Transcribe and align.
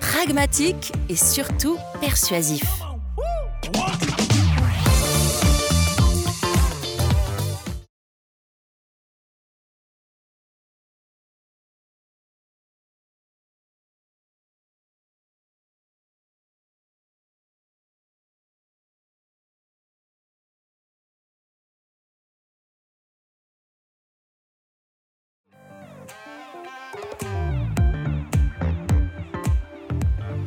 pragmatique 0.00 0.92
et 1.08 1.16
surtout 1.16 1.78
persuasif. 2.00 2.64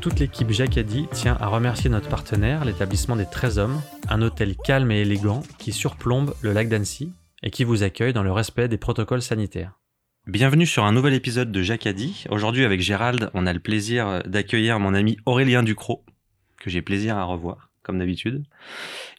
Toute 0.03 0.19
l'équipe 0.19 0.51
Jacadi 0.51 1.07
tient 1.13 1.37
à 1.39 1.47
remercier 1.47 1.89
notre 1.89 2.09
partenaire, 2.09 2.65
l'établissement 2.65 3.15
des 3.15 3.25
13 3.25 3.57
hommes, 3.57 3.81
un 4.09 4.21
hôtel 4.21 4.57
calme 4.57 4.91
et 4.91 4.99
élégant 4.99 5.43
qui 5.59 5.71
surplombe 5.71 6.35
le 6.41 6.51
lac 6.51 6.67
d'Annecy 6.67 7.13
et 7.41 7.49
qui 7.51 7.63
vous 7.63 7.83
accueille 7.83 8.11
dans 8.11 8.21
le 8.21 8.33
respect 8.33 8.67
des 8.67 8.75
protocoles 8.75 9.21
sanitaires. 9.21 9.79
Bienvenue 10.27 10.65
sur 10.65 10.83
un 10.83 10.91
nouvel 10.91 11.13
épisode 11.13 11.53
de 11.53 11.61
Jacadi. 11.61 12.25
Aujourd'hui 12.29 12.65
avec 12.65 12.81
Gérald, 12.81 13.31
on 13.33 13.47
a 13.47 13.53
le 13.53 13.61
plaisir 13.61 14.23
d'accueillir 14.25 14.77
mon 14.77 14.93
ami 14.93 15.15
Aurélien 15.25 15.63
Ducrot, 15.63 16.03
que 16.59 16.69
j'ai 16.69 16.81
plaisir 16.81 17.15
à 17.15 17.23
revoir, 17.23 17.69
comme 17.81 17.97
d'habitude. 17.97 18.43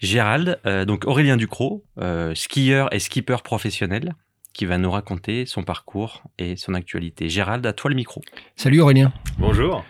Gérald, 0.02 0.60
euh, 0.66 0.84
donc 0.84 1.06
Aurélien 1.06 1.38
Ducrot, 1.38 1.82
euh, 1.98 2.34
skieur 2.34 2.92
et 2.92 2.98
skipper 2.98 3.38
professionnel, 3.42 4.16
qui 4.52 4.66
va 4.66 4.76
nous 4.76 4.90
raconter 4.90 5.46
son 5.46 5.62
parcours 5.62 6.24
et 6.36 6.56
son 6.56 6.74
actualité. 6.74 7.30
Gérald, 7.30 7.64
à 7.64 7.72
toi 7.72 7.88
le 7.88 7.96
micro. 7.96 8.20
Salut 8.54 8.82
Aurélien. 8.82 9.14
Bonjour. 9.38 9.82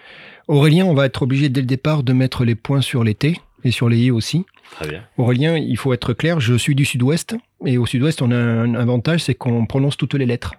Aurélien, 0.49 0.85
on 0.85 0.95
va 0.95 1.07
être 1.07 1.23
obligé 1.23 1.49
dès 1.49 1.61
le 1.61 1.67
départ 1.67 2.03
de 2.03 2.13
mettre 2.13 2.45
les 2.45 2.55
points 2.55 2.81
sur 2.81 3.05
les 3.05 3.15
T 3.15 3.41
et 3.65 3.71
sur 3.71 3.89
les 3.89 3.99
I 3.99 4.11
aussi. 4.11 4.45
Très 4.73 4.89
bien. 4.89 5.03
Aurélien, 5.17 5.57
il 5.57 5.77
faut 5.77 5.93
être 5.93 6.13
clair, 6.13 6.41
je 6.41 6.55
suis 6.55 6.75
du 6.75 6.85
sud-ouest 6.85 7.37
et 7.65 7.79
au 7.79 7.87
sud-ouest, 7.87 8.23
on 8.23 8.31
a 8.31 8.37
un 8.37 8.75
avantage, 8.75 9.25
c'est 9.25 9.35
qu'on 9.35 9.67
prononce 9.67 9.97
toutes 9.97 10.15
les 10.15 10.27
lettres. 10.27 10.55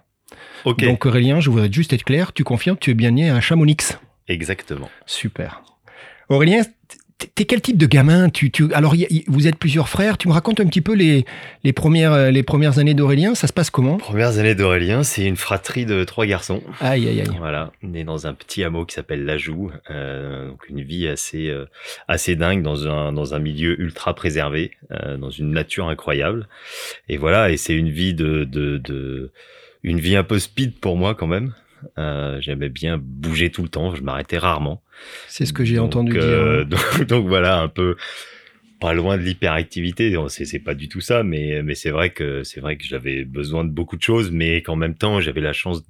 Ok. 0.64 0.82
Donc 0.82 1.06
Aurélien, 1.06 1.40
je 1.40 1.50
voudrais 1.50 1.70
juste 1.70 1.92
être 1.92 2.04
clair, 2.04 2.32
tu 2.32 2.42
confirmes, 2.44 2.76
tu 2.78 2.90
es 2.90 2.94
bien 2.94 3.12
né 3.12 3.30
à 3.30 3.40
Chamonix. 3.40 3.98
Exactement. 4.28 4.90
Super. 5.06 5.62
Aurélien, 6.28 6.62
t'es 7.34 7.44
quel 7.44 7.60
type 7.60 7.78
de 7.78 7.86
gamin? 7.86 8.28
Tu, 8.28 8.50
tu, 8.50 8.72
Alors, 8.74 8.94
y- 8.94 9.06
y- 9.10 9.24
vous 9.26 9.46
êtes 9.46 9.56
plusieurs 9.56 9.88
frères, 9.88 10.18
tu 10.18 10.28
me 10.28 10.32
racontes 10.32 10.60
un 10.60 10.66
petit 10.66 10.80
peu 10.80 10.94
les, 10.94 11.24
les, 11.64 11.72
premières, 11.72 12.12
euh, 12.12 12.30
les 12.30 12.42
premières 12.42 12.78
années 12.78 12.94
d'Aurélien, 12.94 13.34
ça 13.34 13.46
se 13.46 13.52
passe 13.52 13.70
comment? 13.70 13.96
Premières 13.96 14.38
années 14.38 14.54
d'Aurélien, 14.54 15.02
c'est 15.02 15.24
une 15.24 15.36
fratrie 15.36 15.86
de 15.86 16.04
trois 16.04 16.26
garçons. 16.26 16.62
Aïe, 16.80 17.08
aïe, 17.08 17.20
aïe. 17.20 17.26
Voilà, 17.38 17.72
né 17.82 18.04
dans 18.04 18.26
un 18.26 18.34
petit 18.34 18.62
hameau 18.64 18.84
qui 18.84 18.94
s'appelle 18.94 19.24
Lajoux, 19.24 19.70
euh, 19.90 20.48
donc 20.48 20.68
une 20.68 20.82
vie 20.82 21.08
assez 21.08 21.48
euh, 21.48 21.66
assez 22.08 22.36
dingue 22.36 22.62
dans 22.62 22.86
un 22.86 23.12
dans 23.12 23.34
un 23.34 23.38
milieu 23.38 23.80
ultra 23.80 24.14
préservé, 24.14 24.72
euh, 24.92 25.16
dans 25.16 25.30
une 25.30 25.50
nature 25.52 25.88
incroyable. 25.88 26.48
Et 27.08 27.16
voilà, 27.16 27.50
et 27.50 27.56
c'est 27.56 27.74
une 27.74 27.90
vie 27.90 28.14
de 28.14 28.44
de 28.44 28.78
de 28.78 29.30
une 29.82 30.00
vie 30.00 30.16
un 30.16 30.24
peu 30.24 30.38
speed 30.38 30.78
pour 30.80 30.96
moi 30.96 31.14
quand 31.14 31.26
même. 31.28 31.54
Euh, 31.98 32.40
J'aimais 32.40 32.68
bien 32.68 32.98
bouger 32.98 33.50
tout 33.50 33.62
le 33.62 33.68
temps, 33.68 33.94
je 33.94 34.02
m'arrêtais 34.02 34.38
rarement. 34.38 34.82
C'est 35.28 35.46
ce 35.46 35.52
que 35.52 35.64
j'ai 35.64 35.78
entendu 35.78 36.16
euh, 36.16 36.64
dire. 36.64 36.78
donc, 36.98 37.06
donc 37.06 37.28
voilà, 37.28 37.60
un 37.60 37.68
peu 37.68 37.96
pas 38.80 38.92
loin 38.92 39.16
de 39.16 39.22
l'hyperactivité. 39.22 40.14
C'est 40.28 40.58
pas 40.58 40.74
du 40.74 40.88
tout 40.88 41.00
ça, 41.00 41.22
mais 41.22 41.62
mais 41.62 41.74
c'est 41.74 41.90
vrai 41.90 42.10
que 42.10 42.42
c'est 42.42 42.60
vrai 42.60 42.76
que 42.76 42.84
j'avais 42.84 43.24
besoin 43.24 43.64
de 43.64 43.70
beaucoup 43.70 43.96
de 43.96 44.02
choses, 44.02 44.30
mais 44.30 44.62
qu'en 44.62 44.76
même 44.76 44.94
temps 44.94 45.20
j'avais 45.20 45.40
la 45.40 45.52
chance. 45.52 45.82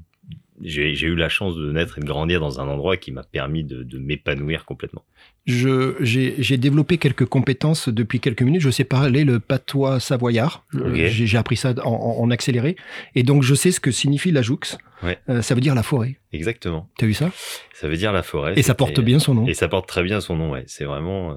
J'ai 0.62 0.92
eu 1.06 1.14
la 1.14 1.28
chance 1.28 1.54
de 1.56 1.70
naître 1.70 1.98
et 1.98 2.00
de 2.00 2.06
grandir 2.06 2.40
dans 2.40 2.60
un 2.60 2.68
endroit 2.68 2.96
qui 2.96 3.12
m'a 3.12 3.22
permis 3.22 3.64
de, 3.64 3.82
de 3.82 3.98
m'épanouir 3.98 4.64
complètement. 4.64 5.04
J'ai, 5.46 6.56
développé 6.56 6.98
quelques 6.98 7.26
compétences 7.26 7.88
depuis 7.88 8.20
quelques 8.20 8.42
minutes. 8.42 8.62
Je 8.62 8.70
sais 8.70 8.84
parler 8.84 9.24
le 9.24 9.38
patois 9.38 10.00
savoyard. 10.00 10.64
Ok. 10.74 10.94
J'ai, 10.94 11.38
appris 11.38 11.56
ça 11.56 11.74
en, 11.84 12.30
accéléré. 12.30 12.76
Et 13.14 13.22
donc, 13.22 13.42
je 13.42 13.54
sais 13.54 13.70
ce 13.70 13.80
que 13.80 13.90
signifie 13.90 14.32
la 14.32 14.42
joux. 14.42 14.58
Ouais. 15.02 15.18
Euh, 15.28 15.42
ça 15.42 15.54
veut 15.54 15.60
dire 15.60 15.74
la 15.74 15.82
forêt. 15.82 16.18
Exactement. 16.32 16.88
T'as 16.98 17.06
vu 17.06 17.14
ça? 17.14 17.30
Ça 17.74 17.88
veut 17.88 17.96
dire 17.96 18.12
la 18.12 18.22
forêt. 18.22 18.54
Et 18.56 18.62
ça 18.62 18.74
porte 18.74 19.00
bien 19.00 19.18
son 19.18 19.34
nom. 19.34 19.46
Et 19.46 19.54
ça 19.54 19.68
porte 19.68 19.86
très 19.88 20.02
bien 20.02 20.20
son 20.20 20.36
nom. 20.36 20.50
Ouais, 20.52 20.64
c'est 20.66 20.84
vraiment 20.84 21.32
euh, 21.32 21.36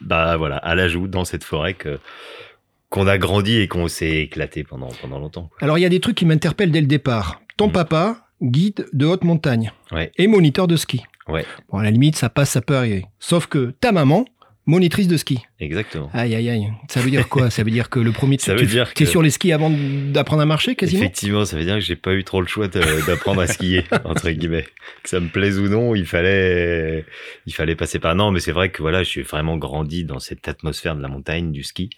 bah 0.00 0.36
voilà 0.36 0.56
à 0.56 0.74
la 0.74 0.88
joue 0.88 1.06
dans 1.06 1.24
cette 1.24 1.44
forêt 1.44 1.74
que 1.74 2.00
qu'on 2.88 3.06
a 3.06 3.16
grandi 3.16 3.58
et 3.58 3.68
qu'on 3.68 3.88
s'est 3.88 4.18
éclaté 4.18 4.64
pendant 4.64 4.88
pendant 5.00 5.18
longtemps. 5.18 5.44
quoi. 5.44 5.58
Alors, 5.60 5.78
il 5.78 5.80
y 5.80 5.86
a 5.86 5.88
des 5.88 6.00
trucs 6.00 6.16
qui 6.16 6.26
m'interpellent 6.26 6.72
dès 6.72 6.80
le 6.80 6.86
départ. 6.86 7.40
Ton 7.56 7.68
Mm. 7.68 7.72
papa, 7.72 8.26
guide 8.42 8.86
de 8.92 9.06
haute 9.06 9.24
montagne. 9.24 9.72
Ouais. 9.90 10.10
Et 10.16 10.26
moniteur 10.26 10.66
de 10.66 10.76
ski. 10.76 11.02
Ouais. 11.28 11.46
Bon, 11.70 11.78
à 11.78 11.84
la 11.84 11.90
limite, 11.90 12.16
ça 12.16 12.28
passe, 12.28 12.50
ça 12.50 12.60
peut 12.60 12.76
arriver. 12.76 13.06
Sauf 13.18 13.46
que 13.46 13.74
ta 13.80 13.92
maman, 13.92 14.24
monitrice 14.66 15.08
de 15.08 15.16
ski. 15.16 15.40
Exactement. 15.58 16.08
Aïe, 16.12 16.34
aïe, 16.34 16.48
aïe. 16.50 16.68
Ça 16.88 17.00
veut 17.00 17.10
dire 17.10 17.28
quoi? 17.28 17.50
Ça 17.50 17.62
veut 17.64 17.70
dire 17.70 17.88
que 17.90 17.98
le 18.00 18.12
premier... 18.12 18.38
Ça 18.38 18.54
tu, 18.54 18.60
veut 18.62 18.66
dire 18.66 18.92
tu 18.94 19.02
es 19.02 19.06
que- 19.06 19.10
sur 19.10 19.22
les 19.22 19.30
skis 19.30 19.52
avant 19.52 19.70
d'apprendre 19.70 20.42
à 20.42 20.46
marcher, 20.46 20.74
quasiment? 20.76 21.00
Effectivement, 21.02 21.44
ça 21.44 21.56
veut 21.56 21.64
dire 21.64 21.74
que 21.74 21.80
j'ai 21.80 21.96
pas 21.96 22.14
eu 22.14 22.22
trop 22.24 22.40
le 22.40 22.46
choix 22.46 22.68
d'apprendre 22.68 23.40
à 23.40 23.46
skier 23.46 23.84
entre 24.04 24.30
guillemets. 24.30 24.66
Que 25.02 25.08
ça 25.08 25.20
me 25.20 25.28
plaise 25.28 25.58
ou 25.58 25.68
non, 25.68 25.94
il 25.94 26.06
fallait, 26.06 27.04
il 27.46 27.54
fallait 27.54 27.76
passer 27.76 27.98
par. 27.98 28.14
Non, 28.14 28.30
mais 28.32 28.40
c'est 28.40 28.52
vrai 28.52 28.70
que 28.70 28.82
voilà, 28.82 29.02
je 29.02 29.08
suis 29.08 29.22
vraiment 29.22 29.56
grandi 29.56 30.04
dans 30.04 30.18
cette 30.20 30.46
atmosphère 30.48 30.96
de 30.96 31.02
la 31.02 31.08
montagne, 31.08 31.52
du 31.52 31.62
ski, 31.62 31.90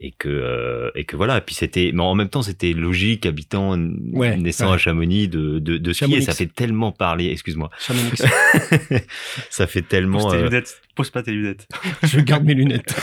et 0.00 0.10
que 0.12 0.28
euh, 0.28 0.90
et 0.96 1.04
que 1.04 1.16
voilà. 1.16 1.38
Et 1.38 1.40
puis 1.40 1.54
c'était, 1.54 1.90
mais 1.94 2.02
en 2.02 2.14
même 2.14 2.28
temps, 2.28 2.42
c'était 2.42 2.72
logique, 2.72 3.26
habitant, 3.26 3.76
Ouais, 4.12 4.36
naissant 4.36 4.68
ouais. 4.68 4.74
à 4.74 4.78
Chamonix, 4.78 5.28
de 5.28 5.58
de, 5.60 5.76
de 5.78 5.92
skier. 5.92 6.06
Chamonix. 6.08 6.24
Ça 6.24 6.32
fait 6.34 6.46
tellement 6.52 6.90
parler. 6.92 7.30
Excuse-moi. 7.30 7.70
Chamonix. 7.78 8.10
ça 9.50 9.66
fait 9.66 9.82
tellement. 9.82 10.32
Euh. 10.32 10.48
Pose 10.94 11.08
pas 11.10 11.22
tes 11.22 11.32
lunettes. 11.32 11.66
Je 12.02 12.20
garde 12.20 12.44
mes 12.44 12.52
lunettes. 12.52 12.94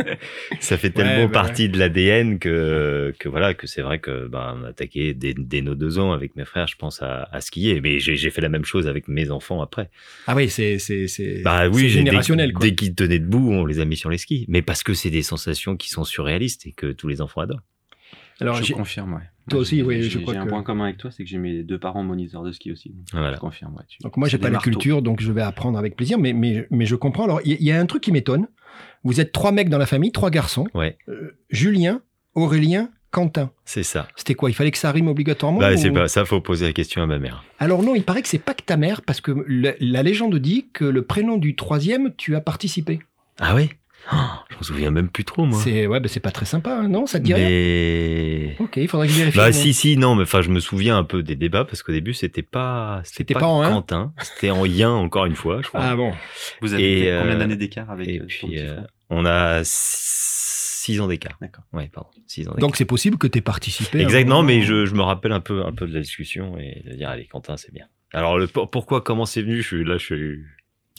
ça 0.60 0.76
fait 0.76 0.90
tellement 0.90 1.08
Ouais, 1.22 1.26
bah 1.26 1.32
partie 1.44 1.68
de 1.68 1.78
l'ADN 1.78 2.38
que 2.40 3.14
que 3.18 3.28
voilà 3.28 3.54
que 3.54 3.66
c'est 3.68 3.80
vrai 3.82 4.00
que 4.00 4.26
ben 4.26 4.56
on 4.60 4.64
a 4.64 4.68
attaqué 4.70 5.14
dès, 5.14 5.34
dès 5.34 5.62
nos 5.62 5.74
deux 5.76 5.98
ans 6.00 6.12
avec 6.12 6.34
mes 6.36 6.44
frères 6.44 6.66
je 6.66 6.76
pense 6.76 7.00
à, 7.00 7.28
à 7.30 7.40
skier 7.40 7.80
mais 7.80 8.00
j'ai 8.00 8.30
fait 8.30 8.40
la 8.40 8.48
même 8.48 8.64
chose 8.64 8.88
avec 8.88 9.06
mes 9.08 9.30
enfants 9.30 9.62
après 9.62 9.88
Ah 10.26 10.34
oui, 10.34 10.50
c'est 10.50 10.78
c'est 10.78 11.06
c'est 11.06 11.42
bah 11.42 11.68
oui 11.68 11.88
générationnel 11.88 12.48
dès, 12.48 12.52
quoi. 12.52 12.66
dès 12.66 12.74
qu'ils 12.74 12.94
tenaient 12.94 13.18
debout 13.20 13.52
on 13.52 13.64
les 13.66 13.78
a 13.80 13.84
mis 13.84 13.96
sur 13.96 14.10
les 14.10 14.18
skis 14.18 14.44
mais 14.48 14.62
parce 14.62 14.82
que 14.82 14.92
c'est 14.94 15.10
des 15.10 15.22
sensations 15.22 15.76
qui 15.76 15.90
sont 15.90 16.04
surréalistes 16.04 16.66
et 16.66 16.72
que 16.72 16.90
tous 16.92 17.06
les 17.08 17.20
enfants 17.20 17.40
adorent 17.42 17.62
Alors 18.40 18.60
je 18.62 18.72
confirme, 18.72 19.14
ouais. 19.14 19.22
Toi 19.48 19.58
aussi, 19.60 19.82
oui, 19.82 20.02
je 20.02 20.08
j'ai- 20.10 20.22
crois 20.22 20.34
J'ai 20.34 20.40
un 20.40 20.44
que- 20.44 20.50
point 20.50 20.62
commun 20.62 20.84
avec 20.84 20.98
toi, 20.98 21.10
c'est 21.10 21.24
que 21.24 21.28
j'ai 21.30 21.38
mes 21.38 21.62
deux 21.62 21.78
parents 21.78 22.02
moniteurs 22.04 22.42
de 22.42 22.52
ski 22.52 22.72
aussi. 22.72 22.90
donc 22.90 23.04
Voilà. 23.12 23.34
Je 23.34 23.40
confirme, 23.40 23.74
ouais. 23.76 23.82
tu- 23.88 23.98
donc 24.02 24.16
moi 24.16 24.28
j'ai 24.28 24.38
pas 24.38 24.50
la 24.50 24.58
culture, 24.58 25.02
donc 25.02 25.20
je 25.20 25.32
vais 25.32 25.42
apprendre 25.42 25.78
avec 25.78 25.96
plaisir, 25.96 26.18
mais 26.18 26.32
mais 26.32 26.66
mais 26.70 26.86
je 26.86 26.94
comprends. 26.96 27.24
Alors 27.24 27.40
il 27.44 27.62
y, 27.62 27.70
a 27.72 27.80
un 27.80 27.86
truc 27.86 28.02
qui 28.02 28.12
m'étonne. 28.12 28.46
Vous 29.04 29.20
êtes 29.20 29.32
trois 29.32 29.52
mecs 29.52 29.68
dans 29.68 29.78
la 29.78 29.86
famille, 29.86 30.12
trois 30.12 30.30
garçons. 30.30 30.66
Ouais. 30.74 30.96
Euh, 31.08 31.36
Julien, 31.50 32.00
Aurélien, 32.34 32.90
Quentin. 33.10 33.50
c'est 33.64 33.82
ça 33.82 34.06
C'était 34.16 34.34
quoi 34.34 34.50
Il 34.50 34.52
fallait 34.54 34.70
que 34.70 34.76
ça 34.78 34.92
rime 34.92 35.08
obligatoirement 35.08 35.58
bah 35.60 35.72
ou- 35.72 35.76
c'est 35.78 35.90
pas 35.90 36.08
ça 36.08 36.24
faut 36.26 36.40
poser 36.42 36.66
la 36.66 36.72
question 36.72 37.02
à 37.02 37.06
ma 37.06 37.18
mère 37.18 37.42
Alors 37.58 37.82
non, 37.82 37.94
il 37.94 38.02
paraît 38.04 38.20
que 38.22 38.28
c'est 38.28 38.38
pas 38.38 38.52
que 38.54 38.62
ta 38.62 38.76
mère, 38.76 39.00
parce 39.02 39.20
que 39.22 39.32
la, 39.48 39.72
la 39.80 40.02
légende 40.02 40.36
dit 40.38 40.66
que 40.72 40.84
le 40.84 41.02
prénom 41.02 41.38
du 41.38 41.56
troisième, 41.56 42.12
tu 42.16 42.36
as 42.36 42.40
participé. 42.42 43.00
ah 43.40 43.54
ouais? 43.54 43.70
Oh, 44.12 44.16
je 44.50 44.56
m'en 44.56 44.62
souviens 44.62 44.90
même 44.90 45.08
plus 45.08 45.24
trop 45.24 45.44
moi 45.44 45.60
C'est 45.62 45.86
ouais, 45.86 46.00
bah, 46.00 46.08
c'est 46.08 46.20
pas 46.20 46.30
très 46.30 46.46
sympa, 46.46 46.74
hein, 46.74 46.88
non 46.88 47.06
Ça 47.06 47.18
te 47.18 47.24
dit 47.24 47.34
rien 47.34 47.48
mais 47.48 48.56
Ok, 48.58 48.76
il 48.76 48.88
faudrait 48.88 49.06
que 49.06 49.12
je 49.12 49.18
vérifie. 49.18 49.36
Bah 49.36 49.52
si 49.52 49.72
si 49.74 49.96
non 49.96 50.14
mais 50.14 50.22
enfin 50.22 50.42
je 50.42 50.50
me 50.50 50.60
souviens 50.60 50.96
un 50.98 51.04
peu 51.04 51.22
des 51.22 51.36
débats 51.36 51.64
parce 51.64 51.82
qu'au 51.82 51.92
début 51.92 52.14
c'était 52.14 52.42
pas 52.42 53.00
C'était 53.04 53.34
pas 53.34 53.46
en 53.46 53.62
Quentin 53.62 54.12
c'était 54.22 54.50
en 54.50 54.64
yin 54.64 54.88
encore 54.88 55.26
une 55.26 55.36
fois 55.36 55.60
je 55.62 55.68
crois 55.68 55.80
Ah 55.82 55.96
bon. 55.96 56.12
Vous 56.60 56.74
avez 56.74 57.06
Et, 57.08 57.18
combien 57.18 57.34
euh, 57.34 57.38
d'années 57.38 57.56
d'écart 57.56 57.90
avec 57.90 58.08
et 58.08 58.20
euh, 58.20 58.24
puis 58.26 58.58
euh, 58.58 58.80
on 59.10 59.24
a 59.24 59.62
6 59.64 61.00
ans 61.00 61.06
d'écart. 61.08 61.36
D'accord. 61.40 61.64
Ouais, 61.72 61.90
pardon. 61.92 62.08
6 62.26 62.48
ans 62.48 62.52
d'écart. 62.52 62.60
Donc 62.60 62.76
c'est 62.76 62.84
possible 62.84 63.18
que 63.18 63.26
tu 63.26 63.38
aies 63.38 63.42
participé. 63.42 64.00
Exactement, 64.00 64.42
mais 64.42 64.62
je, 64.62 64.86
je 64.86 64.94
me 64.94 65.02
rappelle 65.02 65.32
un 65.32 65.40
peu, 65.40 65.64
un 65.64 65.72
peu 65.72 65.86
de 65.86 65.92
la 65.94 66.00
discussion 66.00 66.56
et 66.58 66.82
de 66.86 66.94
dire, 66.94 67.08
allez, 67.10 67.26
Quentin, 67.26 67.56
c'est 67.56 67.72
bien. 67.72 67.86
Alors, 68.12 68.38
le, 68.38 68.46
pour- 68.46 68.70
pourquoi, 68.70 69.02
comment 69.02 69.26
c'est 69.26 69.42
venu, 69.42 69.60
je 69.60 69.66
suis 69.66 69.84
là, 69.84 69.98
je 69.98 70.04
suis. 70.04 70.40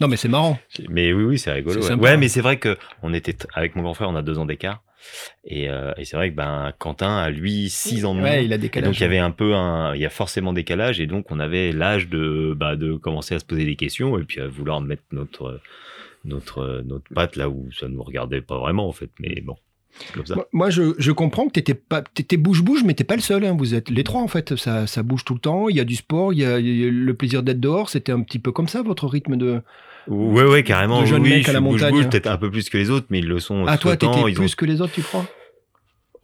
Non, 0.01 0.07
mais 0.07 0.17
c'est 0.17 0.27
marrant. 0.29 0.59
Mais 0.89 1.13
oui, 1.13 1.23
oui, 1.23 1.39
c'est 1.39 1.51
rigolo. 1.51 1.81
Ouais, 1.97 2.17
mais 2.17 2.27
c'est 2.29 2.41
vrai 2.41 2.57
que 2.57 2.77
on 3.03 3.13
était 3.13 3.35
avec 3.53 3.75
mon 3.75 3.83
grand 3.83 3.93
frère, 3.93 4.09
on 4.09 4.15
a 4.15 4.21
deux 4.21 4.37
ans 4.37 4.45
d'écart. 4.45 4.81
Et, 5.45 5.69
euh, 5.69 5.93
et 5.97 6.03
c'est 6.05 6.17
vrai 6.17 6.29
que 6.29 6.35
ben 6.35 6.73
Quentin 6.77 7.17
a 7.17 7.29
lui 7.29 7.69
6 7.69 8.03
ans 8.05 8.13
de 8.13 8.19
moins. 8.19 8.29
Ouais, 8.31 8.45
il 8.45 8.51
a 8.51 8.55
Et 8.55 8.59
décalé. 8.59 8.85
donc 8.85 8.97
il 8.97 9.01
y 9.01 9.05
avait 9.05 9.17
un 9.17 9.31
peu 9.31 9.55
un, 9.55 9.95
il 9.95 10.01
y 10.01 10.05
a 10.05 10.09
forcément 10.09 10.51
décalage 10.51 10.99
et 10.99 11.07
donc 11.07 11.31
on 11.31 11.39
avait 11.39 11.71
l'âge 11.71 12.09
de, 12.09 12.53
bah, 12.55 12.75
de 12.75 12.95
commencer 12.95 13.33
à 13.33 13.39
se 13.39 13.45
poser 13.45 13.63
des 13.65 13.75
questions 13.77 14.17
et 14.19 14.23
puis 14.23 14.41
à 14.41 14.47
vouloir 14.47 14.81
mettre 14.81 15.03
notre, 15.13 15.61
notre, 16.25 16.83
notre 16.85 17.05
patte 17.13 17.37
là 17.37 17.49
où 17.49 17.69
ça 17.71 17.87
nous 17.87 18.03
regardait 18.03 18.41
pas 18.41 18.57
vraiment 18.59 18.87
en 18.89 18.91
fait. 18.91 19.09
Mais 19.19 19.39
bon. 19.41 19.55
Moi, 20.53 20.69
je, 20.69 20.93
je 20.97 21.11
comprends 21.11 21.47
que 21.47 21.51
t'étais 21.53 21.73
pas, 21.73 22.01
t'étais 22.01 22.37
bouge-bouge, 22.37 22.83
mais 22.83 22.93
t'es 22.93 23.03
pas 23.03 23.15
le 23.15 23.21
seul. 23.21 23.43
hein. 23.45 23.55
Vous 23.57 23.73
êtes 23.75 23.89
les 23.89 24.03
trois 24.03 24.21
en 24.21 24.27
fait. 24.27 24.55
Ça, 24.55 24.87
ça 24.87 25.03
bouge 25.03 25.25
tout 25.25 25.33
le 25.33 25.39
temps. 25.39 25.69
Il 25.69 25.75
y 25.75 25.79
a 25.79 25.83
du 25.83 25.95
sport, 25.95 26.33
il 26.33 26.39
y 26.39 26.45
a, 26.45 26.59
il 26.59 26.67
y 26.79 26.87
a 26.87 26.91
le 26.91 27.13
plaisir 27.13 27.43
d'être 27.43 27.59
dehors. 27.59 27.89
C'était 27.89 28.11
un 28.11 28.21
petit 28.21 28.39
peu 28.39 28.51
comme 28.51 28.67
ça 28.67 28.81
votre 28.81 29.07
rythme 29.07 29.35
de. 29.35 29.61
Ouais, 30.07 30.43
ouais, 30.45 30.63
carrément. 30.63 31.01
de 31.01 31.05
jeunes 31.05 31.21
oui, 31.21 31.29
mecs 31.29 31.43
je 31.45 31.49
à 31.49 31.53
la 31.53 31.59
montagne. 31.59 32.09
peut-être 32.09 32.27
un 32.27 32.37
peu 32.37 32.49
plus 32.49 32.69
que 32.69 32.77
les 32.77 32.89
autres, 32.89 33.07
mais 33.09 33.19
ils 33.19 33.27
le 33.27 33.39
sont. 33.39 33.65
Ah 33.67 33.77
tout 33.77 33.83
toi, 33.83 33.97
t'étais 33.97 34.31
plus 34.33 34.53
ont- 34.53 34.55
que 34.57 34.65
les 34.65 34.81
autres, 34.81 34.93
tu 34.93 35.01
crois? 35.01 35.25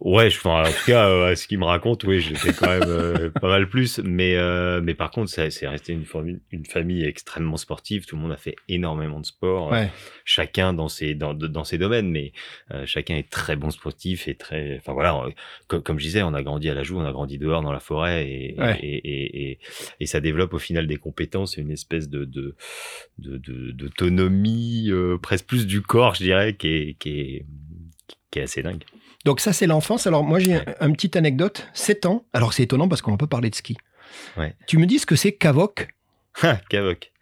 Ouais, 0.00 0.28
je, 0.28 0.36
enfin, 0.38 0.62
en 0.62 0.70
tout 0.70 0.84
cas, 0.86 1.08
euh, 1.08 1.32
à 1.32 1.36
ce 1.36 1.48
qu'il 1.48 1.58
me 1.58 1.64
raconte, 1.64 2.04
oui, 2.04 2.20
j'étais 2.20 2.52
quand 2.52 2.68
même 2.68 2.82
euh, 2.86 3.30
pas 3.30 3.48
mal 3.48 3.66
plus. 3.68 3.98
Mais, 4.00 4.36
euh, 4.36 4.80
mais 4.82 4.94
par 4.94 5.10
contre, 5.10 5.30
c'est 5.30 5.66
resté 5.68 5.94
une 5.94 6.04
famille, 6.04 6.38
une 6.52 6.66
famille 6.66 7.02
extrêmement 7.04 7.56
sportive. 7.56 8.04
Tout 8.04 8.16
le 8.16 8.22
monde 8.22 8.32
a 8.32 8.36
fait 8.36 8.56
énormément 8.68 9.20
de 9.20 9.24
sport. 9.26 9.70
Ouais. 9.70 9.90
Chacun 10.26 10.74
dans 10.74 10.88
ses, 10.88 11.14
dans, 11.14 11.32
dans 11.32 11.64
ses 11.64 11.78
domaines, 11.78 12.10
mais 12.10 12.32
euh, 12.72 12.84
chacun 12.84 13.16
est 13.16 13.30
très 13.30 13.56
bon 13.56 13.70
sportif 13.70 14.28
et 14.28 14.34
très. 14.34 14.76
Enfin 14.78 14.92
voilà, 14.92 15.14
euh, 15.24 15.30
comme, 15.66 15.82
comme 15.82 15.98
je 15.98 16.04
disais, 16.04 16.22
on 16.22 16.34
a 16.34 16.42
grandi 16.42 16.68
à 16.68 16.74
la 16.74 16.82
joue, 16.82 16.98
on 16.98 17.04
a 17.06 17.12
grandi 17.12 17.38
dehors 17.38 17.62
dans 17.62 17.72
la 17.72 17.80
forêt 17.80 18.28
et, 18.28 18.54
Ouais. 18.58 18.78
et, 18.82 18.96
et, 18.96 19.50
et, 19.52 19.58
et 20.00 20.06
ça 20.06 20.20
développe 20.20 20.52
au 20.52 20.58
final 20.58 20.86
des 20.86 20.96
compétences 20.96 21.56
et 21.56 21.62
une 21.62 21.70
espèce 21.70 22.08
de 22.10 22.24
de 22.26 22.54
de- 23.18 23.38
de- 23.38 23.70
d'autonomie 23.72 24.88
euh, 24.90 25.16
presque 25.18 25.46
plus 25.46 25.66
du 25.66 25.80
corps, 25.80 26.14
je 26.14 26.22
dirais, 26.22 26.54
qui 26.54 26.68
est, 26.68 26.94
qui 26.98 27.20
est, 27.20 27.46
qui 28.30 28.38
est 28.38 28.42
assez 28.42 28.62
dingue. 28.62 28.84
Donc 29.26 29.40
ça, 29.40 29.52
c'est 29.52 29.66
l'enfance. 29.66 30.06
Alors 30.06 30.24
moi, 30.24 30.38
j'ai 30.38 30.52
Ouais. 30.54 30.64
un, 30.80 30.86
une 30.88 30.94
petite 30.94 31.16
anecdote. 31.16 31.66
7 31.74 32.06
ans. 32.06 32.24
Alors 32.32 32.52
c'est 32.54 32.62
étonnant 32.62 32.88
parce 32.88 33.02
qu'on 33.02 33.10
n'a 33.10 33.16
pas 33.18 33.26
parlé 33.26 33.50
de 33.50 33.54
ski. 33.54 33.76
Ouais. 34.38 34.54
Tu 34.66 34.78
me 34.78 34.86
dis 34.86 34.98
ce 34.98 35.04
que 35.06 35.16
c'est 35.16 35.32
Cavoc 35.32 35.88
Cavoc. 36.70 37.12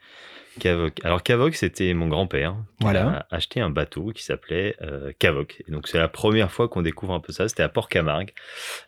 Cavoc. 0.60 1.00
Alors 1.02 1.22
Cavoc, 1.22 1.54
c'était 1.56 1.94
mon 1.94 2.06
grand-père 2.08 2.54
qui 2.78 2.84
Voilà. 2.84 3.26
a 3.30 3.34
acheté 3.34 3.60
un 3.60 3.70
bateau 3.70 4.12
qui 4.14 4.22
s'appelait 4.22 4.76
euh, 4.82 5.12
Cavoc. 5.18 5.62
Et 5.66 5.72
donc 5.72 5.88
c'est 5.88 5.98
la 5.98 6.08
première 6.08 6.52
fois 6.52 6.68
qu'on 6.68 6.82
découvre 6.82 7.14
un 7.14 7.20
peu 7.20 7.32
ça. 7.32 7.48
C'était 7.48 7.62
à 7.64 7.68
Port-Camargue. 7.68 8.32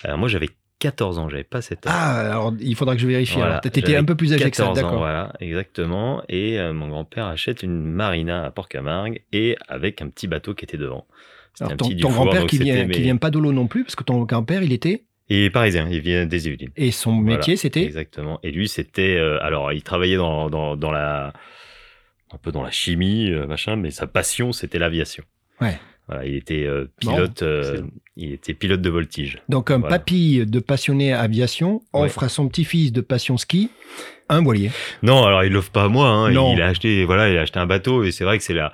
Alors 0.04 0.18
moi 0.18 0.28
j'avais 0.28 0.50
14 0.78 1.18
ans, 1.18 1.28
j'avais 1.30 1.42
pas 1.44 1.62
7 1.62 1.86
ans. 1.86 1.90
Ah, 1.92 2.20
alors 2.20 2.52
il 2.60 2.76
faudra 2.76 2.94
que 2.94 3.00
je 3.00 3.06
vérifie. 3.06 3.36
Voilà, 3.38 3.60
t'étais 3.60 3.80
j'avais 3.80 3.96
un 3.96 4.04
peu 4.04 4.14
plus 4.14 4.34
âgé 4.34 4.50
que 4.50 4.56
ça, 4.56 4.64
14 4.64 4.78
ans, 4.78 4.82
d'accord. 4.82 4.98
voilà, 4.98 5.32
exactement. 5.40 6.22
Et 6.28 6.58
euh, 6.60 6.72
mon 6.74 6.88
grand-père 6.88 7.26
achète 7.26 7.62
une 7.62 7.82
marina 7.82 8.44
à 8.44 8.50
Port-Camargue 8.50 9.22
et 9.32 9.56
avec 9.68 10.02
un 10.02 10.08
petit 10.08 10.26
bateau 10.28 10.54
qui 10.54 10.64
était 10.66 10.76
devant. 10.76 11.06
Alors 11.60 11.76
ton, 11.76 11.88
grand-père 12.10 12.46
qui 12.46 12.58
vient, 12.58 12.86
qui 12.88 13.00
vient 13.00 13.16
pas 13.16 13.30
d'Olo 13.30 13.52
non 13.52 13.66
plus, 13.66 13.84
parce 13.84 13.96
que 13.96 14.04
ton 14.04 14.22
grand-père, 14.24 14.62
il 14.62 14.72
était 14.72 15.04
Il 15.28 15.38
est 15.38 15.50
parisien, 15.50 15.88
il 15.90 16.00
vient 16.00 16.26
des 16.26 16.48
Yvelines. 16.48 16.70
et 16.76 16.90
son 16.90 17.20
Voilà, 17.22 17.36
métier, 17.38 17.56
c'était 17.56 17.84
Exactement. 17.84 18.38
Et 18.42 18.50
lui, 18.50 18.68
c'était. 18.68 19.16
euh, 19.16 19.38
alors, 19.42 19.72
il 19.72 19.82
travaillait 19.82 20.16
dans, 20.16 20.50
dans, 20.50 20.76
dans 20.76 20.90
la. 20.92 21.32
Un 22.32 22.38
peu 22.38 22.50
dans 22.52 22.62
la 22.62 22.70
chimie, 22.72 23.30
euh, 23.30 23.46
machin, 23.46 23.76
mais 23.76 23.90
sa 23.90 24.06
passion, 24.08 24.52
c'était 24.52 24.78
l'aviation. 24.78 25.22
Ouais. 25.60 25.78
Voilà, 26.08 26.26
il 26.26 26.34
était 26.36 26.64
euh, 26.64 26.86
Bon, 27.02 27.12
pilote. 27.14 27.42
euh, 27.42 27.82
il 28.16 28.32
était 28.32 28.52
pilote 28.54 28.80
de 28.82 28.90
voltige. 28.90 29.38
donc 29.48 29.70
un 29.70 29.78
Voilà. 29.78 29.98
papy 29.98 30.44
de 30.44 30.58
passionné 30.60 31.12
aviation 31.12 31.82
Ouais. 31.94 32.02
offre 32.02 32.24
à 32.24 32.28
son 32.28 32.48
petit-fils 32.48 32.92
de 32.92 33.00
passion 33.00 33.36
ski 33.36 33.70
un 34.28 34.42
voilier. 34.42 34.70
Non, 35.02 35.24
alors 35.24 35.44
il 35.44 35.52
l'offre 35.52 35.70
pas 35.70 35.84
à 35.84 35.88
moi. 35.88 36.08
Hein, 36.08 36.30
Non. 36.32 36.52
Il 36.54 36.60
a 36.62 36.66
acheté, 36.66 37.04
voilà, 37.04 37.28
il 37.30 37.36
a 37.38 37.42
acheté 37.42 37.58
un 37.60 37.66
bateau 37.66 38.02
et 38.04 38.10
c'est 38.10 38.24
vrai 38.24 38.38
que 38.38 38.44
c'est 38.44 38.54
la, 38.54 38.72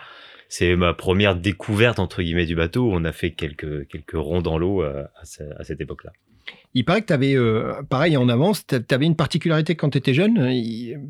c'est 0.54 0.76
ma 0.76 0.92
première 0.92 1.34
découverte 1.34 1.98
entre 1.98 2.22
guillemets 2.22 2.46
du 2.46 2.54
bateau. 2.56 2.90
On 2.92 3.04
a 3.04 3.12
fait 3.12 3.30
quelques 3.30 3.88
quelques 3.88 4.12
ronds 4.28 4.42
dans 4.42 4.58
l'eau 4.58 4.82
euh, 4.82 5.04
à, 5.20 5.24
ce- 5.24 5.42
à 5.58 5.64
cette 5.64 5.80
époque-là. 5.80 6.12
Il 6.74 6.84
paraît 6.84 7.02
que 7.02 7.06
tu 7.06 7.12
avais, 7.12 7.36
pareil 7.88 8.16
en 8.16 8.28
avance, 8.28 8.66
tu 8.66 8.76
avais 8.94 9.06
une 9.06 9.14
particularité 9.14 9.74
quand 9.76 9.90
tu 9.90 9.98
étais 9.98 10.12
jeune. 10.14 10.38
euh, 10.38 10.48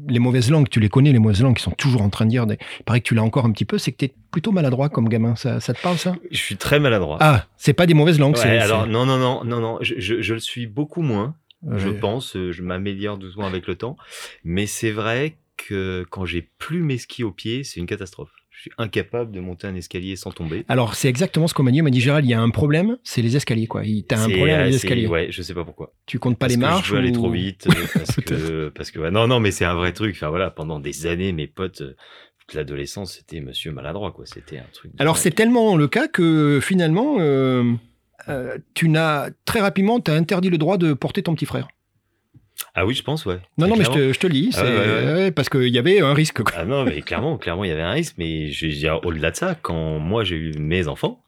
Les 0.09 0.19
mauvaises 0.19 0.51
langues, 0.51 0.69
tu 0.69 0.79
les 0.81 0.89
connais, 0.89 1.11
les 1.13 1.19
mauvaises 1.21 1.41
langues 1.43 1.57
qui 1.57 1.63
sont 1.63 1.71
toujours 1.73 2.03
en 2.03 2.11
train 2.11 2.25
de 2.27 2.31
dire. 2.31 2.47
des- 2.47 2.59
Il 2.81 2.85
paraît 2.85 3.01
que 3.01 3.07
tu 3.09 3.15
l'as 3.15 3.23
encore 3.23 3.45
un 3.47 3.53
petit 3.53 3.65
peu, 3.65 3.79
c'est 3.79 3.93
que 3.93 3.97
tu 3.99 4.05
es 4.07 4.15
plutôt 4.31 4.53
maladroit 4.53 4.89
comme 4.91 5.09
gamin. 5.09 5.35
Ça, 5.37 5.59
ça 5.61 5.73
te 5.73 5.81
parle 5.81 5.99
ça? 5.99 6.15
Je 6.31 6.37
suis 6.37 6.57
très 6.57 6.79
maladroit. 6.81 7.17
Ah, 7.21 7.47
c'est 7.57 7.73
pas 7.73 7.87
des 7.87 7.95
mauvaises 7.95 8.19
langues, 8.19 8.35
Ouais, 8.37 8.43
c'est. 8.43 8.59
alors 8.59 8.87
non 8.87 9.07
non 9.07 9.19
non 9.19 9.45
non 9.45 9.61
non, 9.61 9.79
je, 9.81 9.95
je, 9.99 10.21
je 10.21 10.35
le 10.35 10.41
suis 10.41 10.67
beaucoup 10.67 11.03
moins. 11.03 11.35
je 11.69 11.89
euh, 11.89 11.99
pense. 11.99 12.37
euh, 12.37 12.53
Je 12.53 12.63
m'améliore 12.63 13.17
doucement 13.19 13.47
avec 13.47 13.67
le 13.67 13.75
temps. 13.77 13.97
Mais 14.45 14.67
c'est 14.67 14.91
vrai 14.93 15.37
que 15.57 16.05
quand 16.11 16.27
j'ai 16.27 16.43
plus 16.59 16.83
mes 16.83 16.99
skis 16.99 17.25
aux 17.25 17.33
pieds, 17.33 17.63
c'est 17.65 17.79
une 17.81 17.87
catastrophe. 17.87 18.33
Je 18.63 18.69
suis 18.69 18.73
incapable 18.79 19.33
de 19.33 19.41
monter 19.41 19.67
un 19.67 19.75
escalier 19.75 20.15
sans 20.15 20.31
tomber. 20.31 20.65
Alors, 20.69 20.95
c'est 20.95 21.09
exactement 21.09 21.49
ce 21.49 21.55
qu'on 21.55 21.65
m'a 21.65 21.73
dit. 21.73 21.81
On 21.81 21.85
m'a 21.85 21.91
dit, 21.91 22.01
Gérald, 22.01 22.25
il 22.25 22.29
y 22.29 22.35
a 22.35 22.41
un 22.41 22.51
problème, 22.51 22.97
c'est 23.03 23.21
les 23.21 23.35
escaliers, 23.35 23.67
quoi. 23.67 23.85
Il- 23.85 24.05
T'as 24.05 24.23
un 24.23 24.29
problème 24.31 24.55
avec 24.61 24.71
les 24.71 24.77
escaliers. 24.77 25.09
Ouais, 25.09 25.27
je 25.33 25.43
sais 25.43 25.53
pas 25.53 25.65
pourquoi. 25.65 25.93
Tu 26.07 26.21
comptes 26.21 26.39
pas 26.39 26.47
parce 26.47 26.53
les 26.53 26.57
que 26.59 26.61
marches 26.61 26.87
je 26.87 26.93
veux 26.93 26.99
aller 27.01 27.09
ou- 27.11 27.15
trop 27.15 27.31
vite. 27.33 27.67
euh, 27.67 27.73
parce 27.95 28.15
que, 28.21 28.69
parce 28.69 28.91
que 28.93 29.01
ouais, 29.01 29.11
non, 29.11 29.27
non, 29.27 29.41
mais 29.41 29.51
c'est 29.51 29.65
un 29.65 29.75
vrai 29.75 29.93
truc. 29.93 30.15
Enfin 30.15 30.29
voilà, 30.29 30.53
pendant 30.53 30.79
des 30.79 31.07
années, 31.09 31.33
mes 31.33 31.49
potes, 31.49 31.81
euh, 31.81 31.97
toute 32.39 32.55
l'adolescence, 32.55 33.15
c'était 33.15 33.41
Monsieur 33.41 33.73
maladroit, 33.73 34.13
quoi. 34.13 34.27
C'était 34.27 34.59
un 34.59 34.67
truc. 34.73 34.93
Alors, 35.01 35.17
c'est 35.17 35.33
tellement 35.33 35.75
le 35.77 35.89
cas 35.89 36.07
que 36.07 36.61
finalement, 36.63 37.17
euh, 37.19 37.65
euh, 38.29 38.59
tu 38.75 38.89
n'as 38.89 39.31
très 39.45 39.61
rapidement, 39.61 39.99
tu 39.99 40.13
as 40.13 40.15
interdit 40.15 40.51
le 40.51 40.59
droit 40.59 40.77
de 40.79 40.93
porter 40.93 41.25
ton 41.25 41.35
petit 41.35 41.47
frère. 41.47 41.67
Ah 42.75 42.87
oui, 42.87 42.95
je 42.95 43.03
pense, 43.03 43.27
ouais. 43.27 43.39
Non, 43.59 43.67
non, 43.69 43.77
mais 43.77 43.85
je 43.85 43.91
te, 43.91 44.13
je 44.15 44.19
te 44.19 44.27
le 44.27 44.33
dis, 44.33 44.51
Ah 44.55 44.57
c'est- 44.61 44.65
ouais, 44.65 45.13
ouais, 45.15 45.31
parce 45.31 45.51
qu'il 45.51 45.69
y 45.69 45.79
avait 45.79 46.01
un 46.01 46.15
risque. 46.15 46.43
quoi. 46.43 46.53
Ah 46.57 46.65
non, 46.65 46.85
mais 46.85 47.03
clairement, 47.03 47.37
clairement, 47.37 47.65
il 47.65 47.69
y 47.69 47.73
avait 47.73 47.83
un 47.83 47.91
risque. 47.93 48.15
Mais 48.17 48.49
je 48.51 48.67
veux 48.67 48.73
dire, 48.73 49.01
au-delà 49.05 49.31
de 49.31 49.37
ça, 49.37 49.55
quand 49.61 49.99
moi 49.99 50.25
j'ai 50.25 50.37
eu 50.37 50.53
mes 50.59 50.89
enfants, 50.89 51.23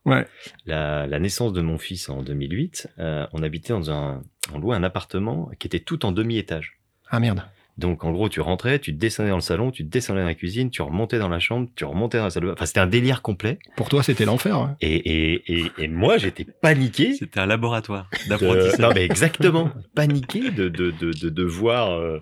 la, 0.65 1.07
la 1.07 1.19
naissance 1.19 1.53
de 1.53 1.61
mon 1.61 1.77
fils 1.77 2.09
en 2.09 2.23
2008, 2.23 2.89
euh, 2.99 3.27
on 3.35 3.43
habitait 3.43 3.75
dans 3.75 3.91
un, 3.91 4.23
on 4.55 4.59
louait 4.59 4.77
un 4.77 4.85
appartement 4.85 5.51
qui 5.59 5.67
était 5.67 5.81
tout 5.81 6.07
en 6.07 6.13
demi-étage. 6.13 6.79
Ah 7.11 7.21
merde. 7.21 7.43
Donc 7.77 8.05
en 8.05 8.13
gros, 8.13 8.29
tu 8.29 8.41
rentrais, 8.41 8.79
tu 8.79 8.93
descendais 8.93 9.31
dans 9.31 9.35
le 9.37 9.41
salon, 9.43 9.71
tu 9.73 9.83
descendais 9.83 10.21
dans 10.21 10.27
la 10.27 10.35
cuisine, 10.35 10.71
tu 10.71 10.81
remontais 10.83 11.19
dans 11.19 11.29
la 11.29 11.41
chambre, 11.41 11.69
tu 11.75 11.85
remontais 11.85 12.19
dans 12.19 12.25
la 12.25 12.31
salle 12.31 12.45
de 12.45 12.49
bain. 12.49 12.55
Enfin, 12.55 12.67
c'était 12.67 12.79
un 12.81 12.87
délire 12.87 13.21
complet. 13.21 13.59
Pour 13.77 13.89
toi, 13.89 14.03
c'était 14.05 14.25
l'enfer. 14.25 14.57
hein. 14.57 14.77
Et, 14.81 14.95
et, 14.95 15.43
et, 15.61 15.73
et 15.79 15.89
moi, 15.89 16.17
j'étais 16.17 16.45
paniqué. 16.45 17.15
C'était 17.15 17.41
un 17.41 17.47
laboratoire 17.47 18.09
de- 18.25 18.29
d'apprentissage. 18.29 18.79
non 18.79 18.91
mais 18.95 19.05
exactement 19.05 19.71
paniqué 19.97 20.51
de 20.53 20.69
de 20.69 20.93
de 20.93 21.11
de 21.13 21.29
devoir 21.29 21.91
euh, 21.93 22.21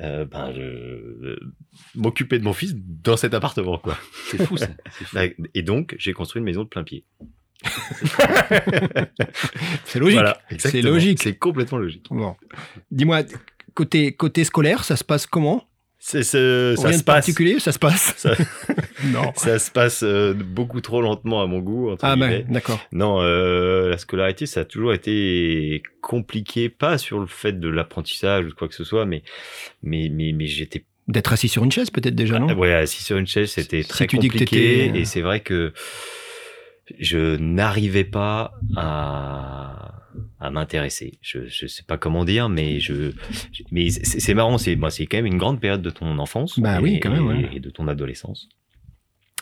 euh, 0.00 0.24
ben, 0.26 0.52
je- 0.54 0.60
euh, 0.60 1.40
m'occuper 1.94 2.38
de 2.38 2.44
mon 2.44 2.52
fils 2.52 2.74
dans 2.76 3.16
cet 3.16 3.32
appartement 3.34 3.78
quoi 3.78 3.96
C'est 4.30 4.44
fou 4.44 4.56
ça. 4.58 4.68
Fou. 4.90 5.16
et 5.54 5.62
donc 5.62 5.94
j'ai 5.98 6.12
construit 6.12 6.40
une 6.40 6.44
maison 6.46 6.64
de 6.64 6.68
plein 6.68 6.84
pied 6.84 7.04
C'est 9.84 9.98
logique. 9.98 10.14
Voilà, 10.18 10.38
C'est 10.58 10.82
logique. 10.82 11.22
c'est 11.22 11.34
complètement 11.36 11.78
logique 11.78 12.06
Bon. 12.10 12.34
Dis-moi, 12.90 13.22
côté, 13.74 14.12
côté 14.12 14.44
scolaire, 14.44 14.84
ça 14.84 14.96
se 14.96 15.04
passe 15.04 15.26
comment? 15.26 15.64
C'est 16.04 16.24
c'est- 16.24 16.74
ça 16.76 16.88
Rien 16.88 16.96
se 16.96 17.02
de 17.02 17.04
passe 17.04 17.14
particulier, 17.14 17.60
ça 17.60 17.70
se 17.70 17.78
passe? 17.78 18.14
Ça- 18.16 18.34
Non. 19.04 19.32
ça 19.36 19.58
se 19.60 19.70
passe 19.70 20.02
euh, 20.02 20.34
beaucoup 20.34 20.80
trop 20.80 21.00
lentement 21.00 21.42
à 21.42 21.46
mon 21.46 21.60
goût 21.60 21.90
entre 21.90 22.04
Ah, 22.04 22.16
ben, 22.16 22.44
d'accord. 22.48 22.80
Non, 22.90 23.20
euh, 23.22 23.88
la 23.90 23.98
scolarité, 23.98 24.46
ça 24.46 24.60
a 24.60 24.64
toujours 24.64 24.92
été 24.94 25.80
compliqué, 26.00 26.68
pas 26.68 26.98
sur 26.98 27.20
le 27.20 27.26
fait 27.28 27.58
de 27.60 27.68
l'apprentissage 27.68 28.46
ou 28.46 28.50
quoi 28.56 28.66
que 28.68 28.74
ce 28.74 28.82
soit, 28.84 29.06
mais, 29.06 29.22
mais, 29.82 30.08
mais, 30.10 30.32
mais 30.32 30.46
j'étais 30.46 30.84
D'être 31.08 31.32
assis 31.32 31.48
sur 31.48 31.64
une 31.64 31.72
chaise, 31.72 31.90
peut-être 31.90 32.14
déjà, 32.14 32.38
non? 32.38 32.46
Ah, 32.50 32.54
ouais, 32.54 32.72
assis 32.72 33.02
sur 33.02 33.16
une 33.16 33.26
chaise, 33.26 33.50
c'était 33.50 33.82
Si 33.82 33.88
très 33.88 34.06
tu 34.06 34.18
dis 34.18 34.28
que 34.28 34.34
compliqué. 34.38 34.92
Et 34.96 35.04
c'est 35.04 35.20
vrai 35.20 35.40
que 35.40 35.72
je 36.98 37.36
n'arrivais 37.36 38.04
pas 38.04 38.52
à, 38.76 39.94
à 40.40 40.50
m'intéresser. 40.50 41.18
Je, 41.22 41.46
je 41.46 41.66
sais 41.66 41.82
pas 41.84 41.96
comment 41.96 42.24
dire, 42.24 42.48
mais 42.48 42.80
je, 42.80 43.12
mais 43.70 43.90
c'est 43.90 44.34
marrant. 44.34 44.58
C'est, 44.58 44.76
moi, 44.76 44.90
c'est 44.90 45.06
quand 45.06 45.18
même 45.18 45.26
une 45.26 45.38
grande 45.38 45.60
période 45.60 45.82
de 45.82 45.90
ton 45.90 46.18
enfance. 46.18 46.58
Bah 46.58 46.78
et, 46.80 46.82
oui, 46.82 47.00
quand 47.00 47.10
même, 47.10 47.26
ouais. 47.26 47.50
et 47.54 47.60
de 47.60 47.70
ton 47.70 47.88
adolescence. 47.88 48.48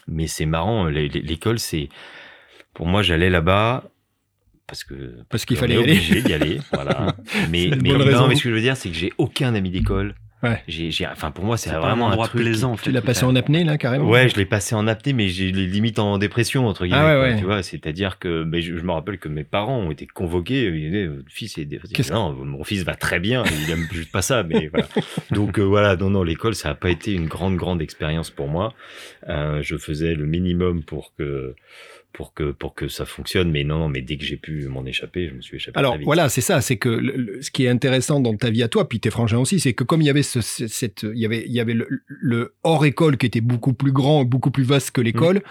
Mais 0.07 0.27
c'est 0.27 0.47
marrant. 0.47 0.87
l'é- 0.87 1.09
l'é- 1.09 1.23
L'école, 1.23 1.59
c'est, 1.59 1.89
pour 2.75 2.87
moi, 2.87 3.03
j'allais 3.03 3.31
là-bas. 3.31 3.85
Parce 4.67 4.85
que 4.85 5.17
Parce 5.29 5.45
qu'il 5.47 5.57
fallait 5.57 5.75
y 5.75 5.79
aller. 5.79 5.93
obligé 5.95 6.23
d'y 6.23 6.33
aller, 6.33 6.61
voilà. 6.73 7.17
Mais, 7.51 7.71
mais, 7.83 7.89
non, 7.91 8.29
mais 8.29 8.37
ce 8.37 8.43
que 8.45 8.51
je 8.51 8.55
veux 8.55 8.61
dire, 8.61 8.77
c'est 8.77 8.89
que 8.89 8.95
j'ai 8.95 9.13
aucun 9.19 9.55
ami 9.57 9.71
d'école. 9.71 10.15
Ouais. 10.43 10.63
J'ai, 10.69 10.91
j'ai, 10.91 11.07
enfin, 11.07 11.31
pour 11.31 11.45
moi, 11.45 11.57
c'est 11.59 11.71
vraiment 11.71 12.09
un 12.11 12.13
un 12.19 12.27
truc. 12.27 12.41
plaisant. 12.43 12.73
en 12.73 12.77
Tu 12.77 12.85
fait, 12.85 12.91
l'as 12.93 13.01
qui 13.03 13.07
passé 13.09 13.25
en 13.25 13.37
apnée, 13.37 13.63
là, 13.63 13.77
carrément 13.77 14.09
Ouais, 14.09 14.29
je 14.29 14.37
l'ai 14.37 14.47
passé 14.47 14.75
en 14.75 14.87
apnée, 14.87 15.13
mais 15.13 15.29
j'ai 15.29 15.53
les 15.53 15.67
limites 15.67 15.99
en 15.99 16.17
dépression 16.17 16.67
entre 16.67 16.87
guillemets. 16.87 16.99
Ah 16.99 17.07
ouais, 17.07 17.15
quoi, 17.21 17.29
ouais. 17.35 17.39
Tu 17.39 17.45
vois, 17.45 17.63
c'est-à-dire 17.63 18.19
que 18.19 18.45
mais 18.45 18.63
je, 18.63 18.77
je 18.77 18.83
me 18.83 18.93
rappelle 18.93 19.19
que 19.19 19.29
mes 19.29 19.45
parents 19.45 19.79
ont 19.79 19.91
été 19.91 20.07
convoqués. 20.07 20.65
Ils 20.65 20.91
disaient, 20.91 21.05
le 21.05 21.25
fils 21.29 21.59
est 21.59 21.67
Qu'est-ce- 21.93 22.13
non, 22.13 22.33
mon 22.33 22.65
fils 22.65 22.85
va 22.85 22.95
très 22.95 23.21
bien. 23.21 23.45
Il 23.67 23.71
aime 23.71 23.87
juste 23.93 24.11
pas 24.13 24.23
ça, 24.23 24.43
mais 24.43 24.69
voilà. 24.69 24.89
Donc 25.31 25.59
euh, 25.59 25.63
voilà, 25.63 25.97
non, 25.97 26.11
non, 26.11 26.23
l'école, 26.23 26.55
ça 26.55 26.71
a 26.71 26.75
pas 26.75 26.91
été 26.91 27.13
une 27.13 27.27
grande, 27.27 27.57
grande 27.57 27.83
expérience 27.83 28.31
pour 28.31 28.49
moi. 28.49 28.73
Euh, 29.29 29.61
je 29.63 29.77
faisais 29.77 30.15
le 30.15 30.25
minimum 30.27 30.83
pour 30.83 31.13
que 31.19 31.55
pour 32.13 32.35
que 32.35 32.51
pour 32.53 32.75
que 32.75 32.89
ça 32.89 33.05
fonctionne, 33.07 33.51
mais 33.51 33.65
non, 33.65 33.89
mais 33.89 34.03
dès 34.03 34.17
que 34.17 34.25
j'ai 34.25 34.37
pu 34.37 34.67
m'en 34.69 34.85
échapper, 34.85 35.29
je 35.29 35.35
me 35.35 35.41
suis 35.41 35.57
échappé. 35.57 35.79
Alors 35.79 35.93
très 35.93 35.99
vite. 35.99 36.05
voilà, 36.07 36.29
c'est 36.29 36.41
ça, 36.41 36.61
c'est 36.61 36.77
que 36.77 36.89
le- 36.89 37.15
le- 37.17 37.43
ce 37.43 37.51
qui 37.51 37.65
est 37.65 37.69
intéressant 37.69 38.21
dans 38.21 38.37
ta 38.37 38.51
vie 38.51 38.63
à 38.63 38.69
toi, 38.69 38.89
puis 38.89 38.99
tes 39.01 39.11
frangins 39.11 39.39
aussi, 39.39 39.61
c'est 39.61 39.73
que 39.75 39.85
comme 39.85 40.03
il 40.03 40.07
y 40.07 40.11
avait 40.11 40.23
ce, 40.25 40.41
ce- 40.41 40.67
cette, 40.67 41.05
il 41.15 41.19
y 41.21 41.25
avait, 41.25 41.45
il 41.47 41.53
y 41.53 41.61
avait 41.61 41.75
le, 41.75 41.87
le 42.07 42.55
hors 42.65 42.85
école 42.85 43.17
qui 43.17 43.27
était 43.27 43.41
beaucoup 43.41 43.73
plus 43.73 43.93
grand, 43.93 44.25
beaucoup 44.25 44.51
plus 44.51 44.65
vaste 44.65 44.91
que 44.91 45.01
l'école. 45.01 45.37
Mm. 45.37 45.43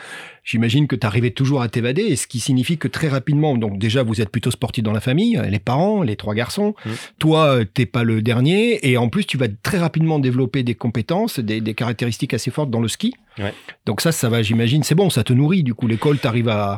J'imagine 0.43 0.87
que 0.87 0.95
tu 0.95 1.05
arrivais 1.05 1.31
toujours 1.31 1.61
à 1.61 1.69
t'évader, 1.69 2.01
et 2.01 2.15
ce 2.15 2.25
qui 2.27 2.39
signifie 2.39 2.77
que 2.77 2.87
très 2.87 3.07
rapidement, 3.07 3.55
donc 3.57 3.77
déjà 3.77 4.03
vous 4.03 4.19
êtes 4.19 4.29
plutôt 4.29 4.51
sportif 4.51 4.83
dans 4.83 4.93
la 4.93 4.99
famille, 5.01 5.39
les 5.49 5.59
parents, 5.59 6.01
les 6.03 6.15
trois 6.15 6.33
garçons. 6.33 6.73
Mm. 6.85 6.89
Toi, 7.19 7.45
euh, 7.59 7.65
t'es 7.71 7.85
pas 7.85 8.03
le 8.03 8.21
dernier, 8.21 8.79
et 8.89 8.97
en 8.97 9.09
plus 9.09 9.25
tu 9.25 9.37
vas 9.37 9.47
très 9.47 9.77
rapidement 9.77 10.19
développer 10.19 10.63
des 10.63 10.75
compétences, 10.75 11.39
des, 11.39 11.61
des 11.61 11.73
caractéristiques 11.73 12.33
assez 12.33 12.51
fortes 12.51 12.71
dans 12.71 12.81
le 12.81 12.87
ski. 12.87 13.13
Ouais. 13.39 13.53
Donc 13.86 14.01
ça, 14.01 14.12
ça 14.12 14.29
va, 14.29 14.41
j'imagine, 14.41 14.84
c'est 14.84 14.96
bon, 14.96 15.10
ça 15.10 15.24
te 15.24 15.34
nourrit. 15.34 15.63
Du 15.63 15.74
coup, 15.74 15.88
l'école, 15.88 16.19
t'arrives 16.19 16.50
à 16.50 16.77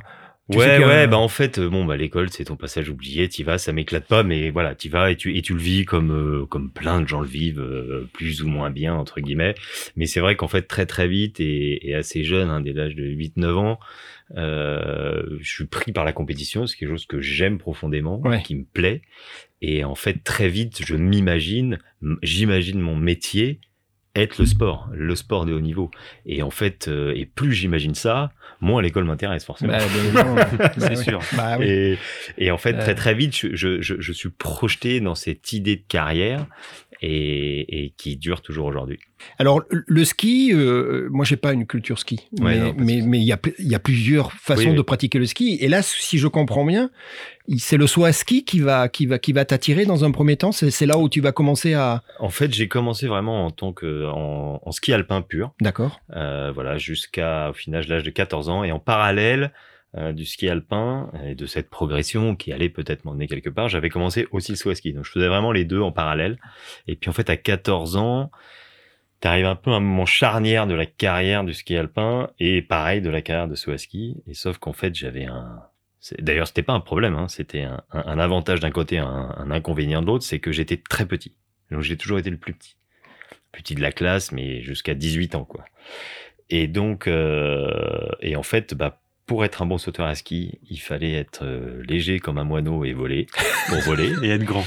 tu 0.51 0.57
ouais, 0.57 0.79
ouais, 0.79 1.03
un- 1.03 1.07
bah 1.07 1.17
en 1.17 1.29
fait, 1.29 1.59
euh, 1.59 1.69
bon, 1.69 1.85
bah 1.85 1.95
l'école, 1.95 2.29
c'est 2.29 2.43
ton 2.45 2.57
passage 2.57 2.89
oublié, 2.89 3.29
t'y 3.29 3.43
vas, 3.43 3.57
ça 3.57 3.71
m'éclate 3.71 4.05
pas, 4.05 4.23
mais 4.23 4.49
voilà, 4.49 4.75
t'y 4.75 4.89
vas 4.89 5.09
et 5.09 5.15
tu, 5.15 5.37
et 5.37 5.41
tu 5.41 5.53
le 5.53 5.61
vis 5.61 5.85
comme, 5.85 6.11
euh, 6.11 6.45
comme 6.45 6.69
plein 6.71 6.99
de 6.99 7.07
gens 7.07 7.21
le 7.21 7.27
vivent, 7.27 7.61
euh, 7.61 8.09
plus 8.11 8.41
ou 8.43 8.49
moins 8.49 8.69
bien, 8.69 8.93
entre 8.93 9.21
guillemets. 9.21 9.55
Mais 9.95 10.07
c'est 10.07 10.19
vrai 10.19 10.35
qu'en 10.35 10.49
fait, 10.49 10.63
très 10.63 10.85
très 10.85 11.07
vite 11.07 11.39
et, 11.39 11.87
et 11.87 11.95
assez 11.95 12.25
jeune, 12.25 12.49
hein, 12.49 12.59
dès 12.59 12.73
l'âge 12.73 12.95
de 12.95 13.03
8-9 13.05 13.55
ans, 13.57 13.79
euh, 14.37 15.23
je 15.39 15.49
suis 15.49 15.65
pris 15.67 15.91
par 15.91 16.03
la 16.03 16.13
compétition, 16.13 16.67
c'est 16.67 16.77
quelque 16.77 16.89
chose 16.89 17.05
que 17.05 17.21
j'aime 17.21 17.57
profondément, 17.57 18.19
Ouais. 18.21 18.41
qui 18.43 18.55
me 18.55 18.65
plaît. 18.65 19.01
Et 19.61 19.83
en 19.83 19.95
fait, 19.95 20.23
très 20.23 20.49
vite, 20.49 20.81
je 20.85 20.95
m'imagine, 20.95 21.77
j'imagine 22.23 22.79
mon 22.79 22.95
métier 22.95 23.59
être 24.15 24.39
le 24.39 24.45
sport, 24.45 24.89
le 24.93 25.15
sport 25.15 25.45
de 25.45 25.53
haut 25.53 25.61
niveau. 25.61 25.89
Et 26.25 26.43
en 26.43 26.49
fait, 26.51 26.87
euh, 26.87 27.13
et 27.15 27.25
plus 27.25 27.53
j'imagine 27.53 27.95
ça, 27.95 28.31
moins 28.59 28.81
l'école 28.81 29.05
m'intéresse 29.05 29.45
forcément. 29.45 29.73
Bah. 30.13 30.47
Bah 30.57 30.71
C'est 30.77 30.97
oui. 30.97 31.03
sûr. 31.03 31.19
Bah 31.33 31.55
oui. 31.59 31.65
Et, 31.67 31.97
et 32.37 32.51
en 32.51 32.57
fait, 32.57 32.73
Euh. 32.75 32.79
très 32.81 32.95
très 32.95 33.13
vite, 33.13 33.33
je, 33.35 33.81
je, 33.81 33.95
je 33.99 34.11
suis 34.11 34.29
projeté 34.29 34.99
dans 34.99 35.15
cette 35.15 35.53
idée 35.53 35.77
de 35.77 35.83
carrière 35.87 36.45
et, 37.01 37.85
et 37.85 37.89
qui 37.97 38.15
dure 38.17 38.41
toujours 38.41 38.67
aujourd'hui. 38.67 38.99
Alors, 39.39 39.61
le- 39.69 40.05
ski, 40.05 40.51
euh, 40.53 41.07
moi, 41.11 41.25
j'ai 41.25 41.35
pas 41.35 41.53
une 41.53 41.65
culture 41.65 41.97
ski, 41.99 42.27
Ouais, 42.39 42.73
mais 42.77 43.01
non, 43.01 43.13
il 43.13 43.23
y 43.23 43.31
a 43.33 43.39
y 43.59 43.79
plusieurs 43.79 44.31
façons 44.33 44.61
Oui, 44.61 44.69
oui. 44.69 44.75
de 44.75 44.81
pratiquer 44.81 45.19
le 45.19 45.25
ski. 45.25 45.57
Et 45.61 45.67
là, 45.67 45.81
si 45.81 46.17
je 46.17 46.27
comprends 46.27 46.65
bien, 46.65 46.89
c'est 47.57 47.77
le 47.77 47.87
saut 47.87 48.05
à 48.05 48.13
ski 48.13 48.45
qui 48.45 48.59
va 48.59 48.87
qui 48.87 49.05
va 49.07 49.17
qui 49.19 49.33
va 49.33 49.45
t'attirer 49.45 49.85
dans 49.85 50.03
un 50.05 50.11
premier 50.11 50.37
temps. 50.37 50.51
C'est 50.51 50.69
c'est 50.71 50.85
là 50.85 50.97
où 50.97 51.09
tu 51.09 51.21
vas 51.21 51.31
commencer 51.31 51.73
à. 51.73 52.03
En 52.19 52.29
fait, 52.29 52.53
j'ai 52.53 52.67
commencé 52.67 53.07
vraiment 53.07 53.45
en 53.45 53.51
tant 53.51 53.73
que 53.73 54.07
en, 54.07 54.59
en 54.63 54.71
ski 54.71 54.93
alpin 54.93 55.21
pur, 55.21 55.53
D'accord. 55.61 55.99
euh, 56.15 56.51
voilà, 56.53 56.77
jusqu'à 56.77 57.49
au 57.49 57.53
final 57.53 57.83
l'âge 57.87 58.03
de 58.03 58.11
14 58.11 58.49
ans, 58.49 58.63
et 58.63 58.71
en 58.71 58.79
parallèle 58.79 59.51
euh, 59.97 60.13
du 60.13 60.25
ski 60.25 60.47
alpin 60.47 61.11
et 61.25 61.35
de 61.35 61.45
cette 61.45 61.69
progression 61.69 62.35
qui 62.35 62.53
allait 62.53 62.69
peut-être 62.69 63.05
m'emmener 63.05 63.27
quelque 63.27 63.49
part, 63.49 63.67
j'avais 63.69 63.89
commencé 63.89 64.27
aussi 64.31 64.53
le 64.53 64.71
à 64.71 64.75
ski. 64.75 64.93
Donc 64.93 65.05
je 65.05 65.11
faisais 65.11 65.27
vraiment 65.27 65.51
les 65.51 65.65
deux 65.65 65.81
en 65.81 65.91
parallèle. 65.91 66.39
Et 66.87 66.95
puis 66.95 67.09
en 67.09 67.13
fait, 67.13 67.29
à 67.29 67.37
14 67.37 67.97
ans, 67.97 68.31
t'arrives 69.19 69.45
un 69.45 69.55
peu 69.55 69.71
à 69.71 69.75
un 69.75 69.79
moment 69.79 70.05
charnière 70.05 70.67
de 70.67 70.73
la 70.73 70.85
carrière 70.85 71.43
du 71.43 71.53
ski 71.53 71.75
alpin 71.75 72.29
et 72.39 72.61
pareil 72.61 73.01
de 73.01 73.09
la 73.09 73.21
carrière 73.21 73.47
de 73.47 73.71
à 73.71 73.77
ski. 73.77 74.23
Et 74.27 74.33
sauf 74.33 74.57
qu'en 74.57 74.73
fait, 74.73 74.95
j'avais 74.95 75.25
un 75.25 75.63
D'ailleurs, 76.17 76.47
c'était 76.47 76.63
pas 76.63 76.73
un 76.73 76.79
problème, 76.79 77.13
hein, 77.13 77.27
c'était 77.27 77.61
un, 77.91 78.19
avantage 78.19 78.59
d'un 78.59 78.71
côté, 78.71 78.97
un, 78.97 79.35
un 79.37 79.51
inconvénient 79.51 80.01
de 80.01 80.07
l'autre, 80.07 80.23
c'est 80.23 80.39
que 80.39 80.51
j'étais 80.51 80.77
très 80.77 81.05
petit. 81.05 81.35
Donc 81.69 81.81
j'ai 81.81 81.95
toujours 81.95 82.17
été 82.17 82.31
le 82.31 82.37
plus 82.37 82.53
petit. 82.53 82.75
Petit 83.51 83.75
de 83.75 83.81
la 83.81 83.91
classe, 83.91 84.31
mais 84.31 84.61
jusqu'à 84.61 84.95
18 84.95 85.35
ans, 85.35 85.45
quoi. 85.45 85.63
Et 86.49 86.67
donc, 86.67 87.07
euh, 87.07 88.09
et 88.21 88.35
en 88.35 88.43
fait, 88.43 88.73
bah, 88.73 89.00
pour 89.31 89.45
être 89.45 89.61
un 89.61 89.65
bon 89.65 89.77
sauteur 89.77 90.07
à 90.07 90.15
ski, 90.15 90.59
il 90.69 90.81
fallait 90.81 91.13
être 91.13 91.45
euh, 91.45 91.81
léger 91.87 92.19
comme 92.19 92.37
un 92.37 92.43
moineau 92.43 92.83
et 92.83 92.91
voler, 92.91 93.27
pour 93.69 93.79
voler. 93.79 94.11
Et 94.23 94.29
être 94.31 94.43
grand. 94.43 94.65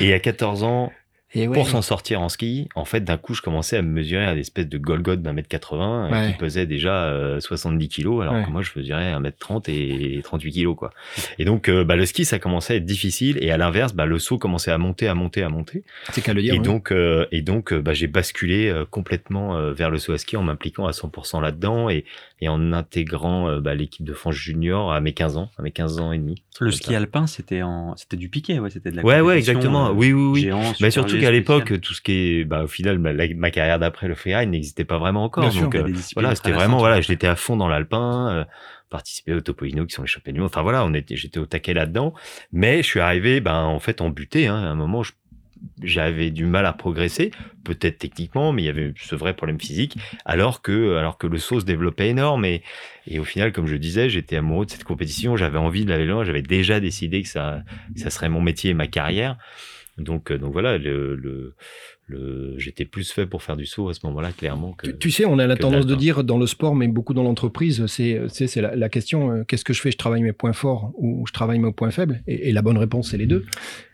Et 0.00 0.12
à 0.12 0.18
14 0.18 0.64
ans, 0.64 0.92
Et 1.34 1.48
ouais. 1.48 1.54
pour 1.54 1.66
s'en 1.68 1.80
sortir 1.82 2.20
en 2.20 2.28
ski, 2.28 2.68
en 2.74 2.84
fait, 2.84 3.00
d'un 3.02 3.16
coup, 3.16 3.32
je 3.34 3.40
commençais 3.42 3.76
à 3.78 3.82
me 3.82 3.88
mesurer 3.88 4.24
à 4.26 4.34
des 4.34 4.40
espèces 4.40 4.68
de 4.68 4.76
Golgoth 4.78 5.22
d'un 5.22 5.32
mètre 5.32 5.48
80 5.48 6.06
euh, 6.06 6.10
Ouais. 6.12 6.32
qui 6.32 6.38
pesait 6.38 6.66
déjà 6.66 7.04
euh, 7.04 7.40
70 7.40 7.88
kilos, 7.88 8.20
alors 8.22 8.34
Ouais. 8.34 8.44
que 8.44 8.50
moi, 8.50 8.60
je 8.62 8.70
mesurais 8.76 9.10
un 9.12 9.20
mètre 9.20 9.38
30 9.38 9.68
et 9.70 10.20
38 10.22 10.50
kilos, 10.52 10.76
quoi. 10.76 10.90
Et 11.38 11.44
donc, 11.44 11.68
euh, 11.68 11.84
bah, 11.84 11.96
le 11.96 12.04
ski, 12.06 12.24
ça 12.26 12.38
commençait 12.38 12.74
à 12.74 12.76
être 12.76 12.84
difficile, 12.84 13.38
et 13.40 13.50
à 13.50 13.56
l'inverse, 13.56 13.94
bah, 13.94 14.04
le 14.06 14.18
saut 14.18 14.36
commençait 14.38 14.70
à 14.72 14.78
monter, 14.78 15.08
à 15.08 15.14
monter, 15.14 15.42
à 15.42 15.48
monter. 15.48 15.84
C'est 16.12 16.20
qu'à 16.20 16.34
le 16.34 16.42
dire. 16.42 16.54
Et 16.54 16.58
oui. 16.58 16.64
donc, 16.64 16.92
euh, 16.92 17.26
et 17.32 17.40
donc, 17.40 17.72
bah, 17.72 17.94
j'ai 17.94 18.08
basculé 18.08 18.68
euh, 18.68 18.84
complètement 18.84 19.56
euh, 19.56 19.72
vers 19.72 19.90
le 19.90 19.98
saut 19.98 20.12
à 20.12 20.18
ski 20.18 20.36
en 20.36 20.42
m'impliquant 20.42 20.86
à 20.86 20.90
100% 20.90 21.40
là-dedans 21.40 21.88
et, 21.88 22.04
et 22.42 22.48
en 22.48 22.72
intégrant 22.74 23.48
euh, 23.48 23.60
bah, 23.60 23.74
l'équipe 23.74 24.04
de 24.04 24.12
France 24.12 24.34
junior 24.34 24.92
à 24.92 25.00
mes 25.00 25.12
15 25.12 25.36
ans, 25.38 25.50
à 25.58 25.62
mes 25.62 25.70
15 25.70 25.98
ans 25.98 26.12
et 26.12 26.18
demi. 26.18 26.42
Le 26.60 26.70
ski 26.70 26.90
ça. 26.90 26.98
alpin, 26.98 27.26
c'était 27.26 27.62
en, 27.62 27.96
c'était 27.96 28.18
du 28.18 28.28
piquet, 28.28 28.58
ouais, 28.58 28.68
c'était 28.68 28.90
de 28.90 28.96
la 28.96 29.02
Ouais, 29.04 29.20
ouais, 29.22 29.38
exactement. 29.38 29.88
euh, 29.88 29.92
oui, 29.92 30.12
oui, 30.12 30.22
oui. 30.32 30.40
géant, 30.42 30.58
Mais 30.60 30.72
super 30.90 30.92
surtout 30.92 31.16
qu'à 31.26 31.30
l'époque, 31.32 31.80
tout 31.80 31.94
ce 31.94 32.00
qui 32.02 32.12
est, 32.12 32.44
bah, 32.44 32.64
au 32.64 32.68
final, 32.68 32.98
ma, 32.98 33.12
la- 33.12 33.32
ma 33.34 33.50
carrière 33.50 33.78
d'après 33.78 34.08
le 34.08 34.14
freeride 34.14 34.50
n'existait 34.50 34.84
pas 34.84 34.98
vraiment 34.98 35.24
encore. 35.24 35.44
Bien 35.50 35.52
donc, 35.64 35.74
euh, 35.76 35.82
voilà, 36.14 36.28
c'était 36.36 36.50
vraiment, 36.56 36.76
voilà, 36.78 37.00
j'étais 37.00 37.26
à 37.26 37.36
fond 37.36 37.56
dans 37.56 37.68
l'alpin, 37.68 38.28
euh, 38.30 38.44
participé 38.90 39.32
au 39.32 39.40
Topolino 39.40 39.86
qui 39.86 39.94
sont 39.94 40.02
les 40.02 40.08
championnats 40.08 40.34
du 40.34 40.40
monde. 40.40 40.50
Enfin 40.52 40.62
voilà, 40.62 40.84
on 40.84 40.92
était, 40.94 41.16
j'étais 41.16 41.38
au 41.38 41.46
taquet 41.46 41.72
là-dedans. 41.74 42.12
Mais 42.52 42.78
je 42.82 42.86
suis 42.88 43.00
arrivé, 43.00 43.40
ben, 43.40 43.62
en 43.62 43.78
fait, 43.80 44.00
en 44.00 44.10
buté, 44.10 44.46
hein, 44.48 44.56
à 44.56 44.66
un 44.66 44.74
moment, 44.74 45.02
je- 45.02 45.12
j'avais 45.82 46.30
du 46.32 46.44
mal 46.44 46.66
à 46.66 46.72
progresser, 46.72 47.30
peut-être 47.64 47.98
techniquement, 47.98 48.52
mais 48.52 48.62
il 48.62 48.64
y 48.64 48.68
avait 48.68 48.92
ce 49.00 49.14
vrai 49.14 49.32
problème 49.34 49.60
physique, 49.60 49.96
alors 50.24 50.60
que, 50.60 50.96
alors 50.96 51.18
que 51.18 51.28
le 51.28 51.38
saut 51.38 51.60
se 51.60 51.64
développait 51.64 52.08
énorme 52.08 52.44
et, 52.44 52.62
et 53.06 53.20
au 53.20 53.24
final, 53.24 53.52
comme 53.52 53.68
je 53.68 53.76
disais, 53.76 54.08
j'étais 54.10 54.36
amoureux 54.36 54.66
de 54.66 54.72
cette 54.72 54.82
compétition, 54.84 55.36
j'avais 55.36 55.58
envie 55.58 55.84
de 55.84 55.90
la 55.90 55.98
vélo, 55.98 56.24
j'avais 56.24 56.42
déjà 56.42 56.80
décidé 56.80 57.22
que 57.22 57.28
ça, 57.28 57.62
que 57.94 58.00
ça 58.00 58.10
serait 58.10 58.28
mon 58.28 58.40
métier 58.40 58.70
et 58.70 58.74
ma 58.74 58.88
carrière. 58.88 59.36
Donc, 60.02 60.30
euh, 60.30 60.38
donc 60.38 60.52
voilà, 60.52 60.78
le, 60.78 61.16
le, 61.16 61.54
le, 62.12 62.54
j'étais 62.58 62.84
plus 62.84 63.10
fait 63.10 63.26
pour 63.26 63.42
faire 63.42 63.56
du 63.56 63.66
saut 63.66 63.88
à 63.88 63.94
ce 63.94 64.00
moment-là, 64.04 64.30
clairement. 64.32 64.72
Que... 64.72 64.86
Tu, 64.86 64.98
tu 64.98 65.10
sais, 65.10 65.24
on 65.24 65.38
a 65.38 65.46
la 65.46 65.56
tendance 65.56 65.86
de 65.86 65.94
dire 65.94 66.22
dans 66.24 66.38
le 66.38 66.46
sport, 66.46 66.74
mais 66.74 66.86
beaucoup 66.88 67.14
dans 67.14 67.22
l'entreprise, 67.22 67.84
c'est 67.86 68.20
la, 68.56 68.76
la 68.76 68.88
question 68.88 69.30
euh, 69.32 69.44
qu'est-ce 69.46 69.64
que 69.64 69.72
je 69.72 69.80
fais? 69.80 69.90
Je 69.90 69.96
travaille 69.96 70.22
mes 70.22 70.32
points 70.32 70.52
forts 70.52 70.92
ou 70.98 71.24
je 71.26 71.32
travaille 71.32 71.58
mes 71.58 71.72
points 71.72 71.90
faibles? 71.90 72.22
Et, 72.26 72.48
et 72.48 72.52
la 72.52 72.62
bonne 72.62 72.78
réponse, 72.78 73.10
c'est 73.10 73.16
les 73.18 73.26
deux. 73.26 73.44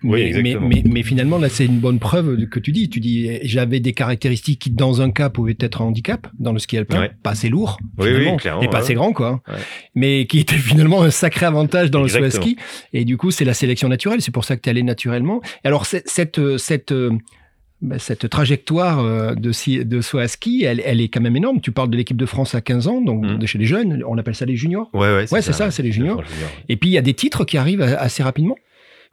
Oui, 0.03 0.11
mais, 0.21 0.27
exactement. 0.27 0.69
Mais, 0.69 0.83
mais, 0.85 0.91
mais 0.91 1.03
finalement, 1.03 1.39
là, 1.39 1.49
c'est 1.49 1.65
une 1.67 1.79
bonne 1.81 1.99
preuve 1.99 2.37
de- 2.37 2.45
que 2.45 2.59
tu 2.61 2.73
dis. 2.73 2.89
Tu 2.89 3.01
dis, 3.01 3.27
eh, 3.29 3.41
j'avais 3.45 3.81
des 3.81 3.93
caractéristiques 3.93 4.61
qui, 4.61 4.71
dans 4.71 5.01
un 5.01 5.11
cas, 5.11 5.31
pouvaient 5.31 5.57
être 5.61 5.83
un 5.83 5.87
handicap 5.87 6.27
dans 6.39 6.53
le 6.53 6.59
ski 6.59 6.79
alpin, 6.79 7.01
Ouais. 7.01 7.11
pas 7.23 7.31
assez 7.31 7.49
lourd, 7.49 7.79
Oui, 7.99 8.09
oui, 8.17 8.29
et 8.63 8.69
pas 8.69 8.79
assez 8.79 8.89
ouais. 8.91 8.95
grand, 8.95 9.13
quoi. 9.13 9.41
Ouais. 9.49 9.55
Mais 9.95 10.27
qui 10.27 10.41
était 10.41 10.57
finalement 10.57 11.03
un 11.03 11.11
sacré 11.11 11.47
avantage 11.47 11.91
dans 11.91 12.03
le 12.03 12.09
saut 12.09 12.23
à 12.23 12.31
ski. 12.31 12.57
Et 12.93 13.05
du 13.05 13.17
coup, 13.17 13.31
c'est 13.31 13.45
la 13.45 13.55
sélection 13.55 13.89
naturelle. 13.89 14.21
C'est 14.23 14.33
pour 14.33 14.45
ça 14.45 14.57
que 14.57 14.63
tu 14.63 14.69
es 14.69 14.71
allé 14.71 14.83
naturellement. 14.83 15.41
Alors, 15.65 15.87
cette, 15.87 16.39
euh, 16.39 16.59
cette, 16.59 16.93
euh, 16.93 17.11
cette 17.99 18.29
trajectoire 18.29 18.99
euh, 19.01 19.35
de, 19.35 19.83
de 19.85 20.01
saut 20.01 20.19
à 20.19 20.27
ski, 20.29 20.65
elle, 20.65 20.83
elle 20.85 21.01
est 21.01 21.09
quand 21.09 21.21
même 21.21 21.37
énorme. 21.37 21.61
Tu 21.61 21.71
parles 21.73 21.91
de 21.91 21.97
l'équipe 21.97 22.17
de 22.17 22.27
France 22.27 22.55
à 22.55 22.61
15 22.61 22.89
ans, 22.89 23.01
donc 23.01 23.25
Mhm. 23.25 23.39
de 23.39 23.47
chez 23.47 23.59
les 23.59 23.67
jeunes. 23.67 24.03
On 24.07 24.19
appelle 24.19 24.35
ça 24.35 24.47
les 24.47 24.57
juniors. 24.57 24.91
Ouais, 24.93 25.01
ouais, 25.01 25.33
Ouais, 25.33 25.43
c'est 25.43 25.53
ça, 25.53 25.71
c'est 25.71 25.83
les 25.83 25.93
juniors. 25.93 26.25
Junior. 26.25 26.51
Et 26.69 26.77
puis, 26.77 26.91
il 26.91 26.93
y 26.93 26.99
a 26.99 27.03
des 27.03 27.15
titres 27.15 27.45
qui 27.45 27.57
arrivent 27.57 27.83
assez 27.83 28.23
rapidement. 28.23 28.57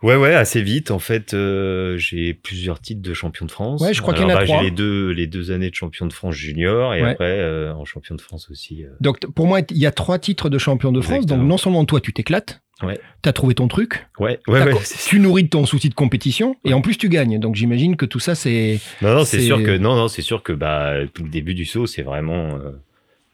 Ouais, 0.05 0.15
ouais, 0.15 0.35
assez 0.35 0.62
vite. 0.62 0.91
En 0.91 1.00
fait, 1.00 1.33
euh, 1.33 1.97
j'ai 1.97 2.33
plusieurs 2.35 2.79
titres 2.79 3.01
de 3.01 3.13
champion 3.15 3.45
de 3.47 3.51
France. 3.51 3.81
Ouais, 3.81 3.93
je 3.93 4.01
crois 4.03 4.13
qu'il 4.13 4.21
y 4.24 4.25
en 4.25 4.29
a 4.29 4.35
bah, 4.35 4.43
trois. 4.45 4.59
J'ai 4.59 4.65
les 4.65 4.71
deux, 4.71 5.09
les 5.09 5.25
deux 5.25 5.50
années 5.51 5.69
de 5.71 5.75
champion 5.75 6.05
de 6.05 6.13
France 6.13 6.35
junior 6.35 6.93
et 6.93 7.01
Ouais. 7.01 7.09
après 7.12 7.39
euh, 7.39 7.74
en 7.74 7.85
champion 7.85 8.13
de 8.15 8.21
France 8.21 8.50
aussi. 8.51 8.83
euh. 8.83 8.89
Donc, 9.01 9.19
pour 9.33 9.47
moi, 9.47 9.62
il 9.69 9.77
y 9.77 9.85
a 9.88 9.91
trois 9.91 10.19
titres 10.19 10.50
de 10.50 10.57
champion 10.59 10.91
de 10.91 11.01
France. 11.01 11.15
Exactement. 11.15 11.39
Donc, 11.39 11.50
non 11.50 11.57
seulement 11.57 11.85
toi, 11.85 12.00
tu 12.01 12.13
t'éclates, 12.13 12.62
Ouais. 12.83 13.00
tu 13.24 13.29
as 13.29 13.33
trouvé 13.33 13.55
ton 13.55 13.67
truc, 13.67 14.05
Ouais, 14.19 14.39
ouais, 14.47 14.59
t'as 14.59 14.74
ouais. 14.74 14.79
tu 15.07 15.19
nourris 15.19 15.43
de 15.45 15.50
ton 15.50 15.65
souci 15.65 15.89
de 15.89 15.95
compétition, 15.95 16.55
et 16.65 16.74
en 16.75 16.81
plus, 16.81 16.97
tu 16.97 17.09
gagnes. 17.09 17.39
Donc, 17.39 17.55
j'imagine 17.55 17.95
que 17.95 18.05
tout 18.05 18.19
ça, 18.19 18.35
c'est. 18.35 18.79
Non, 19.01 19.15
non, 19.15 19.25
c'est 19.25 19.39
sûr 19.41 19.63
que 19.63 19.75
non, 19.77 19.95
non, 19.95 20.07
c'est 20.07 20.21
sûr 20.21 20.43
que 20.43 20.53
bah 20.53 21.00
le 21.00 21.09
début 21.29 21.55
du 21.55 21.65
saut, 21.65 21.88
c'est 21.88 22.03
vraiment 22.03 22.59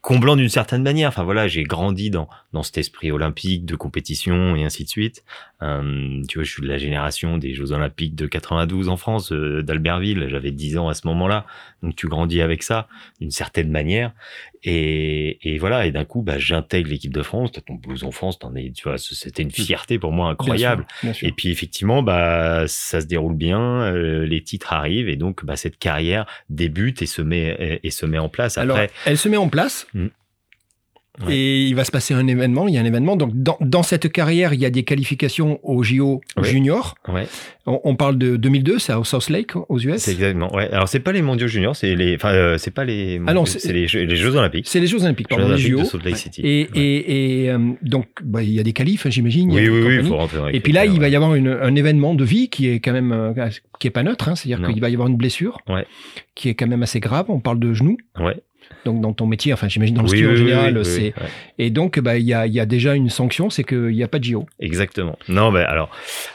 comblant 0.01 0.35
d'une 0.35 0.49
certaine 0.49 0.81
manière. 0.81 1.09
Enfin 1.09 1.23
voilà, 1.23 1.47
j'ai 1.47 1.63
grandi 1.63 2.09
dans 2.09 2.27
dans 2.53 2.63
cet 2.63 2.77
esprit 2.79 3.11
olympique 3.11 3.65
de 3.65 3.75
compétition 3.75 4.55
et 4.55 4.63
ainsi 4.63 4.83
de 4.83 4.89
suite. 4.89 5.23
Euh, 5.61 6.21
tu 6.27 6.37
vois, 6.39 6.43
je 6.43 6.51
suis 6.51 6.61
de 6.61 6.67
la 6.67 6.77
génération 6.77 7.37
des 7.37 7.53
Jeux 7.53 7.71
Olympiques 7.71 8.15
de 8.15 8.25
92 8.25 8.89
en 8.89 8.97
France, 8.97 9.31
euh, 9.31 9.61
d'Albertville. 9.61 10.27
J'avais 10.29 10.51
10 10.51 10.77
ans 10.77 10.89
à 10.89 10.93
ce 10.93 11.05
moment-là. 11.07 11.45
Donc, 11.83 11.95
tu 11.95 12.07
grandis 12.07 12.41
avec 12.41 12.63
ça 12.63 12.87
d'une 13.19 13.31
certaine 13.31 13.69
manière. 13.69 14.11
Et, 14.63 15.39
et 15.53 15.57
voilà. 15.57 15.85
Et 15.85 15.91
d'un 15.91 16.05
coup, 16.05 16.21
bah, 16.21 16.37
j'intègre 16.37 16.89
l'équipe 16.89 17.13
de 17.13 17.21
France. 17.21 17.51
T'as 17.51 17.61
ton 17.61 17.79
en 18.03 18.11
France, 18.11 18.39
t'en 18.39 18.55
es, 18.55 18.71
tu 18.71 18.83
vois, 18.83 18.97
c'était 18.97 19.43
une 19.43 19.51
fierté 19.51 19.99
pour 19.99 20.11
moi 20.11 20.29
incroyable. 20.29 20.85
Bien 21.03 21.13
sûr. 21.13 21.27
Et 21.27 21.31
puis, 21.31 21.49
effectivement, 21.49 22.01
bah, 22.03 22.65
ça 22.67 23.01
se 23.01 23.05
déroule 23.05 23.35
bien. 23.35 23.61
euh, 23.61 24.25
les 24.25 24.41
titres 24.43 24.73
arrivent. 24.73 25.09
Et 25.09 25.15
donc, 25.15 25.45
bah, 25.45 25.55
cette 25.55 25.77
carrière 25.77 26.25
débute 26.49 27.01
et 27.01 27.05
se 27.05 27.21
met, 27.21 27.55
et, 27.83 27.87
et 27.87 27.91
se 27.91 28.05
met 28.05 28.19
en 28.19 28.29
place. 28.29 28.57
Après, 28.57 28.73
Alors, 28.73 28.87
elle 29.05 29.17
se 29.17 29.29
met 29.29 29.37
en 29.37 29.49
place. 29.49 29.87
Mm. 29.93 30.07
Ouais. 31.25 31.35
Et 31.35 31.65
il 31.67 31.75
va 31.75 31.83
se 31.83 31.91
passer 31.91 32.13
un 32.13 32.27
événement, 32.27 32.67
il 32.67 32.73
y 32.73 32.77
a 32.77 32.81
un 32.81 32.85
événement. 32.85 33.15
Donc, 33.15 33.31
dans, 33.33 33.57
dans 33.61 33.83
cette 33.83 34.11
carrière, 34.11 34.53
il 34.53 34.59
y 34.59 34.65
a 34.65 34.69
des 34.69 34.83
qualifications 34.83 35.59
au 35.63 35.83
JO 35.83 36.21
Ouais. 36.37 36.43
junior. 36.43 36.95
ouais. 37.07 37.27
On, 37.67 37.79
on 37.83 37.95
parle 37.95 38.17
de 38.17 38.37
2002, 38.37 38.79
c'est 38.79 38.91
à 38.91 39.03
South 39.03 39.29
Lake, 39.29 39.51
aux 39.55 39.77
US. 39.79 39.97
C'est 39.97 40.13
exactement. 40.13 40.51
Ouais. 40.55 40.67
Alors 40.71 40.87
c'est 40.89 40.99
pas 40.99 41.11
les 41.11 41.21
mondiaux 41.21 41.47
juniors, 41.47 41.75
c'est 41.75 41.95
les. 41.95 42.15
Enfin, 42.15 42.29
euh, 42.33 42.57
c'est 42.57 42.71
pas 42.71 42.85
les. 42.85 43.17
Ah 43.27 43.33
non, 43.33 43.41
mondiaux, 43.41 43.45
c'est- 43.45 43.59
c'est 43.59 43.71
les, 43.73 43.87
Jeux- 43.87 44.01
les 44.03 44.15
Jeux 44.15 44.35
Olympiques. 44.35 44.65
C'est 44.67 44.79
les 44.79 44.87
Jeux 44.87 45.03
Olympiques, 45.03 45.27
pardon, 45.27 45.43
les 45.43 45.49
Olympiques 45.51 45.71
de 45.73 45.77
JO. 45.77 45.83
Salt 45.85 46.03
Lake 46.03 46.17
City. 46.17 46.41
Et, 46.43 46.61
et, 46.73 47.43
et, 47.43 47.51
euh, 47.51 47.59
donc, 47.83 48.07
bah, 48.23 48.41
il 48.41 48.49
y 48.51 48.59
a 48.59 48.63
des 48.63 48.73
qualifs, 48.73 49.05
hein, 49.05 49.11
j'imagine. 49.11 49.51
oui, 49.51 49.69
oui, 49.69 49.81
oui, 49.85 49.95
il 50.01 50.03
faut 50.03 50.15
rentrer 50.17 50.37
dans 50.37 50.47
les 50.47 50.55
Et 50.57 50.59
puis 50.59 50.73
là, 50.73 50.85
il 50.87 50.99
va 50.99 51.07
y 51.09 51.15
avoir 51.15 51.35
une, 51.35 51.49
un 51.49 51.75
événement 51.75 52.15
de 52.15 52.23
vie 52.23 52.49
qui 52.49 52.67
est 52.67 52.79
quand 52.79 52.93
même 52.93 53.11
euh, 53.11 53.33
qui 53.79 53.85
est 53.87 53.91
pas 53.91 54.01
neutre. 54.03 54.27
Hein, 54.27 54.35
C'est-à-dire 54.35 54.67
qu'il 54.67 54.81
va 54.81 54.89
y 54.89 54.93
avoir 54.93 55.07
une 55.07 55.17
blessure 55.17 55.59
Ouais. 55.69 55.85
qui 56.33 56.49
est 56.49 56.55
quand 56.55 56.67
même 56.67 56.81
assez 56.83 56.99
grave. 56.99 57.25
On 57.29 57.39
parle 57.41 57.59
de 57.59 57.73
genou. 57.73 57.95
Ouais. 58.19 58.37
Donc 58.85 59.01
dans 59.01 59.13
ton 59.13 59.25
métier, 59.25 59.53
enfin 59.53 59.67
j'imagine 59.67 59.95
dans 59.95 60.03
le 60.03 60.09
Oui, 60.09 60.17
ski 60.17 60.27
en 60.27 60.31
oui, 60.31 60.37
général, 60.37 60.77
oui, 60.77 60.85
c'est 60.85 61.01
ouais. 61.01 61.29
et 61.57 61.69
donc 61.69 61.99
bah 61.99 62.17
il 62.17 62.25
y 62.25 62.33
a, 62.33 62.47
y 62.47 62.59
a 62.59 62.65
déjà 62.65 62.95
une 62.95 63.09
sanction, 63.09 63.49
c'est 63.49 63.63
qu'il 63.63 63.87
n'y 63.87 64.03
a 64.03 64.07
pas 64.07 64.19
de 64.19 64.23
JO. 64.23 64.45
Exactement. 64.59 65.17
Non, 65.27 65.51
ben 65.51 65.65
alors, 65.65 65.89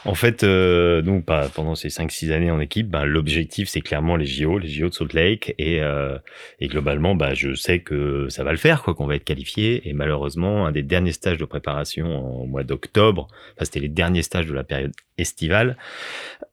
en 0.05 0.15
fait, 0.15 0.43
euh, 0.43 1.01
bah, 1.25 1.49
pendant 1.53 1.75
ces 1.75 1.89
5-6 1.89 2.31
années 2.31 2.51
en 2.51 2.59
équipe, 2.59 2.89
ben, 2.89 3.05
l'objectif 3.05 3.69
c'est 3.69 3.81
clairement 3.81 4.15
les 4.15 4.25
JO, 4.25 4.57
les 4.59 4.67
JO 4.67 4.89
de 4.89 4.93
Salt 4.93 5.13
Lake, 5.13 5.53
et, 5.57 5.81
euh, 5.81 6.17
et 6.59 6.67
globalement, 6.67 7.15
bah, 7.15 7.33
je 7.33 7.53
sais 7.53 7.79
que 7.79 8.27
ça 8.29 8.43
va 8.43 8.51
le 8.51 8.57
faire, 8.57 8.83
quoi, 8.83 8.93
qu'on 8.93 9.07
va 9.07 9.15
être 9.15 9.23
qualifié. 9.23 9.87
Et 9.87 9.93
malheureusement, 9.93 10.65
un 10.65 10.71
des 10.71 10.83
derniers 10.83 11.11
stages 11.11 11.37
de 11.37 11.45
préparation 11.45 12.41
au 12.41 12.45
mois 12.45 12.63
d'octobre, 12.63 13.27
enfin, 13.55 13.65
c'était 13.65 13.79
les 13.79 13.89
derniers 13.89 14.23
stages 14.23 14.47
de 14.47 14.53
la 14.53 14.63
période 14.63 14.93
estivale. 15.17 15.77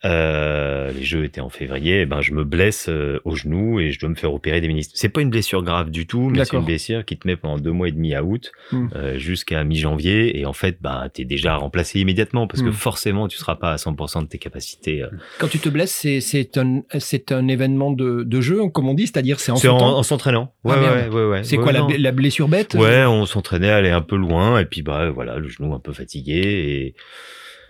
Euh, 0.04 0.90
les 0.92 1.02
Jeux 1.02 1.24
étaient 1.24 1.40
en 1.40 1.50
février. 1.50 2.02
Et 2.02 2.06
ben, 2.06 2.20
je 2.20 2.32
me 2.32 2.44
blesse 2.44 2.88
euh, 2.88 3.20
au 3.24 3.34
genou 3.34 3.80
et 3.80 3.90
je 3.90 4.00
dois 4.00 4.08
me 4.08 4.14
faire 4.14 4.32
opérer 4.32 4.60
des 4.60 4.68
ministres. 4.68 4.94
C'est 4.96 5.08
pas 5.08 5.20
une 5.20 5.30
blessure 5.30 5.62
grave 5.62 5.73
du 5.82 6.06
tout, 6.06 6.28
mais 6.30 6.44
c'est 6.44 6.56
une 6.60 6.64
blessure 6.66 7.04
qui 7.04 7.16
te 7.18 7.26
met 7.26 7.36
pendant 7.36 7.58
deux 7.58 7.72
mois 7.72 7.88
et 7.88 7.92
demi 7.92 8.14
à 8.14 8.22
août 8.22 8.52
Hmm. 8.70 8.86
euh, 8.94 9.18
jusqu'à 9.18 9.64
mi-janvier. 9.64 10.38
Et 10.38 10.46
en 10.46 10.52
fait, 10.52 10.78
bah, 10.80 11.08
t'es 11.12 11.24
déjà 11.24 11.56
remplacé 11.56 11.98
immédiatement 12.00 12.46
parce 12.46 12.62
que 12.62 12.68
Hmm. 12.68 12.72
forcément, 12.72 13.26
tu 13.28 13.36
seras 13.36 13.56
pas 13.56 13.72
à 13.72 13.76
100% 13.76 14.22
de 14.22 14.28
tes 14.28 14.38
capacités. 14.38 15.02
euh. 15.02 15.08
Quand 15.40 15.48
tu 15.48 15.58
te 15.58 15.68
blesses, 15.68 16.06
c'est 16.20 16.56
un 16.56 16.82
un 17.30 17.48
événement 17.48 17.90
de, 17.90 18.22
de 18.22 18.40
jeu, 18.40 18.68
comme 18.68 18.88
on 18.88 18.94
dit, 18.94 19.06
c'est-à-dire 19.08 19.40
c'est 19.40 19.50
en 19.50 19.56
s'entraînant. 20.02 20.54
Ah, 20.64 20.68
Ouais, 20.68 20.74
ouais, 20.78 21.08
ouais, 21.08 21.24
ouais. 21.30 21.42
C'est 21.44 21.56
quoi 21.56 21.72
la 21.72 22.12
blessure 22.12 22.48
bête? 22.48 22.74
Ouais, 22.74 23.04
on 23.04 23.26
s'entraînait 23.26 23.70
à 23.70 23.76
aller 23.76 23.90
un 23.90 24.02
peu 24.02 24.16
loin 24.16 24.58
et 24.58 24.64
puis 24.66 24.82
bah 24.82 25.10
voilà, 25.10 25.38
le 25.38 25.48
genou 25.48 25.74
un 25.74 25.78
peu 25.80 25.92
fatigué 25.92 26.34
et 26.42 26.94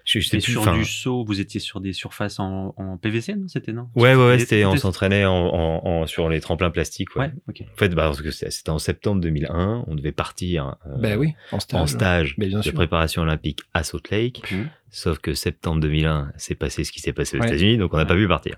je, 0.05 0.21
je 0.21 0.25
sais 0.29 0.41
C'était 0.41 0.45
plus. 0.45 0.53
sur 0.53 0.73
du 0.75 0.85
saut, 0.85 1.25
vous 1.25 1.41
étiez 1.41 1.61
sur 1.61 1.81
des 1.81 1.93
surfaces 1.93 2.39
en, 2.39 2.75
en 2.77 2.97
PVC, 2.99 3.35
non? 3.37 3.49
C'était 3.49 3.73
non? 3.73 3.89
Ouais, 3.97 4.15
ouais, 4.15 4.27
ouais, 4.27 4.39
C'était- 4.39 4.65
on 4.65 4.77
s'entraînait 4.77 5.25
en, 5.25 5.33
en, 5.35 5.87
en- 5.87 6.07
sur 6.07 6.29
les 6.29 6.41
tremplins 6.41 6.71
plastiques. 6.71 7.17
Ouais. 7.17 7.27
Ouais, 7.27 7.33
ok. 7.49 7.63
En 7.73 7.77
fait, 7.77 7.89
bah, 7.91 8.05
parce 8.05 8.21
que 8.23 8.31
c'était 8.31 8.71
en 8.71 8.79
septembre 8.79 9.21
2001, 9.23 9.85
on 9.87 9.95
devait 9.95 10.13
partir 10.13 10.77
euh, 10.87 10.97
Ben 10.99 11.19
oui, 11.19 11.33
en 11.53 11.59
stage. 11.61 11.81
en 11.81 11.87
stage 11.87 12.35
Ben, 12.39 12.49
bien 12.49 12.59
de 12.59 12.63
sûr. 12.65 12.75
préparation 12.75 13.23
olympique 13.23 13.61
à 13.73 13.83
Salt 13.83 14.11
Lake. 14.11 14.43
Mhm. 14.53 14.69
Sauf 14.97 15.19
que 15.19 15.35
septembre 15.35 15.81
2001, 15.81 16.31
c'est 16.37 16.55
passé 16.55 16.85
ce 16.85 16.93
qui 16.93 17.01
s'est 17.01 17.13
passé 17.13 17.37
aux 17.37 17.41
Ouais. 17.41 17.49
États-Unis, 17.49 17.79
donc 17.79 17.93
on 17.95 17.97
n'a 17.97 18.05
pas 18.07 18.15
pu 18.15 18.29
partir. 18.29 18.55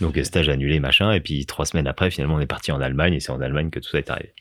Donc 0.00 0.16
euh, 0.16 0.22
stage 0.22 0.48
annulé, 0.48 0.78
machin, 0.78 1.10
et 1.10 1.18
puis 1.20 1.44
trois 1.46 1.66
semaines 1.66 1.88
après, 1.88 2.12
finalement, 2.12 2.36
on 2.36 2.40
est 2.40 2.46
parti 2.46 2.70
en 2.70 2.80
Allemagne, 2.80 3.14
et 3.14 3.18
c'est 3.20 3.32
en 3.32 3.40
Allemagne 3.40 3.70
que 3.70 3.80
tout 3.80 3.88
ça 3.90 3.98
est 3.98 4.08
arrivé. 4.08 4.32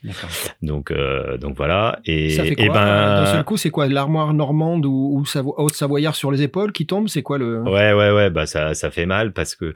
Donc, 0.62 0.92
euh, 0.92 1.38
donc 1.40 1.58
voilà. 1.58 2.00
Et, 2.06 2.30
Ça 2.30 2.44
fait 2.44 2.54
quoi 2.54 2.66
et 2.66 2.70
ben, 2.70 3.24
D'un 3.24 3.26
seul 3.26 3.44
coup, 3.44 3.58
c'est 3.58 3.72
quoi 3.72 3.88
l'armoire 3.88 4.32
normande 4.36 4.86
ou, 4.86 5.16
ou 5.18 5.26
Savo- 5.26 5.56
haute 5.58 5.74
savoyard 5.74 6.16
sur 6.16 6.30
les 6.32 6.44
épaules 6.44 6.72
qui 6.72 6.86
tombe 6.86 7.08
C'est 7.10 7.24
quoi 7.24 7.40
le 7.40 7.64
ouais, 7.64 7.94
ouais, 7.94 8.12
ouais, 8.12 8.30
bah 8.30 8.46
ça, 8.46 8.76
ça 8.76 8.92
fait 8.92 9.08
mal 9.08 9.34
parce 9.34 9.56
que 9.56 9.74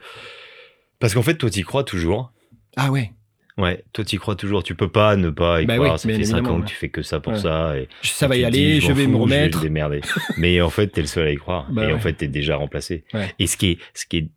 parce 1.00 1.12
qu'en 1.12 1.22
fait, 1.22 1.34
toi, 1.34 1.50
t'y 1.50 1.62
crois 1.62 1.82
toujours. 1.82 2.30
Ah 2.76 2.92
ouais. 2.92 3.10
Ouais, 3.56 3.84
toi, 3.92 4.04
t'y 4.04 4.16
crois 4.18 4.34
toujours. 4.34 4.62
Tu 4.64 4.74
peux 4.74 4.88
pas 4.90 5.14
ne 5.16 5.30
pas 5.30 5.62
y 5.62 5.66
Bah 5.66 5.76
croire. 5.76 5.92
oui, 5.92 5.98
ça 5.98 6.08
fait 6.08 6.14
cinq 6.24 6.38
évidemment, 6.38 6.50
ans 6.50 6.56
ouais. 6.58 6.62
que 6.64 6.68
tu 6.68 6.74
fais 6.74 6.88
que 6.88 7.02
ça 7.02 7.20
pour 7.20 7.34
Ouais. 7.34 7.38
ça. 7.38 7.78
Et, 7.78 7.88
Ça 8.02 8.26
et 8.26 8.28
va 8.28 8.36
y 8.36 8.40
tu 8.40 8.44
aller, 8.46 8.58
dis, 8.74 8.80
je 8.80 8.92
vais 8.92 9.06
me 9.06 9.16
remettre. 9.16 9.60
Je 9.62 9.68
vais. 9.68 10.00
Mais 10.38 10.60
en 10.60 10.70
fait, 10.70 10.88
t'es 10.88 11.00
le 11.02 11.06
seul 11.06 11.28
à 11.28 11.30
y 11.30 11.36
croire. 11.36 11.66
Bah 11.70 11.88
et 11.88 11.92
en 11.92 11.98
fait, 12.00 12.14
t'es 12.14 12.26
déjà 12.28 12.56
remplacé. 12.56 13.04
Ouais. 13.14 13.32
Et 13.38 13.46
ce 13.46 13.56
qui 13.56 13.70
est, 13.72 13.78
ce 13.94 14.06
qui 14.06 14.16
est 14.18 14.28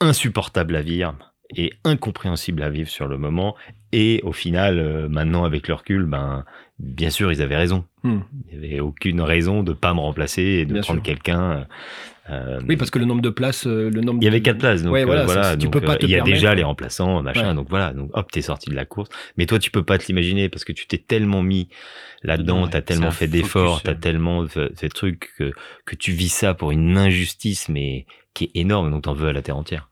insupportable 0.00 0.76
à 0.76 0.82
vivre 0.82 1.14
et 1.54 1.72
incompréhensible 1.84 2.62
à 2.62 2.70
vivre 2.70 2.88
sur 2.88 3.06
le 3.08 3.18
moment. 3.18 3.56
Et 3.92 4.20
au 4.24 4.32
final, 4.32 4.78
euh, 4.78 5.08
maintenant, 5.08 5.44
avec 5.44 5.68
le 5.68 5.74
recul, 5.74 6.04
ben, 6.06 6.44
bien 6.78 7.10
sûr, 7.10 7.30
ils 7.30 7.42
avaient 7.42 7.56
raison. 7.56 7.84
Hmm. 8.04 8.20
Il 8.50 8.58
n'y 8.60 8.64
avait 8.66 8.80
aucune 8.80 9.20
raison 9.20 9.62
de 9.62 9.72
pas 9.72 9.92
me 9.94 10.00
remplacer 10.00 10.42
et 10.42 10.64
de 10.64 10.72
Bien 10.74 10.82
prendre 10.82 11.02
quelqu'un. 11.02 11.66
Euh, 12.30 12.60
Oui, 12.68 12.76
parce 12.76 12.90
que 12.90 12.98
le 12.98 13.04
nombre 13.04 13.22
de 13.22 13.30
places, 13.30 13.66
euh, 13.66 13.90
le 13.90 14.00
nombre. 14.00 14.18
il 14.22 14.24
y 14.24 14.28
avait 14.28 14.42
quatre 14.42 14.58
places, 14.58 14.82
donc 14.82 14.92
Ouais, 14.92 15.02
euh, 15.02 15.06
voilà, 15.06 15.24
voilà. 15.24 15.42
ça, 15.42 15.56
tu 15.56 15.68
peux 15.68 15.80
pas 15.80 15.94
euh, 15.94 15.96
te 15.98 16.06
il 16.06 16.10
y 16.10 16.14
a 16.14 16.18
permettre. 16.18 16.34
déjà 16.36 16.54
les 16.54 16.62
remplaçants, 16.62 17.22
machin, 17.22 17.48
Ouais. 17.48 17.54
donc 17.54 17.68
voilà. 17.68 17.92
Donc 17.92 18.10
hop, 18.14 18.30
t'es 18.30 18.42
sorti 18.42 18.70
de 18.70 18.74
la 18.76 18.84
course. 18.84 19.08
Mais 19.36 19.46
toi, 19.46 19.58
tu 19.58 19.70
peux 19.70 19.82
pas 19.84 19.98
te 19.98 20.06
l'imaginer 20.06 20.48
parce 20.48 20.64
que 20.64 20.72
tu 20.72 20.86
t'es 20.86 20.98
tellement 20.98 21.42
mis 21.42 21.68
là-dedans, 22.22 22.64
ouais. 22.64 22.70
t'as 22.70 22.82
tellement 22.82 23.10
fait 23.10 23.26
d'efforts, 23.28 23.82
t'as 23.82 23.92
euh. 23.92 23.94
tellement 23.94 24.46
fait 24.46 24.68
fait 24.78 24.88
de 24.88 24.94
trucs 24.94 25.30
que 25.36 25.52
que 25.84 25.96
tu 25.96 26.12
vis 26.12 26.28
ça 26.32 26.54
pour 26.54 26.70
une 26.70 26.96
injustice, 26.96 27.68
mais 27.68 28.06
qui 28.34 28.44
est 28.44 28.50
énorme, 28.54 28.90
donc 28.90 29.02
t'en 29.02 29.14
veux 29.14 29.28
à 29.28 29.32
la 29.32 29.42
terre 29.42 29.56
entière. 29.56 29.88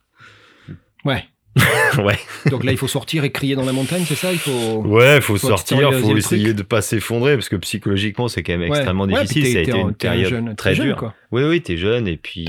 Ouais. 1.04 1.24
ouais. 2.04 2.16
Donc 2.48 2.62
là, 2.64 2.70
il 2.72 2.78
faut 2.78 2.86
sortir 2.86 3.24
et 3.24 3.32
crier 3.32 3.56
dans 3.56 3.64
la 3.64 3.72
montagne, 3.72 4.04
c'est 4.06 4.14
ça 4.14 4.32
Il 4.32 4.38
faut. 4.38 4.82
Ouais, 4.84 5.20
faut, 5.20 5.36
Faut 5.36 5.48
sortir, 5.48 5.78
extérioriser 5.78 6.10
faut 6.12 6.16
essayer 6.16 6.44
truc. 6.44 6.56
de 6.56 6.62
pas 6.62 6.80
s'effondrer 6.80 7.34
parce 7.34 7.48
que 7.48 7.56
psychologiquement, 7.56 8.28
c'est 8.28 8.42
quand 8.44 8.52
même 8.56 8.70
Ouais. 8.70 8.76
extrêmement 8.78 9.04
Ouais, 9.04 9.22
difficile. 9.22 9.52
ça 9.52 9.58
a 9.58 9.62
été 9.62 9.72
une 9.78 9.94
période 9.94 10.30
jeune- 10.30 10.56
très 10.56 10.74
jeune, 10.74 10.86
dure. 10.86 10.96
quoi. 10.96 11.14
Oui, 11.32 11.42
oui, 11.42 11.60
t'es 11.60 11.76
jeune 11.76 12.06
et 12.06 12.16
puis 12.16 12.46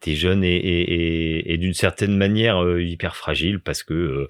t'es 0.00 0.14
jeune 0.16 0.42
et, 0.42 0.56
et, 0.56 0.80
et, 1.38 1.52
et 1.54 1.58
d'une 1.58 1.74
certaine 1.74 2.16
manière 2.16 2.62
euh, 2.62 2.82
hyper 2.82 3.14
fragile 3.16 3.60
parce 3.60 3.82
que 3.84 3.94
euh, 3.94 4.26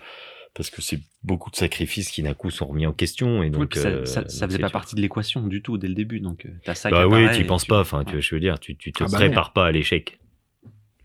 parce 0.55 0.71
que 0.71 0.83
c'est 0.83 1.01
beaucoup 1.25 1.51
de 1.51 1.57
sacrifices 1.57 2.11
qui 2.11 2.23
d'un 2.23 2.35
coup 2.35 2.51
sont 2.51 2.67
remis 2.67 2.87
en 2.87 2.93
question 2.93 3.43
et 3.43 3.47
Oui, 3.47 3.51
donc 3.51 3.75
ça, 3.75 3.88
euh, 3.88 4.05
ça, 4.05 4.21
donc 4.21 4.31
ça 4.31 4.47
faisait 4.47 4.59
pas 4.59 4.67
dur. 4.69 4.73
partie 4.73 4.95
de 4.95 5.01
l'équation 5.01 5.47
du 5.47 5.62
tout 5.62 5.79
dès 5.79 5.88
le 5.88 5.95
début, 5.95 6.21
donc 6.21 6.45
euh, 6.47 6.51
t'as 6.64 6.75
ça 6.75 6.90
qui 6.90 6.95
bah 6.95 7.07
oui 7.09 7.23
apparaît 7.25 7.37
tu 7.38 7.45
penses 7.45 7.64
tu- 7.64 7.71
pas 7.71 7.81
enfin 7.81 7.99
ouais, 8.01 8.05
tu 8.05 8.12
vois, 8.12 8.21
je 8.21 8.35
veux 8.35 8.40
dire 8.40 8.61
tu 8.61 8.77
tu 8.77 8.93
te 8.93 9.03
Ah 9.03 9.07
bah 9.11 9.17
prépares 9.19 9.53
pas 9.53 9.67
à 9.67 9.73
l'échec 9.73 10.19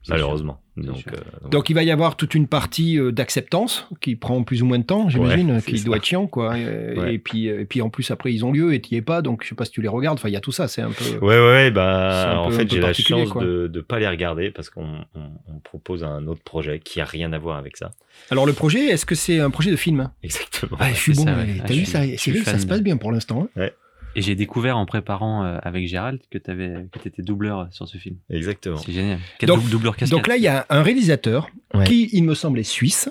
malheureusement 0.09 0.59
C'est 0.77 0.85
donc, 0.85 1.03
euh, 1.07 1.11
donc, 1.43 1.51
Donc 1.51 1.69
il 1.69 1.73
va 1.73 1.83
y 1.83 1.91
avoir 1.91 2.15
toute 2.17 2.35
une 2.35 2.47
partie 2.47 2.97
euh, 2.99 3.11
d'acceptance 3.11 3.87
qui 4.01 4.15
prend 4.15 4.43
plus 4.43 4.61
ou 4.61 4.65
moins 4.65 4.79
de 4.79 4.83
temps, 4.83 5.09
j'imagine, 5.09 5.51
Ouais, 5.51 5.61
qui 5.61 5.77
c'est 5.77 5.85
doit 5.85 5.97
être 5.97 6.05
chiant, 6.05 6.27
quoi. 6.27 6.57
Et, 6.57 6.97
Ouais. 6.97 7.13
et 7.15 7.19
puis, 7.19 7.49
euh, 7.49 7.61
et 7.61 7.65
puis 7.65 7.81
en 7.81 7.89
plus 7.89 8.09
après 8.11 8.33
ils 8.33 8.43
ont 8.45 8.51
lieu 8.51 8.73
et 8.73 8.81
tu 8.81 8.95
y 8.95 8.97
es 8.97 9.01
pas, 9.01 9.21
donc 9.21 9.43
je 9.43 9.49
sais 9.49 9.55
pas 9.55 9.65
si 9.65 9.71
tu 9.71 9.81
les 9.81 9.87
regardes. 9.87 10.17
Enfin, 10.19 10.29
il 10.29 10.33
y 10.33 10.37
a 10.37 10.41
tout 10.41 10.51
ça, 10.51 10.67
c'est 10.67 10.81
un 10.81 10.91
peu. 10.91 11.03
Ouais, 11.25 11.37
ouais, 11.37 11.39
ouais, 11.39 11.63
C'est 11.65 11.71
bah, 11.71 12.35
en 12.39 12.47
peu- 12.49 12.55
fait, 12.55 12.71
j'ai 12.71 12.79
la 12.79 12.93
chance 12.93 13.29
quoi. 13.29 13.43
de 13.43 13.69
ne 13.73 13.81
pas 13.81 13.99
les 13.99 14.07
regarder 14.07 14.51
parce 14.51 14.69
qu'on 14.69 14.99
on, 15.15 15.21
on 15.47 15.59
propose 15.59 16.03
un 16.03 16.25
autre 16.27 16.41
projet 16.43 16.79
qui 16.79 17.01
a 17.01 17.05
rien 17.05 17.31
à 17.33 17.37
voir 17.39 17.57
avec 17.57 17.77
ça. 17.77 17.91
Alors 18.31 18.45
le 18.45 18.53
projet, 18.53 18.85
est-ce 18.87 19.05
que 19.05 19.15
c'est 19.15 19.39
un 19.39 19.49
projet 19.49 19.71
de 19.71 19.75
film? 19.75 20.09
Exactement. 20.23 20.77
Ah, 20.79 20.89
je 20.91 20.95
suis 20.97 21.15
c'est 21.15 21.25
bon. 21.25 21.31
ça, 21.31 21.37
ouais. 21.37 21.43
ouais. 21.43 21.55
Ah, 21.59 21.63
T'as 21.67 21.73
je 21.73 21.79
vu 21.79 21.85
ça 21.85 22.01
Cyril, 22.17 22.43
ça 22.43 22.57
se 22.59 22.65
passe 22.67 22.81
bien 22.81 22.97
pour 22.97 23.11
l'instant. 23.11 23.47
hein 23.57 23.69
Et 24.15 24.21
j'ai 24.21 24.35
découvert 24.35 24.77
en 24.77 24.85
préparant 24.85 25.45
euh, 25.45 25.57
avec 25.61 25.87
Gérald 25.87 26.19
que 26.31 26.37
t'avais 26.37 26.87
que 26.91 26.99
t'étais 26.99 27.21
doubleur 27.21 27.67
sur 27.71 27.87
ce 27.87 27.97
film. 27.97 28.15
Exactement. 28.29 28.77
C'est 28.77 28.91
génial. 28.91 29.19
Quel 29.37 29.47
Donc- 29.47 29.63
dou- 29.63 29.69
doubleur 29.69 29.95
cascade. 29.95 30.17
Donc 30.17 30.27
là, 30.27 30.35
il 30.37 30.43
y 30.43 30.47
a 30.47 30.65
un 30.69 30.81
réalisateur 30.81 31.49
Ouais. 31.73 31.85
qui, 31.85 32.09
il 32.11 32.23
me 32.23 32.33
semble, 32.33 32.59
est 32.59 32.63
suisse, 32.63 33.07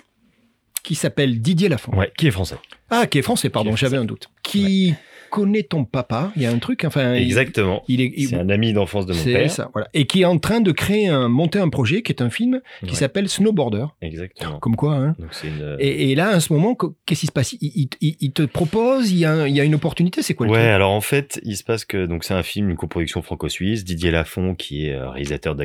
qui 0.82 0.94
s'appelle 0.96 1.40
Didier 1.40 1.68
Lafont. 1.68 1.92
Ouais, 1.96 2.12
qui 2.18 2.26
est 2.26 2.30
français. 2.32 2.56
Ah, 2.90 3.06
qui 3.06 3.18
est 3.18 3.22
français, 3.22 3.48
pardon, 3.48 3.76
j'avais 3.76 3.96
un 3.96 4.04
doute. 4.04 4.28
Qui 4.42 4.94
connaît 5.30 5.62
ton 5.62 5.84
papa 5.84 6.32
Il 6.36 6.42
y 6.42 6.46
a 6.46 6.50
un 6.50 6.58
truc, 6.58 6.84
enfin. 6.84 7.14
Exactement. 7.14 7.82
Il, 7.88 8.00
est. 8.00 8.12
C'est 8.26 8.36
un 8.36 8.48
ami 8.48 8.72
d'enfance 8.72 9.06
de 9.06 9.12
mon 9.14 9.22
père. 9.24 9.50
ça, 9.50 9.70
voilà. 9.72 9.88
Et 9.94 10.06
qui 10.06 10.22
est 10.22 10.24
en 10.24 10.38
train 10.38 10.60
de 10.60 10.72
créer 10.72 11.08
un, 11.08 11.28
monter 11.28 11.58
un 11.58 11.68
projet 11.68 12.02
qui 12.02 12.12
est 12.12 12.22
un 12.22 12.30
film 12.30 12.60
qui 12.80 12.86
Ouais. 12.90 12.94
s'appelle 12.94 13.28
Snowboarder. 13.28 13.86
Exactement. 14.02 14.58
Comme 14.58 14.76
quoi, 14.76 14.94
hein. 14.94 15.16
Donc 15.18 15.30
une. 15.44 15.76
Et, 15.78 16.10
et 16.10 16.14
là, 16.14 16.36
en 16.36 16.40
ce 16.40 16.52
moment, 16.52 16.74
qu- 16.74 16.86
qu'est-ce 17.06 17.20
qui 17.20 17.26
se 17.26 17.32
passe? 17.32 17.52
Il, 17.60 17.88
il- 18.00 18.32
te 18.32 18.42
propose, 18.42 19.10
il 19.12 19.18
y, 19.18 19.24
a 19.24 19.48
y 19.48 19.58
une 19.60 19.74
opportunité, 19.74 20.22
c'est 20.22 20.34
quoi 20.34 20.46
le 20.46 20.52
Ouais, 20.52 20.58
truc? 20.58 20.70
alors 20.70 20.90
en 20.92 21.00
fait, 21.00 21.40
il 21.44 21.56
se 21.56 21.64
passe 21.64 21.84
que 21.84 22.06
donc 22.06 22.24
c'est 22.24 22.34
un 22.34 22.42
film, 22.42 22.70
une 22.70 22.76
coproduction 22.76 23.22
franco-suisse. 23.22 23.84
Didier 23.84 24.10
Lafont, 24.10 24.54
qui 24.54 24.86
est 24.86 24.94
euh, 24.94 25.08
réalisateur 25.10 25.56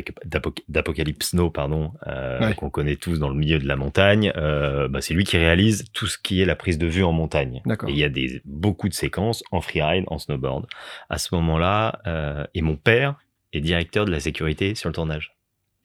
d'Apocalypse 0.68 1.34
Now, 1.34 1.50
pardon, 1.50 1.92
euh, 2.08 2.40
Ouais. 2.48 2.54
qu'on 2.56 2.70
connaît 2.70 2.96
tous 2.96 3.20
dans 3.20 3.30
le 3.30 3.36
milieu 3.36 3.60
de 3.60 3.68
la 3.68 3.76
montagne. 3.76 4.32
euh, 4.38 4.88
bah, 4.88 5.00
c'est 5.02 5.14
lui 5.14 5.24
qui 5.24 5.38
réalise 5.38 5.86
tout 5.94 6.08
ce 6.08 6.18
qui 6.18 6.42
est 6.42 6.46
la 6.46 6.56
prise 6.56 6.78
de 6.78 6.88
vue 6.88 7.04
en 7.04 7.12
montagne. 7.12 7.62
D'accord. 7.66 7.90
Et 7.90 7.94
il 7.94 7.98
y 7.98 8.04
a 8.04 8.10
des 8.10 8.42
beaucoup 8.46 8.90
de 8.90 8.94
séquences 8.94 9.44
en 9.54 9.62
freeride, 9.62 10.04
en 10.08 10.18
snowboard. 10.20 10.66
À 11.10 11.18
ce 11.18 11.34
moment-là, 11.36 12.00
euh, 12.08 12.44
et 12.54 12.62
mon 12.62 12.76
père 12.76 13.16
est 13.54 13.62
directeur 13.62 14.06
de 14.06 14.12
la 14.12 14.20
sécurité 14.20 14.76
sur 14.76 14.90
le 14.90 14.96
tournage. 14.96 15.36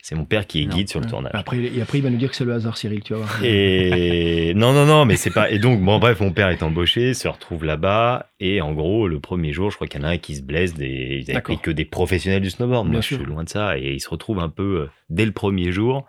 C'est 0.00 0.14
mon 0.14 0.24
père 0.24 0.46
qui 0.46 0.62
est 0.62 0.66
Non. 0.66 0.76
guide 0.76 0.88
sur 0.88 1.00
le 1.00 1.06
tournage. 1.06 1.32
Après, 1.34 1.58
et 1.58 1.82
après, 1.82 1.98
il 1.98 2.02
va 2.02 2.08
nous 2.08 2.16
dire 2.16 2.30
que 2.30 2.36
c'est 2.36 2.44
le 2.44 2.54
hasard, 2.54 2.78
Cyril, 2.78 3.02
tu 3.02 3.14
voir. 3.14 3.44
Et 3.44 4.54
non, 4.56 4.72
non, 4.72 4.86
non, 4.86 5.04
mais 5.04 5.16
c'est 5.16 5.32
pas. 5.32 5.50
Et 5.50 5.58
donc, 5.58 5.80
bon, 5.82 5.98
bref, 5.98 6.20
mon 6.20 6.30
père 6.30 6.48
est 6.48 6.62
embauché, 6.62 7.14
se 7.14 7.26
retrouve 7.28 7.64
là-bas, 7.64 8.30
et 8.40 8.60
en 8.62 8.72
gros, 8.72 9.08
le 9.08 9.18
premier 9.20 9.52
jour, 9.52 9.70
je 9.70 9.76
crois 9.76 9.88
qu'il 9.88 10.00
y 10.00 10.04
en 10.04 10.06
a 10.06 10.12
un 10.12 10.18
qui 10.18 10.36
se 10.36 10.42
blesse. 10.42 10.72
Des... 10.74 11.24
Ils 11.28 11.42
pris 11.42 11.58
que 11.58 11.70
des 11.72 11.84
professionnels 11.84 12.40
du 12.40 12.48
snowboard. 12.48 12.86
Bien 12.86 12.92
Moi, 12.92 13.02
sûr. 13.02 13.18
je 13.18 13.22
suis 13.24 13.30
loin 13.30 13.42
de 13.44 13.48
ça, 13.48 13.76
et 13.76 13.92
il 13.94 14.00
se 14.00 14.08
retrouve 14.08 14.38
un 14.38 14.48
peu 14.48 14.82
euh, 14.82 14.90
dès 15.10 15.26
le 15.26 15.32
premier 15.32 15.72
jour 15.72 16.06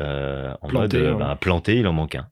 euh, 0.00 0.52
en 0.60 0.68
Planté, 0.68 1.00
mode 1.00 1.18
bah, 1.18 1.38
planté, 1.40 1.76
il 1.78 1.86
en 1.86 1.92
manque 1.92 2.16
un. 2.16 2.26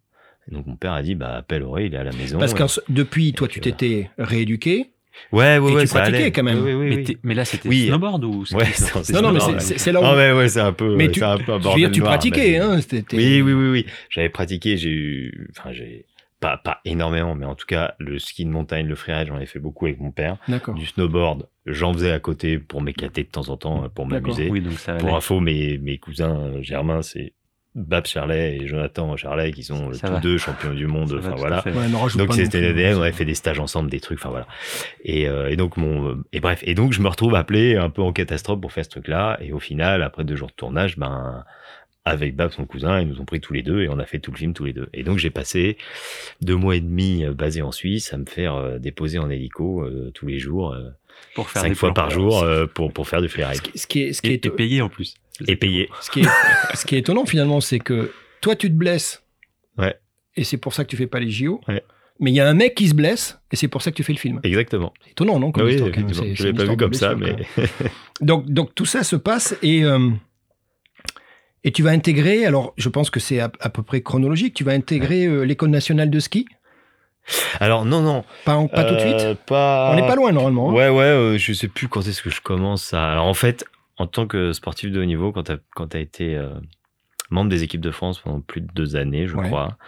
Et 0.50 0.54
donc 0.54 0.66
mon 0.66 0.76
père 0.76 0.92
a 0.92 1.02
dit 1.02 1.14
bah 1.14 1.36
appelle 1.36 1.62
Auré, 1.62 1.86
il 1.86 1.94
est 1.94 1.98
à 1.98 2.04
la 2.04 2.12
maison. 2.12 2.38
Parce 2.38 2.52
Et- 2.52 2.56
que 2.56 2.92
depuis, 2.92 3.32
toi, 3.32 3.48
tu 3.48 3.60
t'étais 3.60 4.10
rééduqué. 4.18 4.90
ouais, 5.30 5.58
ouais, 5.58 5.72
et 5.72 5.74
ouais, 5.74 5.80
tu 5.82 5.88
ça 5.88 6.02
allait. 6.02 6.32
quand 6.32 6.42
même. 6.42 6.62
Oui, 6.64 6.72
oui, 6.72 7.04
oui, 7.06 7.18
mais, 7.22 7.34
là, 7.34 7.44
c'était 7.44 7.68
Oui. 7.68 7.86
snowboard 7.86 8.24
ou 8.24 8.44
Ouais, 8.52 8.64
Non, 9.12 9.22
non, 9.22 9.32
mais 9.32 9.40
c'est- 9.60 9.92
là 9.92 10.00
où. 10.00 10.04
Ah 10.04 10.16
ouais, 10.16 10.32
ouais, 10.32 10.48
c'est 10.48 10.60
un 10.60 10.72
peu, 10.72 10.96
mais 10.96 11.10
tu, 11.10 11.22
un 11.22 11.38
peu 11.38 11.52
un 11.52 11.60
je 11.60 11.68
veux 11.68 11.74
dire, 11.76 11.90
tu 11.92 12.00
noir, 12.00 12.12
pratiquais, 12.12 12.52
mais- 12.52 12.58
hein. 12.58 12.80
c'était- 12.80 13.16
Oui, 13.16 13.42
oui, 13.42 13.52
oui, 13.52 13.68
oui. 13.70 13.86
J'avais 14.10 14.30
pratiqué, 14.30 14.76
j'ai 14.76 14.90
eu, 14.90 15.48
enfin, 15.56 15.72
j'ai 15.72 16.06
pas, 16.40 16.56
pas 16.56 16.80
énormément, 16.84 17.36
mais 17.36 17.46
en 17.46 17.54
tout 17.54 17.66
cas, 17.66 17.94
le 18.00 18.18
ski 18.18 18.44
de 18.44 18.50
montagne, 18.50 18.86
le 18.88 18.96
freeride, 18.96 19.28
j'en 19.28 19.38
ai 19.38 19.46
fait 19.46 19.60
beaucoup 19.60 19.86
avec 19.86 20.00
mon 20.00 20.10
père. 20.10 20.38
D'accord. 20.48 20.74
Du 20.74 20.86
snowboard, 20.86 21.46
j'en 21.66 21.92
faisais 21.92 22.10
à 22.10 22.18
côté 22.18 22.58
pour 22.58 22.82
m'éclater 22.82 23.22
de 23.22 23.28
temps 23.28 23.48
en 23.48 23.56
temps, 23.56 23.88
pour 23.94 24.06
D'accord. 24.06 24.30
m'amuser. 24.32 24.50
Oui, 24.50 24.60
donc 24.60 24.72
ça 24.72 24.94
Pour 24.94 25.14
info, 25.14 25.38
mes, 25.38 25.78
mes 25.78 25.98
cousins 25.98 26.36
euh, 26.36 26.62
germains, 26.62 27.02
c'est 27.02 27.32
Bab 27.74 28.04
Charlet 28.06 28.58
et 28.58 28.66
Jonathan 28.66 29.16
Charlet 29.16 29.50
qui 29.52 29.62
sont 29.62 29.90
euh, 29.90 29.92
Ça 29.94 30.08
tous 30.08 30.12
va. 30.14 30.20
deux 30.20 30.36
champions 30.38 30.74
du 30.74 30.86
monde. 30.86 31.14
Enfin 31.18 31.34
voilà. 31.36 31.64
Ouais, 31.66 31.72
Donc 32.16 32.34
c'était 32.34 32.58
hein. 32.90 32.96
on 32.98 33.02
avait 33.02 33.12
fait 33.12 33.24
des 33.24 33.34
stages 33.34 33.58
ensemble, 33.60 33.88
des 33.88 34.00
trucs, 34.00 34.18
enfin 34.18 34.28
voilà. 34.28 34.46
Et, 35.04 35.26
euh, 35.28 35.48
et 35.48 35.56
donc 35.56 35.76
mon 35.78 36.22
et 36.32 36.40
bref, 36.40 36.60
et 36.66 36.74
donc 36.74 36.92
je 36.92 37.00
me 37.00 37.08
retrouve 37.08 37.34
appelé 37.34 37.76
un 37.76 37.88
peu 37.88 38.02
en 38.02 38.12
catastrophe 38.12 38.60
pour 38.60 38.72
faire 38.72 38.84
ce 38.84 38.90
truc-là. 38.90 39.38
Et 39.40 39.52
au 39.52 39.58
final, 39.58 40.02
après 40.02 40.24
deux 40.24 40.36
jours 40.36 40.48
de 40.48 40.54
tournage, 40.54 40.98
ben 40.98 41.44
avec 42.04 42.34
Bab, 42.34 42.50
son 42.50 42.66
cousin, 42.66 43.00
ils 43.00 43.06
nous 43.06 43.20
ont 43.20 43.24
pris 43.24 43.40
tous 43.40 43.52
les 43.52 43.62
deux 43.62 43.80
et 43.82 43.88
on 43.88 43.98
a 44.00 44.04
fait 44.04 44.18
tout 44.18 44.32
le 44.32 44.36
film 44.36 44.54
tous 44.54 44.64
les 44.64 44.72
deux. 44.72 44.88
Et 44.92 45.04
donc 45.04 45.18
j'ai 45.18 45.30
passé 45.30 45.76
deux 46.40 46.56
mois 46.56 46.74
et 46.76 46.80
demi 46.80 47.24
euh, 47.24 47.32
basé 47.32 47.62
en 47.62 47.70
Suisse 47.72 48.12
à 48.12 48.16
me 48.16 48.26
faire 48.26 48.56
euh, 48.56 48.78
déposer 48.78 49.18
en 49.18 49.30
hélico 49.30 49.82
euh, 49.82 50.10
tous 50.12 50.26
les 50.26 50.40
jours, 50.40 50.72
euh, 50.72 50.90
Pour 51.36 51.48
faire 51.48 51.62
cinq 51.62 51.68
des 51.68 51.74
fois 51.76 51.90
plans. 51.94 52.02
par 52.02 52.10
jour 52.10 52.42
euh, 52.42 52.66
pour 52.66 52.92
pour 52.92 53.06
faire 53.08 53.22
du 53.22 53.28
freeride 53.28 53.56
Ce 53.58 53.62
qui, 53.62 53.78
ce 53.78 53.86
qui 53.86 54.02
est, 54.02 54.12
ce 54.14 54.20
qui 54.20 54.30
Et, 54.30 54.34
est, 54.34 54.46
et 54.46 54.50
payé 54.50 54.82
en 54.82 54.88
plus. 54.88 55.14
Et 55.46 55.56
payer. 55.56 55.88
ce 56.00 56.10
qui 56.10 56.20
est, 56.20 56.28
ce 56.74 56.84
qui 56.86 56.96
est 56.96 56.98
étonnant 56.98 57.26
finalement, 57.26 57.60
c'est 57.60 57.78
que 57.78 58.12
toi, 58.40 58.56
tu 58.56 58.68
te 58.68 58.74
blesses. 58.74 59.22
Ouais. 59.78 59.94
Et 60.36 60.44
c'est 60.44 60.56
pour 60.58 60.74
ça 60.74 60.84
que 60.84 60.90
tu 60.90 60.96
fais 60.96 61.06
pas 61.06 61.20
les 61.20 61.30
JO. 61.30 61.60
Ouais. 61.68 61.82
Mais 62.20 62.30
il 62.30 62.34
y 62.34 62.40
a 62.40 62.48
un 62.48 62.54
mec 62.54 62.74
qui 62.74 62.86
se 62.88 62.94
blesse 62.94 63.38
et 63.50 63.56
c'est 63.56 63.68
pour 63.68 63.82
ça 63.82 63.90
que 63.90 63.96
tu 63.96 64.04
fais 64.04 64.12
le 64.12 64.18
film. 64.18 64.38
Exactement. 64.44 64.92
C'est 65.02 65.10
étonnant, 65.12 65.40
non 65.40 65.50
comme 65.50 65.64
oui, 65.64 65.72
histoire, 65.74 65.90
quand 65.92 66.00
même. 66.02 66.34
je 66.36 66.44
l'ai 66.44 66.52
pas 66.52 66.64
vu 66.64 66.76
comme 66.76 66.94
ça, 66.94 67.14
mais. 67.16 67.36
Donc, 68.20 68.46
donc 68.48 68.74
tout 68.76 68.84
ça 68.86 69.02
se 69.02 69.16
passe 69.16 69.56
et, 69.62 69.82
euh, 69.84 70.10
et 71.64 71.72
tu 71.72 71.82
vas 71.82 71.90
intégrer, 71.90 72.44
alors 72.46 72.72
je 72.76 72.88
pense 72.88 73.10
que 73.10 73.18
c'est 73.18 73.40
à, 73.40 73.50
à 73.60 73.70
peu 73.70 73.82
près 73.82 74.00
chronologique, 74.02 74.54
tu 74.54 74.62
vas 74.62 74.72
intégrer 74.72 75.24
euh, 75.26 75.42
l'école 75.42 75.70
nationale 75.70 76.10
de 76.10 76.20
ski? 76.20 76.46
Alors 77.60 77.84
non 77.84 78.00
non. 78.02 78.24
Pas, 78.44 78.54
en- 78.56 78.68
pas 78.68 78.84
tout 78.84 78.94
de 78.94 79.00
suite? 79.00 79.20
Euh, 79.20 79.34
Pas. 79.46 79.90
On 79.92 79.96
n'est 79.96 80.06
pas 80.06 80.14
loin 80.14 80.30
normalement. 80.32 80.70
hein. 80.70 80.74
Ouais, 80.74 80.88
ouais, 80.88 81.04
euh, 81.04 81.38
je 81.38 81.52
sais 81.52 81.68
plus 81.68 81.88
quand 81.88 82.06
est-ce 82.06 82.22
que 82.22 82.30
je 82.30 82.40
commence 82.40 82.82
ça. 82.84 83.10
Alors 83.10 83.26
en 83.26 83.34
fait, 83.34 83.64
en 84.02 84.06
tant 84.08 84.26
que 84.26 84.52
sportif 84.52 84.90
de 84.90 85.00
haut 85.00 85.04
niveau, 85.04 85.30
quand 85.30 85.44
tu 85.44 85.96
as, 85.96 86.00
été 86.00 86.36
euh, 86.36 86.50
membre 87.30 87.50
des 87.50 87.62
équipes 87.62 87.80
de 87.80 87.92
France 87.92 88.18
pendant 88.18 88.40
plus 88.40 88.60
de 88.60 88.66
deux 88.74 88.96
années, 88.96 89.28
je 89.28 89.36
Ouais. 89.36 89.46
crois, 89.46 89.78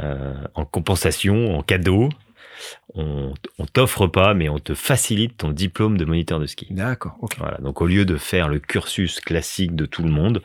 euh, 0.00 0.34
en 0.54 0.64
compensation, 0.64 1.56
en 1.56 1.62
cadeau, 1.62 2.08
on, 2.94 3.32
on 3.58 3.66
t'offre 3.66 4.06
pas, 4.06 4.34
mais 4.34 4.48
on 4.48 4.58
te 4.58 4.74
facilite 4.74 5.36
ton 5.38 5.50
diplôme 5.50 5.96
de 5.96 6.04
moniteur 6.04 6.40
de 6.40 6.46
ski. 6.46 6.66
D'accord, 6.70 7.16
ok. 7.20 7.36
Voilà. 7.38 7.58
Donc 7.58 7.80
au 7.80 7.86
lieu 7.86 8.04
de 8.04 8.16
faire 8.16 8.48
le 8.48 8.58
cursus 8.58 9.20
classique 9.20 9.74
de 9.74 9.86
tout 9.86 10.02
le 10.02 10.10
monde, 10.10 10.42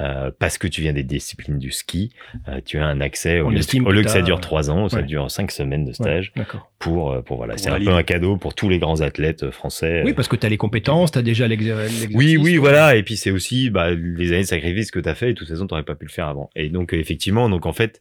euh, 0.00 0.30
parce 0.38 0.56
que 0.56 0.66
tu 0.66 0.80
viens 0.80 0.94
des 0.94 1.02
disciplines 1.02 1.58
du 1.58 1.70
ski, 1.70 2.12
euh, 2.48 2.60
tu 2.64 2.78
as 2.78 2.86
un 2.86 3.00
accès 3.00 3.40
au 3.40 3.50
lieu, 3.50 3.60
au 3.84 3.92
lieu 3.92 4.02
que 4.02 4.10
ça 4.10 4.22
dure 4.22 4.40
trois 4.40 4.70
ans, 4.70 4.88
ça 4.88 5.02
dure 5.02 5.30
cinq 5.30 5.50
semaines 5.50 5.84
de 5.84 5.92
stage 5.92 6.32
pour, 6.78 7.12
euh, 7.12 7.20
pour 7.20 7.36
voilà. 7.36 7.58
C'est 7.58 7.68
un 7.68 7.78
peu 7.78 7.92
un 7.92 8.02
cadeau 8.02 8.36
pour 8.36 8.54
tous 8.54 8.68
les 8.68 8.78
grands 8.78 9.02
athlètes 9.02 9.50
français. 9.50 10.02
Oui, 10.04 10.14
parce 10.14 10.28
que 10.28 10.36
tu 10.36 10.46
as 10.46 10.48
les 10.48 10.56
compétences, 10.56 11.12
tu 11.12 11.18
as 11.18 11.22
déjà 11.22 11.46
l'exer- 11.46 11.74
l'exercice. 11.74 12.16
Oui, 12.16 12.36
oui, 12.36 12.52
ouais. 12.52 12.58
voilà. 12.58 12.96
Et 12.96 13.02
puis 13.02 13.16
c'est 13.16 13.30
aussi 13.30 13.68
bah, 13.68 13.90
les 13.90 14.32
années 14.32 14.42
de 14.42 14.46
sacrifice 14.46 14.90
que 14.90 14.98
tu 14.98 15.08
as 15.08 15.14
fait 15.14 15.30
et 15.30 15.32
de 15.34 15.38
toute 15.38 15.48
façon, 15.48 15.66
tu 15.66 15.74
n'aurais 15.74 15.84
pas 15.84 15.94
pu 15.94 16.06
le 16.06 16.10
faire 16.10 16.26
avant. 16.26 16.48
Et 16.56 16.70
donc, 16.70 16.94
effectivement, 16.94 17.48
donc 17.50 17.66
en 17.66 17.72
fait, 17.72 18.00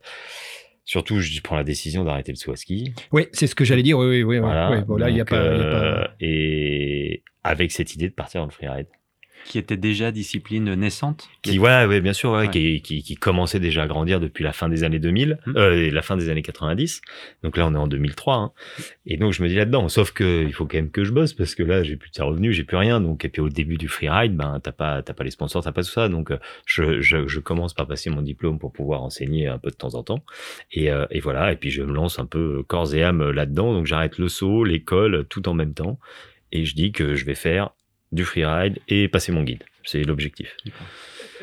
surtout, 0.86 1.20
je 1.20 1.40
prends 1.42 1.56
la 1.56 1.64
décision 1.64 2.04
d'arrêter 2.04 2.32
le 2.32 2.38
saut 2.38 2.52
à 2.52 2.56
ski. 2.56 2.94
Oui, 3.12 3.28
c'est 3.34 3.48
ce 3.48 3.56
que 3.56 3.64
j'allais 3.66 3.84
dire. 3.84 3.98
Oui, 3.98 4.08
oui, 4.08 4.24
oui. 4.24 4.40
Voilà. 4.40 4.72
oui. 4.72 4.82
Bon, 4.86 4.98
là, 4.98 5.10
a 5.22 5.24
Donc, 5.24 5.30
pas. 5.30 5.36
y 5.38 5.40
a 5.40 5.44
euh, 5.44 6.02
pas- 6.06 6.12
Et 6.20 7.24
avec 7.44 7.72
cette 7.72 7.94
idée 7.96 8.10
de 8.10 8.14
partir 8.14 8.42
dans 8.42 8.48
le 8.48 8.52
freeride. 8.52 8.88
Qui 9.46 9.58
était 9.58 9.78
déjà 9.78 10.12
discipline 10.12 10.74
naissante. 10.76 11.30
Qui, 11.42 11.60
ouais, 11.60 11.86
ouais, 11.86 12.02
bien 12.02 12.14
sûr, 12.14 12.32
ouais, 12.32 12.40
Ouais. 12.42 12.50
Qui, 12.50 12.82
qui, 12.82 13.04
qui 13.04 13.16
commençait 13.16 13.60
déjà 13.60 13.84
à 13.84 13.88
grandir 13.88 14.20
depuis 14.20 14.44
la 14.44 14.54
fin 14.54 14.70
des 14.70 14.84
années 14.84 15.00
2000, 15.00 15.40
Mhm. 15.48 15.54
euh, 15.58 15.92
la 15.92 16.02
fin 16.02 16.16
des 16.18 16.30
années 16.30 16.42
90. 16.42 17.02
Donc 17.44 17.58
là, 17.58 17.68
on 17.68 17.74
est 17.74 17.78
en 17.78 17.88
2003. 17.88 18.36
hein. 18.36 18.52
Et 19.06 19.18
donc, 19.18 19.34
je 19.34 19.42
me 19.44 19.48
dis 19.48 19.56
là-dedans, 19.56 19.90
sauf 19.90 20.12
que 20.12 20.44
il 20.44 20.54
faut 20.54 20.66
quand 20.66 20.78
même 20.78 20.92
que 20.92 21.04
je 21.04 21.12
bosse 21.12 21.34
parce 21.34 21.56
que 21.56 21.64
là, 21.64 21.84
j'ai 21.84 21.96
plus 21.98 22.12
de 22.12 22.22
revenus, 22.22 22.56
j'ai 22.56 22.64
plus 22.64 22.78
rien. 22.78 23.02
Donc, 23.02 23.26
et 23.26 23.30
puis 23.30 23.42
au 23.42 23.50
début 23.50 23.78
du 23.78 23.88
freeride, 23.88 24.36
ben, 24.36 24.60
t'as 24.64 24.72
pas, 24.72 25.02
t'as 25.02 25.14
pas 25.14 25.24
les 25.24 25.32
sponsors, 25.32 25.64
t'as 25.64 25.72
pas 25.72 25.84
tout 25.84 25.90
ça. 25.90 26.08
Donc, 26.08 26.32
euh, 26.32 26.38
je, 26.66 27.02
je, 27.02 27.28
je 27.28 27.40
commence 27.40 27.74
par 27.74 27.88
passer 27.88 28.10
mon 28.10 28.22
diplôme 28.22 28.60
pour 28.60 28.72
pouvoir 28.72 29.02
enseigner 29.04 29.48
un 29.48 29.58
peu 29.58 29.70
de 29.72 29.76
temps 29.76 29.96
en 29.96 30.04
temps. 30.04 30.24
Et, 30.72 30.92
euh, 30.92 31.06
et 31.12 31.20
voilà. 31.20 31.52
Et 31.52 31.56
puis, 31.56 31.72
je 31.72 31.82
me 31.84 31.94
lance 31.94 32.20
un 32.20 32.26
peu 32.26 32.64
corps 32.64 32.94
et 32.96 33.04
âme 33.04 33.32
là-dedans. 33.32 33.74
Donc, 33.74 33.86
j'arrête 33.88 34.18
le 34.18 34.28
saut, 34.30 34.64
l'école, 34.64 35.26
tout 35.30 35.50
en 35.50 35.54
même 35.54 35.74
temps. 35.74 36.00
Et 36.52 36.66
je 36.66 36.76
dis 36.76 36.92
que 36.92 37.16
je 37.16 37.26
vais 37.26 37.36
faire 37.36 37.72
du 38.12 38.24
freeride 38.26 38.80
et 38.88 39.08
passer 39.08 39.32
mon 39.32 39.44
guide. 39.44 39.64
C'est 39.84 40.04
l'objectif. 40.04 40.56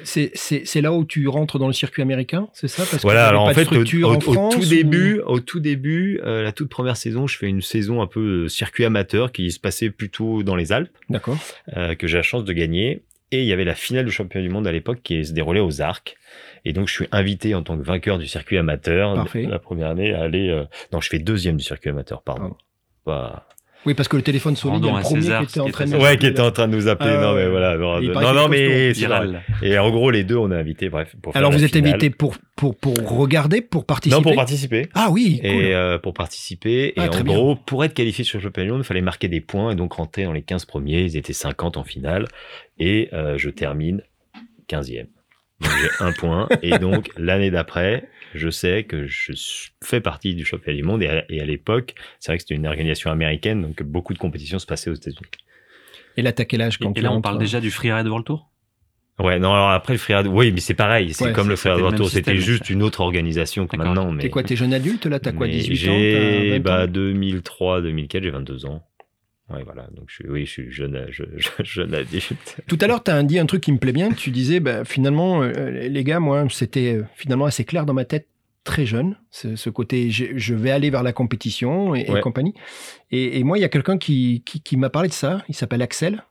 C'est 0.04 0.80
là 0.80 0.92
où 0.92 1.04
tu 1.04 1.26
rentres 1.28 1.58
dans 1.58 1.66
le 1.66 1.72
circuit 1.72 2.02
américain, 2.02 2.48
c'est 2.52 2.68
ça? 2.68 2.82
Parce 2.84 2.96
que 2.96 3.02
Voilà, 3.02 3.20
t'avais 3.24 3.30
alors 3.30 3.44
pas 3.46 3.50
en 3.50 3.54
fait, 3.54 3.72
au, 3.72 4.04
au- 4.06 4.12
en 4.12 4.16
au 4.16 4.20
France, 4.20 4.54
tout 4.54 4.60
ou- 4.64 4.68
début, 4.68 5.20
au 5.26 5.40
tout 5.40 5.58
début, 5.60 6.20
euh, 6.22 6.42
la 6.42 6.52
toute 6.52 6.68
première 6.68 6.96
saison, 6.96 7.26
je 7.26 7.36
fais 7.36 7.48
une 7.48 7.62
saison 7.62 8.00
un 8.00 8.06
peu 8.06 8.44
euh, 8.44 8.48
circuit 8.48 8.84
amateur 8.84 9.32
qui 9.32 9.50
se 9.50 9.58
passait 9.58 9.90
plutôt 9.90 10.42
dans 10.44 10.54
les 10.54 10.70
Alpes, 10.72 10.96
D'accord. 11.10 11.36
euh, 11.76 11.94
que 11.96 12.06
j'ai 12.06 12.16
la 12.16 12.22
chance 12.22 12.44
de 12.44 12.52
gagner. 12.52 13.02
Et 13.30 13.42
il 13.42 13.46
y 13.46 13.52
avait 13.52 13.64
la 13.64 13.74
finale 13.74 14.06
du 14.06 14.10
championnat 14.10 14.46
du 14.46 14.52
monde 14.54 14.66
à 14.66 14.72
l'époque 14.72 15.00
qui 15.02 15.22
se 15.24 15.32
déroulait 15.32 15.60
aux 15.60 15.82
Arcs. 15.82 16.16
Et 16.64 16.72
donc, 16.72 16.88
je 16.88 16.94
suis 16.94 17.06
invité 17.12 17.54
en 17.54 17.62
tant 17.62 17.76
que 17.76 17.82
vainqueur 17.82 18.18
du 18.18 18.26
circuit 18.26 18.56
amateur 18.56 19.14
Parfait. 19.14 19.42
la 19.42 19.58
première 19.58 19.88
année 19.88 20.14
à 20.14 20.22
aller. 20.22 20.48
euh, 20.48 20.64
Non, 20.92 21.00
je 21.02 21.08
fais 21.10 21.18
deuxième 21.18 21.56
du 21.58 21.64
circuit 21.64 21.90
amateur, 21.90 22.22
pardon. 22.22 22.56
Pas- 23.04 23.46
Oui, 23.88 23.94
parce 23.94 24.06
que 24.06 24.18
le 24.18 24.22
téléphone 24.22 24.54
sonne, 24.54 24.74
il 24.74 24.84
y 24.84 24.90
a 24.90 24.96
le 24.96 25.00
premier 25.00 25.22
César 25.22 25.40
qui 25.40 25.48
était 25.48 25.60
en 25.60 25.64
qui 25.64 25.72
train 25.72 25.86
de... 25.86 25.96
Ouais, 25.96 26.18
qui 26.18 26.26
était 26.26 26.42
en 26.42 26.50
train 26.50 26.68
de 26.68 26.76
nous 26.76 26.88
appeler. 26.88 27.08
Ah, 27.10 27.22
non, 27.22 27.34
mais 27.34 27.48
voilà. 27.48 27.78
Non, 27.78 28.34
non, 28.34 28.48
mais 28.48 28.92
c'est. 28.92 29.08
Et 29.62 29.78
en 29.78 29.90
gros, 29.90 30.10
les 30.10 30.24
deux, 30.24 30.36
on 30.36 30.52
est 30.52 30.56
invités, 30.56 30.90
bref. 30.90 31.16
Pour 31.22 31.32
faire 31.32 31.40
Alors, 31.40 31.52
vous 31.52 31.64
êtes 31.64 31.74
invité 31.74 32.10
pour, 32.10 32.36
pour, 32.54 32.76
pour 32.76 32.94
regarder, 33.16 33.62
pour 33.62 33.86
participer? 33.86 34.14
Non, 34.14 34.22
pour 34.22 34.34
participer. 34.34 34.90
Ah 34.92 35.08
oui, 35.10 35.38
cool. 35.40 35.50
et 35.50 35.74
euh, 35.74 35.96
pour 35.96 36.12
participer. 36.12 36.92
Ah, 36.98 37.06
et 37.06 37.08
très 37.08 37.22
en 37.22 37.24
bien. 37.24 37.34
gros, 37.34 37.56
pour 37.56 37.82
être 37.82 37.94
qualifié 37.94 38.24
sur 38.24 38.38
du 38.40 38.46
monde, 38.68 38.80
il 38.80 38.84
fallait 38.84 39.00
marquer 39.00 39.28
des 39.28 39.40
points 39.40 39.70
et 39.70 39.74
donc 39.74 39.94
rentrer 39.94 40.24
dans 40.24 40.34
les 40.34 40.42
15 40.42 40.66
premiers. 40.66 41.00
Ils 41.00 41.16
étaient 41.16 41.32
50 41.32 41.78
en 41.78 41.84
finale 41.84 42.28
et 42.78 43.08
euh, 43.14 43.38
je 43.38 43.48
termine 43.48 44.02
15e. 44.68 45.06
Donc 45.60 45.72
j'ai 45.80 46.04
un 46.04 46.12
point 46.12 46.46
et 46.62 46.78
donc 46.78 47.08
l'année 47.16 47.50
d'après, 47.50 48.06
je 48.34 48.50
sais 48.50 48.84
que 48.84 49.06
je 49.06 49.32
fais 49.82 50.00
partie 50.00 50.34
du 50.34 50.44
championnat 50.44 50.76
du 50.76 50.82
monde 50.82 51.02
et 51.02 51.08
à, 51.08 51.24
et 51.28 51.40
à 51.40 51.44
l'époque, 51.44 51.94
c'est 52.20 52.32
vrai 52.32 52.38
que 52.38 52.42
c'était 52.42 52.54
une 52.54 52.66
organisation 52.66 53.10
américaine 53.10 53.62
donc 53.62 53.82
beaucoup 53.82 54.14
de 54.14 54.18
compétitions 54.18 54.58
se 54.58 54.66
passaient 54.66 54.90
aux 54.90 54.94
États-unis. 54.94 55.30
Et 56.16 56.22
là, 56.22 56.32
t'as 56.32 56.44
quel 56.44 56.62
âge 56.62 56.78
quand 56.78 56.96
Et, 56.96 57.00
là, 57.00 57.12
on 57.12 57.20
parle 57.20 57.38
déjà 57.38 57.60
du 57.60 57.70
freeride 57.70 58.06
World 58.06 58.26
Tour? 58.26 58.50
Ouais, 59.20 59.38
non, 59.38 59.52
alors 59.52 59.70
après 59.70 59.94
le 59.94 59.98
freeride, 59.98 60.28
oui, 60.28 60.52
mais 60.52 60.60
c'est 60.60 60.74
pareil, 60.74 61.12
c'est 61.12 61.26
Ouais, 61.26 61.32
comme 61.32 61.48
le 61.48 61.56
freeride 61.56 61.78
le 61.78 61.82
World 61.84 61.98
Tour, 61.98 62.10
c'était 62.10 62.36
juste 62.36 62.70
une 62.70 62.82
autre 62.82 63.00
organisation 63.00 63.66
que 63.66 63.76
maintenant. 63.76 64.12
Mais... 64.12 64.22
T'es 64.22 64.30
quoi, 64.30 64.42
t'es 64.42 64.56
jeune 64.56 64.72
adulte 64.72 65.06
là 65.06 65.18
T'as 65.18 65.32
quoi, 65.32 65.46
Mais 65.46 65.54
18 65.54 65.72
ans 65.72 65.74
J'ai 65.74 66.48
T'as 66.50 66.58
20 66.58 66.60
bah, 66.60 66.84
ans? 66.84 66.86
2003, 66.88 67.82
2004, 67.82 68.22
j'ai 68.22 68.30
22 68.30 68.66
ans. 68.66 68.87
Ouais, 69.50 69.62
voilà. 69.64 69.88
Donc, 69.94 70.04
je 70.08 70.14
suis, 70.16 70.28
oui, 70.28 70.44
je 70.46 70.50
suis 70.50 70.70
jeune, 70.72 71.06
je, 71.10 71.24
je- 71.36 71.64
jeune 71.64 71.94
adulte. 71.94 72.56
Tout 72.66 72.78
à 72.80 72.86
l'heure, 72.86 73.02
tu 73.02 73.10
as 73.10 73.22
dit 73.22 73.38
un 73.38 73.46
truc 73.46 73.62
qui 73.62 73.72
me 73.72 73.78
plaît 73.78 73.92
bien. 73.92 74.10
Tu 74.12 74.30
disais, 74.30 74.60
bah, 74.60 74.84
finalement, 74.84 75.42
euh, 75.42 75.88
les 75.88 76.04
gars, 76.04 76.20
moi, 76.20 76.46
c'était 76.50 76.94
euh, 76.94 77.04
finalement 77.14 77.46
assez 77.46 77.64
clair 77.64 77.86
dans 77.86 77.94
ma 77.94 78.04
tête 78.04 78.26
très 78.64 78.84
jeune, 78.84 79.16
ce, 79.30 79.56
ce 79.56 79.70
côté 79.70 80.10
je, 80.10 80.26
je 80.36 80.54
vais 80.54 80.70
aller 80.70 80.90
vers 80.90 81.02
la 81.02 81.12
compétition 81.14 81.94
et, 81.94 82.04
compagnie. 82.20 82.52
Et, 83.10 83.38
et 83.38 83.44
moi, 83.44 83.56
il 83.56 83.62
y 83.62 83.64
a 83.64 83.70
quelqu'un 83.70 83.96
qui, 83.96 84.42
qui, 84.44 84.60
qui 84.60 84.76
m'a 84.76 84.90
parlé 84.90 85.08
de 85.08 85.14
ça. 85.14 85.42
Il 85.48 85.54
s'appelle 85.54 85.80
Axel. 85.80 86.22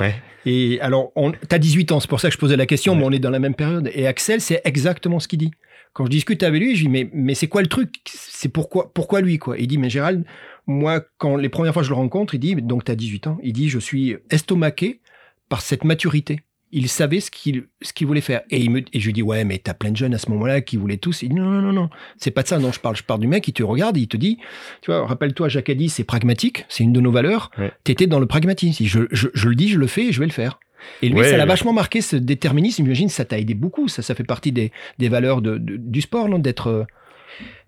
Ouais. 0.00 0.14
Et 0.44 0.78
alors, 0.82 1.12
on, 1.16 1.32
t'as 1.32 1.56
18 1.58 1.92
ans, 1.92 2.00
c'est 2.00 2.10
pour 2.10 2.20
ça 2.20 2.28
que 2.28 2.34
je 2.34 2.38
posais 2.38 2.56
la 2.56 2.66
question, 2.66 2.92
Ouais. 2.92 2.98
mais 2.98 3.04
on 3.06 3.12
est 3.12 3.18
dans 3.18 3.30
la 3.30 3.38
même 3.38 3.54
période. 3.54 3.90
Et 3.94 4.06
Axel, 4.06 4.42
c'est 4.42 4.60
exactement 4.64 5.20
ce 5.20 5.28
qu'il 5.28 5.38
dit. 5.38 5.52
Quand 5.94 6.04
je 6.04 6.10
discute 6.10 6.42
avec 6.42 6.60
lui, 6.60 6.76
je 6.76 6.82
dis, 6.82 6.88
mais, 6.90 7.08
mais 7.14 7.34
c'est 7.34 7.46
quoi 7.48 7.62
le 7.62 7.68
truc? 7.68 7.94
C'est 8.04 8.50
pourquoi, 8.50 8.92
pourquoi 8.92 9.22
lui 9.22 9.38
quoi? 9.38 9.56
Il 9.56 9.66
dit, 9.66 9.78
mais 9.78 9.88
Gérald, 9.88 10.24
moi, 10.66 11.00
quand 11.18 11.36
les 11.36 11.48
premières 11.48 11.72
fois 11.72 11.82
que 11.82 11.86
je 11.86 11.92
le 11.92 11.96
rencontre, 11.96 12.34
il 12.34 12.38
dit, 12.38 12.54
donc 12.56 12.84
tu 12.84 12.92
as 12.92 12.96
18 12.96 13.26
ans, 13.28 13.38
il 13.42 13.52
dit, 13.52 13.68
je 13.68 13.78
suis 13.78 14.16
estomaqué 14.30 15.00
par 15.48 15.60
cette 15.60 15.84
maturité. 15.84 16.40
Il 16.72 16.88
savait 16.88 17.20
ce 17.20 17.30
qu'il 17.30 17.68
ce 17.80 17.92
qu'il 17.92 18.08
voulait 18.08 18.20
faire. 18.20 18.42
Et, 18.50 18.58
il 18.60 18.70
me, 18.70 18.80
et 18.92 18.98
je 18.98 19.06
lui 19.06 19.12
dis, 19.12 19.22
ouais, 19.22 19.44
mais 19.44 19.58
t'as 19.58 19.72
plein 19.72 19.92
de 19.92 19.96
jeunes 19.96 20.14
à 20.14 20.18
ce 20.18 20.28
moment-là 20.30 20.60
qui 20.60 20.76
voulaient 20.76 20.96
tous. 20.96 21.22
Il 21.22 21.28
dit, 21.28 21.34
non, 21.36 21.44
non, 21.48 21.62
non, 21.62 21.72
non, 21.72 21.90
c'est 22.18 22.32
pas 22.32 22.42
de 22.42 22.48
ça 22.48 22.58
dont 22.58 22.72
je 22.72 22.80
parle. 22.80 22.96
Je 22.96 23.04
parle 23.04 23.20
du 23.20 23.28
mec 23.28 23.44
qui 23.44 23.52
te 23.52 23.62
regarde, 23.62 23.96
il 23.96 24.08
te 24.08 24.16
dit, 24.16 24.38
tu 24.82 24.90
vois, 24.90 25.06
rappelle-toi, 25.06 25.48
Jacques 25.48 25.70
a 25.70 25.74
dit, 25.74 25.88
c'est 25.88 26.02
pragmatique, 26.04 26.66
c'est 26.68 26.82
une 26.82 26.92
de 26.92 27.00
nos 27.00 27.12
valeurs. 27.12 27.52
Ouais. 27.56 27.70
T'étais 27.84 28.08
dans 28.08 28.18
le 28.18 28.26
pragmatisme. 28.26 28.82
Il 28.82 28.88
Je, 28.88 29.00
je, 29.12 29.28
je 29.32 29.48
le 29.48 29.54
dis, 29.54 29.68
je 29.68 29.78
le 29.78 29.86
fais 29.86 30.06
et 30.06 30.12
je 30.12 30.18
vais 30.18 30.26
le 30.26 30.32
faire. 30.32 30.58
Et 31.02 31.08
lui, 31.08 31.18
Ouais, 31.18 31.30
ça 31.30 31.36
l'a 31.36 31.46
vachement 31.46 31.72
marqué 31.72 32.00
ce 32.00 32.16
déterminisme. 32.16 32.82
J'imagine 32.82 33.08
ça 33.08 33.24
t'a 33.24 33.38
aidé 33.38 33.54
beaucoup. 33.54 33.86
Ça, 33.86 34.02
ça 34.02 34.16
fait 34.16 34.24
partie 34.24 34.50
des, 34.52 34.72
des 34.98 35.08
valeurs 35.08 35.42
de, 35.42 35.58
de- 35.58 35.76
du 35.76 36.00
sport, 36.00 36.28
non 36.28 36.40
D'être. 36.40 36.84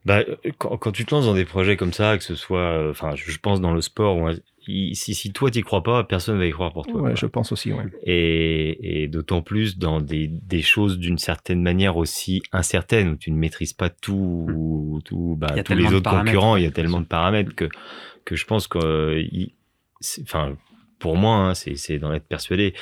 Bah, 0.08 0.24
quand, 0.56 0.76
quand 0.78 0.90
tu 0.90 1.04
te 1.04 1.14
lances 1.14 1.26
dans 1.26 1.34
des 1.34 1.44
projets 1.44 1.76
comme 1.76 1.92
ça, 1.92 2.16
que 2.18 2.24
ce 2.24 2.34
soit, 2.34 2.58
euh, 2.58 2.90
enfin, 2.90 3.14
je 3.14 3.30
je 3.30 3.38
pense 3.38 3.60
dans 3.60 3.72
le 3.72 3.80
sport, 3.80 4.30
si, 4.66 4.94
si 4.94 5.32
toi 5.32 5.50
t'y 5.50 5.62
crois 5.62 5.82
pas, 5.82 6.02
personne 6.04 6.38
va 6.38 6.46
y 6.46 6.50
croire 6.50 6.72
pour 6.72 6.86
toi. 6.86 7.00
Ouais, 7.00 7.16
je 7.16 7.26
pense 7.26 7.52
aussi. 7.52 7.72
Ouais. 7.72 7.84
Et, 8.02 9.02
et 9.02 9.08
d'autant 9.08 9.42
plus 9.42 9.78
dans 9.78 10.00
des, 10.00 10.26
des 10.26 10.62
choses 10.62 10.98
d'une 10.98 11.18
certaine 11.18 11.62
manière 11.62 11.96
aussi 11.96 12.42
incertaines 12.52 13.08
où 13.10 13.16
tu 13.16 13.30
ne 13.30 13.36
maîtrises 13.36 13.72
pas 13.74 13.90
tout, 13.90 15.00
tout 15.04 15.36
bah, 15.38 15.62
tous 15.62 15.74
les 15.74 15.92
autres 15.92 16.10
concurrents. 16.10 16.56
Il 16.56 16.64
y 16.64 16.66
a 16.66 16.70
tellement 16.70 17.00
de 17.00 17.06
paramètres 17.06 17.54
que 17.54 17.68
que 18.24 18.36
je 18.36 18.44
pense 18.44 18.66
que, 18.66 19.24
enfin, 20.22 20.56
pour 20.98 21.16
moi, 21.16 21.36
hein, 21.36 21.54
c'est 21.54 21.76
c'est 21.76 21.98
d'en 21.98 22.12
être 22.12 22.26
persuadé. 22.26 22.74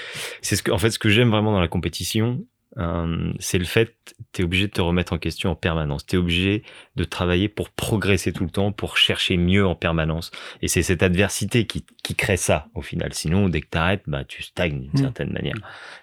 C'est 0.42 0.56
ce 0.56 0.62
que, 0.62 0.72
en 0.72 0.78
fait, 0.78 0.90
ce 0.90 0.98
que 0.98 1.08
j'aime 1.08 1.30
vraiment 1.30 1.52
dans 1.52 1.60
la 1.60 1.68
compétition, 1.68 2.44
euh, 2.78 3.32
c'est 3.38 3.58
le 3.58 3.64
fait, 3.64 3.96
tu 4.32 4.42
es 4.42 4.44
obligé 4.44 4.66
de 4.66 4.72
te 4.72 4.80
remettre 4.80 5.12
en 5.12 5.18
question 5.18 5.50
en 5.50 5.54
permanence. 5.54 6.04
Tu 6.06 6.16
es 6.16 6.18
obligé 6.18 6.62
de 6.96 7.04
travailler 7.04 7.48
pour 7.48 7.70
progresser 7.70 8.32
tout 8.32 8.44
le 8.44 8.50
temps, 8.50 8.72
pour 8.72 8.96
chercher 8.96 9.36
mieux 9.36 9.66
en 9.66 9.74
permanence. 9.74 10.30
Et 10.62 10.68
c'est 10.68 10.82
cette 10.82 11.02
adversité 11.02 11.66
qui, 11.66 11.84
qui 12.02 12.14
crée 12.14 12.36
ça, 12.36 12.68
au 12.74 12.82
final. 12.82 13.14
Sinon, 13.14 13.48
dès 13.48 13.60
que 13.60 13.68
tu 13.70 13.78
arrêtes, 13.78 14.02
bah, 14.06 14.24
tu 14.24 14.42
stagnes 14.42 14.80
d'une 14.80 14.90
Mm. 14.92 14.98
certaine 14.98 15.32
manière. 15.32 15.56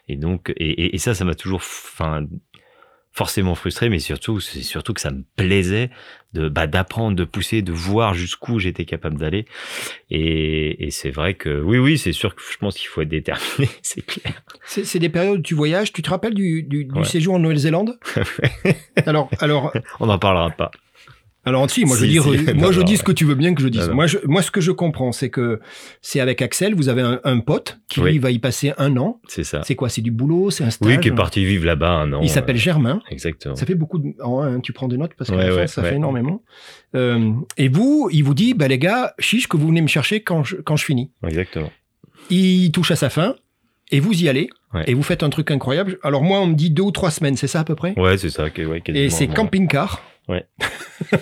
Et 0.07 0.15
donc, 0.15 0.51
et, 0.57 0.69
et, 0.69 0.95
et 0.95 0.97
ça, 0.97 1.13
ça 1.13 1.25
m'a 1.25 1.36
toujours, 1.36 1.59
enfin, 1.59 2.25
forcément 3.13 3.54
frustré, 3.54 3.89
mais 3.89 3.99
surtout, 3.99 4.39
c'est 4.39 4.63
surtout 4.63 4.93
que 4.93 4.99
ça 4.99 5.12
me 5.12 5.23
plaisait 5.36 5.91
de, 6.34 6.49
bah, 6.49 6.65
d'apprendre, 6.65 7.15
de 7.15 7.23
pousser, 7.23 7.62
de 7.62 7.71
voir 7.71 8.15
jusqu'où 8.15 8.58
j'étais 8.58 8.86
capable 8.86 9.19
d'aller. 9.19 9.45
Et, 10.10 10.88
et 10.88 10.89
c'est 10.89 11.12
vrai 11.12 11.36
que, 11.36 11.62
oui, 11.62 11.78
oui, 11.78 11.99
c'est 11.99 12.12
sûr 12.12 12.34
que 12.34 12.41
je 12.52 12.58
pense 12.58 12.76
qu'il 12.76 12.88
faut 12.88 13.02
être 13.02 13.10
déterminé, 13.10 13.69
c'est 13.84 14.04
clair. 14.04 14.43
C'est 14.65 14.84
c'est 14.84 14.97
des 14.97 15.10
périodes 15.10 15.39
où 15.39 15.43
tu 15.43 15.54
voyages. 15.54 15.93
Tu 15.93 16.02
te 16.02 16.10
rappelles 16.10 16.34
du, 16.34 16.63
du, 16.63 16.88
séjour 17.04 17.36
en 17.36 17.39
Nouvelle-Zélande? 17.39 17.99
Alors, 19.06 19.30
alors, 19.39 19.71
On 19.99 20.08
n'en 20.08 20.17
parlera 20.17 20.49
pas. 20.49 20.71
Alors, 21.45 21.69
si, 21.69 21.84
moi 21.86 21.97
je 21.97 22.06
dis, 22.06 22.13
si. 22.13 22.19
moi 22.53 22.53
Non, 22.53 22.71
je 22.71 22.79
non, 22.79 22.86
dis 22.86 22.93
ouais. 22.93 22.97
ce 22.97 23.03
que 23.03 23.12
tu 23.12 23.25
veux 23.25 23.36
bien 23.36 23.53
que 23.53 23.62
je 23.62 23.67
dise. 23.67 23.89
Non. 23.89 23.95
Moi, 23.95 24.08
je, 24.08 24.17
moi, 24.25 24.41
ce 24.41 24.49
que 24.51 24.62
je 24.62 24.71
comprends, 24.71 25.12
c'est 25.12 25.29
que 25.29 25.60
c'est 26.01 26.19
avec 26.21 26.41
Axel. 26.41 26.73
Vous 26.75 26.88
avez 26.89 27.01
un, 27.01 27.19
un 27.23 27.39
pote 27.39 27.79
qui 27.89 27.99
Oui. 27.99 28.12
lui 28.13 28.19
va 28.19 28.32
y 28.32 28.39
passer 28.39 28.73
un 28.77 28.95
an. 28.97 29.19
C'est 29.27 29.43
ça. 29.43 29.62
C'est 29.65 29.75
quoi? 29.75 29.89
C'est 29.89 30.01
du 30.01 30.12
boulot 30.12 30.51
C'est 30.51 30.63
un 30.63 30.69
stage? 30.69 30.88
Oui, 30.88 30.99
qui 30.99 31.10
est 31.10 31.15
parti 31.15 31.43
vivre 31.43 31.65
là-bas 31.65 31.89
un 31.91 32.13
an. 32.13 32.21
Il 32.21 32.29
s'appelle 32.29 32.56
euh, 32.56 32.60
Germain. 32.60 33.01
Exactement. 33.10 33.56
Ça 33.56 33.65
fait 33.65 33.75
beaucoup 33.75 33.99
de. 33.99 34.13
tu 34.62 34.71
prends 34.73 34.88
des 34.88 34.97
notes 34.97 35.12
parce 35.17 35.29
que 35.29 35.36
Ouais, 35.36 35.51
ouais, 35.51 35.67
ça 35.67 35.84
fait 35.84 35.95
énormément. 35.95 36.41
Euh, 36.95 37.32
et 37.58 37.67
vous, 37.69 38.10
il 38.12 38.23
vous 38.23 38.34
dit, 38.34 38.53
bah 38.53 38.67
les 38.67 38.77
gars, 38.79 39.13
chiche 39.19 39.47
que 39.47 39.58
vous 39.58 39.67
venez 39.67 39.82
me 39.82 39.88
chercher 39.88 40.21
quand 40.21 40.43
je, 40.43 40.56
quand 40.58 40.75
je 40.75 40.86
finis. 40.86 41.12
Exactement. 41.27 41.71
Il 42.29 42.71
touche 42.71 42.91
à 42.91 42.95
sa 42.95 43.10
fin 43.10 43.36
et 43.91 43.99
vous 43.99 44.13
y 44.23 44.29
allez 44.29 44.49
Ouais. 44.73 44.84
et 44.88 44.95
vous 44.95 45.03
faites 45.03 45.21
un 45.21 45.29
truc 45.29 45.51
incroyable. 45.51 45.99
Alors 46.01 46.23
moi, 46.23 46.39
on 46.41 46.47
me 46.47 46.56
dit 46.56 46.71
deux 46.71 46.82
ou 46.82 46.89
trois 46.89 47.12
semaines, 47.12 47.36
c'est 47.38 47.45
ça 47.45 47.60
à 47.60 47.63
peu 47.63 47.75
près? 47.75 47.93
Ouais, 47.95 48.17
c'est 48.17 48.32
ça. 48.32 48.45
ouais, 48.45 48.82
Et 48.88 49.12
c'est 49.12 49.27
camping-car. 49.27 50.01
Ouais. 50.29 50.45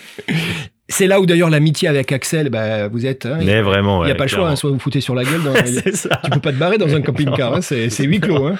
c'est 0.87 1.07
là 1.07 1.19
où 1.21 1.25
d'ailleurs 1.25 1.49
l'amitié 1.49 1.87
avec 1.87 2.11
Axel, 2.11 2.49
bah, 2.49 2.87
vous 2.87 3.05
êtes. 3.05 3.25
hein, 3.25 3.37
il 3.39 3.45
Mais 3.47 3.61
vraiment, 3.61 3.99
n'y 4.01 4.07
ouais. 4.07 4.11
a 4.11 4.15
pas 4.15 4.25
le 4.25 4.29
choix, 4.29 4.49
hein, 4.49 4.55
soit 4.55 4.69
vous 4.71 4.79
foutez 4.79 4.99
sur 5.01 5.15
la 5.15 5.23
gueule. 5.23 5.41
Dans, 5.43 5.53
tu 6.23 6.29
peux 6.31 6.39
pas 6.39 6.51
te 6.51 6.57
barrer 6.57 6.77
dans 6.77 6.93
un 6.93 7.01
camping-car, 7.01 7.53
hein, 7.55 7.61
c'est 7.61 7.89
huis 8.03 8.19
clos. 8.19 8.45
Hein. 8.45 8.55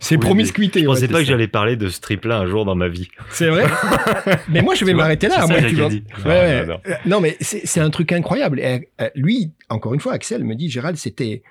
C'est 0.00 0.18
promiscuité. 0.18 0.80
Je 0.80 0.86
pensais 0.86 1.08
pas 1.08 1.20
que 1.20 1.24
j'allais 1.24 1.48
parler 1.48 1.76
de 1.76 1.88
ce 1.88 2.00
trip-là 2.00 2.38
un 2.38 2.46
jour 2.46 2.64
dans 2.64 2.74
ma 2.74 2.88
vie. 2.88 3.08
C'est 3.30 3.48
vrai. 3.48 3.64
Mais 4.48 4.62
moi, 4.62 4.74
je 4.74 4.84
vais 4.84 4.94
m'arrêter 4.94 5.28
là. 5.28 5.42
c'est 5.46 5.52
moi, 5.52 5.60
ça, 5.62 5.68
tu 5.68 5.76
Jacques 5.76 5.76
vois. 5.76 5.86
a 5.86 5.90
dit. 5.90 6.04
Ouais, 6.24 6.30
ouais. 6.30 6.66
Non, 6.66 6.74
non, 6.84 6.96
Non, 7.06 7.20
mais 7.20 7.36
c'est 7.40 7.66
c'est 7.66 7.80
un 7.80 7.90
truc 7.90 8.12
incroyable. 8.12 8.60
Et, 8.60 8.88
euh, 9.00 9.08
lui, 9.14 9.52
encore 9.68 9.94
une 9.94 10.00
fois, 10.00 10.12
Axel 10.14 10.44
me 10.44 10.54
dit, 10.54 10.68
Gérald, 10.70 10.96
c'était. 10.96 11.42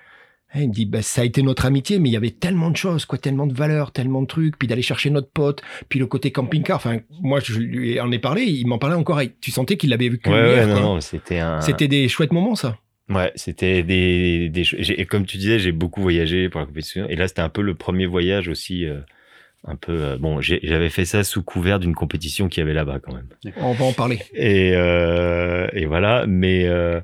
Hein, 0.56 0.60
Il 0.62 0.68
me 0.68 0.72
dit, 0.72 0.86
bah, 0.86 1.02
ça 1.02 1.20
a 1.20 1.24
été 1.24 1.42
notre 1.42 1.66
amitié, 1.66 1.98
mais 1.98 2.08
il 2.08 2.12
y 2.12 2.16
avait 2.16 2.30
tellement 2.30 2.70
de 2.70 2.76
choses, 2.76 3.04
quoi, 3.04 3.18
tellement 3.18 3.46
de 3.46 3.54
valeurs, 3.54 3.92
tellement 3.92 4.22
de 4.22 4.26
trucs, 4.26 4.58
puis 4.58 4.66
d'aller 4.66 4.82
chercher 4.82 5.10
notre 5.10 5.30
pote, 5.30 5.62
puis 5.88 5.98
le 5.98 6.06
côté 6.06 6.30
camping-car. 6.32 6.76
Enfin, 6.76 6.98
moi, 7.22 7.40
je 7.40 7.58
lui 7.58 8.00
en 8.00 8.10
ai 8.10 8.18
parlé, 8.18 8.42
il 8.44 8.66
m'en 8.66 8.78
parlait 8.78 8.96
encore. 8.96 9.20
Tu 9.40 9.50
sentais 9.50 9.76
qu'il 9.76 9.90
l'avait 9.90 10.08
vécu 10.08 10.28
Ouais, 10.30 10.48
hier, 10.54 10.66
ouais, 10.66 10.72
quoi. 10.72 10.80
non, 10.82 10.94
non, 10.94 11.00
c'était 11.00 11.38
un. 11.38 11.60
C'était 11.60 11.88
des 11.88 12.08
chouettes 12.08 12.32
moments, 12.32 12.54
ça. 12.56 12.78
Ouais, 13.08 13.30
c'était 13.36 13.84
des, 13.84 14.48
des 14.48 14.64
et 14.98 15.04
comme 15.06 15.26
tu 15.26 15.36
disais, 15.36 15.60
j'ai 15.60 15.70
beaucoup 15.70 16.02
voyagé 16.02 16.48
pour 16.48 16.60
la 16.60 16.66
compétition. 16.66 17.06
Et 17.08 17.14
là, 17.14 17.28
c'était 17.28 17.40
un 17.42 17.48
peu 17.48 17.62
le 17.62 17.74
premier 17.74 18.04
voyage 18.06 18.48
aussi, 18.48 18.84
euh, 18.84 18.98
un 19.64 19.76
peu. 19.76 19.92
euh, 19.92 20.16
bon, 20.18 20.40
j'ai- 20.40 20.58
j'avais 20.64 20.90
fait 20.90 21.04
ça 21.04 21.22
sous 21.22 21.44
couvert 21.44 21.78
d'une 21.78 21.94
compétition 21.94 22.48
qu'il 22.48 22.62
y 22.62 22.64
avait 22.64 22.74
là-bas 22.74 22.98
quand 22.98 23.14
même. 23.14 23.28
On 23.58 23.74
va 23.74 23.84
en 23.84 23.92
parler. 23.92 24.18
Et, 24.34 24.72
euh, 24.74 25.68
et 25.72 25.86
voilà, 25.86 26.24
mais 26.26 26.66
euh, 26.66 27.00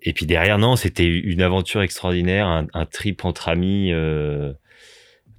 et 0.00 0.12
puis 0.12 0.26
derrière, 0.26 0.58
non, 0.58 0.76
c'était 0.76 1.06
une 1.06 1.42
aventure 1.42 1.82
extraordinaire, 1.82 2.46
un, 2.46 2.66
un 2.72 2.86
trip 2.86 3.24
entre 3.24 3.48
amis. 3.48 3.92
Euh, 3.92 4.52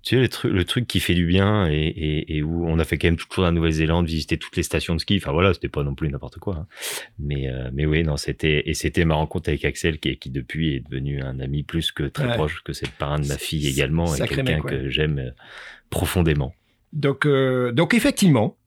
tu 0.03 0.15
sais, 0.15 0.21
le 0.21 0.27
truc, 0.27 0.51
le 0.51 0.65
truc 0.65 0.85
qui 0.85 0.99
fait 0.99 1.13
du 1.13 1.25
bien 1.25 1.65
et, 1.71 1.75
et, 1.75 2.35
et 2.37 2.43
où 2.43 2.67
on 2.67 2.77
a 2.77 2.83
fait 2.83 2.97
quand 2.97 3.07
même 3.07 3.15
tout 3.15 3.25
le 3.29 3.33
tour 3.35 3.43
de 3.43 3.47
la 3.47 3.53
Nouvelle-Zélande, 3.53 4.05
visiter 4.05 4.37
toutes 4.37 4.57
les 4.57 4.63
stations 4.63 4.95
de 4.95 4.99
ski. 4.99 5.15
Enfin 5.15 5.31
voilà, 5.31 5.53
c'était 5.53 5.69
pas 5.69 5.81
non 5.83 5.95
plus 5.95 6.09
n'importe 6.09 6.39
quoi. 6.39 6.55
hein. 6.57 6.67
Mais 7.19 7.47
euh, 7.49 7.69
mais 7.73 7.85
oui, 7.85 8.03
non, 8.03 8.17
c'était 8.17 8.63
et 8.65 8.73
c'était 8.73 9.05
ma 9.05 9.15
rencontre 9.15 9.47
avec 9.47 9.63
Axel 9.63 9.99
qui, 9.99 10.17
qui 10.17 10.29
depuis 10.29 10.75
est 10.75 10.79
devenu 10.81 11.21
un 11.21 11.39
ami 11.39 11.63
plus 11.63 11.93
que 11.93 12.03
très 12.03 12.27
Ouais. 12.27 12.33
proche, 12.35 12.61
que 12.65 12.73
c'est 12.73 12.85
le 12.85 12.91
parrain 12.99 13.17
de 13.19 13.27
ma 13.27 13.37
fille 13.37 13.65
également 13.67 14.13
et 14.13 14.27
quelqu'un 14.27 14.59
que 14.59 14.89
j'aime 14.89 15.19
euh, 15.19 15.31
profondément. 15.89 16.53
Donc, 16.91 17.25
euh, 17.25 17.71
donc 17.71 17.93
effectivement, 17.93 18.57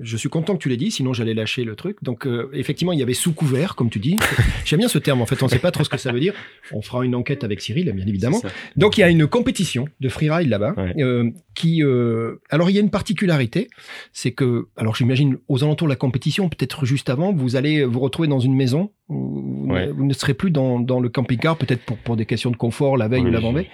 je 0.00 0.16
suis 0.16 0.28
content 0.28 0.54
que 0.56 0.62
tu 0.62 0.68
l'aies 0.68 0.76
dit, 0.76 0.90
sinon 0.90 1.12
j'allais 1.12 1.34
lâcher 1.34 1.64
le 1.64 1.76
truc. 1.76 1.96
Donc, 2.02 2.26
euh, 2.26 2.50
effectivement, 2.52 2.92
il 2.92 2.98
y 2.98 3.02
avait 3.02 3.14
sous 3.14 3.32
couvert, 3.32 3.74
comme 3.76 3.90
tu 3.90 3.98
dis. 3.98 4.16
J'aime 4.64 4.78
bien 4.80 4.88
ce 4.88 4.98
terme, 4.98 5.20
en 5.22 5.26
fait, 5.26 5.42
on 5.42 5.46
ne 5.46 5.50
sait 5.50 5.58
pas 5.58 5.70
trop 5.70 5.84
ce 5.84 5.88
que 5.88 5.96
ça 5.98 6.12
veut 6.12 6.20
dire. 6.20 6.34
On 6.72 6.82
fera 6.82 7.04
une 7.04 7.14
enquête 7.14 7.44
avec 7.44 7.60
Cyril, 7.60 7.90
bien 7.92 8.06
évidemment. 8.06 8.40
Donc, 8.76 8.98
il 8.98 9.02
y 9.02 9.04
a 9.04 9.08
une 9.10 9.26
compétition 9.26 9.86
de 10.00 10.08
freeride 10.08 10.48
là-bas, 10.48 10.74
Ouais. 10.76 10.94
euh, 11.02 11.30
qui... 11.54 11.82
euh, 11.82 12.40
alors, 12.50 12.70
il 12.70 12.74
y 12.74 12.78
a 12.78 12.80
une 12.80 12.90
particularité, 12.90 13.68
c'est 14.12 14.32
que, 14.32 14.66
alors 14.76 14.96
j'imagine, 14.96 15.38
aux 15.48 15.62
alentours 15.64 15.86
de 15.86 15.92
la 15.92 15.96
compétition, 15.96 16.48
peut-être 16.48 16.84
juste 16.86 17.08
avant, 17.10 17.32
vous 17.32 17.56
allez 17.56 17.84
vous 17.84 18.00
retrouver 18.00 18.28
dans 18.28 18.40
une 18.40 18.54
maison, 18.54 18.90
où 19.08 19.14
vous, 19.16 19.54
Ouais. 19.72 19.86
ne, 19.86 19.92
vous 19.92 20.04
ne 20.04 20.12
serez 20.12 20.34
plus 20.34 20.50
dans, 20.50 20.80
dans 20.80 21.00
le 21.00 21.08
camping-car, 21.08 21.56
peut-être 21.56 21.84
pour, 21.84 21.96
pour 21.98 22.16
des 22.16 22.26
questions 22.26 22.50
de 22.50 22.56
confort, 22.56 22.96
la 22.96 23.08
veille 23.08 23.22
Oui, 23.22 23.28
ou 23.28 23.32
l'avant-veille. 23.32 23.68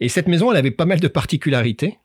Et 0.00 0.08
cette 0.08 0.28
maison, 0.28 0.50
elle 0.50 0.56
avait 0.56 0.70
pas 0.70 0.84
mal 0.86 1.00
de 1.00 1.08
particularités. 1.08 1.96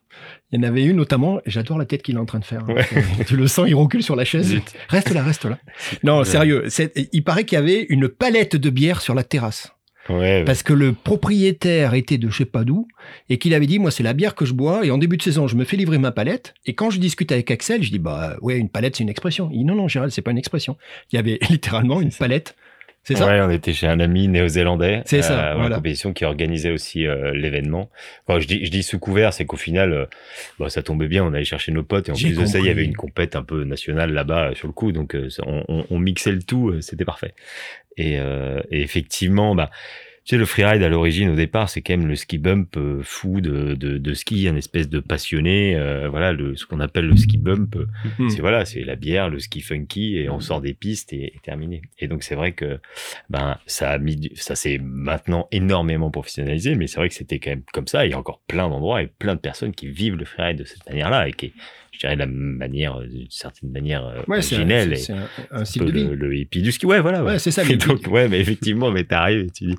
Il 0.53 0.57
y 0.57 0.59
en 0.59 0.67
avait 0.67 0.83
une 0.83 0.97
notamment, 0.97 1.39
j'adore 1.47 1.79
la 1.79 1.85
tête 1.85 2.03
qu'il 2.03 2.15
est 2.15 2.19
en 2.19 2.25
train 2.25 2.37
de 2.39 2.45
faire. 2.45 2.63
hein. 2.69 2.73
Ouais. 2.75 2.85
Tu 3.27 3.35
le 3.35 3.47
sens, 3.47 3.65
il 3.67 3.73
recule 3.73 4.03
sur 4.03 4.15
la 4.15 4.23
chaise. 4.23 4.55
Reste 4.87 5.09
là, 5.11 5.23
reste 5.23 5.45
là. 5.45 5.57
Non, 6.03 6.23
sérieux, 6.23 6.65
il 7.11 7.23
paraît 7.23 7.43
qu'il 7.43 7.55
y 7.55 7.59
avait 7.59 7.87
une 7.89 8.07
palette 8.07 8.55
de 8.55 8.69
bière 8.69 9.01
sur 9.01 9.15
la 9.15 9.23
terrasse. 9.23 9.73
Ouais, 10.09 10.43
Parce 10.45 10.63
que 10.63 10.73
le 10.73 10.91
propriétaire 10.91 11.93
était 11.93 12.17
de 12.17 12.29
je 12.29 12.39
sais 12.39 12.45
pas 12.45 12.65
d'où, 12.65 12.87
et 13.29 13.37
qu'il 13.37 13.53
avait 13.53 13.67
dit, 13.67 13.79
moi, 13.79 13.89
c'est 13.89 14.03
la 14.03 14.11
bière 14.13 14.35
que 14.35 14.43
je 14.45 14.53
bois, 14.53 14.85
et 14.85 14.91
en 14.91 14.97
début 14.97 15.15
de 15.17 15.23
saison, 15.23 15.47
je 15.47 15.55
me 15.55 15.63
fais 15.63 15.77
livrer 15.77 15.97
ma 15.97 16.11
palette. 16.11 16.53
Et 16.65 16.73
quand 16.75 16.89
je 16.89 16.99
discute 16.99 17.31
avec 17.31 17.49
Axel, 17.49 17.81
je 17.83 17.89
dis, 17.89 17.99
bah, 17.99 18.35
ouais, 18.41 18.57
une 18.57 18.67
palette, 18.69 18.97
c'est 18.97 19.03
une 19.03 19.09
expression. 19.09 19.49
Il 19.53 19.59
dit, 19.59 19.63
non, 19.63 19.75
non, 19.75 19.87
Gérald, 19.87 20.11
c'est 20.11 20.21
pas 20.21 20.31
une 20.31 20.37
expression. 20.37 20.75
Il 21.11 21.15
y 21.15 21.19
avait 21.19 21.39
littéralement 21.49 22.01
une 22.01 22.11
palette. 22.11 22.55
C'est 23.03 23.15
ça? 23.15 23.25
Ouais, 23.27 23.41
on 23.41 23.49
était 23.49 23.73
chez 23.73 23.87
un 23.87 23.99
ami 23.99 24.27
néo-zélandais. 24.29 25.01
C'est 25.05 25.21
ça, 25.21 25.49
euh, 25.49 25.53
voilà. 25.55 25.69
La 25.69 25.75
compétition 25.75 26.13
qui 26.13 26.23
organisait 26.23 26.71
aussi 26.71 27.05
euh, 27.05 27.33
l'événement. 27.33 27.89
Enfin, 28.25 28.39
je 28.39 28.47
dis, 28.47 28.65
je 28.65 28.71
dis 28.71 28.81
sous 28.81 28.97
couvert, 28.99 29.33
c'est 29.33 29.45
qu'au 29.45 29.57
final, 29.57 29.91
euh, 29.91 30.05
bon, 30.57 30.69
ça 30.69 30.81
tombait 30.83 31.07
bien. 31.09 31.25
On 31.25 31.33
allait 31.33 31.43
chercher 31.43 31.71
nos 31.73 31.83
potes 31.83 32.07
et 32.07 32.11
en 32.13 32.15
plus 32.15 32.37
de 32.37 32.45
ça, 32.45 32.59
il 32.59 32.65
y 32.65 32.69
avait 32.69 32.85
une 32.85 32.95
compète 32.95 33.35
un 33.35 33.43
peu 33.43 33.65
nationale 33.65 34.13
là-bas 34.13 34.51
sur 34.55 34.67
le 34.67 34.73
coup. 34.73 34.91
Donc, 34.93 35.17
ça- 35.29 35.43
on, 35.45 35.65
on, 35.67 35.85
on 35.89 35.99
mixait 35.99 36.31
le 36.31 36.41
tout. 36.43 36.73
C'était 36.81 37.05
parfait. 37.05 37.33
Et, 37.97 38.17
euh, 38.19 38.61
et 38.71 38.81
effectivement, 38.81 39.53
bah, 39.53 39.69
tu 40.25 40.35
sais, 40.35 40.37
le 40.37 40.45
freeride 40.45 40.81
à 40.83 40.89
l'origine, 40.89 41.29
au 41.29 41.35
départ, 41.35 41.69
c'est 41.69 41.81
quand 41.81 41.97
même 41.97 42.07
le 42.07 42.15
ski 42.15 42.37
bump 42.37 42.77
euh, 42.77 43.01
fou 43.03 43.41
de, 43.41 43.73
de, 43.73 43.97
de 43.97 44.13
ski, 44.13 44.47
un 44.47 44.55
espèce 44.55 44.87
de 44.87 44.99
passionné. 45.01 45.75
euh, 45.75 46.07
voilà, 46.09 46.31
le, 46.31 46.55
ce 46.55 46.65
qu'on 46.65 46.79
appelle 46.79 47.07
le 47.07 47.17
ski 47.17 47.37
bump. 47.37 47.75
Hmm. 48.17 48.29
c'est 48.29 48.39
voilà, 48.39 48.63
c'est 48.63 48.83
la 48.83 48.95
bière, 48.95 49.29
le 49.29 49.39
ski 49.39 49.59
funky 49.59 50.17
et 50.17 50.29
on 50.29 50.39
sort 50.39 50.61
des 50.61 50.73
pistes 50.73 51.11
et, 51.11 51.25
et 51.35 51.39
terminé. 51.43 51.81
Et 51.99 52.07
donc 52.07 52.23
c'est 52.23 52.35
vrai 52.35 52.53
que 52.53 52.79
ben 53.29 53.57
ça 53.65 53.91
a 53.91 53.97
mis, 53.97 54.31
ça 54.35 54.55
s'est 54.55 54.79
maintenant 54.81 55.47
énormément 55.51 56.09
professionnalisé, 56.09 56.75
mais 56.75 56.87
c'est 56.87 56.97
vrai 56.97 57.09
que 57.09 57.15
c'était 57.15 57.39
quand 57.39 57.49
même 57.49 57.63
comme 57.73 57.87
ça. 57.87 58.05
Il 58.05 58.11
y 58.11 58.13
a 58.13 58.17
encore 58.17 58.41
plein 58.47 58.69
d'endroits 58.69 59.01
et 59.01 59.07
plein 59.07 59.35
de 59.35 59.39
personnes 59.41 59.73
qui 59.73 59.89
vivent 59.89 60.15
le 60.15 60.25
freeride 60.25 60.57
de 60.57 60.63
cette 60.63 60.85
manière-là 60.87 61.27
et 61.27 61.33
qui, 61.33 61.47
est, 61.47 61.53
je 61.93 61.99
dirais, 61.99 62.15
la 62.17 62.25
manière 62.25 62.99
euh, 62.99 63.07
d'une 63.07 63.29
certaine 63.29 63.71
manière 63.71 64.05
euh, 64.05 64.21
Ouais, 64.27 64.41
c'est 64.41 64.55
un, 64.55 64.59
originelle 64.59 64.97
c'est- 64.97 65.13
un- 65.13 65.27
un 65.51 65.61
un 65.61 65.65
style 65.65 65.83
peu 65.85 65.91
de 65.91 65.97
vie. 65.99 66.03
le, 66.07 66.15
le 66.15 66.35
hippie 66.35 66.61
du 66.61 66.71
ski. 66.71 66.85
Ouais, 66.85 66.99
voilà. 66.99 67.23
Ouais, 67.23 67.39
c'est 67.39 67.51
ça, 67.51 67.63
le 67.63 67.71
Et 67.73 67.77
donc 67.77 68.05
ouais, 68.07 68.27
mais 68.27 68.39
effectivement, 68.41 68.91
mais 68.91 69.03
t'arrives 69.05 69.45
et 69.45 69.49
tu 69.49 69.65
dis 69.67 69.75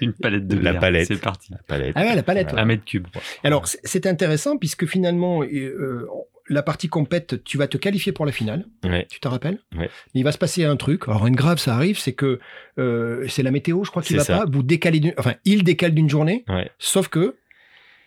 Une 0.00 0.12
palette 0.14 0.46
de 0.46 0.56
La 0.56 0.70
bière. 0.72 0.80
palette. 0.80 1.06
C'est 1.08 1.20
parti. 1.20 1.52
la 1.52 1.58
palette. 1.66 1.92
Ah 1.96 2.02
ouais, 2.02 2.14
la 2.16 2.22
palette, 2.22 2.48
Voilà. 2.48 2.62
Un 2.62 2.66
mètre 2.66 2.84
cube. 2.84 3.06
Alors, 3.44 3.66
c'est- 3.66 4.06
intéressant 4.06 4.56
puisque 4.56 4.86
finalement, 4.86 5.42
euh, 5.42 6.06
la 6.48 6.62
partie 6.62 6.88
compète, 6.88 7.42
tu 7.42 7.58
vas 7.58 7.66
te 7.66 7.76
qualifier 7.76 8.12
pour 8.12 8.24
la 8.24 8.30
finale. 8.30 8.66
Ouais. 8.84 9.04
Tu 9.10 9.18
te 9.18 9.26
rappelles 9.26 9.58
Ouais. 9.76 9.90
Mais 10.14 10.20
il 10.20 10.22
va 10.22 10.30
se 10.30 10.38
passer 10.38 10.64
un 10.64 10.76
truc. 10.76 11.08
Alors, 11.08 11.26
une 11.26 11.34
grave, 11.34 11.58
ça 11.58 11.74
arrive, 11.74 11.98
c'est 11.98 12.12
que 12.12 12.38
euh, 12.78 13.26
c'est 13.28 13.42
la 13.42 13.50
météo, 13.50 13.82
je 13.82 13.90
crois 13.90 14.02
qu'il 14.02 14.16
va 14.16 14.22
ça. 14.22 14.38
pas. 14.38 14.44
Vous 14.48 14.62
décalez, 14.62 15.00
d'une- 15.00 15.14
enfin, 15.18 15.34
il 15.44 15.64
décale 15.64 15.92
d'une 15.92 16.08
journée. 16.08 16.44
Ouais. 16.48 16.70
Sauf 16.78 17.08
que, 17.08 17.34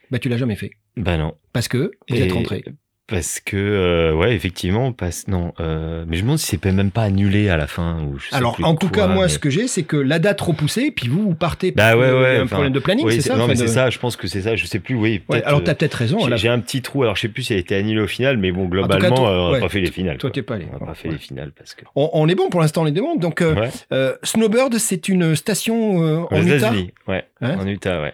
bah, 0.09 0.19
tu 0.19 0.29
l'as 0.29 0.37
jamais 0.37 0.55
fait 0.55 0.71
Bah 0.95 1.17
non. 1.17 1.35
parce 1.51 1.67
que 1.67 1.91
vous 2.09 2.15
Et- 2.15 2.21
êtes 2.21 2.31
rentré. 2.31 2.63
Parce 3.09 3.39
que 3.39 3.57
euh, 3.57 4.13
ouais 4.13 4.33
effectivement 4.35 4.91
passe 4.91 5.27
non 5.27 5.53
euh, 5.59 6.05
mais 6.07 6.15
je 6.17 6.21
me 6.21 6.27
demande 6.27 6.37
si 6.39 6.45
c'est 6.47 6.57
même 6.71 6.91
pas 6.91 7.03
annulé 7.03 7.49
à 7.49 7.57
la 7.57 7.67
fin 7.67 8.03
ou 8.03 8.19
je 8.19 8.29
sais 8.29 8.35
Alors, 8.35 8.55
plus 8.55 8.63
en 8.63 8.75
tout 8.75 8.87
quoi, 8.89 9.07
cas, 9.07 9.07
moi, 9.07 9.23
mais- 9.25 9.29
ce 9.29 9.39
que 9.39 9.49
j'ai, 9.49 9.67
c'est 9.67 9.83
que 9.83 9.97
la 9.97 10.19
date 10.19 10.39
repoussée, 10.41 10.91
puis 10.91 11.07
vous, 11.07 11.23
vous 11.23 11.35
partez. 11.35 11.71
bah 11.71 11.95
parce 11.95 11.95
ouais 11.99 12.11
ouais 12.11 12.37
un 12.37 12.43
enfin, 12.43 12.55
problème 12.57 12.73
de 12.73 12.79
planning, 12.79 13.05
oui, 13.05 13.15
c'est 13.15 13.21
ça 13.29 13.35
non 13.37 13.47
mais 13.47 13.55
c'est 13.55 13.67
ça 13.67 13.89
je 13.89 13.99
pense 13.99 14.15
que 14.15 14.27
c'est 14.27 14.41
ça 14.41 14.55
je 14.55 14.65
sais 14.65 14.79
plus 14.79 14.95
oui 14.95 15.21
Ouais, 15.29 15.43
alors, 15.43 15.59
euh, 15.59 15.63
t'as 15.63 15.75
peut-être 15.75 15.93
raison. 15.95 16.19
j'ai 16.37 16.49
un 16.49 16.59
petit 16.59 16.81
trou 16.81 17.03
alors 17.03 17.15
je 17.15 17.21
sais 17.21 17.27
plus 17.29 17.43
si 17.43 17.53
elle 17.53 17.57
a 17.57 17.61
été 17.61 17.75
annulée 17.75 18.01
au 18.01 18.07
final 18.07 18.37
mais 18.37 18.51
bon 18.51 18.63
cas, 18.65 18.69
globalement 18.69 19.15
toi- 19.15 19.29
euh, 19.29 19.37
on 19.39 19.45
n'a 19.47 19.51
ouais, 19.53 19.59
pas 19.61 19.69
fait 19.69 19.81
les 19.81 19.91
finales 19.91 20.17
toi, 20.17 20.29
t'es 20.31 20.41
pas 20.41 20.55
allé. 20.55 20.67
on 20.71 20.79
n'a 20.79 20.85
pas 20.85 20.93
fait 20.95 21.09
les 21.09 21.17
finales 21.17 21.51
parce 21.57 21.73
que 21.73 21.83
On, 21.95 22.09
on 22.13 22.27
est 22.29 22.35
bon 22.35 22.49
pour 22.49 22.61
l'instant, 22.61 22.83
on 22.83 22.85
est 22.87 22.91
bon. 22.91 23.15
Donc, 23.17 23.43
Snowbird, 24.23 24.77
c'est 24.77 25.07
une 25.09 25.35
station 25.35 25.97
aux 25.97 26.33
en 26.33 26.41
Utah. 26.45 26.71
Ouais 27.07 27.25
Hein 27.41 27.57
en 27.59 27.67
Utah 27.67 28.01
ouais 28.01 28.13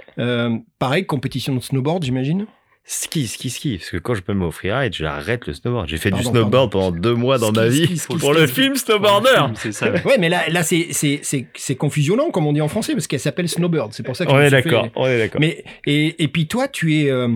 pareil, 0.79 1.05
compétition 1.05 1.55
de 1.55 1.59
snowboard, 1.61 2.03
j'imagine? 2.03 2.45
Ski 2.87 3.27
ski 3.27 3.49
ski 3.49 3.77
parce 3.79 3.89
que 3.89 3.97
quand 3.97 4.13
je 4.13 4.21
peux 4.21 4.33
me 4.35 4.51
freeride 4.51 4.93
j'arrête 4.93 5.47
le 5.47 5.53
snowboard 5.53 5.89
j'ai 5.89 5.97
fait 5.97 6.11
Pardon, 6.11 6.23
du 6.29 6.37
snowboard 6.37 6.71
pardon. 6.71 6.91
pendant 6.91 7.01
deux 7.01 7.15
mois 7.15 7.39
dans 7.39 7.47
Ski, 7.47 7.55
ma 7.59 7.67
vie 7.67 7.85
ski, 7.85 7.97
ski, 7.97 8.17
pour 8.17 8.31
ski, 8.31 8.41
le 8.41 8.47
ski. 8.47 8.61
film 8.61 8.75
Snowboarder 8.75 9.53
C'est 9.55 9.71
ça. 9.71 9.89
ouais. 9.91 10.03
Ouais, 10.05 10.17
mais 10.19 10.29
là, 10.29 10.47
là 10.49 10.61
c'est, 10.61 10.87
c'est, 10.91 11.19
c'est, 11.23 11.47
c'est 11.55 11.75
confusionnant, 11.75 12.29
comme 12.29 12.45
on 12.45 12.53
dit 12.53 12.61
en 12.61 12.67
français, 12.67 12.93
parce 12.93 13.07
qu'elle 13.07 13.19
s'appelle 13.19 13.49
Snowbird. 13.49 13.93
C'est 13.93 14.03
pour 14.03 14.15
ça 14.15 14.25
que 14.25 14.31
je 14.31 14.35
on 14.35 14.39
est 14.39 14.49
suis 14.49 14.61
fait- 14.61 14.69
d'accord 14.69 14.87
on 14.95 15.07
est 15.07 15.17
d'accord 15.17 15.41
Mais 15.41 15.63
et, 15.87 16.23
et 16.23 16.27
puis 16.27 16.47
toi, 16.47 16.67
tu 16.67 16.95
es, 17.01 17.09
euh, 17.09 17.29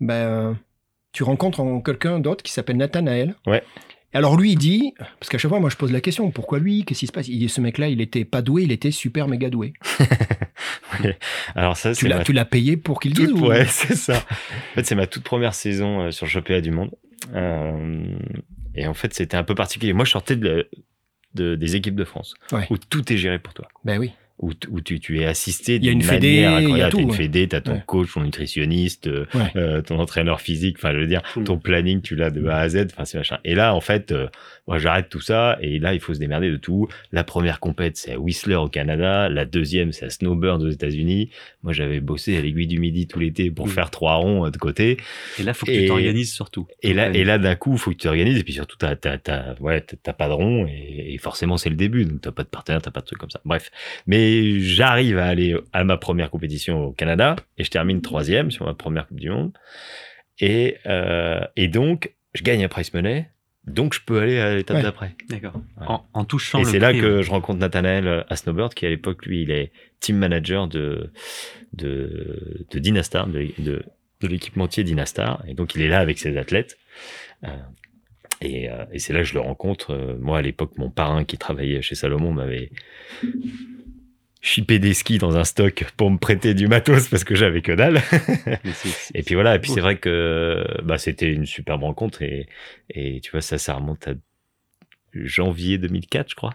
ben, 0.00 0.58
tu 1.12 1.22
rencontres 1.22 1.60
en- 1.60 1.80
quelqu'un 1.80 2.18
d'autre 2.18 2.42
qui 2.42 2.52
s'appelle 2.52 2.76
Nathanaël. 2.76 3.36
Ouais. 3.46 3.62
Alors 4.12 4.36
lui, 4.36 4.52
il 4.52 4.58
dit, 4.58 4.92
parce 5.20 5.28
qu'à 5.28 5.38
chaque 5.38 5.48
fois, 5.50 5.60
moi, 5.60 5.70
je 5.70 5.76
pose 5.76 5.92
la 5.92 6.00
question, 6.00 6.30
pourquoi 6.32 6.58
lui? 6.58 6.84
Qu'est-ce 6.84 7.00
qui 7.00 7.06
se 7.06 7.12
passe? 7.12 7.28
Il 7.28 7.38
dit, 7.38 7.48
ce 7.48 7.60
mec-là, 7.60 7.88
il 7.88 8.00
était 8.00 8.24
pas 8.24 8.42
doué, 8.42 8.64
il 8.64 8.72
était 8.72 8.90
super 8.90 9.28
méga 9.28 9.50
doué. 9.50 9.72
alors 11.54 11.76
ça 11.76 11.94
Tu 11.94 12.08
l'as, 12.08 12.18
ma 12.18 12.24
tu 12.24 12.32
l'as 12.32 12.44
payé 12.44 12.76
pour 12.76 13.00
qu'il 13.00 13.14
dise 13.14 13.32
ou- 13.32 13.46
ouais, 13.46 13.66
c'est 13.66 13.94
ça. 13.94 14.16
En 14.16 14.74
fait, 14.74 14.84
c'est 14.86 14.94
ma 14.94 15.06
toute 15.06 15.22
première 15.22 15.54
saison 15.54 16.02
euh, 16.06 16.10
sur 16.10 16.26
le 16.26 16.30
championnat 16.30 16.60
du 16.60 16.70
monde. 16.70 16.90
Euh, 17.34 18.04
et 18.74 18.86
en 18.86 18.94
fait, 18.94 19.14
c'était 19.14 19.36
un 19.36 19.44
peu 19.44 19.54
particulier. 19.54 19.92
Moi, 19.92 20.04
je 20.04 20.10
sortais 20.10 20.36
de, 20.36 20.68
de- 21.34 21.54
des 21.54 21.76
équipes 21.76 21.96
de 21.96 22.04
France, 22.04 22.34
Ouais. 22.52 22.66
où 22.70 22.78
tout 22.78 23.12
est 23.12 23.16
géré 23.16 23.38
pour 23.38 23.54
toi. 23.54 23.68
Ben 23.84 23.98
oui. 23.98 24.10
Où, 24.42 24.54
tu, 24.80 25.00
tu 25.00 25.20
es 25.20 25.26
assisté 25.26 25.76
Il 25.76 25.84
y 25.84 25.88
a 25.88 25.90
d'une 25.92 26.00
une 26.00 26.04
fédé, 26.06 26.28
manière 26.42 26.50
il 26.50 26.52
y 26.52 26.56
a 26.56 26.58
incroyable. 26.86 26.90
tout, 26.92 26.98
une 27.00 27.12
fédé, 27.12 27.46
t'as 27.46 27.60
ton 27.60 27.72
Ouais. 27.74 27.82
coach, 27.84 28.14
ton 28.14 28.22
nutritionniste, 28.22 29.06
euh, 29.06 29.26
Ouais. 29.34 29.50
euh, 29.56 29.82
ton 29.82 29.98
entraîneur 29.98 30.40
physique. 30.40 30.76
Enfin, 30.78 30.94
je 30.94 30.98
veux 30.98 31.06
dire, 31.06 31.20
ton 31.44 31.58
planning, 31.58 32.00
tu 32.00 32.16
l'as 32.16 32.30
de 32.30 32.46
A 32.46 32.56
à 32.56 32.68
Z. 32.70 32.86
Enfin, 32.90 33.04
c'est 33.04 33.18
machin. 33.18 33.36
Et 33.44 33.54
là, 33.54 33.74
en 33.74 33.82
fait, 33.82 34.12
euh, 34.12 34.28
moi, 34.66 34.78
j'arrête 34.78 35.10
tout 35.10 35.20
ça. 35.20 35.58
Et 35.60 35.78
là, 35.78 35.92
il 35.92 36.00
faut 36.00 36.14
se 36.14 36.18
démerder 36.18 36.50
de 36.50 36.56
tout. 36.56 36.88
La 37.12 37.22
première 37.22 37.60
compète, 37.60 37.98
c'est 37.98 38.12
à 38.12 38.18
Whistler 38.18 38.54
au 38.54 38.68
Canada. 38.68 39.28
La 39.28 39.44
deuxième, 39.44 39.92
c'est 39.92 40.06
à 40.06 40.10
Snowbird 40.10 40.62
aux 40.62 40.70
États-Unis. 40.70 41.28
Moi, 41.62 41.74
j'avais 41.74 42.00
bossé 42.00 42.34
à 42.38 42.40
l'aiguille 42.40 42.66
du 42.66 42.78
midi 42.78 43.06
tout 43.06 43.18
l'été 43.18 43.50
pour 43.50 43.68
faire 43.68 43.90
trois 43.90 44.14
ronds 44.14 44.48
de 44.48 44.56
côté. 44.56 44.96
Et 45.38 45.42
là, 45.42 45.52
faut 45.52 45.66
que 45.66 45.70
Et- 45.70 45.82
tu 45.82 45.86
t'organises 45.88 46.32
surtout. 46.32 46.66
Et 46.82 46.94
là, 46.94 47.10
et 47.12 47.24
là, 47.24 47.36
d'un 47.36 47.56
coup, 47.56 47.72
il 47.74 47.78
faut 47.78 47.90
que 47.90 47.96
tu 47.96 48.04
t'organises. 48.04 48.38
Et 48.38 48.42
puis 48.44 48.54
surtout, 48.54 48.76
t'as, 48.78 48.96
t'as, 48.96 49.18
t'as, 49.18 49.54
ouais, 49.60 49.82
t'as- 49.82 49.96
t'as 50.02 50.12
pas 50.14 50.28
de 50.28 50.32
rond. 50.32 50.66
Et, 50.66 51.12
et 51.12 51.18
forcément, 51.18 51.58
c'est 51.58 51.68
le 51.68 51.76
début. 51.76 52.06
Donc, 52.06 52.22
t'as 52.22 52.32
pas 52.32 52.42
de 52.44 52.48
partenaire, 52.48 52.80
t'as 52.80 52.90
pas 52.90 53.00
de 53.00 53.06
truc 53.06 53.18
comme 53.18 53.30
ça. 53.30 53.40
Bref. 53.44 53.70
Mais 54.06 54.29
j'arrive 54.60 55.18
à 55.18 55.26
aller 55.26 55.56
à 55.72 55.84
ma 55.84 55.96
première 55.96 56.30
compétition 56.30 56.84
au 56.86 56.92
Canada. 56.92 57.36
Et 57.58 57.64
je 57.64 57.70
termine 57.70 58.00
troisième 58.02 58.50
sur 58.50 58.66
ma 58.66 58.74
première 58.74 59.06
Coupe 59.06 59.20
du 59.20 59.30
Monde. 59.30 59.52
Et, 60.38 60.76
euh, 60.86 61.40
et 61.56 61.68
donc, 61.68 62.14
je 62.34 62.42
gagne 62.42 62.64
un 62.64 62.68
prize 62.68 62.92
money. 62.94 63.28
Donc, 63.66 63.92
je 63.94 64.00
peux 64.04 64.18
aller 64.20 64.38
à 64.38 64.54
l'étape 64.54 64.78
Ouais. 64.78 64.82
d'après. 64.82 65.14
D'accord. 65.28 65.54
Ouais. 65.78 65.86
En, 65.86 66.06
en 66.14 66.24
touchant 66.24 66.60
Et 66.60 66.64
c'est 66.64 66.78
là 66.78 66.92
que 66.92 67.22
je 67.22 67.30
rencontre 67.30 67.58
Nathanaël 67.60 68.06
euh, 68.06 68.22
à 68.28 68.36
Snowbird, 68.36 68.72
qui 68.74 68.86
à 68.86 68.88
l'époque, 68.88 69.26
lui, 69.26 69.42
il 69.42 69.50
est 69.50 69.70
team 70.00 70.16
manager 70.16 70.66
de, 70.66 71.12
de, 71.74 72.66
de 72.70 72.78
Dynastar, 72.78 73.26
de, 73.28 73.48
de, 73.58 73.82
de 74.22 74.26
l'équipementier 74.28 74.82
Dynastar. 74.82 75.42
Et 75.46 75.54
donc, 75.54 75.74
il 75.74 75.82
est 75.82 75.88
là 75.88 75.98
avec 76.00 76.18
ses 76.18 76.36
athlètes. 76.38 76.78
Euh, 77.44 77.48
et, 78.40 78.70
euh, 78.70 78.84
et 78.92 78.98
c'est 78.98 79.12
là 79.12 79.20
que 79.20 79.26
je 79.26 79.34
le 79.34 79.40
rencontre. 79.40 79.90
Euh, 79.92 80.16
Moi, 80.18 80.38
à 80.38 80.42
l'époque, 80.42 80.72
mon 80.78 80.88
parrain 80.90 81.24
qui 81.24 81.36
travaillait 81.36 81.82
chez 81.82 81.94
Salomon 81.94 82.32
m'avait 82.32 82.70
chippé 84.40 84.78
des 84.78 84.94
skis 84.94 85.18
dans 85.18 85.36
un 85.36 85.44
stock 85.44 85.84
pour 85.96 86.10
me 86.10 86.18
prêter 86.18 86.54
du 86.54 86.66
matos 86.66 87.08
parce 87.08 87.24
que 87.24 87.34
j'avais 87.34 87.62
que 87.62 87.72
dalle. 87.72 88.00
Et 89.14 89.22
puis 89.22 89.34
voilà, 89.34 89.56
et 89.56 89.58
puis 89.58 89.70
c'est 89.70 89.80
vrai 89.80 89.98
que 89.98 90.64
bah, 90.82 90.98
c'était 90.98 91.30
une 91.30 91.46
superbe 91.46 91.82
rencontre 91.82 92.22
et, 92.22 92.46
et 92.88 93.20
tu 93.20 93.30
vois, 93.32 93.42
ça, 93.42 93.58
ça 93.58 93.74
remonte 93.74 94.08
à 94.08 94.14
janvier 95.12 95.78
2004, 95.78 96.30
je 96.30 96.34
crois. 96.34 96.54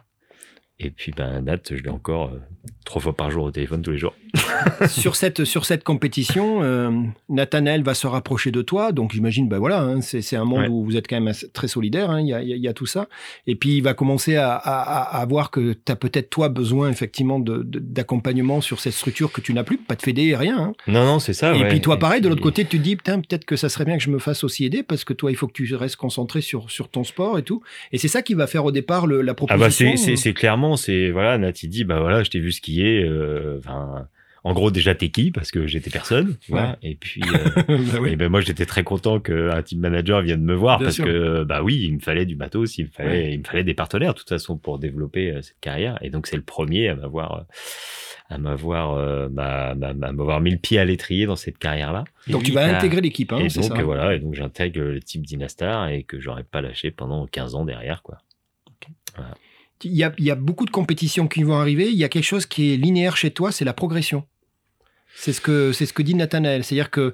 Et 0.79 0.89
puis, 0.91 1.13
ben, 1.15 1.41
Nat, 1.41 1.57
je 1.71 1.75
l'ai 1.81 1.89
encore 1.89 2.31
euh, 2.33 2.39
trois 2.83 3.01
fois 3.01 3.15
par 3.15 3.31
jour 3.31 3.45
au 3.45 3.51
téléphone 3.51 3.81
tous 3.81 3.91
les 3.91 3.97
jours. 3.97 4.13
sur 4.89 5.15
cette 5.15 5.45
sur 5.45 5.65
cette 5.65 5.85
compétition, 5.85 6.61
euh, 6.63 6.91
Nathanaël 7.29 7.81
va 7.83 7.93
se 7.93 8.05
rapprocher 8.07 8.51
de 8.51 8.61
toi. 8.61 8.91
Donc 8.91 9.13
j'imagine, 9.13 9.47
ben 9.47 9.57
voilà, 9.59 9.81
hein, 9.81 10.01
c'est 10.01 10.21
c'est 10.21 10.35
un 10.35 10.43
monde 10.43 10.59
Ouais. 10.59 10.67
où 10.67 10.83
vous 10.83 10.97
êtes 10.97 11.07
quand 11.07 11.19
même 11.21 11.33
très 11.53 11.69
solidaire. 11.69 12.09
hein, 12.09 12.19
Il 12.19 12.27
y, 12.27 12.33
a, 12.33 12.41
il 12.41 12.49
y 12.49 12.53
a- 12.53 12.55
il 12.57 12.61
y 12.61 12.67
a 12.67 12.73
tout 12.73 12.85
ça. 12.85 13.07
Et 13.47 13.55
puis 13.55 13.77
il 13.77 13.81
va 13.83 13.93
commencer 13.93 14.35
à, 14.35 14.53
à, 14.53 14.81
à- 14.81 15.21
à 15.21 15.25
voir 15.25 15.49
que 15.51 15.71
tu 15.73 15.91
as 15.91 15.95
peut-être 15.95 16.29
toi 16.29 16.49
besoin 16.49 16.89
effectivement 16.89 17.39
de- 17.39 17.63
de- 17.63 17.79
d'accompagnement 17.79 18.59
sur 18.59 18.81
cette 18.81 18.93
structure 18.93 19.31
que 19.31 19.39
tu 19.39 19.53
n'as 19.53 19.63
plus, 19.63 19.77
pas 19.77 19.95
de 19.95 20.01
fédé, 20.01 20.35
rien. 20.35 20.57
hein. 20.59 20.73
Non, 20.88 21.05
non, 21.05 21.19
c'est 21.19 21.33
ça. 21.33 21.55
et 21.55 21.61
ouais. 21.61 21.69
puis 21.69 21.79
toi, 21.79 21.97
pareil, 21.99 22.19
de 22.19 22.27
l'autre 22.27 22.41
côté, 22.43 22.65
tu 22.65 22.77
te 22.79 22.83
dis, 22.83 22.97
putain, 22.97 23.21
peut-être 23.21 23.45
que 23.45 23.55
ça 23.55 23.69
serait 23.69 23.85
bien 23.85 23.97
que 23.97 24.03
je 24.03 24.09
me 24.09 24.19
fasse 24.19 24.43
aussi 24.43 24.65
aider 24.65 24.83
parce 24.83 25.05
que 25.05 25.13
toi, 25.13 25.31
il 25.31 25.38
faut 25.38 25.47
que 25.47 25.53
tu 25.53 25.73
restes 25.75 25.95
concentré 25.95 26.41
sur, 26.41 26.69
sur 26.69 26.89
ton 26.89 27.05
sport 27.05 27.39
et 27.39 27.43
tout. 27.43 27.61
Et 27.93 27.97
c'est 27.97 28.09
ça 28.09 28.21
qui 28.21 28.33
va 28.33 28.47
faire 28.47 28.65
au 28.65 28.71
départ 28.73 29.07
le- 29.07 29.21
la 29.21 29.31
Ah 29.31 29.35
proposition. 29.35 29.85
bah 29.91 29.95
c'est 29.95 29.97
c'est 29.97 30.15
c'est 30.17 30.33
clairement 30.65 30.78
c'est 30.78 31.12
voilà 31.12 31.38
Nat 31.38 31.51
il 31.63 31.69
dit 31.69 31.84
bah 31.84 31.99
voilà 31.99 32.23
je 32.23 32.30
t'ai 32.30 32.39
vu 32.39 32.51
skier 32.51 33.04
euh, 33.04 33.58
enfin 33.60 34.08
en 34.43 34.54
gros 34.54 34.69
déjà 34.69 34.93
t'es 34.93 35.10
qui? 35.10 35.32
Parce 35.32 35.49
que 35.49 35.65
j'étais 35.65 35.89
personne 35.89 36.38
et 36.84 36.95
puis 36.95 37.21
euh, 37.34 37.62
Bah 37.67 37.97
oui. 37.99 38.12
et 38.12 38.15
ben 38.15 38.30
moi 38.30 38.41
j'étais 38.41 38.65
très 38.67 38.84
content 38.84 39.19
qu'un 39.19 39.62
team 39.63 39.80
manager 39.80 40.21
vienne 40.21 40.43
me 40.43 40.54
voir 40.54 40.78
Bien 40.78 40.86
parce 40.88 40.95
sûr. 40.97 41.06
que 41.06 41.43
bah 41.43 41.63
oui 41.63 41.82
il 41.84 41.95
me 41.95 41.99
fallait 41.99 42.25
du 42.28 42.36
matos 42.36 42.78
il 42.78 42.86
me 42.86 42.89
fallait 42.91 43.10
Ouais. 43.10 43.34
il 43.34 43.39
me 43.39 43.43
fallait 43.43 43.63
des 43.63 43.73
partenaires 43.73 44.13
de 44.13 44.19
toute 44.19 44.30
façon 44.30 44.56
pour 44.58 44.78
développer 44.78 45.32
euh, 45.32 45.41
cette 45.41 45.60
carrière 45.62 45.97
et 46.01 46.10
donc 46.12 46.28
c'est 46.28 46.36
le 46.38 46.43
premier 46.43 46.89
à 46.89 46.95
m'avoir 46.95 47.45
à 48.30 48.38
m'avoir 48.39 48.93
euh, 48.93 49.30
bah, 49.30 49.73
bah, 49.75 49.93
m'avoir 49.93 50.41
mis 50.41 50.49
le 50.51 50.58
pied 50.58 50.78
à 50.80 50.86
l'étrier 50.86 51.25
dans 51.28 51.36
cette 51.36 51.58
carrière 51.60 51.91
là 51.93 52.04
Donc 52.28 52.41
tu 52.43 52.51
vas 52.51 52.75
intégrer 52.75 53.01
l'équipe, 53.01 53.32
hein, 53.34 53.39
et 53.39 53.49
c'est 53.49 53.62
donc 53.62 53.73
ça. 53.73 53.80
euh, 53.80 53.84
voilà 53.84 54.13
et 54.15 54.19
donc 54.19 54.34
j'intègre 54.36 54.80
le 54.82 54.99
type 54.99 55.23
Dynastar 55.25 55.89
et 55.89 56.04
que 56.04 56.19
j'aurais 56.19 56.43
pas 56.43 56.62
lâché 56.62 56.89
pendant 56.91 57.25
15 57.28 57.54
ans 57.56 57.65
derrière 57.65 58.01
quoi 58.04 58.17
Il 59.83 59.93
y, 59.93 60.03
a, 60.03 60.13
il 60.17 60.23
y 60.23 60.31
a 60.31 60.35
beaucoup 60.35 60.65
de 60.65 60.71
compétitions 60.71 61.27
qui 61.27 61.43
vont 61.43 61.57
arriver. 61.57 61.89
Il 61.89 61.97
y 61.97 62.03
a 62.03 62.09
quelque 62.09 62.23
chose 62.23 62.45
qui 62.45 62.73
est 62.73 62.77
linéaire 62.77 63.17
chez 63.17 63.31
toi, 63.31 63.51
c'est 63.51 63.65
la 63.65 63.73
progression. 63.73 64.25
C'est 65.15 65.33
ce 65.33 65.41
que 65.41 65.71
c'est 65.71 65.85
ce 65.85 65.93
que 65.93 66.01
dit 66.01 66.15
Nathanaël. 66.15 66.63
C'est-à-dire 66.63 66.91
que 66.91 67.13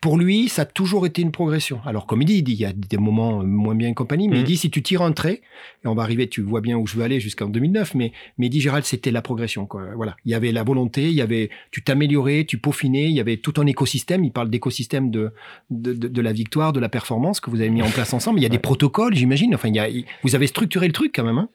pour 0.00 0.16
lui, 0.16 0.48
ça 0.48 0.62
a 0.62 0.64
toujours 0.64 1.06
été 1.06 1.22
une 1.22 1.32
progression. 1.32 1.80
Alors, 1.84 2.06
comme 2.06 2.22
il 2.22 2.24
dit, 2.24 2.36
il 2.36 2.42
dit, 2.42 2.52
il 2.52 2.60
y 2.60 2.64
a 2.64 2.72
des 2.72 2.98
moments 2.98 3.42
moins 3.42 3.74
bien 3.74 3.88
et 3.88 3.94
compagnie, 3.94 4.28
mais 4.28 4.38
il 4.38 4.44
dit, 4.44 4.56
si 4.56 4.70
tu 4.70 4.80
tires 4.80 5.02
un 5.02 5.10
trait, 5.10 5.42
et 5.84 5.88
on 5.88 5.94
va 5.94 6.04
arriver, 6.04 6.28
tu 6.28 6.40
vois 6.40 6.60
bien 6.60 6.76
où 6.76 6.86
je 6.86 6.94
veux 6.94 7.02
aller 7.02 7.18
jusqu'en 7.18 7.48
2009, 7.48 7.96
mais, 7.96 8.12
mais 8.38 8.46
il 8.46 8.50
dit, 8.50 8.60
Gérald, 8.60 8.84
c'était 8.84 9.10
la 9.10 9.22
progression. 9.22 9.66
Quoi. 9.66 9.88
Voilà. 9.96 10.16
Il 10.24 10.30
y 10.30 10.34
avait 10.34 10.52
la 10.52 10.62
volonté, 10.62 11.08
il 11.08 11.14
y 11.14 11.20
avait, 11.20 11.50
tu 11.72 11.82
t'améliorais, 11.82 12.44
tu 12.44 12.58
peaufinais, 12.58 13.06
il 13.06 13.16
y 13.16 13.20
avait 13.20 13.38
tout 13.38 13.54
un 13.56 13.66
écosystème. 13.66 14.24
Il 14.24 14.30
parle 14.30 14.50
d'écosystème 14.50 15.10
de, 15.10 15.32
de, 15.70 15.94
de, 15.94 16.06
de 16.06 16.22
la 16.22 16.32
victoire, 16.32 16.72
de 16.72 16.78
la 16.78 16.88
performance 16.88 17.40
que 17.40 17.50
vous 17.50 17.60
avez 17.60 17.70
mis 17.70 17.82
en 17.82 17.90
place 17.90 18.12
ensemble. 18.12 18.38
Il 18.38 18.44
y 18.44 18.46
a 18.46 18.50
des 18.50 18.60
protocoles, 18.60 19.16
j'imagine. 19.16 19.52
Enfin, 19.52 19.68
il 19.68 19.74
y 19.74 19.80
a, 19.80 19.88
vous 20.22 20.36
avez 20.36 20.46
structuré 20.46 20.86
le 20.86 20.92
truc 20.92 21.12
quand 21.12 21.24
même. 21.24 21.38
Hein 21.38 21.48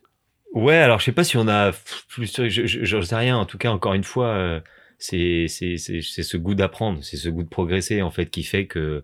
Ouais, 0.53 0.75
alors 0.75 0.99
je 0.99 1.05
sais 1.05 1.11
pas 1.11 1.23
si 1.23 1.35
on 1.37 1.47
a 1.47 1.71
plus, 2.09 2.31
je, 2.35 2.65
je, 2.67 2.83
je 2.85 3.01
sais 3.01 3.15
rien. 3.15 3.37
En 3.37 3.45
tout 3.45 3.57
cas, 3.57 3.71
encore 3.71 3.93
une 3.95 4.03
fois, 4.03 4.27
euh, 4.27 4.61
c'est 4.99 5.47
c'est 5.47 5.77
c'est 5.77 6.01
ce 6.01 6.37
goût 6.37 6.53
d'apprendre, 6.53 7.03
c'est 7.03 7.17
ce 7.17 7.27
goût 7.29 7.43
de 7.43 7.49
progresser 7.49 8.01
en 8.03 8.11
fait 8.11 8.27
qui 8.29 8.43
fait 8.43 8.67
que, 8.67 9.03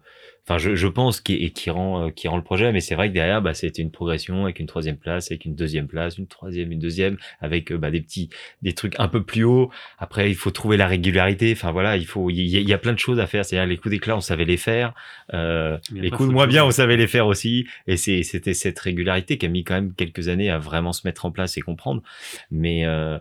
enfin, 0.50 0.58
je, 0.58 0.76
je 0.76 0.88
pense 0.88 1.22
qui 1.22 1.36
et 1.36 1.52
qui 1.52 1.70
rend 1.70 2.08
euh, 2.08 2.10
qui 2.10 2.28
rend 2.28 2.38
le 2.38 2.44
projet. 2.44 2.72
Mais 2.72 2.80
c'est 2.80 2.96
vrai 2.96 3.10
que 3.10 3.14
derrière, 3.14 3.42
bah, 3.42 3.54
c'était 3.54 3.82
une 3.82 3.92
progression 3.92 4.44
avec 4.46 4.60
une 4.60 4.66
troisième 4.66 4.98
place, 4.98 5.30
avec 5.32 5.46
une 5.46 5.54
deuxième 5.56 5.88
place, 5.88 6.18
une 6.18 6.28
troisième, 6.28 6.72
une 6.72 6.80
deuxième, 6.80 7.18
avec 7.40 7.72
euh, 7.72 7.78
bah, 7.78 7.92
des 7.92 8.02
petits 8.02 8.30
des 8.64 8.74
trucs 8.74 9.00
un 9.00 9.08
peu 9.08 9.22
plus 9.24 9.44
hauts. 9.44 9.70
Après, 10.00 10.30
il 10.30 10.36
faut 10.36 10.52
trouver 10.52 10.76
la 10.78 10.88
régularité. 10.88 11.52
Enfin 11.52 11.72
voilà, 11.72 11.98
il 11.98 12.06
faut 12.06 12.30
il 12.30 12.42
y, 12.48 12.58
a- 12.58 12.60
il 12.62 12.68
y 12.68 12.74
a 12.74 12.78
plein 12.80 12.94
de 12.94 13.00
choses 13.00 13.20
à 13.20 13.28
faire. 13.28 13.46
C'est-à-dire 13.46 13.68
les 13.70 13.78
coups 13.78 13.92
d'éclat, 13.92 14.18
on 14.18 14.22
savait 14.22 14.46
les 14.46 14.58
faire. 14.58 14.94
Euh, 15.34 15.78
les 15.94 16.10
coups 16.10 16.28
de 16.30 16.34
moins 16.34 16.48
bien, 16.48 16.66
on 16.66 16.72
savait 16.72 16.98
les 16.98 17.08
faire 17.08 17.28
aussi. 17.28 17.68
Et 17.88 17.98
c'est, 17.98 18.24
c'était 18.24 18.54
cette 18.56 18.80
régularité 18.80 19.38
qui 19.38 19.46
a 19.46 19.50
mis 19.50 19.64
quand 19.64 19.76
même 19.76 19.94
quelques 19.94 20.28
années 20.30 20.50
à 20.50 20.58
vraiment 20.58 20.94
se 20.94 21.06
mettre 21.08 21.26
en 21.26 21.32
place 21.32 21.58
et 21.58 21.62
comprendre. 21.62 22.02
Mais, 22.50 22.86
euh, 22.86 23.20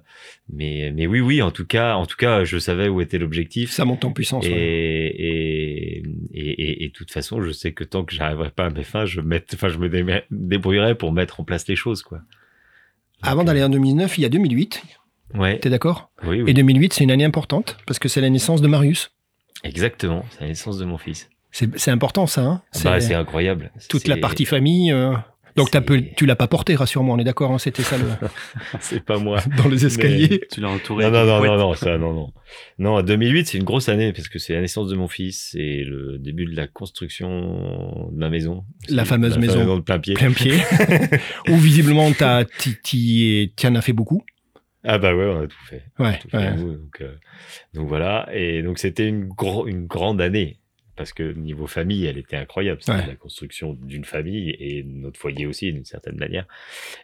mais, 0.50 0.92
mais 0.94 1.06
oui, 1.06 1.20
oui, 1.20 1.42
en 1.42 1.50
tout 1.50 1.66
cas, 1.66 1.94
en 1.96 2.06
tout 2.06 2.16
cas, 2.16 2.44
je 2.44 2.58
savais 2.58 2.88
où 2.88 3.00
était 3.02 3.18
l'objectif. 3.18 3.70
Ça 3.70 3.84
monte 3.84 4.04
en 4.04 4.12
puissance. 4.12 4.46
Et, 4.46 4.50
ouais. 4.50 4.56
et, 4.56 6.02
et, 6.32 6.50
et, 6.62 6.84
et 6.84 6.88
de 6.88 6.92
toute 6.92 7.10
façon, 7.10 7.17
je 7.20 7.50
sais 7.52 7.72
que 7.72 7.84
tant 7.84 8.04
que 8.04 8.14
j'arriverai 8.14 8.50
pas 8.50 8.66
à 8.66 8.70
mes 8.70 8.84
fins, 8.84 9.04
je, 9.06 9.20
mette, 9.20 9.50
enfin, 9.54 9.68
je 9.68 9.78
me 9.78 9.88
dé- 9.88 10.22
débrouillerai 10.30 10.94
pour 10.94 11.12
mettre 11.12 11.40
en 11.40 11.44
place 11.44 11.66
les 11.68 11.76
choses, 11.76 12.02
quoi. 12.02 12.20
Avant 13.22 13.44
d'aller 13.44 13.62
en 13.62 13.68
2009, 13.68 14.18
il 14.18 14.22
y 14.22 14.24
a 14.24 14.28
2008. 14.28 14.82
Ouais, 15.34 15.58
T'es 15.58 15.70
d'accord? 15.70 16.10
Oui, 16.24 16.40
oui. 16.42 16.50
Et 16.50 16.54
2008, 16.54 16.92
c'est 16.94 17.04
une 17.04 17.10
année 17.10 17.24
importante 17.24 17.76
parce 17.86 17.98
que 17.98 18.08
c'est 18.08 18.20
la 18.20 18.30
naissance 18.30 18.60
de 18.62 18.68
Marius. 18.68 19.10
Exactement. 19.64 20.24
C'est 20.30 20.42
la 20.42 20.46
naissance 20.48 20.78
de 20.78 20.84
mon 20.84 20.98
fils. 20.98 21.28
C'est 21.50 21.90
important 21.90 22.26
ça. 22.26 22.42
Hein 22.42 22.62
Bah, 22.84 23.00
c'est 23.00 23.14
incroyable. 23.14 23.72
toute 23.88 24.06
la 24.06 24.16
partie 24.16 24.44
famille. 24.44 24.92
euh, 24.92 25.14
Donc 25.58 25.74
as 25.74 25.80
peu, 25.80 26.00
tu 26.16 26.24
l'as 26.24 26.36
pas 26.36 26.46
porté, 26.48 26.74
rassure-moi, 26.74 27.14
on 27.14 27.18
est 27.18 27.24
d'accord, 27.24 27.52
hein, 27.52 27.58
c'était 27.58 27.82
ça 27.82 27.98
le... 27.98 28.04
c'est 28.80 29.04
pas 29.04 29.18
moi. 29.18 29.40
Dans 29.58 29.68
les 29.68 29.84
escaliers. 29.84 30.40
Tu 30.50 30.60
l'as 30.60 30.70
entouré. 30.70 31.04
Non, 31.04 31.10
non, 31.10 31.26
non, 31.26 31.44
non, 31.44 31.56
non, 31.58 31.74
ça, 31.74 31.98
non, 31.98 32.12
non. 32.14 32.32
Non, 32.78 33.02
2008, 33.02 33.46
c'est 33.48 33.58
une 33.58 33.64
grosse 33.64 33.88
année 33.88 34.12
parce 34.12 34.28
que 34.28 34.38
c'est 34.38 34.54
la 34.54 34.60
naissance 34.60 34.88
de 34.88 34.96
mon 34.96 35.08
fils, 35.08 35.50
c'est 35.52 35.82
le 35.84 36.18
début 36.18 36.46
de 36.46 36.56
la 36.56 36.66
construction 36.66 38.08
de 38.12 38.16
ma 38.18 38.30
maison. 38.30 38.64
La 38.88 39.04
fameuse 39.04 39.34
Ma 39.36 39.46
maison. 39.46 39.76
de 39.76 39.80
plein 39.82 39.98
pied. 39.98 40.14
Plein 40.14 40.32
pied. 40.32 40.54
Où 41.48 41.56
visiblement, 41.56 42.10
t'y 42.82 43.52
en 43.64 43.74
as 43.74 43.82
fait 43.82 43.92
beaucoup. 43.92 44.22
Ah 44.84 44.98
bah 44.98 45.14
ouais, 45.14 45.26
on 45.26 45.40
a 45.42 45.46
tout 45.48 45.56
fait. 45.68 45.82
Ouais, 45.98 46.18
tout 46.20 46.28
fait, 46.30 46.36
ouais. 46.36 46.54
nous, 46.56 46.72
donc, 46.76 47.00
euh, 47.00 47.12
donc 47.74 47.88
voilà, 47.88 48.28
et 48.32 48.62
donc 48.62 48.78
c'était 48.78 49.06
une, 49.08 49.24
gro- 49.26 49.66
une 49.66 49.86
grande 49.86 50.20
année. 50.20 50.60
Parce 50.98 51.12
que 51.12 51.32
niveau 51.32 51.66
famille, 51.66 52.04
elle 52.06 52.18
était 52.18 52.36
incroyable. 52.36 52.80
C'était 52.82 52.98
Ouais. 52.98 53.06
la 53.06 53.14
construction 53.14 53.78
d'une 53.80 54.04
famille 54.04 54.50
et 54.58 54.82
notre 54.82 55.18
foyer 55.18 55.46
aussi, 55.46 55.72
d'une 55.72 55.84
certaine 55.84 56.16
manière. 56.16 56.44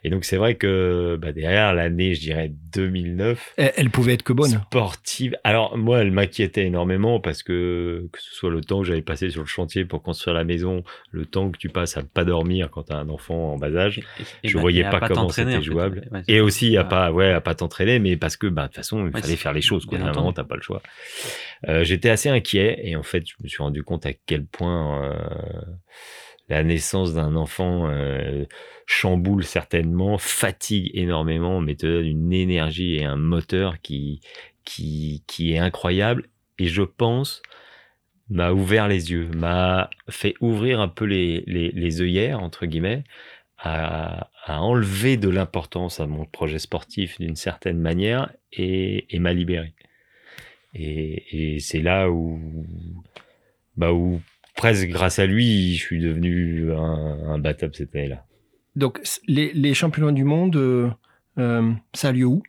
Et 0.03 0.09
donc 0.09 0.25
c'est 0.25 0.35
vrai 0.37 0.55
que 0.55 1.17
bah, 1.19 1.31
derrière 1.31 1.73
l'année, 1.73 2.13
je 2.13 2.19
dirais 2.19 2.51
2009, 2.73 3.53
Elle, 3.57 3.71
elle 3.77 3.89
pouvait 3.89 4.13
être 4.13 4.23
que 4.23 4.33
bonne. 4.33 4.49
sportive. 4.51 5.37
Alors 5.43 5.77
moi, 5.77 6.01
elle 6.01 6.11
m'inquiétait 6.11 6.65
énormément 6.65 7.19
parce 7.19 7.41
que 7.41 8.07
que 8.11 8.21
ce 8.21 8.35
soit 8.35 8.49
le 8.51 8.61
temps 8.61 8.81
que 8.81 8.87
j'avais 8.87 9.01
passé 9.01 9.29
sur 9.29 9.41
le 9.41 9.47
chantier 9.47 9.85
pour 9.85 10.03
construire 10.03 10.35
la 10.35 10.43
maison, 10.43 10.83
le 11.11 11.25
temps 11.25 11.49
que 11.49 11.57
tu 11.57 11.69
passes 11.69 11.97
à 11.97 12.01
ne 12.01 12.07
pas 12.07 12.25
dormir 12.25 12.69
quand 12.69 12.83
tu 12.83 12.93
as 12.93 12.97
un 12.97 13.09
enfant 13.09 13.53
en 13.53 13.57
bas 13.57 13.73
âge, 13.75 14.01
Et 14.43 14.49
je 14.49 14.55
bah, 14.55 14.61
voyais 14.61 14.83
pas, 14.83 14.99
comment 15.07 15.29
c'était 15.29 15.61
jouable. 15.61 16.07
Ouais, 16.11 16.21
et 16.27 16.41
aussi 16.41 16.75
à 16.77 16.83
Ouais. 16.83 16.89
pas 16.89 17.11
ouais 17.11 17.31
à 17.31 17.41
pas 17.41 17.55
t'entraîner, 17.55 17.99
mais 17.99 18.17
parce 18.17 18.35
que 18.37 18.47
bah 18.47 18.63
de 18.63 18.67
toute 18.67 18.75
façon 18.75 19.07
il 19.07 19.13
Ouais, 19.15 19.21
fallait 19.21 19.35
faire 19.37 19.53
les 19.53 19.61
choses. 19.61 19.85
Quoi. 19.85 19.97
À 19.99 20.01
un 20.09 20.13
moment 20.13 20.33
t'as 20.33 20.43
pas 20.43 20.55
le 20.55 20.61
choix. 20.61 20.81
Euh, 21.69 21.83
J'étais 21.83 22.09
assez 22.09 22.29
inquiet 22.29 22.79
et 22.83 22.95
en 22.97 23.03
fait 23.03 23.23
je 23.27 23.33
me 23.41 23.47
suis 23.47 23.63
rendu 23.63 23.83
compte 23.85 24.05
à 24.05 24.13
quel 24.13 24.45
point 24.45 25.03
euh, 25.03 25.61
la 26.49 26.63
naissance 26.63 27.13
d'un 27.13 27.35
enfant 27.35 27.89
euh, 27.89 28.45
chamboule 28.85 29.43
certainement, 29.43 30.17
fatigue 30.17 30.91
énormément, 30.93 31.61
mais 31.61 31.75
te 31.75 31.87
donne 31.87 32.05
une 32.05 32.33
énergie 32.33 32.95
et 32.95 33.05
un 33.05 33.15
moteur 33.15 33.81
qui 33.81 34.21
qui 34.65 35.23
qui 35.27 35.53
est 35.53 35.59
incroyable. 35.59 36.27
Et 36.59 36.67
je 36.67 36.83
pense 36.83 37.41
m'a 38.29 38.51
ouvert 38.51 38.87
les 38.87 39.11
yeux, 39.11 39.29
m'a 39.35 39.89
fait 40.09 40.35
ouvrir 40.41 40.79
un 40.79 40.87
peu 40.87 41.05
les, 41.05 41.43
les, 41.47 42.01
œillères, 42.01 42.41
entre 42.41 42.65
guillemets, 42.65 43.03
à, 43.57 44.29
à 44.45 44.61
enlever 44.61 45.17
de 45.17 45.29
l'importance 45.29 45.99
à 45.99 46.07
mon 46.07 46.25
projet 46.25 46.59
sportif 46.59 47.19
d'une 47.19 47.35
certaine 47.35 47.79
manière 47.79 48.31
et, 48.51 49.15
et 49.15 49.19
m'a 49.19 49.33
libéré. 49.33 49.73
Et, 50.73 51.55
et 51.55 51.59
c'est 51.59 51.81
là 51.81 52.09
où, 52.09 52.39
bah 53.77 53.91
où, 53.93 54.21
presque 54.55 54.87
grâce 54.87 55.19
à 55.19 55.25
lui, 55.25 55.75
je 55.75 55.81
suis 55.83 55.99
devenu 56.01 56.71
un, 56.71 56.77
un 57.29 57.39
battable 57.39 57.73
cette 57.75 57.95
année-là. 57.95 58.23
Donc, 58.75 58.99
les, 59.27 59.53
les 59.53 59.73
championnats 59.73 60.11
du 60.11 60.23
monde, 60.25 60.55
euh, 60.57 60.89
euh, 61.37 61.71
ça 61.93 62.09
a 62.09 62.11
lieu 62.11 62.25
où? 62.25 62.43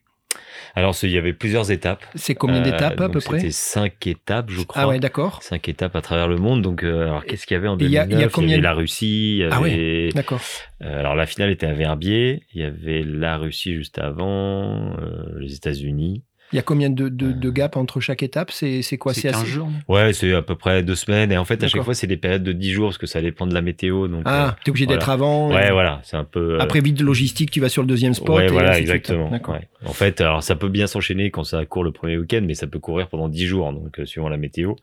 Alors, 0.74 0.95
il 1.03 1.11
y 1.11 1.16
avait 1.18 1.33
plusieurs 1.33 1.70
étapes. 1.70 2.05
C'est 2.14 2.35
combien 2.35 2.61
Euh, 2.61 2.64
d'étapes 2.64 3.01
à 3.01 3.09
peu 3.09 3.20
près? 3.20 3.39
C'était 3.39 3.51
cinq 3.53 4.07
étapes, 4.07 4.51
je 4.51 4.62
crois. 4.62 4.83
Ah 4.83 4.89
ouais, 4.89 4.99
d'accord. 4.99 5.43
Cinq 5.43 5.68
étapes 5.68 5.97
à 5.97 6.03
travers 6.03 6.29
le 6.29 6.37
monde. 6.37 6.61
Donc, 6.62 6.83
euh, 6.83 7.05
alors 7.05 7.24
qu'est-ce 7.24 7.47
qu'il 7.47 7.55
y 7.55 7.59
avait 7.59 7.68
en 7.68 7.79
Et 7.79 7.85
il 7.85 7.91
y 7.91 7.97
a- 7.99 8.05
2009 8.05 8.33
il 8.39 8.49
y 8.49 8.53
avait 8.53 8.61
la 8.62 8.74
Russie, 8.74 9.37
il 9.39 9.39
y 9.39 9.49
Ah 9.51 9.61
ouais. 9.61 10.11
D'accord. 10.14 10.41
Euh, 10.83 10.99
alors 11.01 11.14
la 11.14 11.24
finale 11.27 11.51
était 11.51 11.66
à 11.66 11.72
Verbier, 11.72 12.43
il 12.53 12.61
y 12.61 12.64
avait 12.64 13.03
la 13.03 13.39
Russie 13.39 13.74
juste 13.74 13.99
avant, 13.99 14.95
les 15.39 15.55
États-Unis. 15.55 16.24
Il 16.53 16.57
y 16.57 16.59
a 16.59 16.62
combien 16.62 16.90
de, 16.90 17.09
de, 17.09 17.26
Euh. 17.26 17.32
de 17.32 17.51
gap 17.51 17.76
entre 17.76 17.99
chaque 18.01 18.22
étape? 18.22 18.51
C'est 18.53 18.82
quoi? 18.99 19.12
C'est 19.14 19.22
C'est 19.22 19.28
15 19.30 19.42
assez... 19.42 19.51
jours. 19.51 19.68
Ouais, 19.88 20.12
c'est 20.12 20.32
à 20.32 20.42
peu 20.42 20.55
près 20.55 20.82
deux 20.82 20.94
semaines. 20.94 21.32
Et 21.32 21.36
en 21.38 21.44
fait, 21.44 21.62
à 21.64 21.68
chaque 21.68 21.82
fois, 21.82 21.94
c'est 21.94 22.07
des 22.07 22.16
périodes 22.16 22.44
de 22.44 22.53
10 22.53 22.70
jours 22.72 22.88
parce 22.88 22.99
que 22.99 23.07
ça 23.07 23.20
dépend 23.20 23.47
de 23.47 23.55
la 23.55 23.62
météo. 23.62 24.07
Donc, 24.09 24.22
Ah, 24.26 24.57
t'es 24.64 24.70
obligé 24.70 24.86
d'être 24.86 25.09
avant. 25.11 25.51
euh, 25.51 25.55
ouais, 25.55 25.68
et- 25.68 25.72
voilà, 25.72 26.01
c'est 26.05 26.16
un 26.16 26.24
peu. 26.24 26.55
euh, 26.55 26.61
Après, 26.61 26.80
vite 26.80 27.01
logistique, 27.01 27.51
tu 27.51 27.61
vas 27.61 27.68
sur 27.68 27.82
le 27.82 27.88
deuxième 27.88 28.14
spot. 28.14 28.36
ouais, 28.36 28.47
et 28.47 28.49
voilà, 28.49 28.78
exactement. 28.78 29.30
Ouais. 29.30 29.68
En 29.84 29.92
fait, 29.92 30.20
alors 30.20 30.42
ça 30.42 30.55
peut 30.57 30.68
bien 30.68 30.86
s'enchaîner 30.86 31.30
quand 31.30 31.44
ça 31.44 31.64
court 31.66 31.82
le 31.84 31.92
premier 31.92 32.16
week-end, 32.16 32.42
mais 32.47 32.55
ça 32.55 32.66
peut 32.66 32.78
courir 32.78 33.09
pendant 33.09 33.28
10 33.28 33.47
jours, 33.47 33.72
donc 33.72 33.99
euh, 33.99 34.07
suivant 34.07 34.28
la 34.28 34.36
météo. 34.36 34.74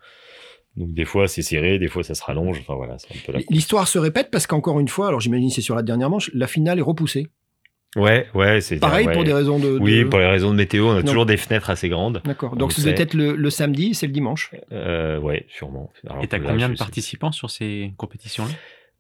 Donc 0.76 0.92
des 0.94 1.06
fois 1.06 1.28
c'est 1.28 1.44
serré, 1.44 1.78
des 1.78 1.88
fois 1.88 2.02
ça 2.04 2.16
se 2.16 2.24
rallonge. 2.24 2.58
Enfin 2.62 2.74
voilà, 2.76 2.98
c'est 2.98 3.14
un 3.16 3.20
peu 3.26 3.32
la. 3.32 3.40
L'histoire 3.52 3.88
se 3.88 4.00
répète 4.00 4.30
parce 4.32 4.48
qu'encore 4.48 4.80
une 4.80 4.88
fois, 4.88 5.08
alors 5.08 5.20
j'imagine 5.20 5.52
c'est 5.52 5.62
sur 5.62 5.76
la 5.76 5.84
dernière 5.84 6.10
manche, 6.10 6.32
la 6.34 6.48
finale 6.48 6.80
est 6.80 6.82
repoussée. 6.82 7.28
Ouais, 7.96 8.28
ouais, 8.34 8.60
c'est 8.62 8.80
Pareil 8.80 9.06
ouais. 9.08 9.14
pour 9.14 9.24
des 9.24 9.34
raisons 9.34 9.60
de. 9.60 9.78
Oui, 9.80 10.04
pour 10.06 10.18
les 10.20 10.26
raisons 10.28 10.50
de 10.52 10.56
météo, 10.56 10.88
on 10.88 10.92
a 10.92 10.96
Non. 10.96 11.02
toujours 11.04 11.26
des 11.28 11.38
fenêtres 11.38 11.70
assez 11.70 11.90
grandes. 11.90 12.22
D'accord. 12.26 12.54
on 12.54 12.56
Donc 12.56 12.70
le 12.72 12.76
ça 12.76 12.82
doit 12.90 12.96
sait. 12.98 13.04
être 13.04 13.14
le, 13.14 13.36
le 13.36 13.50
samedi, 13.50 13.94
c'est 13.94 14.08
le 14.08 14.14
dimanche. 14.14 14.52
Euh, 14.72 15.20
ouais, 15.20 15.46
sûrement. 15.50 15.92
Alors 16.10 16.24
Et 16.24 16.28
t'as 16.28 16.40
combien 16.40 16.70
de 16.70 16.78
participants 16.78 17.32
sur 17.32 17.50
ces 17.52 17.94
compétitions-là? 17.98 18.52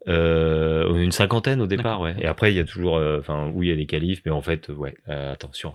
Euh, 0.07 0.93
une 0.95 1.11
cinquantaine 1.11 1.61
au 1.61 1.67
départ, 1.67 2.01
ouais. 2.01 2.15
Et 2.19 2.25
après, 2.25 2.51
il 2.53 2.55
y 2.57 2.59
a 2.59 2.65
toujours, 2.65 2.97
euh, 2.97 3.19
enfin, 3.19 3.49
oui, 3.53 3.67
il 3.67 3.69
y 3.69 3.73
a 3.73 3.75
des 3.75 3.85
qualifs, 3.85 4.21
mais 4.25 4.31
en 4.31 4.41
fait, 4.41 4.67
ouais, 4.69 4.95
euh, 5.09 5.31
attention. 5.33 5.73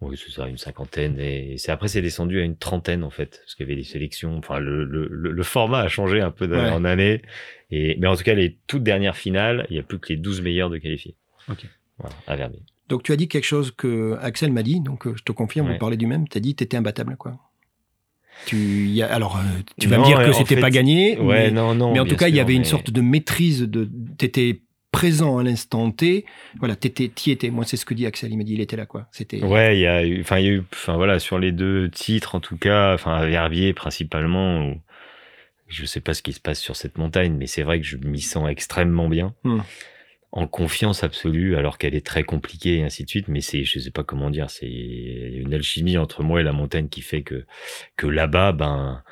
Oui, 0.00 0.16
c'est 0.22 0.30
ça, 0.30 0.46
une 0.46 0.58
cinquantaine. 0.58 1.18
Et 1.18 1.56
c'est 1.58 1.72
après, 1.72 1.88
c'est 1.88 2.02
descendu 2.02 2.40
à 2.40 2.44
une 2.44 2.56
trentaine, 2.56 3.02
en 3.02 3.10
fait, 3.10 3.40
parce 3.42 3.54
qu'il 3.56 3.66
y 3.66 3.68
avait 3.68 3.74
des 3.80 3.86
sélections. 3.86 4.36
Enfin, 4.38 4.60
le, 4.60 4.84
le, 4.84 5.42
format 5.42 5.80
a 5.80 5.88
changé 5.88 6.20
un 6.20 6.30
peu 6.30 6.46
d'année 6.46 6.68
Ouais. 6.68 6.70
en 6.70 6.84
année. 6.84 7.22
Et, 7.72 7.96
mais 7.98 8.06
en 8.06 8.14
tout 8.14 8.22
cas, 8.22 8.34
les 8.34 8.58
toutes 8.68 8.84
dernières 8.84 9.16
finales, 9.16 9.66
il 9.70 9.76
y 9.76 9.80
a 9.80 9.82
plus 9.82 9.98
que 9.98 10.10
les 10.10 10.16
12 10.16 10.40
meilleurs 10.42 10.70
de 10.70 10.78
qualifiés. 10.78 11.16
Ok. 11.50 11.64
Voilà, 11.98 12.14
à 12.26 12.36
Verbier. 12.36 12.60
Donc 12.88 13.02
tu 13.02 13.12
as 13.12 13.16
dit 13.16 13.28
quelque 13.28 13.44
chose 13.44 13.70
que 13.76 14.16
Axel 14.22 14.52
m'a 14.52 14.62
dit, 14.62 14.80
donc 14.80 15.06
euh, 15.06 15.14
je 15.16 15.22
te 15.22 15.32
confirme, 15.32 15.66
Ouais. 15.66 15.72
vous 15.74 15.78
parlez 15.78 15.96
du 15.96 16.06
même. 16.06 16.26
Tu 16.28 16.38
as 16.38 16.40
dit 16.40 16.52
que 16.54 16.58
tu 16.58 16.64
étais 16.64 16.76
imbattable, 16.76 17.16
quoi. 17.16 17.38
Tu, 18.46 18.86
y 18.88 19.02
a- 19.02 19.12
alors, 19.12 19.36
euh, 19.36 19.40
tu 19.80 19.88
vas 19.88 19.98
me 19.98 20.04
dire 20.04 20.18
que 20.24 20.32
c'était 20.32 20.54
fait, 20.54 20.60
pas 20.60 20.70
gagné, 20.70 21.18
Ouais, 21.18 21.46
mais, 21.46 21.50
non, 21.50 21.74
non. 21.74 21.92
mais 21.92 21.98
en 22.00 22.06
tout 22.06 22.16
cas, 22.16 22.28
il 22.28 22.36
y 22.36 22.40
avait 22.40 22.54
une 22.54 22.64
sorte 22.64 22.90
de 22.90 23.00
maîtrise. 23.00 23.62
de 23.62 23.90
Tu 24.18 24.24
étais 24.24 24.62
présent 24.92 25.38
à 25.38 25.42
l'instant 25.42 25.90
T. 25.90 26.24
Voilà, 26.60 26.76
tu 26.76 26.88
y 27.26 27.30
étais. 27.30 27.50
Moi, 27.50 27.64
c'est 27.64 27.76
ce 27.76 27.84
que 27.84 27.94
dit 27.94 28.06
Axel. 28.06 28.30
Il 28.32 28.38
m'a 28.38 28.44
dit 28.44 28.54
il 28.54 28.60
était 28.60 28.76
là, 28.76 28.86
quoi. 28.86 29.08
C'était. 29.12 29.42
Ouais, 29.44 29.76
il 29.76 29.80
y 29.80 29.86
a 29.86 30.06
eu, 30.06 30.20
enfin, 30.20 30.38
il 30.38 30.44
y 30.46 30.48
a 30.48 30.52
eu, 30.52 30.62
enfin 30.72 30.96
voilà, 30.96 31.18
sur 31.18 31.38
les 31.38 31.50
deux 31.52 31.90
titres 31.90 32.36
en 32.36 32.40
tout 32.40 32.56
cas, 32.56 32.94
enfin 32.94 33.12
à 33.14 33.26
Verbier 33.26 33.72
principalement. 33.74 34.68
où- 34.68 34.80
je 35.66 35.84
sais 35.84 36.00
pas 36.00 36.14
ce 36.14 36.22
qui 36.22 36.32
se 36.32 36.40
passe 36.40 36.60
sur 36.60 36.76
cette 36.76 36.96
montagne, 36.96 37.34
mais 37.36 37.46
c'est 37.46 37.62
vrai 37.62 37.78
que 37.80 37.86
je 37.86 37.98
m'y 37.98 38.22
sens 38.22 38.48
extrêmement 38.48 39.08
bien, 39.10 39.34
Hmm. 39.44 39.58
En 40.32 40.46
confiance 40.46 41.02
absolue, 41.04 41.56
alors 41.56 41.78
qu'elle 41.78 41.94
est 41.94 42.04
très 42.04 42.22
compliquée 42.22 42.76
et 42.78 42.82
ainsi 42.82 43.04
de 43.04 43.08
suite. 43.08 43.28
Mais 43.28 43.40
c'est, 43.40 43.64
je 43.64 43.78
sais 43.78 43.90
pas 43.90 44.04
comment 44.04 44.30
dire, 44.30 44.50
c'est 44.50 44.66
une 44.68 45.54
alchimie 45.54 45.96
entre 45.98 46.22
moi 46.22 46.40
et 46.40 46.44
la 46.44 46.52
montagne 46.52 46.88
qui 46.88 47.00
fait 47.02 47.22
que 47.22 47.44
que 47.96 48.06
là-bas, 48.06 48.52
ben. 48.52 49.02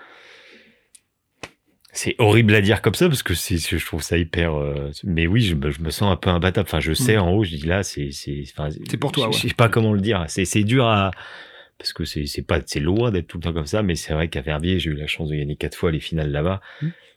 C'est 1.92 2.14
horrible 2.18 2.54
à 2.54 2.60
dire 2.60 2.82
comme 2.82 2.94
ça 2.94 3.08
parce 3.08 3.22
que 3.22 3.32
c'est, 3.32 3.56
je 3.56 3.82
trouve 3.84 4.02
ça 4.02 4.18
hyper. 4.18 4.54
euh, 4.54 4.90
mais 5.04 5.26
oui, 5.26 5.40
je, 5.40 5.54
me- 5.54 5.70
je 5.70 5.80
me 5.80 5.88
sens 5.88 6.12
un 6.12 6.16
peu 6.16 6.28
imbattable. 6.28 6.68
Enfin, 6.68 6.80
je 6.80 6.92
sais 6.92 7.16
en 7.16 7.30
haut, 7.32 7.42
je 7.42 7.56
dis 7.56 7.64
là, 7.66 7.82
c'est, 7.82 8.10
c'est, 8.12 8.42
enfin. 8.54 8.68
C'est 8.90 8.98
pour 8.98 9.12
toi, 9.12 9.24
Je, 9.24 9.28
ouais. 9.30 9.42
je 9.42 9.48
sais 9.48 9.54
pas 9.54 9.70
comment 9.70 9.94
le 9.94 10.02
dire. 10.02 10.22
C'est, 10.28 10.44
c'est 10.44 10.62
dur 10.64 10.86
à 10.86 11.10
parce 11.78 11.94
que 11.94 12.04
c'est, 12.04 12.26
c'est 12.26 12.42
pas, 12.42 12.60
c'est 12.66 12.80
loin 12.80 13.10
d'être 13.10 13.26
tout 13.26 13.38
le 13.38 13.42
temps 13.44 13.52
comme 13.54 13.66
ça. 13.66 13.82
Mais 13.82 13.94
c'est 13.94 14.12
vrai 14.12 14.28
qu'à 14.28 14.42
Verbier, 14.42 14.78
j'ai 14.78 14.90
eu 14.90 14.94
la 14.94 15.06
chance 15.06 15.30
de 15.30 15.36
gagner 15.36 15.56
quatre 15.56 15.74
fois 15.74 15.90
les 15.90 16.00
finales 16.00 16.30
là-bas. 16.30 16.60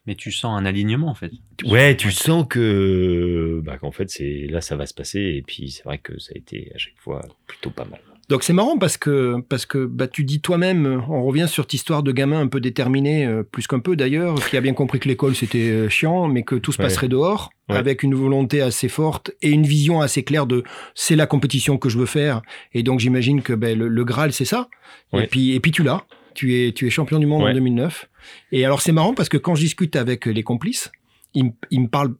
Mais 0.09 0.15
tu 0.15 0.31
sens 0.31 0.59
un 0.59 0.65
alignement 0.65 1.07
en 1.07 1.13
fait. 1.13 1.31
Ouais, 1.65 1.95
tu 1.95 2.09
sens 2.11 2.47
que, 2.49 3.61
bah, 3.63 3.77
qu'en 3.77 3.91
fait, 3.91 4.09
c'est 4.09 4.47
là, 4.49 4.59
ça 4.59 4.75
va 4.75 4.87
se 4.87 4.93
passer. 4.95 5.19
Et 5.19 5.43
puis, 5.45 5.69
c'est 5.69 5.83
vrai 5.83 5.99
que 5.99 6.17
ça 6.19 6.31
a 6.33 6.37
été 6.37 6.71
à 6.73 6.77
chaque 6.79 6.97
fois 6.97 7.21
plutôt 7.45 7.69
pas 7.69 7.85
mal. 7.85 7.99
Donc 8.27 8.43
c'est 8.43 8.53
marrant 8.53 8.77
parce 8.77 8.95
que 8.97 9.41
parce 9.49 9.65
que 9.65 9.85
bah 9.87 10.07
tu 10.07 10.23
dis 10.23 10.39
toi-même, 10.39 11.03
on 11.09 11.23
revient 11.23 11.47
sur 11.47 11.63
cette 11.63 11.73
histoire 11.73 12.03
de 12.03 12.11
gamin 12.11 12.39
un 12.39 12.47
peu 12.47 12.59
déterminé, 12.59 13.25
euh, 13.25 13.41
plus 13.41 13.65
qu'un 13.65 13.79
peu 13.79 13.95
d'ailleurs, 13.95 14.35
qui 14.49 14.55
a 14.55 14.61
bien 14.61 14.73
compris 14.73 14.99
que 14.99 15.07
l'école 15.07 15.33
c'était 15.35 15.71
euh, 15.71 15.89
chiant, 15.89 16.27
mais 16.27 16.43
que 16.43 16.53
tout 16.53 16.71
se 16.71 16.77
Ouais. 16.77 16.85
passerait 16.85 17.07
dehors, 17.07 17.49
Ouais. 17.69 17.77
avec 17.77 18.03
une 18.03 18.13
volonté 18.13 18.61
assez 18.61 18.87
forte 18.87 19.31
et 19.41 19.49
une 19.49 19.63
vision 19.65 19.99
assez 20.01 20.21
claire 20.23 20.45
de 20.45 20.63
c'est 20.93 21.15
la 21.15 21.25
compétition 21.25 21.79
que 21.79 21.89
je 21.89 21.97
veux 21.97 22.05
faire. 22.05 22.43
Et 22.75 22.83
donc 22.83 22.99
j'imagine 22.99 23.41
que 23.41 23.53
ben, 23.53 23.75
le, 23.77 23.87
le 23.87 24.03
Graal 24.05 24.31
c'est 24.31 24.45
ça. 24.45 24.69
Et 25.13 25.25
puis 25.25 25.53
et 25.55 25.59
puis 25.59 25.71
tu 25.71 25.81
l'as. 25.81 26.05
Tu 26.39 26.55
es 26.55 26.71
tu 26.71 26.87
es 26.87 26.89
champion 26.89 27.19
du 27.19 27.25
monde 27.25 27.41
en 27.41 27.45
Ouais. 27.47 27.53
2009. 27.53 28.09
Et 28.53 28.63
alors 28.63 28.81
c'est 28.81 28.93
marrant 28.93 29.13
parce 29.13 29.27
que 29.27 29.35
quand 29.35 29.55
je 29.55 29.61
discute 29.63 29.97
avec 29.97 30.25
les 30.25 30.41
complices, 30.43 30.89
ils, 31.33 31.45
me- 31.45 31.51
ils 31.69 31.81
me 31.81 31.87
parlent, 31.89 32.15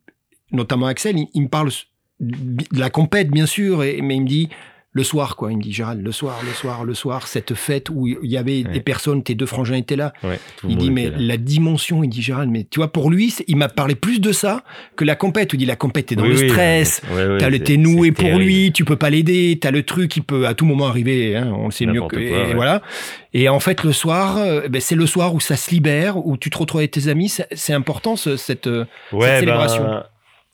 notamment 0.51 0.87
Axel, 0.87 1.17
il, 1.17 1.27
il 1.33 1.43
me 1.43 1.47
parle 1.47 1.69
de 2.19 2.65
la 2.77 2.89
compète 2.89 3.29
bien 3.31 3.45
sûr, 3.45 3.81
et, 3.81 4.01
mais 4.01 4.17
il 4.17 4.23
me 4.23 4.27
dit 4.27 4.49
le 4.91 5.03
soir, 5.03 5.35
quoi. 5.35 5.51
Il 5.51 5.57
me 5.59 5.61
dit, 5.61 5.71
Gérald, 5.71 6.01
le 6.03 6.11
soir, 6.11 6.39
le 6.43 6.51
soir, 6.51 6.83
le 6.83 6.95
soir, 6.95 7.27
cette 7.27 7.53
fête 7.53 7.91
où 7.91 8.07
il 8.07 8.17
y 8.23 8.37
avait 8.37 8.63
Ouais. 8.65 8.71
des 8.73 8.79
personnes, 8.79 9.21
tes 9.21 9.35
deux 9.35 9.45
frangins 9.45 9.75
étaient 9.75 9.95
là. 9.95 10.13
Ouais, 10.23 10.39
Il 10.67 10.77
dit, 10.77 10.89
mais 10.89 11.11
là. 11.11 11.17
la 11.19 11.37
dimension, 11.37 12.03
il 12.03 12.09
dit, 12.09 12.23
Gérald, 12.23 12.49
mais 12.49 12.65
tu 12.69 12.79
vois, 12.79 12.91
pour 12.91 13.11
lui, 13.11 13.31
il 13.47 13.55
m'a 13.55 13.69
parlé 13.69 13.93
plus 13.93 14.19
de 14.19 14.31
ça 14.31 14.63
que 14.95 15.05
la 15.05 15.15
compète. 15.15 15.53
Il 15.53 15.57
dit, 15.57 15.65
la 15.67 15.75
compète, 15.75 16.07
t'es 16.07 16.15
dans 16.15 16.23
Oui, 16.23 16.29
le 16.29 16.39
oui, 16.39 16.49
stress. 16.49 17.01
ouais, 17.13 17.59
t'es 17.59 17.77
noué 17.77 18.11
pour 18.11 18.23
terrible. 18.25 18.43
lui, 18.43 18.71
tu 18.71 18.83
peux 18.83 18.95
pas 18.95 19.11
l'aider, 19.11 19.59
t'as 19.61 19.69
le 19.71 19.83
truc 19.83 20.09
qui 20.09 20.21
peut 20.21 20.47
à 20.47 20.55
tout 20.55 20.65
moment 20.65 20.87
arriver, 20.87 21.35
hein, 21.35 21.53
on 21.55 21.65
le 21.65 21.71
sait 21.71 21.85
mieux 21.85 22.01
que, 22.07 22.15
quoi, 22.15 22.19
et 22.49 22.53
voilà. 22.55 22.81
Et 23.33 23.47
en 23.47 23.59
fait, 23.59 23.83
le 23.83 23.91
soir, 23.93 24.37
euh, 24.37 24.67
ben, 24.69 24.81
c'est 24.81 24.95
le 24.95 25.05
soir 25.05 25.35
où 25.35 25.39
ça 25.39 25.55
se 25.55 25.69
libère, 25.69 26.17
où 26.25 26.35
tu 26.35 26.49
te 26.49 26.57
retrouves 26.57 26.79
avec 26.79 26.89
tes 26.91 27.09
amis, 27.09 27.31
c'est 27.51 27.73
important, 27.73 28.15
ce- 28.15 28.37
cette, 28.37 28.65
euh, 28.65 28.85
ouais, 29.11 29.39
célébration. 29.39 29.83
ben, 29.83 30.03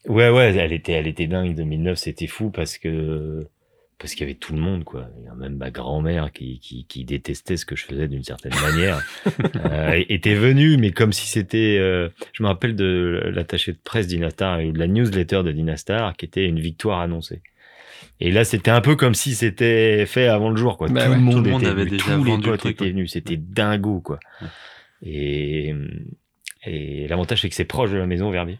ouais, 0.10 0.30
ouais, 0.30 0.56
elle 0.58 0.74
était, 0.74 0.92
elle 0.92 1.08
était 1.08 1.28
dingue. 1.28 1.56
2009, 1.56 1.98
c'était 1.98 2.28
fou 2.28 2.50
parce 2.50 2.78
que 2.78 3.48
parce 4.00 4.14
qu'il 4.14 4.22
y 4.22 4.24
avait 4.30 4.38
tout 4.38 4.54
le 4.54 4.60
monde, 4.60 4.84
quoi. 4.84 5.08
Il 5.20 5.26
y 5.26 5.28
a 5.28 5.34
même 5.36 5.56
ma 5.56 5.72
grand-mère 5.72 6.32
qui, 6.32 6.60
qui, 6.60 6.86
qui, 6.86 7.06
détestait 7.06 7.58
ce 7.58 7.66
que 7.66 7.76
je 7.76 7.86
faisais 7.86 8.08
d'une 8.08 8.24
certaine 8.24 8.54
manière, 8.62 9.02
euh, 9.66 10.04
était 10.10 10.36
venue, 10.36 10.78
mais 10.78 10.92
comme 10.92 11.14
si 11.14 11.28
c'était. 11.28 11.78
Euh, 11.80 12.10
je 12.34 12.44
me 12.44 12.48
rappelle 12.48 12.76
de 12.76 13.22
l'attaché 13.34 13.72
de 13.72 13.78
presse 13.82 14.08
d'Inastar, 14.08 14.60
de 14.60 14.78
la 14.78 14.88
newsletter 14.88 15.44
de 15.44 15.52
Dinastar, 15.52 16.16
qui 16.18 16.26
était 16.26 16.46
une 16.46 16.60
victoire 16.60 17.00
annoncée. 17.00 17.42
Et 18.20 18.32
là, 18.32 18.44
c'était 18.44 18.72
un 18.72 18.82
peu 18.82 18.96
comme 18.96 19.14
si 19.14 19.34
c'était 19.34 20.06
fait 20.06 20.28
avant 20.28 20.50
le 20.50 20.58
jour, 20.58 20.78
quoi. 20.78 20.88
Bah 20.88 21.06
tout, 21.06 21.12
ouais, 21.12 21.16
le 21.16 21.22
monde 21.22 21.36
tout 21.36 21.44
le 21.44 21.52
monde 21.52 21.62
était 21.62 21.72
avait 21.72 21.86
venu, 21.86 21.98
déjà 21.98 22.16
tous 22.16 22.24
les 22.24 22.38
potes 22.38 22.66
étaient 22.66 22.90
venus, 22.90 23.12
c'était 23.14 23.38
dingo, 23.38 24.02
quoi. 24.02 24.20
Et, 25.06 25.74
et 26.66 27.08
l'avantage, 27.08 27.42
c'est 27.42 27.50
que 27.50 27.56
c'est 27.56 27.66
proche 27.66 27.92
de 27.92 27.98
la 27.98 28.08
maison, 28.08 28.30
Verbier. 28.30 28.60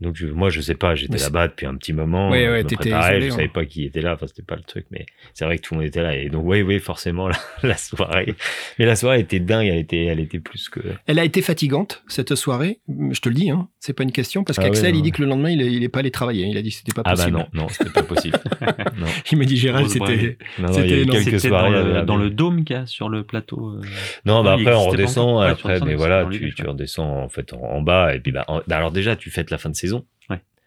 Donc 0.00 0.16
je- 0.16 0.26
moi 0.26 0.48
je 0.50 0.60
sais 0.60 0.74
pas, 0.74 0.94
j'étais 0.94 1.18
là-bas 1.18 1.48
depuis 1.48 1.66
un 1.66 1.74
petit 1.76 1.92
moment, 1.92 2.30
Ouais, 2.30 2.44
je 2.46 2.50
ouais, 2.50 2.58
me 2.58 2.62
t'étais 2.62 2.76
préparais, 2.90 3.12
isolé, 3.18 3.26
je 3.28 3.32
hein. 3.32 3.36
savais 3.36 3.48
pas 3.48 3.64
qui 3.66 3.84
était 3.84 4.00
là, 4.00 4.14
enfin 4.14 4.26
c'était 4.26 4.42
pas 4.42 4.56
le 4.56 4.62
truc, 4.62 4.86
mais 4.90 5.04
c'est 5.34 5.44
vrai 5.44 5.58
que 5.58 5.62
tout 5.62 5.74
le 5.74 5.80
monde 5.80 5.88
était 5.88 6.02
là 6.02 6.16
et 6.16 6.28
donc 6.30 6.42
oui 6.46 6.62
oui 6.62 6.78
forcément 6.78 7.28
la, 7.28 7.36
la 7.62 7.76
soirée, 7.76 8.34
mais 8.78 8.86
la 8.86 8.96
soirée 8.96 9.20
était 9.20 9.40
dingue, 9.40 9.66
elle 9.66 9.78
était 9.78 10.04
elle 10.06 10.20
était 10.20 10.38
plus 10.40 10.68
que 10.68 10.80
Elle 11.06 11.18
a 11.18 11.24
été 11.24 11.42
fatigante, 11.42 12.02
cette 12.08 12.34
soirée. 12.34 12.80
Je 13.10 13.20
te 13.20 13.28
le 13.28 13.34
dis, 13.34 13.50
hein, 13.50 13.68
c'est 13.78 13.92
pas 13.92 14.02
une 14.02 14.12
question, 14.12 14.42
parce 14.44 14.58
Ah 14.58 14.62
qu'Axel, 14.62 14.92
ouais, 14.92 14.98
il 14.98 15.02
dit 15.02 15.12
que 15.12 15.22
le 15.22 15.28
lendemain, 15.28 15.50
il 15.50 15.60
est, 15.60 15.72
il 15.72 15.82
est 15.82 15.88
pas 15.88 15.98
allé 16.00 16.10
travailler. 16.10 16.46
Il 16.46 16.56
a 16.56 16.62
dit 16.62 16.70
que 16.70 16.76
c'était 16.76 16.92
pas 16.92 17.02
ah 17.04 17.10
bah 17.10 17.16
possible. 17.16 17.36
non 17.36 17.46
non 17.52 17.68
c'était 17.68 17.90
pas 17.90 18.02
possible, 18.02 18.38
non 18.98 19.06
Il 19.30 19.38
m'a 19.38 19.44
dit, 19.44 19.56
Gérald, 19.56 19.88
c'était. 19.88 20.38
C'était 20.72 21.04
quelques 21.06 21.46
dans 21.48 21.68
le, 21.68 21.78
agréables. 21.78 22.06
dans 22.06 22.16
le 22.16 22.30
dôme 22.30 22.64
qu'il 22.64 22.76
y 22.76 22.78
a 22.78 22.86
sur 22.86 23.08
le 23.08 23.22
plateau. 23.24 23.70
euh, 23.76 23.80
Non, 24.24 24.42
bah 24.42 24.56
il 24.58 24.66
après 24.66 24.74
on 24.80 24.88
redescend 24.88 25.42
après, 25.42 25.80
mais 25.80 25.94
voilà, 25.94 26.26
tu, 26.30 26.54
redescends 26.66 27.22
en 27.24 27.28
fait 27.28 27.52
en, 27.52 27.82
bas 27.82 28.14
et 28.14 28.20
puis 28.20 28.32
bah, 28.32 28.46
bah, 28.66 28.76
alors 28.76 28.90
déjà 28.92 29.16
tu 29.16 29.30
fêtes 29.30 29.50
la 29.50 29.58
fin 29.58 29.68
de 29.70 29.74
saison 29.74 29.89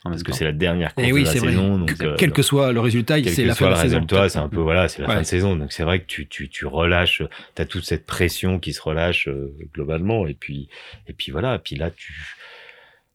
parce 0.04 0.24
que 0.24 0.32
c'est 0.34 0.43
la 0.45 0.51
dernière 0.51 0.93
course 0.93 1.08
oui, 1.12 1.22
de 1.22 1.26
la 1.28 1.32
saison, 1.34 1.78
donc 1.80 1.93
Que- 1.97 2.04
euh, 2.06 2.16
Quel 2.18 2.32
que 2.32 2.41
soit 2.41 2.72
le 2.74 2.80
résultat, 2.80 3.16
c'est 3.24 3.45
la 3.45 3.56
fin 3.56 3.66
de 3.68 3.72
la 3.72 3.78
saison. 3.78 4.06
c'est 4.30 4.38
un 4.39 4.49
peu 4.49 4.60
voilà, 4.60 4.88
c'est 4.89 5.01
la 5.01 5.08
Ouais. 5.08 5.14
fin 5.16 5.22
de 5.22 5.26
saison. 5.26 5.56
Donc 5.56 5.72
c'est 5.72 5.84
vrai 5.84 5.99
que 5.99 6.06
tu 6.06 6.28
tu 6.28 6.49
tu 6.49 6.66
relâches, 6.66 7.22
t'as 7.56 7.66
toute 7.66 7.86
cette 7.86 8.06
pression 8.06 8.60
qui 8.60 8.74
se 8.74 8.82
relâche 8.82 9.28
euh, 9.28 9.54
globalement 9.74 10.28
et 10.28 10.34
puis 10.34 10.70
et 11.08 11.14
puis 11.14 11.32
voilà, 11.32 11.58
puis 11.60 11.76
là 11.76 11.89
tu 11.91 12.14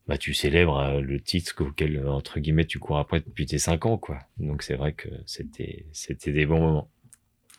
bah 0.07 0.16
tu 0.16 0.32
célèbres 0.32 0.78
euh, 0.78 1.01
le 1.03 1.20
titre 1.20 1.55
auquel 1.62 2.07
entre 2.09 2.41
guillemets 2.41 2.64
tu 2.64 2.78
cours 2.78 2.99
après 2.99 3.20
depuis 3.20 3.45
tes 3.47 3.59
cinq 3.59 3.84
ans 3.84 3.99
quoi. 3.99 4.18
Donc 4.39 4.62
c'est 4.62 4.74
vrai 4.74 4.93
que 4.93 5.09
c'était 5.26 5.84
c'était 5.93 6.32
des 6.32 6.47
bons 6.47 6.61
moments. 6.61 6.89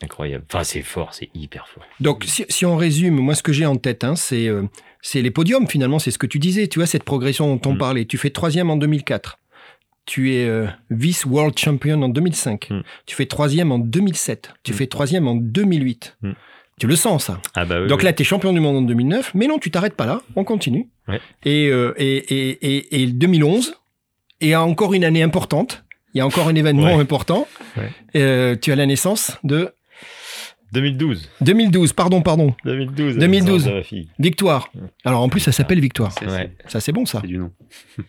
Incroyable. 0.02 0.46
Enfin, 0.48 0.64
c'est 0.64 0.80
fort, 0.80 1.12
c'est 1.12 1.28
hyper 1.34 1.68
fort. 1.68 1.84
Donc, 2.00 2.24
si, 2.26 2.46
si 2.48 2.64
on 2.64 2.74
résume, 2.74 3.16
moi, 3.20 3.34
ce 3.34 3.42
que 3.42 3.52
j'ai 3.52 3.66
en 3.66 3.76
tête, 3.76 4.02
hein, 4.02 4.16
c'est 4.16 4.48
c'est 5.02 5.22
les 5.22 5.30
podiums, 5.30 5.66
finalement, 5.68 5.98
c'est 5.98 6.10
ce 6.10 6.18
que 6.18 6.26
tu 6.26 6.38
disais, 6.38 6.68
tu 6.68 6.78
vois, 6.78 6.86
cette 6.86 7.04
progression 7.04 7.54
dont 7.54 7.70
on 7.70 7.74
Mm. 7.74 7.78
parlait. 7.78 8.04
Tu 8.04 8.18
fais 8.18 8.30
troisième 8.30 8.70
en 8.70 8.76
2004. 8.76 9.38
Tu 10.06 10.34
es 10.34 10.44
euh, 10.46 10.66
vice-world 10.90 11.56
champion 11.58 12.02
en 12.02 12.08
2005. 12.08 12.68
Mm. 12.70 12.82
Tu 13.06 13.14
fais 13.16 13.26
troisième 13.26 13.70
en 13.72 13.78
2007. 13.78 14.52
Tu 14.62 14.72
Mm. 14.72 14.74
fais 14.74 14.86
troisième 14.86 15.28
en 15.28 15.34
2008. 15.36 16.16
Mm. 16.22 16.32
Tu 16.80 16.86
le 16.86 16.96
sens, 16.96 17.26
ça. 17.26 17.40
Ah 17.54 17.64
bah 17.66 17.80
oui. 17.82 17.88
Donc 17.88 17.98
oui. 17.98 18.04
là, 18.06 18.12
tu 18.14 18.22
es 18.22 18.24
champion 18.24 18.52
du 18.54 18.60
monde 18.60 18.76
en 18.76 18.82
2009, 18.82 19.32
mais 19.34 19.46
non, 19.46 19.58
tu 19.58 19.70
t'arrêtes 19.70 19.94
pas 19.96 20.06
là, 20.06 20.22
on 20.34 20.44
continue. 20.44 20.88
Ouais. 21.08 21.20
Et, 21.44 21.68
euh, 21.68 21.92
et, 21.98 22.16
et, 22.16 22.74
et, 22.76 23.02
et 23.02 23.06
2011, 23.06 23.74
et 24.40 24.56
encore 24.56 24.94
une 24.94 25.04
année 25.04 25.22
importante, 25.22 25.84
il 26.14 26.18
y 26.18 26.20
a 26.22 26.26
encore 26.26 26.48
un 26.48 26.54
événement 26.54 26.94
Ouais. 26.96 27.00
important. 27.00 27.46
Ouais. 27.76 27.90
Euh, 28.16 28.56
tu 28.60 28.72
as 28.72 28.76
la 28.76 28.86
naissance 28.86 29.36
de 29.44 29.72
2012. 30.72 31.28
2012, 31.40 31.92
pardon, 31.92 32.22
pardon, 32.22 32.54
2012. 32.64 33.18
2012. 33.18 33.64
de 33.66 33.70
ma 33.72 33.82
fille. 33.82 34.08
Victoire. 34.18 34.70
Alors 35.04 35.22
en 35.22 35.28
plus, 35.28 35.40
ça 35.40 35.52
s'appelle 35.52 35.80
Victoire. 35.80 36.14
Ouais. 36.26 36.52
Ça, 36.66 36.80
c'est 36.80 36.92
bon, 36.92 37.04
ça. 37.06 37.18
c'est 37.22 37.26
du 37.28 37.38
nom. 37.38 37.52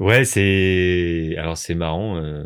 Ouais, 0.00 0.24
c'est 0.24 1.36
alors 1.38 1.56
c'est 1.56 1.76
marrant. 1.76 2.16
euh, 2.16 2.42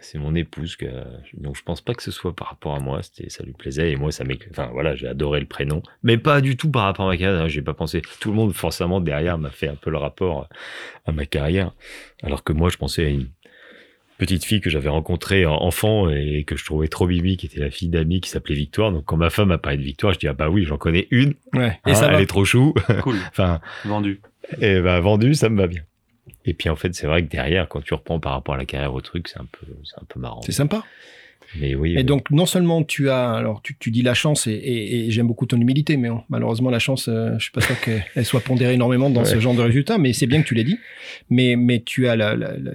C'est 0.00 0.18
mon 0.18 0.36
épouse 0.36 0.76
que 0.76 0.86
donc 1.34 1.56
je 1.56 1.62
pense 1.64 1.80
pas 1.80 1.94
que 1.94 2.02
ce 2.02 2.12
soit 2.12 2.32
par 2.36 2.48
rapport 2.50 2.76
à 2.76 2.78
moi. 2.78 3.02
C'était 3.02 3.28
ça 3.28 3.42
lui 3.42 3.54
plaisait 3.54 3.90
et 3.90 3.96
moi 3.96 4.12
ça 4.12 4.22
m'est. 4.22 4.38
Enfin 4.52 4.68
voilà, 4.72 4.94
j'ai 4.94 5.08
adoré 5.08 5.40
le 5.40 5.46
prénom, 5.46 5.82
mais 6.04 6.16
pas 6.16 6.40
du 6.40 6.56
tout 6.56 6.70
par 6.70 6.84
rapport 6.84 7.06
à 7.06 7.08
ma 7.08 7.16
carrière. 7.16 7.42
hein, 7.42 7.48
J'ai 7.48 7.62
pas 7.62 7.74
pensé. 7.74 8.02
Tout 8.20 8.30
le 8.30 8.36
monde 8.36 8.52
forcément 8.52 9.00
derrière 9.00 9.36
m'a 9.36 9.50
fait 9.50 9.66
un 9.66 9.74
peu 9.74 9.90
le 9.90 9.96
rapport 9.98 10.48
à 11.06 11.10
ma 11.12 11.26
carrière, 11.26 11.72
alors 12.22 12.44
que 12.44 12.52
moi 12.52 12.68
je 12.70 12.76
pensais 12.76 13.04
à 13.04 13.08
une 13.08 13.26
petite 14.18 14.44
fille 14.44 14.60
que 14.60 14.70
j'avais 14.70 14.88
rencontrée 14.88 15.46
en- 15.46 15.54
enfant 15.62 16.08
et 16.10 16.44
que 16.44 16.56
je 16.56 16.64
trouvais 16.64 16.88
trop 16.88 17.06
bibi, 17.06 17.36
qui 17.36 17.46
était 17.46 17.60
la 17.60 17.70
fille 17.70 17.88
d'amis 17.88 18.20
qui 18.20 18.30
s'appelait 18.30 18.54
Victoire. 18.54 18.92
Donc 18.92 19.04
quand 19.04 19.16
ma 19.16 19.30
femme 19.30 19.50
a 19.50 19.58
parlé 19.58 19.78
de 19.78 19.82
Victoire, 19.82 20.12
je 20.14 20.18
dis 20.18 20.28
ah 20.28 20.32
bah 20.34 20.48
oui, 20.48 20.64
j'en 20.64 20.78
connais 20.78 21.06
une. 21.10 21.34
Ouais. 21.54 21.78
Et 21.86 21.90
hein, 21.90 21.94
ça 21.94 22.06
elle 22.06 22.14
va. 22.14 22.22
est 22.22 22.26
trop 22.26 22.44
chou. 22.44 22.74
Cool, 23.02 23.16
enfin 23.30 23.60
vendu. 23.84 24.20
et 24.60 24.80
bah 24.80 25.00
vendu, 25.00 25.34
ça 25.34 25.48
me 25.48 25.56
va 25.58 25.66
bien. 25.66 25.82
Et 26.44 26.54
puis 26.54 26.68
en 26.68 26.76
fait, 26.76 26.94
c'est 26.94 27.06
vrai 27.06 27.24
que 27.24 27.30
derrière, 27.30 27.68
quand 27.68 27.80
tu 27.82 27.92
reprends 27.94 28.20
par 28.20 28.32
rapport 28.32 28.54
à 28.54 28.58
la 28.58 28.64
carrière 28.64 28.94
au 28.94 29.00
truc, 29.00 29.28
c'est 29.28 29.38
un 29.40 29.46
peu, 29.50 29.66
c'est 29.84 30.00
un 30.00 30.04
peu 30.08 30.20
marrant. 30.20 30.40
C'est 30.42 30.52
sympa. 30.52 30.84
Mais 31.60 31.74
oui. 31.76 31.92
Et 31.94 31.98
oui. 31.98 32.04
donc, 32.04 32.30
non 32.32 32.44
seulement 32.46 32.82
tu 32.82 33.08
as, 33.08 33.30
alors 33.32 33.62
tu, 33.62 33.76
tu 33.78 33.90
dis 33.92 34.02
la 34.02 34.14
chance, 34.14 34.46
et, 34.48 34.52
et- 34.52 35.06
et 35.06 35.10
j'aime 35.12 35.28
beaucoup 35.28 35.46
ton 35.46 35.60
humilité, 35.60 35.96
mais 35.96 36.08
malheureusement, 36.28 36.70
la 36.70 36.80
chance, 36.80 37.08
euh, 37.08 37.34
je 37.38 37.44
suis 37.44 37.52
pas 37.52 37.60
sûr 37.60 37.80
qu'elle 37.80 38.24
soit 38.24 38.40
pondérée 38.40 38.74
énormément 38.74 39.10
dans 39.10 39.24
ce 39.24 39.38
genre 39.38 39.54
de 39.54 39.62
résultats, 39.62 39.96
mais 39.98 40.12
c'est 40.12 40.26
bien 40.26 40.42
que 40.42 40.46
tu 40.48 40.54
l'aies 40.54 40.64
dit. 40.64 40.78
Mais, 41.30 41.54
mais 41.56 41.80
tu 41.82 42.08
as 42.08 42.16
la, 42.16 42.34
la- 42.34 42.56
la- 42.56 42.72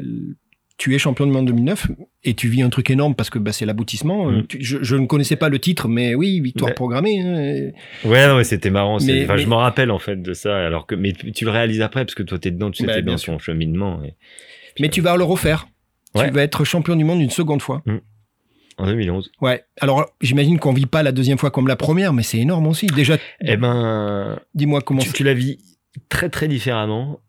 tu 0.81 0.95
es 0.95 0.97
champion 0.97 1.27
du 1.27 1.31
monde 1.31 1.45
2009 1.45 1.87
et 2.23 2.33
tu 2.33 2.47
vis 2.49 2.63
un 2.63 2.69
truc 2.71 2.89
énorme 2.89 3.13
parce 3.13 3.29
que 3.29 3.37
bah, 3.37 3.51
c'est 3.51 3.67
l'aboutissement. 3.67 4.25
Mm. 4.31 4.35
Euh, 4.35 4.41
tu- 4.49 4.57
je, 4.63 4.77
je 4.81 4.95
ne 4.95 5.05
connaissais 5.05 5.35
pas 5.35 5.47
le 5.47 5.59
titre, 5.59 5.87
mais 5.87 6.15
oui, 6.15 6.39
victoire 6.39 6.73
programmée. 6.73 7.19
hein, 7.19 7.71
Ouais, 8.03 8.27
non, 8.27 8.37
mais 8.37 8.43
c'était 8.43 8.71
marrant. 8.71 8.97
c'est- 8.97 9.13
Mais- 9.13 9.23
enfin, 9.25 9.35
mais- 9.35 9.43
je 9.43 9.47
m'en 9.47 9.57
rappelle 9.57 9.91
en 9.91 9.99
fait 9.99 10.19
de 10.19 10.33
ça. 10.33 10.57
Alors 10.57 10.87
que, 10.87 10.95
mais 10.95 11.13
tu, 11.13 11.45
le 11.45 11.51
réalises 11.51 11.81
après 11.81 12.03
parce 12.03 12.15
que 12.15 12.23
toi 12.23 12.39
t'es 12.39 12.49
dedans, 12.49 12.71
tu 12.71 12.81
sais, 12.81 12.87
Bah, 12.87 12.95
t'es 12.95 13.03
bien 13.03 13.13
dans 13.13 13.17
sûr. 13.19 13.33
son 13.33 13.37
cheminement. 13.39 14.03
Et... 14.03 14.15
Mais 14.79 14.89
tu 14.89 15.01
vas 15.01 15.15
le 15.17 15.23
refaire. 15.23 15.67
Ouais. 16.15 16.27
Tu 16.29 16.33
vas 16.33 16.41
être 16.41 16.63
champion 16.65 16.95
du 16.95 17.03
monde 17.03 17.21
une 17.21 17.29
seconde 17.29 17.61
fois. 17.61 17.83
En 18.79 18.87
2011. 18.87 19.31
Ouais. 19.39 19.63
Alors, 19.81 20.09
j'imagine 20.19 20.57
qu'on 20.57 20.73
vit 20.73 20.87
pas 20.87 21.03
la 21.03 21.11
deuxième 21.11 21.37
fois 21.37 21.51
comme 21.51 21.67
la 21.67 21.75
première, 21.75 22.11
mais 22.13 22.23
c'est 22.23 22.39
énorme 22.39 22.65
aussi. 22.65 22.87
Déjà, 22.87 23.17
Eh 23.45 23.55
ben, 23.55 24.39
dis-moi 24.55 24.81
comment 24.81 25.01
tu, 25.01 25.11
tu 25.13 25.23
la 25.23 25.35
vis 25.35 25.59
très 26.09 26.29
très 26.29 26.47
différemment, 26.47 27.19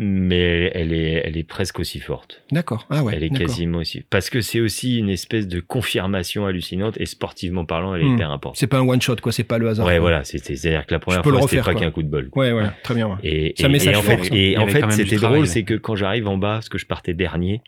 mais 0.00 0.70
elle 0.74 0.92
est, 0.92 1.22
elle 1.24 1.36
est 1.36 1.42
presque 1.42 1.80
aussi 1.80 1.98
forte. 1.98 2.42
D'accord. 2.52 2.86
Ah 2.88 3.02
ouais. 3.02 3.14
elle 3.16 3.24
est 3.24 3.30
quasiment 3.30 3.78
aussi. 3.78 4.02
Parce 4.08 4.30
que 4.30 4.40
c'est 4.40 4.60
aussi 4.60 4.98
une 4.98 5.08
espèce 5.08 5.48
de 5.48 5.58
confirmation 5.58 6.46
hallucinante 6.46 6.94
et 7.00 7.06
sportivement 7.06 7.64
parlant, 7.64 7.94
elle 7.96 8.02
est 8.02 8.04
Hmm. 8.04 8.14
hyper 8.14 8.30
importante. 8.30 8.58
C'est 8.58 8.68
pas 8.68 8.78
un 8.78 8.86
one 8.88 9.02
shot, 9.02 9.16
quoi. 9.16 9.32
C'est 9.32 9.42
pas 9.42 9.58
le 9.58 9.68
hasard. 9.68 9.84
Ouais, 9.86 9.94
quoi. 9.94 10.00
voilà. 10.00 10.22
C'est-à-dire 10.24 10.86
que 10.86 10.94
la 10.94 11.00
première 11.00 11.22
fois, 11.22 11.32
c'était 11.32 11.42
refaire, 11.42 11.64
pas 11.64 11.72
quoi. 11.72 11.80
qu'un 11.80 11.90
coup 11.90 12.02
de 12.04 12.08
bol. 12.08 12.30
Ouais, 12.36 12.52
ouais. 12.52 12.66
Très 12.84 12.94
bien. 12.94 13.08
ouais. 13.08 13.16
Et, 13.24 13.60
et 13.60 13.66
en 13.66 14.02
fait, 14.02 14.24
ça. 14.24 14.34
et 14.34 14.56
en 14.56 14.66
fait, 14.68 14.90
c'était 14.92 15.16
drôle, 15.16 15.46
c'est 15.48 15.64
que 15.64 15.74
quand 15.74 15.96
j'arrive 15.96 16.28
en 16.28 16.38
bas, 16.38 16.54
parce 16.54 16.68
que 16.68 16.78
je 16.78 16.86
partais 16.86 17.12
dernier, 17.14 17.62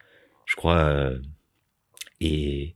je 0.47 0.55
crois, 0.55 0.77
euh, 0.79 1.19
et 2.21 2.75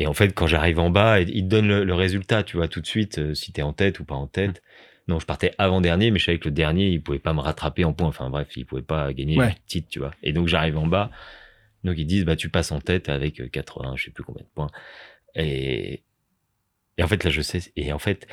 et 0.00 0.06
en 0.06 0.14
fait, 0.14 0.32
quand 0.32 0.46
j'arrive 0.46 0.78
en 0.78 0.90
bas, 0.90 1.20
il 1.20 1.26
te 1.44 1.48
donne 1.48 1.66
le, 1.66 1.82
le 1.84 1.94
résultat, 1.94 2.44
tu 2.44 2.56
vois, 2.56 2.68
tout 2.68 2.80
de 2.80 2.86
suite, 2.86 3.18
euh, 3.18 3.34
si 3.34 3.50
t'es 3.52 3.62
en 3.62 3.72
tête 3.72 3.98
ou 3.98 4.04
pas 4.04 4.14
en 4.14 4.28
tête. 4.28 4.62
Non, 5.08 5.18
je 5.18 5.26
partais 5.26 5.52
avant 5.58 5.80
dernier, 5.80 6.10
mais 6.10 6.18
je 6.18 6.26
savais 6.26 6.38
que 6.38 6.44
le 6.48 6.54
dernier, 6.54 6.88
il 6.88 7.02
pouvait 7.02 7.18
pas 7.18 7.32
me 7.32 7.40
rattraper 7.40 7.84
en 7.84 7.92
points. 7.94 8.08
Enfin 8.08 8.28
bref, 8.30 8.48
il 8.56 8.66
pouvait 8.66 8.82
pas 8.82 9.12
gagner 9.14 9.36
Ouais. 9.38 9.48
le 9.48 9.54
titre, 9.66 9.88
tu 9.90 9.98
vois. 10.00 10.10
Et 10.22 10.32
donc 10.32 10.48
j'arrive 10.48 10.76
en 10.76 10.86
bas, 10.86 11.10
donc 11.84 11.96
ils 11.98 12.06
disent, 12.06 12.24
bah 12.24 12.36
tu 12.36 12.50
passes 12.50 12.72
en 12.72 12.80
tête 12.80 13.08
avec 13.08 13.40
euh, 13.40 13.48
80, 13.48 13.94
je 13.96 14.04
sais 14.04 14.10
plus 14.10 14.22
combien 14.24 14.42
de 14.44 14.48
points. 14.54 14.70
Et 15.34 16.02
et 16.98 17.02
en 17.02 17.08
fait 17.08 17.24
là, 17.24 17.30
je 17.30 17.40
sais. 17.40 17.60
Et 17.76 17.92
en 17.92 17.98
fait, 17.98 18.26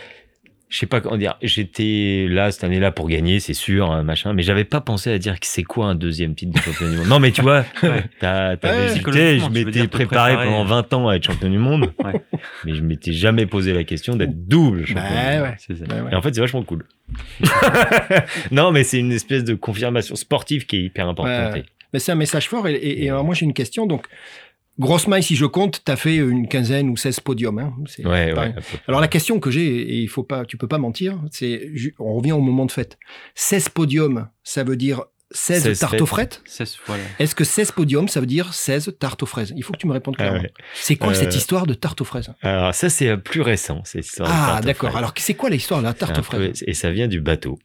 je 0.67 0.79
sais 0.79 0.85
pas 0.87 0.99
comment 0.99 1.17
dire. 1.17 1.37
J'étais 1.41 2.25
là 2.29 2.51
cette 2.51 2.63
année-là 2.63 2.91
pour 2.91 3.07
gagner, 3.07 3.39
c'est 3.39 3.53
sûr, 3.53 3.91
hein, 3.91 4.03
machin. 4.03 4.33
Mais 4.33 4.41
j'avais 4.43 4.63
pas 4.63 4.81
pensé 4.81 5.11
à 5.11 5.17
dire 5.19 5.39
que 5.39 5.45
c'est 5.45 5.63
quoi 5.63 5.85
un 5.87 5.95
deuxième 5.95 6.33
titre 6.35 6.53
de 6.53 6.59
champion 6.59 6.89
du 6.89 6.97
monde. 6.97 7.07
Non, 7.07 7.19
mais 7.19 7.31
tu 7.31 7.41
vois, 7.41 7.63
Ouais. 7.83 8.03
t'as 8.19 8.55
Ouais, 8.55 8.85
hésité. 8.87 9.39
Je 9.39 9.49
m'étais 9.49 9.87
préparé, 9.87 10.35
pendant 10.35 10.65
20 10.65 10.93
ans 10.93 11.07
à 11.09 11.15
être 11.15 11.23
champion 11.23 11.49
du 11.49 11.59
monde, 11.59 11.91
Ouais. 12.03 12.21
mais 12.65 12.73
je 12.75 12.81
m'étais 12.81 13.13
jamais 13.13 13.45
posé 13.45 13.73
la 13.73 13.83
question 13.83 14.15
d'être 14.15 14.47
double 14.47 14.85
champion. 14.85 15.01
Bah 15.03 15.55
du 15.67 15.73
monde. 15.93 16.03
ouais. 16.05 16.11
Et 16.11 16.15
en 16.15 16.21
fait, 16.21 16.33
c'est 16.33 16.41
vachement 16.41 16.63
cool. 16.63 16.85
non, 18.51 18.71
mais 18.71 18.83
c'est 18.83 18.99
une 18.99 19.11
espèce 19.11 19.43
de 19.43 19.53
confirmation 19.53 20.15
sportive 20.15 20.65
qui 20.65 20.77
est 20.77 20.81
hyper 20.83 21.07
importante. 21.07 21.63
C'est 21.97 22.11
un 22.11 22.15
message 22.15 22.49
fort. 22.49 22.67
Et, 22.67 22.73
et- 22.73 23.05
et 23.05 23.09
alors, 23.09 23.23
moi, 23.23 23.33
j'ai 23.35 23.45
une 23.45 23.53
question. 23.53 23.85
Donc, 23.85 24.07
grosse 24.79 25.07
maille, 25.07 25.23
si 25.23 25.35
je 25.35 25.45
compte, 25.45 25.81
tu 25.85 25.91
as 25.91 25.95
fait 25.95 26.15
une 26.17 26.47
quinzaine 26.47 26.89
ou 26.89 26.97
16 26.97 27.19
podiums. 27.21 27.59
Hein. 27.59 27.73
Ouais, 28.03 28.33
ouais. 28.33 28.53
Alors, 28.87 29.01
la 29.01 29.07
question 29.07 29.39
que 29.39 29.49
j'ai, 29.51 29.65
et 29.65 29.95
il 30.01 30.07
faut 30.09 30.23
pas, 30.23 30.45
tu 30.45 30.57
peux 30.57 30.67
pas 30.67 30.77
mentir, 30.77 31.19
c'est, 31.31 31.71
on 31.99 32.13
revient 32.15 32.31
au 32.33 32.41
moment 32.41 32.65
de 32.65 32.71
fête. 32.71 32.97
16 33.35 33.69
podiums, 33.69 34.27
ça 34.43 34.63
veut 34.63 34.75
dire 34.75 35.03
16, 35.31 35.63
16 35.63 35.79
tartes 35.79 36.01
aux 36.01 36.05
frettes 36.05 36.41
16 36.45 36.75
fois 36.75 36.97
là. 36.97 37.03
Est-ce 37.19 37.33
que 37.33 37.43
16 37.43 37.71
podiums, 37.71 38.07
ça 38.07 38.19
veut 38.19 38.27
dire 38.27 38.53
16 38.53 38.95
tartes 38.99 39.23
aux 39.23 39.25
fraises? 39.25 39.53
Il 39.57 39.63
faut 39.63 39.73
que 39.73 39.79
tu 39.79 39.87
me 39.87 39.91
répondes 39.93 40.15
Ah 40.19 40.23
clairement. 40.23 40.41
ouais. 40.41 40.53
C'est 40.75 40.95
quoi 40.97 41.09
Euh, 41.11 41.15
cette 41.15 41.35
histoire 41.35 41.65
de 41.65 41.73
tarte 41.73 41.99
aux 42.01 42.05
fraises? 42.05 42.31
Alors, 42.41 42.73
ça, 42.75 42.89
c'est 42.91 43.17
plus 43.17 43.41
récent. 43.41 43.81
C'est 43.85 43.97
l'histoire 43.99 44.29
de 44.29 44.33
Ah, 44.35 44.61
d'accord. 44.61 44.95
Alors, 44.95 45.13
c'est 45.17 45.33
quoi 45.33 45.49
l'histoire 45.49 45.79
de 45.81 45.85
la 45.85 45.93
tarte 45.93 46.19
aux 46.19 46.23
fraises? 46.23 46.59
peu- 46.59 46.65
Et 46.69 46.73
ça 46.75 46.91
vient 46.91 47.07
du 47.07 47.21
bateau. 47.21 47.57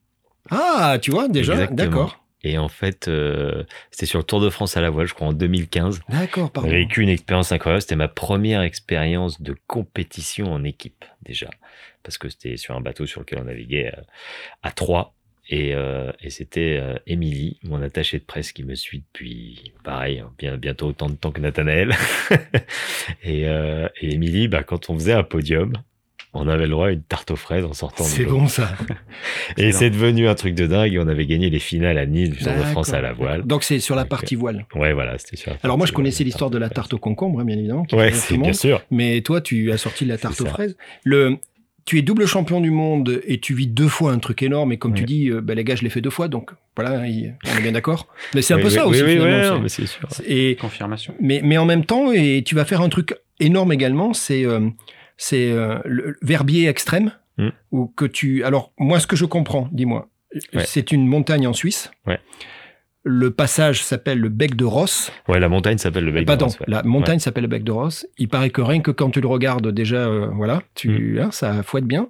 Ah, 0.50 0.98
tu 1.00 1.11
vois, 1.11 1.28
déjà, 1.28 1.66
d'accord. 1.66 2.19
Et 2.43 2.59
en 2.59 2.68
fait, 2.68 3.09
euh, 3.09 3.64
c'était 3.91 4.07
sur 4.07 4.18
le 4.18 4.24
Tour 4.24 4.41
de 4.41 4.51
France 4.51 4.76
à 4.76 4.80
la 4.80 4.91
voile, 4.91 5.07
je 5.07 5.14
crois, 5.14 5.28
en 5.28 5.32
2015. 5.32 6.01
D'accord, 6.09 6.51
pardon. 6.51 6.70
J'ai 6.70 6.76
vécu 6.76 7.03
une 7.03 7.09
expérience 7.09 7.53
incroyable. 7.53 7.82
C'était 7.82 7.97
ma 7.97 8.09
première 8.09 8.62
expérience 8.62 9.43
de 9.43 9.55
compétition 9.66 10.53
en 10.53 10.64
équipe, 10.64 11.05
déjà. 11.22 11.51
Parce 12.03 12.16
que 12.16 12.28
c'était 12.28 12.57
sur 12.57 12.74
un 12.74 12.80
bateau 12.80 13.07
sur 13.07 13.20
lequel 13.20 13.41
on 13.41 13.45
naviguait 13.45 13.93
euh, 13.95 14.03
à 14.62 14.70
trois. 14.70 15.14
Et, 15.51 15.74
euh, 15.74 16.12
et 16.20 16.30
c'était 16.30 16.78
euh, 16.80 16.95
Émilie, 17.09 17.59
mon 17.64 17.82
attachée 17.82 18.20
de 18.20 18.24
presse, 18.24 18.53
qui 18.53 18.62
me 18.62 18.76
suit 18.76 19.01
depuis, 19.01 19.72
pareil, 19.82 20.22
bien, 20.38 20.57
bientôt 20.57 20.86
autant 20.86 21.11
de 21.11 21.16
temps 21.16 21.32
que 21.32 21.41
Nathanaël. 21.41 21.93
et, 23.24 23.49
euh, 23.49 23.88
et 24.01 24.14
Émilie, 24.14 24.47
bah, 24.47 24.62
quand 24.62 24.91
on 24.91 24.95
faisait 24.95 25.12
un 25.12 25.24
podium, 25.24 25.72
on 26.32 26.46
avait 26.48 26.64
le 26.64 26.70
droit 26.70 26.86
à 26.88 26.90
une 26.92 27.02
tarte 27.02 27.30
aux 27.32 27.36
fraises 27.36 27.64
en 27.64 27.72
sortant 27.72 28.04
C'est 28.04 28.24
bon 28.24 28.46
ça. 28.46 28.70
Et 29.56 29.72
c'est 29.72 29.90
devenu 29.90 30.28
un 30.28 30.34
truc 30.34 30.54
de 30.54 30.66
dingue. 30.66 30.96
On 31.02 31.08
avait 31.08 31.26
gagné 31.26 31.50
les 31.50 31.58
finales 31.58 31.98
à 31.98 32.06
Nice 32.06 32.30
du 32.30 32.38
Tour 32.38 32.52
de. 32.52 32.62
France 32.62 32.92
à 32.92 33.00
la 33.00 33.12
voile. 33.12 33.42
Donc 33.42 33.64
c'est 33.64 33.80
sur 33.80 33.96
la 33.96 34.02
Donc, 34.02 34.10
partie 34.10 34.36
voile. 34.36 34.66
Ouais, 34.74 34.92
voilà, 34.92 35.18
c'était 35.18 35.36
sûr. 35.36 35.56
Alors 35.62 35.76
moi 35.78 35.86
je 35.86 35.92
connaissais 35.92 36.24
l'histoire 36.24 36.50
de 36.50 36.58
la 36.58 36.68
tarte 36.70 36.94
au 36.94 36.98
concombre, 36.98 37.40
hein, 37.40 37.44
bien 37.44 37.56
évidemment. 37.58 37.84
qui 37.84 37.94
Ouais, 37.96 38.12
c'est 38.12 38.36
bien 38.38 38.52
sûr. 38.52 38.82
Mais 38.90 39.20
toi 39.22 39.40
tu 39.40 39.72
as 39.72 39.76
sorti 39.78 40.04
de 40.04 40.10
la 40.10 40.18
tarte 40.18 40.40
aux 40.40 40.44
ça. 40.44 40.50
fraises. 40.50 40.76
Le, 41.04 41.36
tu 41.86 41.98
es 41.98 42.02
double 42.02 42.26
champion 42.26 42.60
du 42.60 42.70
monde 42.70 43.20
et 43.26 43.40
tu 43.40 43.54
vis 43.54 43.66
deux 43.66 43.88
fois 43.88 44.12
un 44.12 44.18
truc 44.18 44.42
énorme. 44.42 44.70
Et 44.72 44.76
comme 44.76 44.94
tu 44.94 45.04
dis, 45.04 45.30
euh, 45.30 45.40
bah, 45.40 45.54
les 45.54 45.64
gars, 45.64 45.74
je 45.74 45.82
l'ai 45.82 45.90
fait 45.90 46.02
deux 46.02 46.10
fois, 46.10 46.28
donc 46.28 46.50
voilà, 46.76 47.06
il- 47.08 47.34
on 47.52 47.58
est 47.58 47.62
bien 47.62 47.72
d'accord. 47.72 48.06
Mais 48.34 48.42
c'est 48.42 48.52
un 48.54 48.58
Oui, 48.58 48.62
peu 48.64 48.68
oui, 48.68 48.74
ça 48.74 48.84
oui, 48.86 48.90
aussi. 48.90 49.02
oui, 49.02 49.12
finalement, 49.14 49.62
ouais, 49.62 49.68
c'est 49.68 49.86
sûr. 49.86 50.06
Et 50.28 50.56
Confirmation. 50.60 51.14
mais, 51.20 51.40
mais 51.42 51.58
en 51.58 51.64
même 51.64 51.84
temps, 51.84 52.12
et 52.12 52.42
tu 52.44 52.54
vas 52.54 52.64
faire 52.66 52.82
un 52.82 52.90
truc 52.90 53.14
énorme 53.40 53.72
également, 53.72 54.12
c'est 54.12 54.44
euh, 54.44 54.68
c'est 55.22 55.52
euh, 55.52 55.78
le 55.84 56.16
Verbier 56.22 56.66
extrême, 56.68 57.12
Mm. 57.38 57.48
ou 57.72 57.86
que 57.86 58.04
tu. 58.06 58.42
Alors 58.44 58.72
moi, 58.78 58.98
ce 59.00 59.06
que 59.06 59.16
je 59.16 59.24
comprends, 59.24 59.68
dis-moi, 59.72 60.08
Ouais. 60.54 60.64
c'est 60.66 60.92
une 60.92 61.06
montagne 61.06 61.46
en 61.46 61.52
Suisse. 61.52 61.90
Ouais. 62.06 62.18
Le 63.02 63.30
passage 63.30 63.82
s'appelle 63.82 64.18
le 64.18 64.28
bec 64.28 64.56
de 64.56 64.64
Ross. 64.64 65.10
Ouais, 65.28 65.40
la 65.40 65.48
montagne 65.48 65.78
s'appelle 65.78 66.04
le 66.04 66.12
Bec 66.12 66.22
de 66.22 66.26
Pardon, 66.26 66.46
Ross, 66.46 66.60
ouais. 66.60 66.66
la 66.68 66.82
montagne 66.82 67.18
s'appelle 67.18 67.44
le 67.44 67.48
bec 67.48 67.64
de 67.64 67.72
Ross. 67.72 68.06
Il 68.18 68.28
paraît 68.28 68.50
que 68.50 68.60
rien 68.60 68.80
que 68.80 68.90
quand 68.90 69.10
tu 69.10 69.20
le 69.20 69.26
regardes, 69.28 69.68
déjà, 69.68 69.96
euh, 70.06 70.26
voilà, 70.34 70.62
tu, 70.74 71.14
Mm. 71.14 71.18
hein, 71.18 71.30
ça 71.30 71.62
fouette 71.62 71.86
bien. 71.86 72.08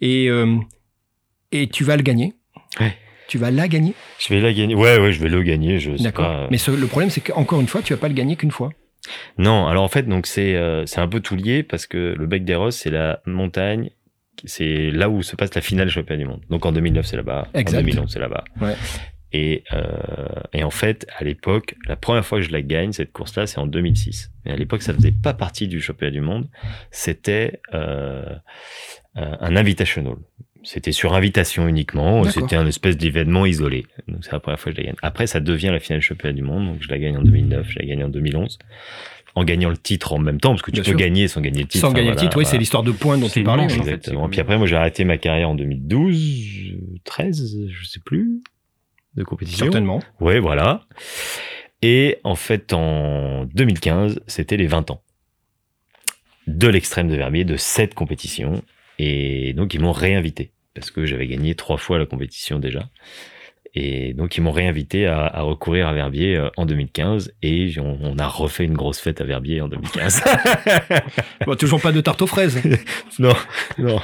Et, 0.00 0.28
euh, 0.30 0.56
et 1.52 1.66
tu 1.68 1.82
vas 1.84 1.96
le 1.96 2.02
gagner. 2.02 2.34
Ouais. 2.80 2.96
Tu 3.28 3.38
vas 3.38 3.50
la 3.50 3.66
gagner. 3.68 3.94
Je 4.18 4.32
vais 4.34 4.40
la 4.40 4.52
gagner. 4.52 4.74
Ouais, 4.74 4.98
ouais, 4.98 5.12
je 5.12 5.20
vais 5.20 5.28
le 5.28 5.42
gagner. 5.42 5.78
Je 5.78 5.90
D'accord. 6.02 6.26
pas. 6.26 6.48
Mais 6.50 6.58
ce- 6.58 6.70
le 6.70 6.86
problème, 6.86 7.10
c'est 7.10 7.20
qu'encore 7.20 7.60
une 7.60 7.66
fois, 7.68 7.80
tu 7.82 7.92
vas 7.92 7.98
pas 7.98 8.08
le 8.08 8.14
gagner 8.14 8.36
qu'une 8.36 8.50
fois. 8.50 8.70
Non, 9.38 9.66
alors 9.66 9.82
en 9.82 9.88
fait, 9.88 10.02
donc 10.02 10.26
c'est 10.26 10.54
euh, 10.54 10.84
c'est 10.86 11.00
un 11.00 11.08
peu 11.08 11.20
tout 11.20 11.36
lié 11.36 11.62
parce 11.62 11.86
que 11.86 12.14
le 12.18 12.26
Bec 12.26 12.44
des 12.44 12.54
Roses, 12.54 12.76
c'est 12.76 12.90
la 12.90 13.20
montagne, 13.26 13.90
c'est 14.44 14.90
là 14.90 15.08
où 15.08 15.22
se 15.22 15.36
passe 15.36 15.54
la 15.54 15.60
finale 15.60 15.88
du 15.88 15.92
championnat 15.92 16.22
du 16.22 16.28
monde. 16.28 16.42
Donc 16.50 16.66
en 16.66 16.72
2009, 16.72 17.06
c'est 17.06 17.16
là-bas. 17.16 17.48
En 17.54 17.62
2011, 17.62 18.10
c'est 18.12 18.18
là-bas. 18.18 18.44
Ouais. 18.60 18.74
Et, 19.32 19.62
euh, 19.72 20.26
et 20.52 20.64
en 20.64 20.70
fait, 20.70 21.06
à 21.16 21.24
l'époque, 21.24 21.76
la 21.86 21.96
première 21.96 22.26
fois 22.26 22.38
que 22.38 22.44
je 22.44 22.50
la 22.50 22.62
gagne, 22.62 22.92
cette 22.92 23.12
course-là, 23.12 23.46
c'est 23.46 23.58
en 23.58 23.66
2006. 23.66 24.32
Mais 24.44 24.50
à 24.50 24.56
l'époque, 24.56 24.82
ça 24.82 24.92
faisait 24.92 25.12
pas 25.12 25.34
partie 25.34 25.68
du 25.68 25.80
championnat 25.80 26.10
du 26.10 26.20
monde. 26.20 26.48
C'était 26.90 27.60
euh, 27.72 28.34
un 29.14 29.56
invitational. 29.56 30.16
C'était 30.62 30.92
sur 30.92 31.14
invitation 31.14 31.66
uniquement. 31.68 32.24
C'était 32.24 32.56
un 32.56 32.66
espèce 32.66 32.96
d'événement 32.96 33.46
isolé. 33.46 33.86
Donc 34.08 34.18
c'est 34.24 34.32
la 34.32 34.40
première 34.40 34.60
fois 34.60 34.72
que 34.72 34.76
je 34.76 34.82
la 34.82 34.86
gagne. 34.88 34.96
Après, 35.02 35.26
ça 35.26 35.40
devient 35.40 35.68
la 35.68 35.80
finale 35.80 36.02
championnat 36.02 36.34
du 36.34 36.42
monde. 36.42 36.66
Donc 36.66 36.82
je 36.82 36.88
la 36.88 36.98
gagne 36.98 37.16
en 37.16 37.22
2009, 37.22 37.66
je 37.70 37.78
la 37.78 37.84
gagne 37.86 38.04
en 38.04 38.08
2011. 38.08 38.58
En 39.36 39.44
gagnant 39.44 39.70
le 39.70 39.76
titre 39.76 40.12
en 40.12 40.18
même 40.18 40.40
temps, 40.40 40.50
parce 40.50 40.62
que 40.62 40.72
tu 40.72 40.80
Bien 40.80 40.82
peux 40.82 40.90
sûr. 40.90 40.98
gagner 40.98 41.28
sans 41.28 41.40
gagner 41.40 41.60
le 41.62 41.68
titre. 41.68 41.82
Sans 41.82 41.88
Enfin, 41.88 41.98
gagner 41.98 42.10
le 42.10 42.16
titre, 42.16 42.36
oui, 42.36 42.42
voilà. 42.42 42.48
c'est 42.50 42.58
l'histoire 42.58 42.82
de 42.82 42.90
points 42.90 43.16
dont 43.16 43.28
tu 43.28 43.44
parlais. 43.44 43.62
hein. 43.62 43.66
en 43.66 43.68
fait. 43.68 43.78
Exactement. 43.78 44.24
c'est 44.24 44.30
Puis 44.32 44.40
après, 44.40 44.58
moi, 44.58 44.66
j'ai 44.66 44.74
arrêté 44.74 45.04
ma 45.04 45.18
carrière 45.18 45.48
en 45.50 45.54
2012, 45.54 46.72
euh, 46.72 46.98
13, 47.04 47.68
je 47.70 47.84
sais 47.86 48.00
plus, 48.04 48.42
de 49.14 49.22
compétition. 49.22 49.66
Certainement. 49.66 50.00
Ouais, 50.20 50.40
voilà. 50.40 50.82
Et 51.80 52.18
en 52.24 52.34
fait, 52.34 52.72
en 52.72 53.44
2015, 53.54 54.20
c'était 54.26 54.56
les 54.56 54.66
20 54.66 54.90
ans 54.90 55.00
de 56.48 56.66
l'extrême 56.66 57.08
de 57.08 57.14
Verbier, 57.14 57.44
de 57.44 57.56
cette 57.56 57.94
compétition. 57.94 58.62
Et 59.02 59.54
donc, 59.54 59.72
ils 59.72 59.80
m'ont 59.80 59.92
réinvité 59.92 60.50
parce 60.74 60.90
que 60.90 61.06
j'avais 61.06 61.26
gagné 61.26 61.54
trois 61.54 61.78
fois 61.78 61.98
la 61.98 62.04
compétition 62.06 62.58
déjà. 62.58 62.88
Et 63.72 64.14
donc, 64.14 64.36
ils 64.36 64.40
m'ont 64.40 64.50
réinvité 64.50 65.06
à, 65.06 65.26
à 65.26 65.42
recourir 65.42 65.86
à 65.86 65.92
Verbier 65.92 66.36
euh, 66.36 66.50
en 66.56 66.66
2015 66.66 67.32
et 67.42 67.72
on, 67.78 67.98
on 68.02 68.18
a 68.18 68.26
refait 68.26 68.64
une 68.64 68.74
grosse 68.74 68.98
fête 69.00 69.20
à 69.20 69.24
Verbier 69.24 69.60
en 69.60 69.68
2015. 69.68 70.22
Bon, 71.46 71.54
toujours 71.54 71.80
pas 71.80 71.92
de 71.92 72.00
tarte 72.00 72.20
aux 72.20 72.26
fraises. 72.26 72.60
non, 73.20 73.32
non. 73.78 73.98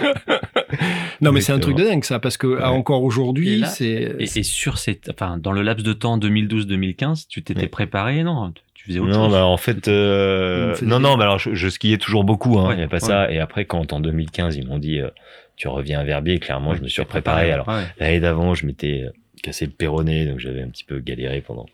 Non, 1.21 1.33
mais 1.33 1.41
c'est 1.41 1.53
un 1.53 1.59
truc 1.59 1.77
de 1.77 1.85
dingue, 1.85 2.05
ça, 2.05 2.19
parce 2.21 2.37
que 2.39 2.47
Ouais. 2.47 2.63
encore 2.63 3.03
aujourd'hui, 3.03 3.63
c'est. 3.67 4.15
Et, 4.21 4.23
et 4.23 4.43
sur 4.45 4.79
cette, 4.79 5.11
enfin, 5.11 5.37
dans 5.37 5.53
le 5.53 5.63
laps 5.63 5.85
de 5.85 5.93
temps 5.93 6.17
2012-2015, 6.19 7.27
tu 7.29 7.43
t'étais 7.43 7.63
Ouais. 7.63 7.67
préparé, 7.69 8.23
non? 8.23 8.53
Tu 8.53 8.63
faisais 8.87 8.99
autre 8.99 9.11
Non, 9.13 9.25
chose 9.25 9.33
bah, 9.33 9.45
en 9.45 9.57
fait, 9.57 9.89
euh, 9.89 10.75
non, 10.83 10.99
non, 11.01 11.17
bah, 11.17 11.25
alors 11.25 11.39
je, 11.39 11.55
je 11.55 11.69
skiais 11.69 11.99
toujours 11.99 12.25
beaucoup, 12.25 12.59
hein, 12.59 12.69
Ouais, 12.69 12.75
il 12.77 12.81
y 12.81 12.85
a 12.85 12.89
pas 12.89 13.01
ça. 13.01 13.31
Et 13.31 13.39
après, 13.39 13.65
quand 13.65 13.93
en 13.93 14.01
2015, 14.01 14.57
ils 14.57 14.67
m'ont 14.67 14.79
dit, 14.79 15.01
euh, 15.01 15.09
tu 15.57 15.69
reviens 15.69 16.01
à 16.01 16.05
Verbier, 16.05 16.39
clairement, 16.39 16.75
je 16.75 16.83
me 16.83 16.89
suis 16.89 17.05
préparé. 17.05 17.51
Alors, 17.53 17.69
Ouais. 17.69 17.85
l'année 17.99 18.21
d'avant, 18.21 18.55
je 18.55 18.67
m'étais 18.67 19.05
euh, 19.07 19.11
cassé 19.43 19.65
le 19.67 19.73
péroné, 19.73 20.27
donc 20.27 20.39
j'avais 20.39 20.63
un 20.63 20.69
petit 20.69 20.85
peu 20.85 20.99
galéré 21.01 21.41
pendant 21.41 21.67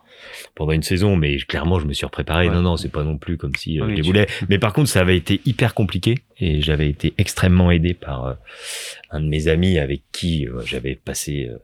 pendant 0.54 0.72
une 0.72 0.82
saison, 0.82 1.16
mais 1.16 1.36
clairement, 1.38 1.78
je 1.78 1.86
me 1.86 1.92
suis 1.92 2.06
préparé. 2.08 2.48
Ouais. 2.48 2.54
Non, 2.54 2.62
non, 2.62 2.76
c'est 2.76 2.90
pas 2.90 3.04
non 3.04 3.18
plus 3.18 3.36
comme 3.36 3.54
si 3.56 3.80
euh, 3.80 3.84
Oui, 3.86 3.90
je 3.92 3.96
les 3.96 4.02
tu- 4.02 4.06
voulais. 4.06 4.26
Mais 4.48 4.58
par 4.58 4.72
contre, 4.72 4.88
ça 4.88 5.00
avait 5.00 5.16
été 5.16 5.40
hyper 5.44 5.74
compliqué 5.74 6.16
et 6.38 6.60
j'avais 6.60 6.88
été 6.88 7.14
extrêmement 7.18 7.70
aidé 7.70 7.94
par 7.94 8.26
euh, 8.26 8.34
un 9.10 9.20
de 9.20 9.26
mes 9.28 9.48
amis 9.48 9.78
avec 9.78 10.02
qui 10.12 10.46
euh, 10.48 10.60
j'avais 10.64 10.94
passé 10.96 11.48
euh, 11.50 11.58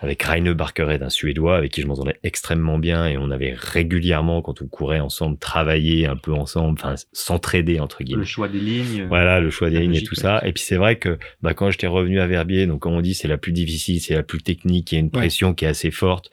avec 0.00 0.22
Raine 0.22 0.52
Barkered, 0.54 1.02
un 1.02 1.10
Suédois, 1.10 1.56
avec 1.56 1.72
qui 1.72 1.82
je 1.82 1.86
m'entendais 1.86 2.16
extrêmement 2.22 2.78
bien 2.78 3.06
et 3.06 3.18
on 3.18 3.30
avait 3.30 3.54
régulièrement, 3.56 4.40
quand 4.42 4.62
on 4.62 4.66
courait 4.66 5.00
ensemble, 5.00 5.38
travaillé 5.38 6.06
un 6.06 6.16
peu 6.16 6.32
ensemble, 6.32 6.78
enfin 6.80 6.94
s'entraider 7.12 7.80
entre 7.80 8.02
guillemets. 8.02 8.20
Le 8.20 8.24
choix 8.26 8.48
des 8.48 8.60
lignes. 8.60 9.04
Voilà, 9.08 9.40
le 9.40 9.50
choix 9.50 9.68
des 9.70 9.80
lignes 9.80 9.94
et 9.96 10.02
tout 10.02 10.14
ouais. 10.16 10.22
ça. 10.22 10.40
Et 10.46 10.52
puis 10.52 10.62
c'est 10.62 10.76
vrai 10.76 10.96
que 10.96 11.18
bah, 11.42 11.52
quand 11.54 11.70
j'étais 11.70 11.86
revenu 11.86 12.20
à 12.20 12.26
Verbier, 12.26 12.66
donc 12.66 12.80
comme 12.80 12.94
on 12.94 13.00
dit, 13.02 13.14
c'est 13.14 13.28
la 13.28 13.38
plus 13.38 13.52
difficile, 13.52 14.00
c'est 14.00 14.14
la 14.14 14.22
plus 14.22 14.40
technique, 14.42 14.90
il 14.92 14.94
y 14.94 14.98
a 14.98 15.00
une 15.00 15.04
Ouais. 15.06 15.20
pression 15.20 15.52
qui 15.54 15.64
est 15.64 15.68
assez 15.68 15.90
forte 15.90 16.30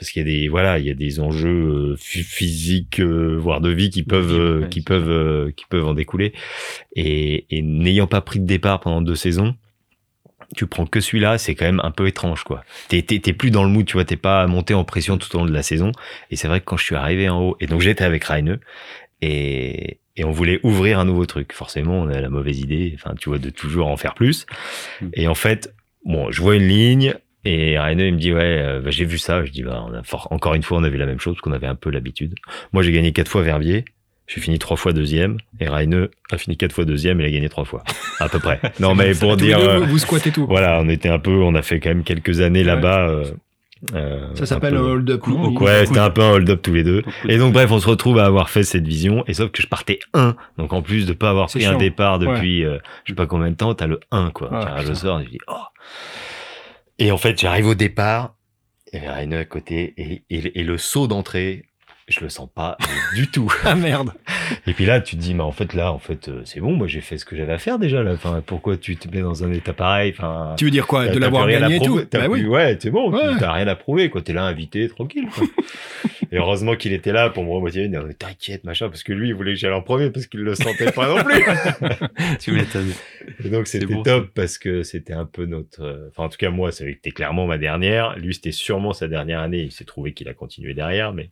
parce 0.00 0.10
qu'il 0.10 0.26
y 0.26 0.30
a 0.30 0.38
des 0.40 0.48
voilà, 0.48 0.78
il 0.78 0.86
y 0.86 0.90
a 0.90 0.94
des 0.94 1.20
enjeux 1.20 1.92
euh, 1.92 1.96
phy- 1.96 2.22
physiques 2.22 3.00
euh, 3.00 3.36
voire 3.36 3.60
de 3.60 3.70
vie 3.70 3.90
qui 3.90 4.02
peuvent 4.02 4.32
euh, 4.32 4.66
qui 4.66 4.80
peuvent 4.80 5.52
qui 5.52 5.66
peuvent 5.68 5.86
en 5.86 5.94
découler. 5.94 6.32
Et, 6.96 7.44
et 7.50 7.60
n'ayant 7.60 8.06
pas 8.06 8.22
pris 8.22 8.40
de 8.40 8.46
départ 8.46 8.80
pendant 8.80 9.02
deux 9.02 9.14
saisons, 9.14 9.54
tu 10.56 10.66
prends 10.66 10.86
que 10.86 11.00
celui-là, 11.00 11.38
c'est 11.38 11.54
quand 11.54 11.66
même 11.66 11.80
un 11.84 11.90
peu 11.92 12.08
étrange, 12.08 12.42
quoi. 12.44 12.64
T'es, 12.88 13.02
t'es, 13.02 13.20
t'es 13.20 13.32
plus 13.32 13.50
dans 13.50 13.62
le 13.62 13.68
mood, 13.68 13.86
tu 13.86 13.92
vois, 13.92 14.04
t'es 14.04 14.16
pas 14.16 14.46
monté 14.46 14.74
en 14.74 14.84
pression 14.84 15.18
tout 15.18 15.32
au 15.36 15.40
long 15.40 15.46
de 15.46 15.52
la 15.52 15.62
saison. 15.62 15.92
Et 16.30 16.36
c'est 16.36 16.48
vrai 16.48 16.60
que 16.60 16.64
quand 16.64 16.76
je 16.76 16.84
suis 16.84 16.96
arrivé 16.96 17.28
en 17.28 17.40
haut, 17.40 17.56
et 17.60 17.66
donc 17.66 17.82
j'étais 17.82 18.02
avec 18.02 18.24
Raine, 18.24 18.58
et, 19.20 20.00
et 20.16 20.24
on 20.24 20.32
voulait 20.32 20.58
ouvrir 20.62 20.98
un 20.98 21.04
nouveau 21.04 21.26
truc. 21.26 21.52
Forcément, 21.52 22.00
on 22.00 22.08
a 22.08 22.20
la 22.20 22.30
mauvaise 22.30 22.58
idée, 22.58 22.96
enfin, 22.96 23.14
tu 23.20 23.28
vois, 23.28 23.38
de 23.38 23.50
toujours 23.50 23.86
en 23.86 23.96
faire 23.96 24.14
plus. 24.14 24.46
Mm. 25.00 25.08
Et 25.12 25.28
en 25.28 25.36
fait, 25.36 25.72
bon, 26.04 26.32
je 26.32 26.40
vois 26.42 26.56
une 26.56 26.66
ligne, 26.66 27.14
et 27.44 27.78
Raine, 27.78 28.00
il 28.00 28.14
me 28.14 28.18
dit, 28.18 28.32
ouais, 28.32 28.40
euh, 28.60 28.80
bah, 28.80 28.90
j'ai 28.90 29.04
vu 29.04 29.18
ça. 29.18 29.44
Je 29.44 29.50
dis, 29.50 29.62
bah, 29.62 29.84
on 29.88 29.94
a 29.94 30.02
fort, 30.02 30.28
encore 30.30 30.54
une 30.54 30.62
fois, 30.62 30.78
on 30.78 30.84
avait 30.84 30.98
la 30.98 31.06
même 31.06 31.20
chose, 31.20 31.34
parce 31.34 31.42
qu'on 31.42 31.52
avait 31.52 31.66
un 31.66 31.74
peu 31.74 31.90
l'habitude. 31.90 32.34
Moi, 32.72 32.82
j'ai 32.82 32.92
gagné 32.92 33.12
quatre 33.12 33.28
fois 33.28 33.42
Verbier. 33.42 33.84
J'ai 34.26 34.40
fini 34.40 34.60
trois 34.60 34.76
fois 34.76 34.92
deuxième 34.92 35.38
et 35.58 35.68
Raine 35.68 36.06
a 36.30 36.38
fini 36.38 36.56
quatre 36.56 36.72
fois 36.72 36.84
deuxième 36.84 37.20
et 37.20 37.24
il 37.24 37.26
a 37.26 37.30
gagné 37.32 37.48
trois 37.48 37.64
fois 37.64 37.82
à 38.20 38.28
peu 38.28 38.38
près. 38.38 38.60
Non 38.78 38.94
mais 38.94 39.12
pour 39.12 39.36
dire 39.36 39.58
deux, 39.58 39.64
euh, 39.68 39.78
vous, 39.80 39.86
vous 39.86 39.98
squattez 39.98 40.30
tout. 40.30 40.46
voilà, 40.46 40.78
on 40.80 40.88
était 40.88 41.08
un 41.08 41.18
peu, 41.18 41.32
on 41.32 41.52
a 41.56 41.62
fait 41.62 41.80
quand 41.80 41.88
même 41.88 42.04
quelques 42.04 42.40
années 42.40 42.62
là-bas. 42.62 43.08
euh, 43.08 43.24
euh, 43.96 44.32
Ça 44.36 44.46
s'appelle 44.46 44.76
un 44.76 44.78
un 44.78 44.82
peu- 44.82 44.90
hold-up. 44.90 45.26
non 45.26 45.52
Ouais, 45.58 45.84
c'était 45.84 45.98
un 45.98 46.10
peu 46.10 46.22
un 46.22 46.30
hold-up 46.34 46.60
tous 46.62 46.72
les 46.74 46.84
deux. 46.84 47.02
Et 47.28 47.38
donc 47.38 47.52
bref, 47.54 47.72
on 47.72 47.80
se 47.80 47.88
retrouve 47.88 48.20
à 48.20 48.24
avoir 48.24 48.50
fait 48.50 48.62
cette 48.62 48.86
vision. 48.86 49.24
Et 49.26 49.34
sauf 49.34 49.50
que 49.50 49.62
je 49.62 49.66
partais 49.66 49.98
1. 50.14 50.36
Donc 50.58 50.72
en 50.72 50.80
plus 50.82 51.06
de 51.06 51.12
pas 51.12 51.30
avoir 51.30 51.48
pris 51.48 51.64
un 51.66 51.70
chiant. 51.70 51.78
départ 51.78 52.20
depuis 52.20 52.64
euh, 52.64 52.78
je 53.04 53.10
sais 53.10 53.16
pas 53.16 53.26
combien 53.26 53.50
de 53.50 53.56
temps, 53.56 53.74
t'as 53.74 53.88
le 53.88 53.98
1 54.12 54.30
quoi. 54.30 54.50
Ah, 54.52 54.76
putain. 54.78 54.94
sort, 54.94 55.20
je 55.24 55.28
dis 55.28 55.38
oh. 55.48 55.54
Et 57.00 57.10
en 57.10 57.16
fait, 57.16 57.40
j'arrive 57.40 57.66
au 57.66 57.74
départ, 57.74 58.36
il 58.92 58.96
y 59.00 59.02
avait 59.02 59.10
Raine 59.12 59.34
à 59.34 59.44
côté 59.44 59.94
et, 59.96 60.22
et, 60.30 60.60
et 60.60 60.62
le 60.64 60.76
saut 60.78 61.06
d'entrée, 61.08 61.64
je 62.08 62.20
le 62.20 62.28
sens 62.28 62.48
pas 62.54 62.76
du 63.14 63.28
tout. 63.30 63.52
Ah 63.64 63.74
merde. 63.74 64.12
Et 64.66 64.74
puis 64.74 64.84
là, 64.84 65.00
tu 65.00 65.16
te 65.16 65.20
dis, 65.20 65.32
mais 65.34 65.42
en 65.44 65.52
fait, 65.52 65.74
là, 65.74 65.92
en 65.92 65.98
fait, 66.00 66.28
euh, 66.28 66.42
c'est 66.44 66.60
bon, 66.60 66.72
moi, 66.76 66.88
j'ai 66.88 67.00
fait 67.00 67.16
ce 67.18 67.24
que 67.24 67.36
j'avais 67.36 67.52
à 67.52 67.58
faire 67.58 67.78
déjà, 67.78 68.02
là. 68.02 68.12
Enfin, 68.14 68.42
pourquoi 68.44 68.76
tu 68.76 68.96
te 68.96 69.08
mets 69.08 69.22
dans 69.22 69.44
un 69.44 69.52
état 69.52 69.72
pareil? 69.72 70.12
Enfin, 70.16 70.54
Tu 70.58 70.64
veux 70.66 70.70
dire 70.72 70.86
quoi? 70.88 71.06
De 71.08 71.18
l'avoir 71.18 71.46
gagné 71.48 71.76
et 71.76 71.80
tout? 71.80 71.96
Bah 72.12 72.18
plus- 72.20 72.28
oui. 72.28 72.44
Ouais, 72.46 72.76
c'est 72.80 72.90
bon, 72.90 73.10
Ouais. 73.12 73.36
t'as 73.38 73.52
rien 73.52 73.68
à 73.68 73.76
prouver, 73.76 74.10
quoi. 74.10 74.22
T'es 74.22 74.32
là, 74.32 74.42
invité, 74.44 74.88
tranquille, 74.88 75.26
quoi. 75.32 75.46
et 76.32 76.36
heureusement 76.36 76.74
qu'il 76.74 76.92
était 76.92 77.12
là 77.12 77.30
pour 77.30 77.44
me 77.44 77.50
remotiver, 77.50 77.84
il 77.84 77.90
me 77.92 78.08
dit, 78.08 78.14
t'inquiète, 78.16 78.64
machin, 78.64 78.88
parce 78.88 79.04
que 79.04 79.12
lui, 79.12 79.28
il 79.28 79.34
voulait 79.34 79.52
que 79.54 79.60
j'aille 79.60 79.72
en 79.72 79.82
premier, 79.82 80.10
parce 80.10 80.26
qu'il 80.26 80.40
le 80.40 80.54
sentait 80.56 80.90
pas 80.90 81.08
non 81.08 81.22
plus. 81.22 81.44
Tu 82.40 82.50
m'étonnes. 82.52 82.92
Et 83.44 83.48
donc, 83.48 83.66
c'était 83.66 84.02
top, 84.02 84.30
parce 84.34 84.58
que 84.58 84.82
c'était 84.82 85.12
un 85.12 85.26
peu 85.26 85.46
notre, 85.46 85.82
euh, 85.82 86.08
enfin, 86.08 86.24
en 86.24 86.28
tout 86.28 86.38
cas, 86.38 86.50
moi, 86.50 86.72
c'était 86.72 87.10
clairement 87.10 87.46
ma 87.46 87.58
dernière. 87.58 88.16
Lui, 88.16 88.34
c'était 88.34 88.52
sûrement 88.52 88.92
sa 88.92 89.08
dernière 89.08 89.40
année. 89.40 89.62
Il 89.62 89.72
s'est 89.72 89.84
trouvé 89.84 90.12
qu'il 90.12 90.28
a 90.28 90.34
continué 90.34 90.74
derrière, 90.74 91.12
mais, 91.12 91.30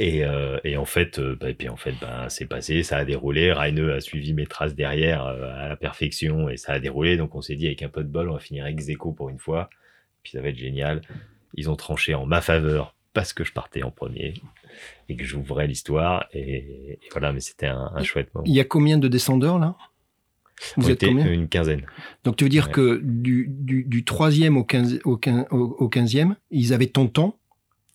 et, 0.00 0.24
euh, 0.24 0.58
et 0.64 0.78
en 0.78 0.86
fait, 0.86 1.18
euh, 1.18 1.36
bah, 1.38 1.50
et 1.50 1.54
puis 1.54 1.68
en 1.68 1.76
fait, 1.76 1.94
ben, 2.00 2.30
c'est 2.30 2.46
passé, 2.46 2.82
ça 2.82 2.96
a 2.96 3.04
déroulé. 3.04 3.52
Raine 3.52 3.78
a 3.90 4.00
suivi 4.00 4.32
mes 4.32 4.46
traces 4.46 4.74
derrière 4.74 5.26
euh, 5.26 5.52
à 5.54 5.68
la 5.68 5.76
perfection 5.76 6.48
et 6.48 6.56
ça 6.56 6.72
a 6.72 6.80
déroulé. 6.80 7.18
Donc 7.18 7.34
on 7.34 7.42
s'est 7.42 7.54
dit 7.54 7.66
avec 7.66 7.82
un 7.82 7.90
peu 7.90 8.02
de 8.02 8.08
bol, 8.08 8.30
on 8.30 8.32
va 8.32 8.38
finir 8.38 8.64
ex 8.66 8.88
aequo 8.88 9.12
pour 9.12 9.28
une 9.28 9.38
fois. 9.38 9.68
Puis 10.22 10.32
ça 10.32 10.40
va 10.40 10.48
être 10.48 10.56
génial. 10.56 11.02
Ils 11.52 11.68
ont 11.68 11.76
tranché 11.76 12.14
en 12.14 12.24
ma 12.24 12.40
faveur 12.40 12.96
parce 13.12 13.34
que 13.34 13.44
je 13.44 13.52
partais 13.52 13.82
en 13.82 13.90
premier 13.90 14.32
et 15.10 15.16
que 15.16 15.24
j'ouvrais 15.24 15.66
l'histoire. 15.66 16.26
Et, 16.32 16.92
et 16.92 16.98
voilà, 17.12 17.34
mais 17.34 17.40
c'était 17.40 17.66
un, 17.66 17.92
un 17.94 18.02
chouette 18.02 18.32
moment. 18.34 18.46
Il 18.46 18.54
y 18.54 18.60
a 18.60 18.64
combien 18.64 18.96
de 18.96 19.06
descendeurs 19.06 19.58
là? 19.58 19.76
Vous 20.76 20.84
On 20.84 20.88
êtes 20.88 20.94
était 21.02 21.08
combien 21.08 21.26
Une 21.30 21.48
quinzaine. 21.48 21.82
Donc 22.24 22.36
tu 22.36 22.44
veux 22.44 22.50
dire 22.50 22.66
Ouais. 22.66 22.72
que 22.72 23.00
du, 23.02 23.46
du, 23.50 23.84
du 23.84 24.02
3e 24.02 24.56
au 24.56 24.64
15, 24.64 25.00
au, 25.04 25.16
15, 25.16 25.46
au, 25.50 25.56
au 25.78 25.88
15e, 25.88 26.34
ils 26.50 26.72
avaient 26.74 26.86
ton 26.86 27.06
temps 27.06 27.36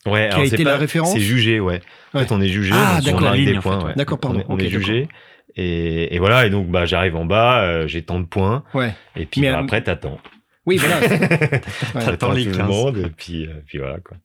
Ouais, 0.06 0.30
Qui 0.32 0.40
a 0.40 0.44
été 0.46 0.64
la 0.64 0.78
référence 0.78 1.14
C'est 1.14 1.20
jugé, 1.20 1.60
ouais. 1.60 1.82
En 2.14 2.20
Ouais. 2.20 2.26
fait, 2.26 2.32
on 2.34 2.40
est 2.40 2.48
jugé, 2.48 2.72
Ah, 2.76 3.00
d'accord. 3.04 3.22
marque 3.22 3.38
Ligne, 3.38 3.46
des 3.54 3.58
en 3.58 3.62
points. 3.62 3.80
fait, 3.80 3.86
ouais. 3.88 3.94
D'accord, 3.96 4.20
pardon. 4.20 4.38
On 4.38 4.42
est, 4.42 4.46
on 4.50 4.54
Ok, 4.56 4.62
est 4.64 4.70
jugé. 4.70 5.08
Et, 5.56 6.14
et 6.16 6.20
voilà, 6.20 6.46
et 6.46 6.50
donc 6.52 6.68
bah, 6.70 6.86
j'arrive 6.86 7.16
en 7.16 7.26
bas, 7.26 7.64
euh, 7.64 7.88
j'ai 7.88 8.04
tant 8.04 8.20
de 8.20 8.26
points, 8.26 8.64
Ouais. 8.74 8.94
et 9.16 9.26
puis 9.26 9.42
Mais, 9.42 9.52
bah, 9.52 9.60
euh, 9.60 9.64
après 9.64 9.82
t'attends. 9.82 10.20
Oui, 10.68 10.78
voilà. 10.78 11.00
T'attends 11.94 12.34
les 12.34 12.44
tout 12.44 12.50
le 12.52 12.58
15. 12.58 12.68
monde, 12.68 12.98
et 12.98 13.10
puis, 13.10 13.46
euh, 13.48 13.62
puis 13.66 13.78
voilà 13.80 14.00
quoi. 14.00 14.18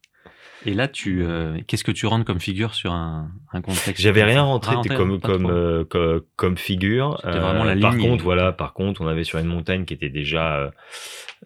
Et 0.67 0.75
là, 0.75 0.89
tu, 0.89 1.25
euh, 1.25 1.59
qu'est-ce 1.67 1.85
que 1.85 1.93
tu 1.93 2.07
rentres 2.07 2.25
comme 2.27 2.41
figure 2.41 2.75
sur 2.75 2.93
un, 2.93 3.31
un 3.53 3.63
contexte 3.63 4.03
J'avais 4.03 4.25
rien 4.25 4.43
rentré 4.43 4.75
comme 4.97 5.09
comme, 5.21 5.47
euh, 5.51 5.85
co- 5.85 6.27
comme 6.37 6.57
figure. 6.59 7.19
C'était 7.25 7.39
vraiment 7.39 7.65
la 7.65 7.77
par 7.77 7.93
ligne 7.93 8.05
et- 8.05 8.09
contre, 8.09 8.25
voilà, 8.25 8.53
par 8.53 8.75
contre, 8.75 9.01
on 9.01 9.07
avait 9.07 9.25
sur 9.25 9.39
une 9.39 9.47
montagne 9.47 9.85
qui 9.87 9.95
était 9.95 10.11
déjà 10.11 10.57
euh, 10.59 10.71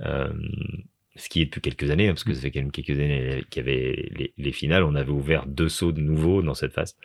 euh, 0.00 0.28
skiée 1.16 1.44
depuis 1.44 1.60
quelques 1.60 1.90
années, 1.90 2.08
hein, 2.08 2.12
parce 2.12 2.24
que 2.24 2.34
ça 2.34 2.40
fait 2.40 2.50
quand 2.50 2.60
même 2.60 2.72
quelques 2.72 2.90
années 2.98 3.44
qu'il 3.50 3.64
y 3.64 3.68
avait 3.68 4.08
les, 4.16 4.32
les 4.36 4.52
finales. 4.52 4.82
On 4.82 4.96
avait 4.96 5.12
ouvert 5.12 5.46
deux 5.46 5.68
sauts 5.68 5.92
de 5.92 6.00
nouveau 6.00 6.42
dans 6.42 6.54
cette 6.54 6.72
phase. 6.72 6.96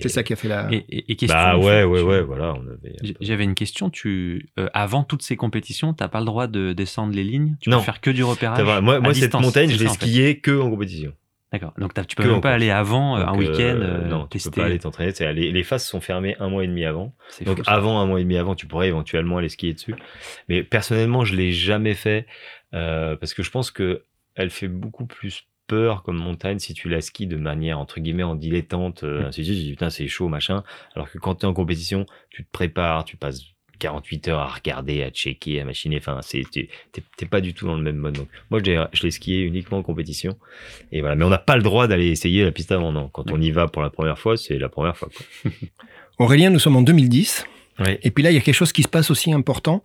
C'est 0.00 0.08
ça 0.08 0.22
qui 0.22 0.32
a 0.32 0.36
fait 0.36 0.48
la. 0.48 0.68
Et, 0.72 0.84
et- 0.88 1.12
et 1.12 1.16
question, 1.16 1.38
bah 1.38 1.56
ouais, 1.56 1.84
ouais, 1.84 2.00
tu- 2.00 2.04
ouais, 2.06 2.22
voilà, 2.22 2.54
on 2.54 2.66
avait. 2.66 2.96
J- 3.02 3.16
J'avais 3.20 3.44
une 3.44 3.54
question. 3.54 3.90
Tu, 3.90 4.48
euh, 4.58 4.68
avant 4.74 5.02
toutes 5.04 5.22
ces 5.22 5.36
compétitions, 5.36 5.94
t'as 5.94 6.08
pas 6.08 6.20
le 6.20 6.26
droit 6.26 6.46
de 6.46 6.72
descendre 6.72 7.14
les 7.14 7.24
lignes? 7.24 7.56
Tu 7.60 7.70
Non. 7.70 7.78
peux 7.78 7.84
faire 7.84 8.00
que 8.00 8.10
du 8.10 8.24
repérage. 8.24 8.60
Vrai, 8.62 8.80
moi, 8.82 9.00
moi 9.00 9.14
cette 9.14 9.32
montagne, 9.34 9.70
je 9.70 9.78
l'ai 9.78 9.86
ça, 9.86 9.92
en 9.92 9.94
fait. 9.94 10.06
skiée 10.06 10.38
que 10.40 10.58
en 10.60 10.70
compétition. 10.70 11.12
D'accord. 11.52 11.72
Donc 11.78 11.94
tu 12.08 12.16
peux 12.16 12.24
Que 12.24 12.28
même 12.28 12.40
pas 12.40 12.50
aller 12.52 12.70
avant 12.70 13.16
euh, 13.16 13.24
un 13.24 13.34
week-end 13.38 13.52
euh, 13.60 14.10
euh, 14.12 14.22
tu 14.24 14.28
tester. 14.30 14.50
peux 14.50 14.60
pas 14.62 14.66
aller 14.66 14.78
t'entraîner. 14.80 15.12
C'est- 15.12 15.32
Les, 15.32 15.52
les 15.52 15.62
phases 15.62 15.86
sont 15.86 16.00
fermées 16.00 16.34
un 16.40 16.48
mois 16.48 16.64
et 16.64 16.66
demi 16.66 16.84
avant. 16.84 17.14
Donc 17.46 17.58
fou, 17.58 17.62
avant 17.68 18.00
un 18.00 18.06
mois 18.06 18.20
et 18.20 18.24
demi 18.24 18.36
avant, 18.36 18.56
tu 18.56 18.66
pourrais 18.66 18.88
éventuellement 18.88 19.38
aller 19.38 19.48
skier 19.48 19.72
dessus. 19.72 19.94
Mais 20.48 20.64
personnellement, 20.64 21.24
je 21.24 21.36
l'ai 21.36 21.52
jamais 21.52 21.94
fait 21.94 22.26
euh, 22.74 23.14
parce 23.16 23.32
que 23.32 23.42
je 23.44 23.50
pense 23.50 23.70
que 23.70 24.02
elle 24.34 24.50
fait 24.50 24.68
beaucoup 24.68 25.06
plus 25.06 25.46
peur 25.66 26.02
comme 26.02 26.16
montagne 26.18 26.58
si 26.58 26.74
tu 26.74 26.88
la 26.88 27.00
skis 27.00 27.26
de 27.26 27.36
manière 27.36 27.78
entre 27.78 28.00
guillemets 28.00 28.22
en 28.22 28.34
dilettante. 28.34 29.02
Mm. 29.02 29.06
Euh, 29.06 29.26
ainsi 29.28 29.40
de 29.40 29.44
suite. 29.46 29.58
Tu 29.58 29.64
dis, 29.64 29.70
putain 29.72 29.90
c'est 29.90 30.08
chaud 30.08 30.28
machin. 30.28 30.62
Alors 30.94 31.10
que 31.10 31.18
quand 31.18 31.36
tu 31.36 31.42
es 31.46 31.48
en 31.48 31.54
compétition, 31.54 32.06
tu 32.30 32.44
te 32.44 32.50
prépares, 32.50 33.04
tu 33.04 33.16
passes 33.16 33.40
48 33.78 34.28
heures 34.28 34.38
à 34.40 34.48
regarder, 34.48 35.02
à 35.02 35.10
checker, 35.10 35.60
à 35.60 35.64
machiner. 35.66 35.98
Enfin, 35.98 36.20
c'est 36.22 36.42
tu- 36.50 36.66
t'es 37.18 37.26
pas 37.26 37.42
du 37.42 37.52
tout 37.52 37.66
dans 37.66 37.76
le 37.76 37.82
même 37.82 37.96
mode. 37.96 38.14
Donc 38.14 38.28
moi, 38.50 38.58
je 38.64 38.70
l'ai 38.70 38.84
je 38.94 39.02
l'ai 39.02 39.10
skié 39.10 39.42
uniquement 39.42 39.78
en 39.78 39.82
compétition. 39.82 40.38
Et 40.92 41.00
voilà. 41.00 41.14
Mais 41.14 41.24
on 41.24 41.28
n'a 41.28 41.36
pas 41.36 41.56
le 41.56 41.62
droit 41.62 41.86
d'aller 41.86 42.08
essayer 42.08 42.42
la 42.42 42.52
piste 42.52 42.72
avant. 42.72 42.90
Non. 42.92 43.08
Quand 43.08 43.30
on 43.30 43.40
y 43.40 43.50
va 43.50 43.68
pour 43.68 43.82
la 43.82 43.90
première 43.90 44.18
fois, 44.18 44.36
c'est 44.38 44.58
la 44.58 44.70
première 44.70 44.96
fois. 44.96 45.10
quoi. 45.14 45.50
Aurélien, 46.18 46.48
nous 46.48 46.58
sommes 46.58 46.76
en 46.76 46.82
2010. 46.82 47.44
Et 48.02 48.10
puis 48.10 48.24
là, 48.24 48.30
il 48.30 48.34
y 48.34 48.38
a 48.38 48.40
quelque 48.40 48.54
chose 48.54 48.72
qui 48.72 48.82
se 48.82 48.88
passe 48.88 49.10
aussi 49.10 49.32
important 49.32 49.84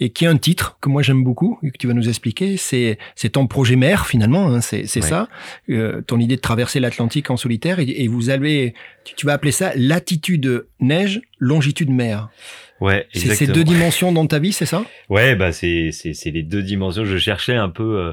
et 0.00 0.10
qui 0.10 0.24
est 0.24 0.28
un 0.28 0.36
titre 0.36 0.76
que 0.80 0.88
moi 0.88 1.02
j'aime 1.02 1.22
beaucoup 1.22 1.58
et 1.62 1.70
que 1.70 1.78
tu 1.78 1.86
vas 1.86 1.94
nous 1.94 2.08
expliquer. 2.08 2.56
C'est 2.56 2.98
c'est 3.14 3.30
ton 3.30 3.46
projet 3.46 3.76
mère 3.76 4.06
finalement. 4.06 4.48
Hein, 4.48 4.60
c'est 4.60 4.86
c'est 4.86 5.02
ça. 5.02 5.28
Euh, 5.68 6.02
ton 6.02 6.18
idée 6.18 6.36
de 6.36 6.40
traverser 6.40 6.80
l'Atlantique 6.80 7.30
en 7.30 7.36
solitaire 7.36 7.78
et, 7.78 7.84
et 7.84 8.08
vous 8.08 8.30
allez, 8.30 8.74
tu, 9.04 9.14
tu 9.14 9.26
vas 9.26 9.34
appeler 9.34 9.52
ça 9.52 9.72
latitude 9.76 10.66
neige, 10.80 11.20
longitude 11.38 11.90
mer. 11.90 12.28
Ouais. 12.80 13.06
C'est 13.12 13.34
ces 13.34 13.46
deux 13.46 13.64
dimensions 13.64 14.12
dans 14.12 14.26
ta 14.26 14.38
vie, 14.38 14.52
c'est 14.52 14.66
ça? 14.66 14.84
Ouais, 15.08 15.34
bah 15.34 15.52
c'est 15.52 15.90
c'est 15.92 16.14
c'est 16.14 16.30
les 16.30 16.42
deux 16.42 16.62
dimensions. 16.62 17.04
Je 17.04 17.18
cherchais 17.18 17.56
un 17.56 17.68
peu 17.68 17.98
euh, 17.98 18.12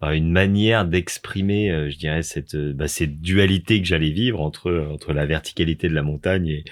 bah, 0.00 0.14
une 0.14 0.30
manière 0.30 0.84
d'exprimer, 0.84 1.70
euh, 1.70 1.90
je 1.90 1.96
dirais 1.96 2.22
cette 2.22 2.54
euh, 2.54 2.72
bah, 2.74 2.88
cette 2.88 3.20
dualité 3.20 3.80
que 3.80 3.86
j'allais 3.86 4.10
vivre 4.10 4.40
entre 4.40 4.88
entre 4.90 5.12
la 5.12 5.26
verticalité 5.26 5.88
de 5.88 5.94
la 5.94 6.02
montagne 6.02 6.48
et 6.48 6.64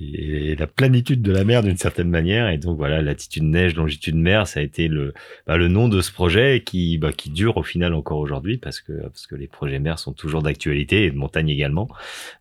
et 0.00 0.56
la 0.56 0.66
planitude 0.66 1.22
de 1.22 1.32
la 1.32 1.44
mer 1.44 1.62
d'une 1.62 1.76
certaine 1.76 2.08
manière. 2.08 2.48
Et 2.48 2.58
donc 2.58 2.76
voilà, 2.76 3.02
latitude 3.02 3.44
neige, 3.44 3.74
longitude 3.74 4.16
mer, 4.16 4.46
ça 4.46 4.60
a 4.60 4.62
été 4.62 4.88
le 4.88 5.12
bah, 5.46 5.56
le 5.56 5.68
nom 5.68 5.88
de 5.88 6.00
ce 6.00 6.12
projet 6.12 6.62
qui 6.64 6.98
bah, 6.98 7.12
qui 7.12 7.30
dure 7.30 7.56
au 7.56 7.62
final 7.62 7.94
encore 7.94 8.18
aujourd'hui 8.18 8.58
parce 8.58 8.80
que 8.80 8.92
parce 8.92 9.26
que 9.26 9.34
les 9.34 9.46
projets 9.46 9.78
mer 9.78 9.98
sont 9.98 10.12
toujours 10.12 10.42
d'actualité 10.42 11.04
et 11.04 11.10
de 11.10 11.16
montagne 11.16 11.48
également. 11.48 11.88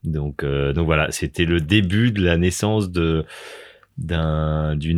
Donc 0.04 0.44
euh, 0.44 0.74
donc 0.74 0.86
voilà, 0.86 1.12
c'était 1.12 1.46
le 1.46 1.60
début 1.60 2.12
de 2.12 2.24
la 2.24 2.38
naissance 2.38 2.92
d'une 2.92 3.24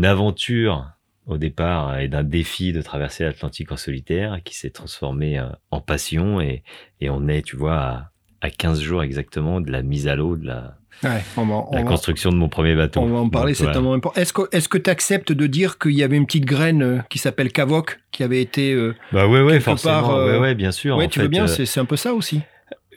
aventure 0.05 0.91
au 1.27 1.37
départ 1.37 1.99
et 1.99 2.07
d'un 2.07 2.23
défi 2.23 2.73
de 2.73 2.81
traverser 2.81 3.23
l'Atlantique 3.23 3.71
en 3.71 3.77
solitaire 3.77 4.41
qui 4.43 4.55
s'est 4.55 4.71
transformé 4.71 5.39
euh, 5.39 5.45
en 5.69 5.79
passion 5.79 6.41
et, 6.41 6.63
et 6.99 7.09
on 7.09 7.27
est, 7.27 7.43
tu 7.43 7.55
vois, 7.55 7.77
à, 7.77 8.11
à 8.41 8.49
15 8.49 8.81
jours 8.81 9.03
exactement 9.03 9.61
de 9.61 9.71
la 9.71 9.81
mise 9.81 10.07
à 10.07 10.15
l'eau, 10.15 10.35
de 10.35 10.47
la, 10.47 10.75
Ouais, 11.03 11.21
on 11.35 11.45
va, 11.45 11.55
on 11.71 11.75
la 11.75 11.81
va- 11.83 11.87
construction 11.87 12.29
de 12.31 12.35
mon 12.35 12.47
premier 12.49 12.75
bateau. 12.75 12.99
on 13.01 13.07
va 13.07 13.19
en 13.19 13.29
parler, 13.29 13.53
c'est 13.55 13.63
voilà. 13.63 13.79
un 13.79 13.81
moment 13.81 13.95
important. 13.95 14.21
Est-ce 14.21 14.33
que 14.33 14.41
est-ce 14.51 14.69
que 14.69 14.77
tu 14.77 14.89
acceptes 14.89 15.31
de 15.31 15.47
dire 15.47 15.79
qu'il 15.79 15.93
y 15.93 16.03
avait 16.03 16.15
une 16.17 16.27
petite 16.27 16.45
graine 16.45 16.83
euh, 16.83 16.99
qui 17.09 17.17
s'appelle 17.17 17.51
Cavoc 17.51 17.99
qui 18.11 18.21
avait 18.23 18.41
été 18.41 18.73
euh, 18.73 18.93
Bah 19.11 19.25
ouais, 19.27 19.41
ouais, 19.41 19.59
forcément. 19.59 19.93
part, 20.01 20.11
euh, 20.11 20.33
ouais, 20.33 20.39
ouais, 20.39 20.55
bien 20.55 20.71
sûr. 20.71 20.97
Ouais, 20.97 21.05
en 21.05 21.07
tu 21.07 21.17
veux 21.19 21.25
fait, 21.25 21.29
bien, 21.29 21.45
euh, 21.45 21.65
c'est 21.65 21.79
un 21.79 21.85
peu 21.85 21.95
ça 21.95 22.13
aussi. 22.13 22.41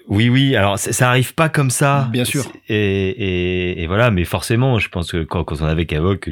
Oui, 0.07 0.29
oui. 0.29 0.55
Alors, 0.55 0.79
ça, 0.79 0.93
ça 0.93 1.09
arrive 1.09 1.33
pas 1.35 1.49
comme 1.49 1.71
ça. 1.71 2.09
Bien 2.13 2.27
sûr. 2.27 2.45
Et, 2.69 2.75
et, 2.77 3.83
et 3.83 3.87
voilà, 3.87 4.11
mais 4.11 4.25
forcément, 4.25 4.79
je 4.79 4.91
pense 4.91 5.11
que 5.13 5.25
quand, 5.25 5.45
quand 5.45 5.63
on 5.63 5.67
avait 5.67 5.87
Cavoc, 5.87 6.29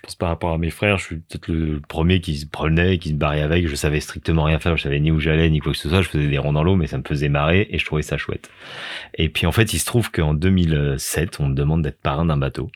je, 0.00 0.06
pense 0.06 0.14
par 0.14 0.30
rapport 0.30 0.52
à 0.52 0.58
mes 0.58 0.70
frères, 0.70 0.98
je 0.98 1.04
suis 1.04 1.16
peut-être 1.16 1.48
le 1.48 1.80
premier 1.80 2.20
qui 2.20 2.38
se 2.38 2.46
prenait, 2.46 2.98
qui 2.98 3.10
se 3.10 3.14
barrait 3.14 3.42
avec. 3.42 3.68
Je 3.68 3.74
savais 3.74 4.00
strictement 4.00 4.44
rien 4.44 4.58
faire. 4.58 4.76
Je 4.76 4.82
savais 4.82 5.00
ni 5.00 5.10
où 5.10 5.20
j'allais, 5.20 5.50
ni 5.50 5.60
quoi 5.60 5.72
que 5.72 5.78
ce 5.78 5.88
soit. 5.88 6.02
Je 6.02 6.08
faisais 6.08 6.26
des 6.26 6.38
ronds 6.38 6.52
dans 6.52 6.64
l'eau, 6.64 6.76
mais 6.76 6.86
ça 6.86 6.96
me 6.96 7.02
faisait 7.02 7.28
marrer 7.28 7.68
et 7.70 7.78
je 7.78 7.84
trouvais 7.84 8.02
ça 8.02 8.16
chouette. 8.16 8.50
Et 9.14 9.28
puis, 9.28 9.46
en 9.46 9.52
fait, 9.52 9.74
il 9.74 9.78
se 9.78 9.84
trouve 9.84 10.10
qu'en 10.10 10.32
2007, 10.32 11.40
on 11.40 11.48
me 11.48 11.54
demande 11.54 11.82
d'être 11.82 12.00
parrain 12.00 12.24
d'un 12.24 12.36
bateau, 12.36 12.70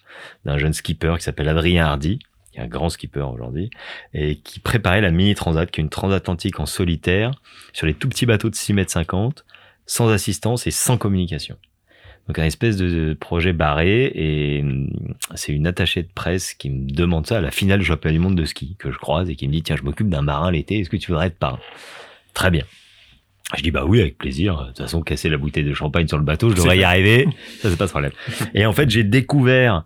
d'un 0.44 0.58
jeune 0.58 0.74
skipper 0.74 1.14
qui 1.16 1.24
s'appelle 1.24 1.48
Adrien 1.48 1.86
Hardy 1.86 2.18
qui 2.52 2.60
est 2.60 2.62
un 2.62 2.68
grand 2.68 2.88
skipper 2.88 3.20
aujourd'hui, 3.20 3.68
et 4.12 4.36
qui 4.36 4.60
préparait 4.60 5.00
la 5.00 5.10
Mini 5.10 5.34
Transat, 5.34 5.68
qui 5.68 5.80
est 5.80 5.82
une 5.82 5.90
transatlantique 5.90 6.60
en 6.60 6.66
solitaire, 6.66 7.32
sur 7.72 7.84
les 7.84 7.94
tout 7.94 8.08
petits 8.08 8.26
bateaux 8.26 8.48
de 8.48 8.54
6 8.54 8.74
mètres 8.74 8.92
50, 8.92 9.44
sans 9.86 10.08
assistance 10.08 10.68
et 10.68 10.70
sans 10.70 10.96
communication. 10.96 11.56
Donc 12.26 12.38
un 12.38 12.44
espèce 12.44 12.76
de 12.76 13.14
projet 13.14 13.52
barré 13.52 14.10
et 14.14 14.62
hum, 14.62 14.90
c'est 15.34 15.52
une 15.52 15.66
attachée 15.66 16.02
de 16.02 16.08
presse 16.14 16.54
qui 16.54 16.70
me 16.70 16.90
demande 16.90 17.26
ça 17.26 17.38
à 17.38 17.40
la 17.40 17.50
finale 17.50 17.80
du 17.80 17.84
championnat 17.84 18.14
du 18.14 18.18
monde 18.18 18.36
de 18.36 18.44
ski 18.44 18.76
que 18.78 18.90
je 18.90 18.98
croise 18.98 19.28
et 19.28 19.36
qui 19.36 19.46
me 19.46 19.52
dit 19.52 19.62
tiens 19.62 19.76
je 19.76 19.82
m'occupe 19.82 20.08
d'un 20.08 20.22
marin 20.22 20.50
l'été 20.50 20.80
est-ce 20.80 20.88
que 20.88 20.96
tu 20.96 21.10
voudrais 21.10 21.26
être 21.26 21.38
parrain? 21.38 21.60
Très 22.32 22.50
bien. 22.50 22.64
Je 23.54 23.62
dis 23.62 23.70
bah 23.70 23.84
oui 23.86 24.00
avec 24.00 24.16
plaisir. 24.16 24.58
De 24.58 24.66
toute 24.68 24.78
façon 24.78 25.02
casser 25.02 25.28
la 25.28 25.36
bouteille 25.36 25.64
de 25.64 25.74
champagne 25.74 26.08
sur 26.08 26.18
le 26.18 26.24
bateau 26.24 26.48
je 26.50 26.56
devrais 26.56 26.78
y 26.78 26.84
arriver 26.84 27.28
ça 27.60 27.68
c'est 27.70 27.76
pas 27.76 27.86
de 27.86 27.90
problème. 27.90 28.12
Et 28.54 28.64
en 28.64 28.72
fait 28.72 28.88
j'ai 28.88 29.04
découvert 29.04 29.84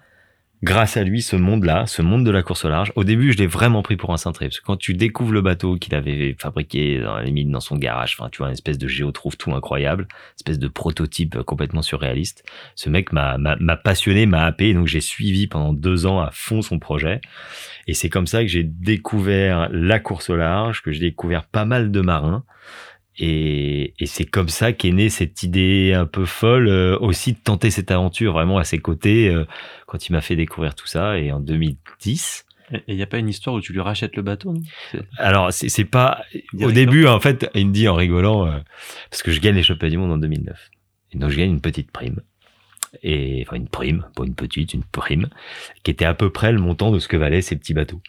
grâce 0.63 0.97
à 0.97 1.05
lui 1.05 1.23
ce 1.23 1.37
monde-là, 1.37 1.87
ce 1.87 2.03
monde 2.03 2.25
de 2.25 2.31
la 2.31 2.43
course 2.43 2.65
au 2.65 2.69
large. 2.69 2.93
Au 2.97 3.05
début, 3.05 3.33
je 3.33 3.39
l'ai 3.39 3.47
vraiment 3.47 3.83
pris 3.83 3.97
pour 3.97 4.13
un 4.13 4.17
cintré, 4.17 4.47
parce 4.47 4.61
que 4.61 4.65
quand 4.65 4.77
tu 4.77 4.95
découvres 4.95 5.33
le 5.33 5.41
bateau 5.41 5.77
qu'il 5.77 5.95
avait 5.95 6.35
fabriqué 6.39 7.01
dans 7.01 7.17
la 7.17 7.23
limite 7.23 7.51
dans 7.51 7.61
son 7.61 7.77
garage, 7.77 8.17
enfin, 8.19 8.29
tu 8.31 8.39
vois, 8.39 8.49
une 8.49 8.55
espèce 8.55 8.79
de 8.79 8.89
géotrouve 8.89 9.37
tout 9.37 9.53
incroyable, 9.53 10.09
espèce 10.37 10.59
de 10.59 10.69
prototype 10.69 11.43
complètement 11.43 11.83
surréaliste. 11.83 12.45
Ce 12.75 12.91
mec 12.91 13.13
m'a 13.13 13.39
passionné, 13.85 14.27
m'a 14.27 14.45
happé, 14.45 14.75
donc 14.75 14.87
j'ai 14.87 15.01
suivi 15.01 15.47
pendant 15.47 15.73
deux 15.73 16.07
ans 16.07 16.21
à 16.21 16.31
fond 16.33 16.63
son 16.63 16.79
projet. 16.79 17.21
Et 17.87 17.95
c'est 17.95 18.09
comme 18.09 18.27
ça 18.27 18.43
que 18.43 18.49
j'ai 18.49 18.65
découvert 18.65 19.69
la 19.73 19.99
course 19.99 20.29
au 20.29 20.37
large, 20.37 20.83
que 20.83 20.93
j'ai 20.93 21.01
découvert 21.01 21.45
pas 21.45 21.65
mal 21.65 21.91
de 21.91 22.01
marins. 22.01 22.45
Et, 23.19 23.95
et 23.99 24.07
c'est 24.07 24.25
comme 24.25 24.49
ça 24.49 24.73
qu'est 24.73 24.93
née 24.93 25.09
cette 25.09 25.43
idée 25.43 25.93
un 25.93 26.07
peu 26.07 26.25
folle 26.25 26.69
euh, 26.69 26.97
aussi 27.01 27.33
de 27.33 27.39
tenter 27.39 27.71
cette 27.71 27.91
aventure 27.91 28.33
vraiment 28.33 28.59
à 28.59 28.65
ses 28.65 28.79
côtés 28.79 29.29
euh, 29.29 29.45
quand 29.87 30.09
il 30.09 30.13
m'a 30.13 30.21
fait 30.21 30.37
découvrir 30.37 30.77
tout 30.77 30.87
ça. 30.87 31.19
Et 31.19 31.33
en 31.33 31.41
2010, 31.41 32.47
Et 32.73 32.83
il 32.87 32.97
n'y 32.97 33.03
a 33.03 33.07
pas 33.07 33.19
une 33.19 33.29
histoire 33.29 33.57
où 33.57 33.61
tu 33.61 33.73
lui 33.73 33.81
rachètes 33.81 34.15
le 34.15 34.23
bateau 34.23 34.53
non? 34.53 34.61
Alors 35.17 35.53
c'est 35.53 35.85
pas 35.85 36.23
au 36.61 36.71
début 36.71 37.07
en 37.07 37.19
fait 37.19 37.51
il 37.55 37.67
me 37.69 37.73
dit 37.73 37.89
en 37.89 37.95
rigolant 37.95 38.47
euh, 38.47 38.59
parce 39.11 39.23
que 39.23 39.33
je 39.33 39.41
gagne 39.41 39.57
les 39.57 39.65
championnats 39.65 39.91
du 39.91 39.99
monde 39.99 40.13
en 40.13 40.19
2009 40.19 40.71
et 41.13 41.19
donc 41.19 41.31
je 41.31 41.39
gagne 41.39 41.51
une 41.51 41.61
petite 41.61 41.91
prime. 41.91 42.21
Et 43.03 43.45
enfin 43.45 43.57
une 43.57 43.69
prime 43.69 44.07
pas 44.15 44.25
une 44.25 44.37
petite 44.37 44.75
une 44.75 44.85
prime 44.85 45.29
qui 45.83 45.91
était 45.91 46.05
à 46.05 46.15
peu 46.15 46.31
près 46.31 46.53
le 46.53 46.61
montant 46.61 46.93
de 46.93 47.01
ce 47.01 47.09
que 47.09 47.17
valaient 47.17 47.43
ces 47.43 47.57
petits 47.57 47.75
bateaux. 47.75 48.01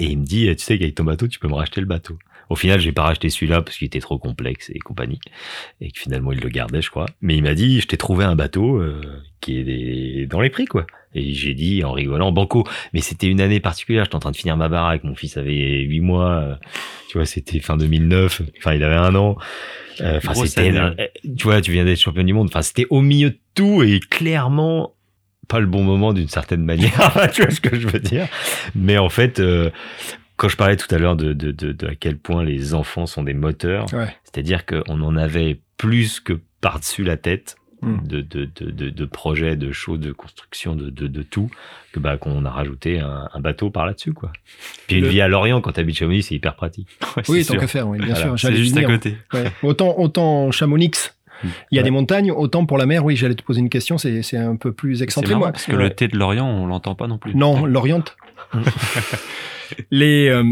Et 0.00 0.06
il 0.06 0.18
me 0.18 0.24
dit 0.24 0.46
tu 0.56 0.64
sais 0.64 0.78
qu'avec 0.78 0.96
ton 0.96 1.04
bateau 1.04 1.28
tu 1.28 1.38
peux 1.38 1.48
me 1.48 1.54
racheter 1.54 1.80
le 1.80 1.86
bateau 1.86 2.18
au 2.50 2.56
final 2.56 2.78
j'ai 2.80 2.92
pas 2.92 3.04
racheté 3.04 3.30
celui-là 3.30 3.62
parce 3.62 3.78
qu'il 3.78 3.86
était 3.86 4.00
trop 4.00 4.18
complexe 4.18 4.70
et 4.74 4.78
compagnie 4.78 5.20
et 5.80 5.90
que 5.90 5.98
finalement 5.98 6.32
il 6.32 6.40
le 6.40 6.48
gardait 6.50 6.82
je 6.82 6.90
crois 6.90 7.06
mais 7.22 7.36
il 7.36 7.42
m'a 7.42 7.54
dit 7.54 7.80
je 7.80 7.86
t'ai 7.86 7.96
trouvé 7.96 8.24
un 8.26 8.34
bateau 8.36 8.76
euh, 8.76 9.00
qui 9.40 9.56
est 9.58 10.26
dans 10.26 10.40
les 10.42 10.50
prix 10.50 10.66
quoi 10.66 10.86
et 11.14 11.32
j'ai 11.32 11.54
dit 11.54 11.82
en 11.82 11.92
rigolant 11.92 12.30
banco 12.32 12.64
mais 12.92 13.00
c'était 13.00 13.26
une 13.28 13.40
année 13.40 13.58
particulière. 13.58 14.04
J'étais 14.04 14.14
en 14.16 14.20
train 14.20 14.30
de 14.30 14.36
finir 14.36 14.56
ma 14.56 14.68
baraque. 14.68 15.02
Mon 15.02 15.16
fils 15.16 15.36
avait 15.36 15.80
huit 15.80 15.98
mois. 16.00 16.30
euh, 16.38 16.54
Tu 17.08 17.18
vois, 17.18 17.26
c'était 17.26 17.58
fin 17.58 17.76
2009. 17.76 18.42
Enfin, 18.58 18.74
il 18.74 18.84
avait 18.84 18.94
un 18.94 19.16
an. 19.16 19.36
Euh, 20.00 20.18
Enfin, 20.18 20.34
c'était, 20.46 20.72
tu 21.36 21.42
vois, 21.42 21.60
tu 21.60 21.72
viens 21.72 21.84
d'être 21.84 21.98
champion 21.98 22.22
du 22.22 22.32
monde. 22.32 22.46
Enfin, 22.48 22.62
c'était 22.62 22.86
au 22.90 23.00
milieu 23.00 23.30
de 23.30 23.38
tout 23.56 23.82
et 23.82 23.98
clairement 23.98 24.94
pas 25.48 25.58
le 25.58 25.66
bon 25.66 25.82
moment 25.82 26.12
d'une 26.12 26.28
certaine 26.28 26.62
manière. 26.64 27.12
tu 27.34 27.42
vois 27.42 27.50
ce 27.50 27.60
que 27.60 27.76
je 27.76 27.88
veux 27.88 27.98
dire? 27.98 28.28
Mais 28.76 28.96
en 28.96 29.08
fait, 29.08 29.40
euh, 29.40 29.70
quand 30.40 30.48
je 30.48 30.56
parlais 30.56 30.76
tout 30.78 30.92
à 30.94 30.96
l'heure 30.96 31.16
de, 31.16 31.34
de, 31.34 31.52
de, 31.52 31.72
de 31.72 31.86
à 31.86 31.94
quel 31.94 32.16
point 32.16 32.42
les 32.44 32.72
enfants 32.72 33.04
sont 33.04 33.22
des 33.22 33.34
moteurs, 33.34 33.84
Ouais. 33.92 34.08
c'est-à-dire 34.24 34.64
qu'on 34.64 35.02
en 35.02 35.14
avait 35.18 35.60
plus 35.76 36.18
que 36.18 36.40
par-dessus 36.62 37.04
la 37.04 37.18
tête 37.18 37.56
hmm. 37.82 38.06
de, 38.06 38.22
de, 38.22 38.48
de, 38.58 38.88
de, 38.88 39.04
projets, 39.04 39.56
de 39.56 39.70
choses, 39.70 40.00
de 40.00 40.12
construction, 40.12 40.74
de, 40.74 40.88
de, 40.88 41.08
de 41.08 41.22
tout, 41.22 41.50
que 41.92 42.00
bah 42.00 42.16
qu'on 42.16 42.46
a 42.46 42.50
rajouté 42.50 43.00
un, 43.00 43.28
bateau 43.38 43.68
par 43.68 43.84
là-dessus 43.84 44.14
quoi. 44.14 44.32
Puis 44.86 44.96
une 44.96 45.08
vie 45.08 45.20
à 45.20 45.28
Lorient 45.28 45.60
quand 45.60 45.72
t'habites 45.72 45.98
Chamonix, 45.98 46.22
c'est 46.22 46.36
hyper 46.36 46.54
pratique. 46.54 46.88
oui, 47.28 47.44
tant 47.44 47.58
qu'à 47.58 47.66
faire, 47.66 47.86
oui, 47.86 47.98
bien 47.98 48.14
sûr. 48.14 48.38
C'est 48.38 48.56
juste 48.56 48.78
à 48.78 48.84
côté. 48.84 49.18
Autant 49.62 49.98
autant 49.98 50.50
Chamonix. 50.52 51.12
Il 51.70 51.76
y 51.76 51.78
a 51.78 51.82
des 51.82 51.90
montagnes, 51.90 52.32
autant 52.32 52.64
pour 52.64 52.78
la 52.78 52.86
mer, 52.86 53.04
oui, 53.04 53.14
j'allais 53.14 53.34
te 53.34 53.42
poser 53.42 53.60
une 53.60 53.70
question, 53.70 53.98
c'est 53.98 54.36
un 54.36 54.56
peu 54.56 54.72
plus 54.72 55.02
excentré. 55.02 55.34
Marrant, 55.34 55.52
parce 55.52 55.66
que 55.66 55.76
le 55.76 55.90
thé 55.90 56.08
de 56.08 56.16
Lorient, 56.16 56.46
on 56.46 56.66
l'entend 56.66 56.94
pas 56.94 57.08
non 57.08 57.18
plus. 57.18 57.34
Non, 57.34 57.66
Lorient. 57.66 58.04
les, 59.90 60.28
euh, 60.28 60.44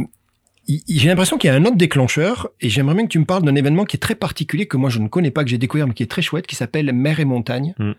j'ai 0.89 1.09
l'impression 1.09 1.39
qu'il 1.39 1.49
y 1.49 1.51
a 1.51 1.57
un 1.57 1.65
autre 1.65 1.77
déclencheur 1.77 2.51
et 2.61 2.69
j'aimerais 2.69 2.95
bien 2.95 3.05
que 3.05 3.11
tu 3.11 3.19
me 3.19 3.25
parles 3.25 3.43
d'un 3.43 3.55
événement 3.55 3.85
qui 3.85 3.97
est 3.97 4.01
très 4.01 4.15
particulier 4.15 4.67
que 4.67 4.77
moi 4.77 4.91
je 4.91 4.99
ne 4.99 5.09
connais 5.09 5.31
pas, 5.31 5.43
que 5.43 5.49
j'ai 5.49 5.57
découvert 5.57 5.87
mais 5.87 5.95
qui 5.95 6.03
est 6.03 6.11
très 6.11 6.21
chouette, 6.21 6.47
qui 6.47 6.57
s'appelle 6.57 6.93
Mer 6.93 7.21
et 7.21 7.25
Montagne. 7.25 7.75
Hmm. 7.79 7.93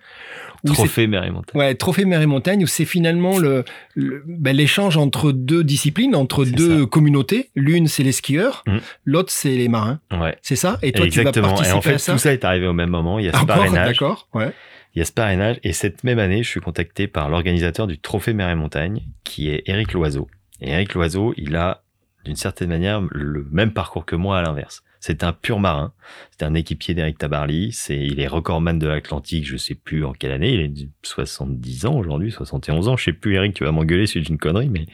Trophée 0.66 1.08
Mer 1.08 1.24
et 1.24 1.32
Montagne. 1.32 1.60
Ouais, 1.60 1.74
Trophée 1.74 2.06
Mer 2.06 2.22
et 2.22 2.28
Montagne 2.28 2.64
où 2.64 2.68
c'est 2.68 2.86
finalement 2.86 3.40
le, 3.40 3.66
ben, 3.96 4.56
l'échange 4.56 4.98
entre 4.98 5.32
deux 5.32 5.64
disciplines, 5.64 6.16
entre 6.16 6.46
deux 6.46 6.86
communautés. 6.86 7.50
L'une 7.56 7.88
c'est 7.88 8.04
les 8.04 8.12
skieurs, 8.12 8.64
hmm. 8.68 8.78
l'autre 9.06 9.32
c'est 9.32 9.56
les 9.56 9.68
marins. 9.68 10.00
Ouais. 10.12 10.38
C'est 10.44 10.56
ça? 10.56 10.78
Et 10.84 10.92
toi 10.92 11.06
Exactement. 11.06 11.34
tu 11.34 11.42
vas 11.42 11.48
participer 11.48 11.74
et 11.74 11.78
en 11.78 11.82
fait, 11.82 11.94
à 11.94 11.98
ça? 11.98 12.14
Tout 12.14 12.20
ça 12.20 12.34
est 12.34 12.46
arrivé 12.46 12.68
au 12.68 12.74
même 12.74 12.90
moment. 12.90 13.18
Il 13.18 13.26
y 13.26 13.30
a 13.30 13.40
ce 13.40 13.46
parrainage. 13.46 13.88
D'accord. 13.88 14.28
Ouais. 14.36 14.52
Il 14.94 15.00
y 15.00 15.02
a 15.02 15.06
ce 15.06 15.12
parrainage 15.12 15.58
et 15.64 15.74
cette 15.74 16.04
même 16.04 16.20
année, 16.20 16.44
je 16.44 16.50
suis 16.50 16.62
contacté 16.62 17.08
par 17.08 17.30
l'organisateur 17.30 17.88
du 17.88 17.98
Trophée 17.98 18.34
Mer 18.34 18.50
et 18.50 18.56
Montagne, 18.56 19.02
qui 19.24 19.50
est 19.50 19.64
Eric 19.66 19.94
Loiseau. 19.94 20.28
Et 20.62 20.72
Eric 20.72 20.94
Loiseau, 20.94 21.34
il 21.38 21.56
a 21.56 21.84
d'une 22.26 22.36
certaine 22.36 22.70
manière 22.70 23.02
le 23.12 23.48
même 23.52 23.72
parcours 23.72 24.06
que 24.06 24.16
moi 24.16 24.40
à 24.40 24.42
l'inverse. 24.42 24.84
C'est 25.00 25.24
un 25.24 25.32
pur 25.32 25.60
marin. 25.60 25.94
C'est 26.32 26.46
un 26.46 26.54
équipier 26.54 26.94
d'Eric 26.94 27.18
Tabarly. 27.18 27.72
C'est, 27.72 27.98
il 27.98 28.20
est 28.20 28.28
recordman 28.28 28.78
de 28.78 28.88
l'Atlantique. 28.88 29.46
Je 29.46 29.56
sais 29.56 29.76
plus 29.76 30.04
en 30.04 30.12
quelle 30.12 30.32
année. 30.32 30.54
Il 30.54 30.60
est 30.60 30.90
70 31.04 31.86
ans 31.86 31.96
aujourd'hui, 31.96 32.32
71 32.32 32.90
ans. 32.90 32.98
Je 32.98 33.06
sais 33.06 33.14
plus, 33.14 33.36
Eric, 33.36 33.54
tu 33.54 33.64
vas 33.64 33.72
m'engueuler 33.72 34.08
si 34.08 34.20
une 34.20 34.38
connerie, 34.38 34.68
mais 34.68 34.88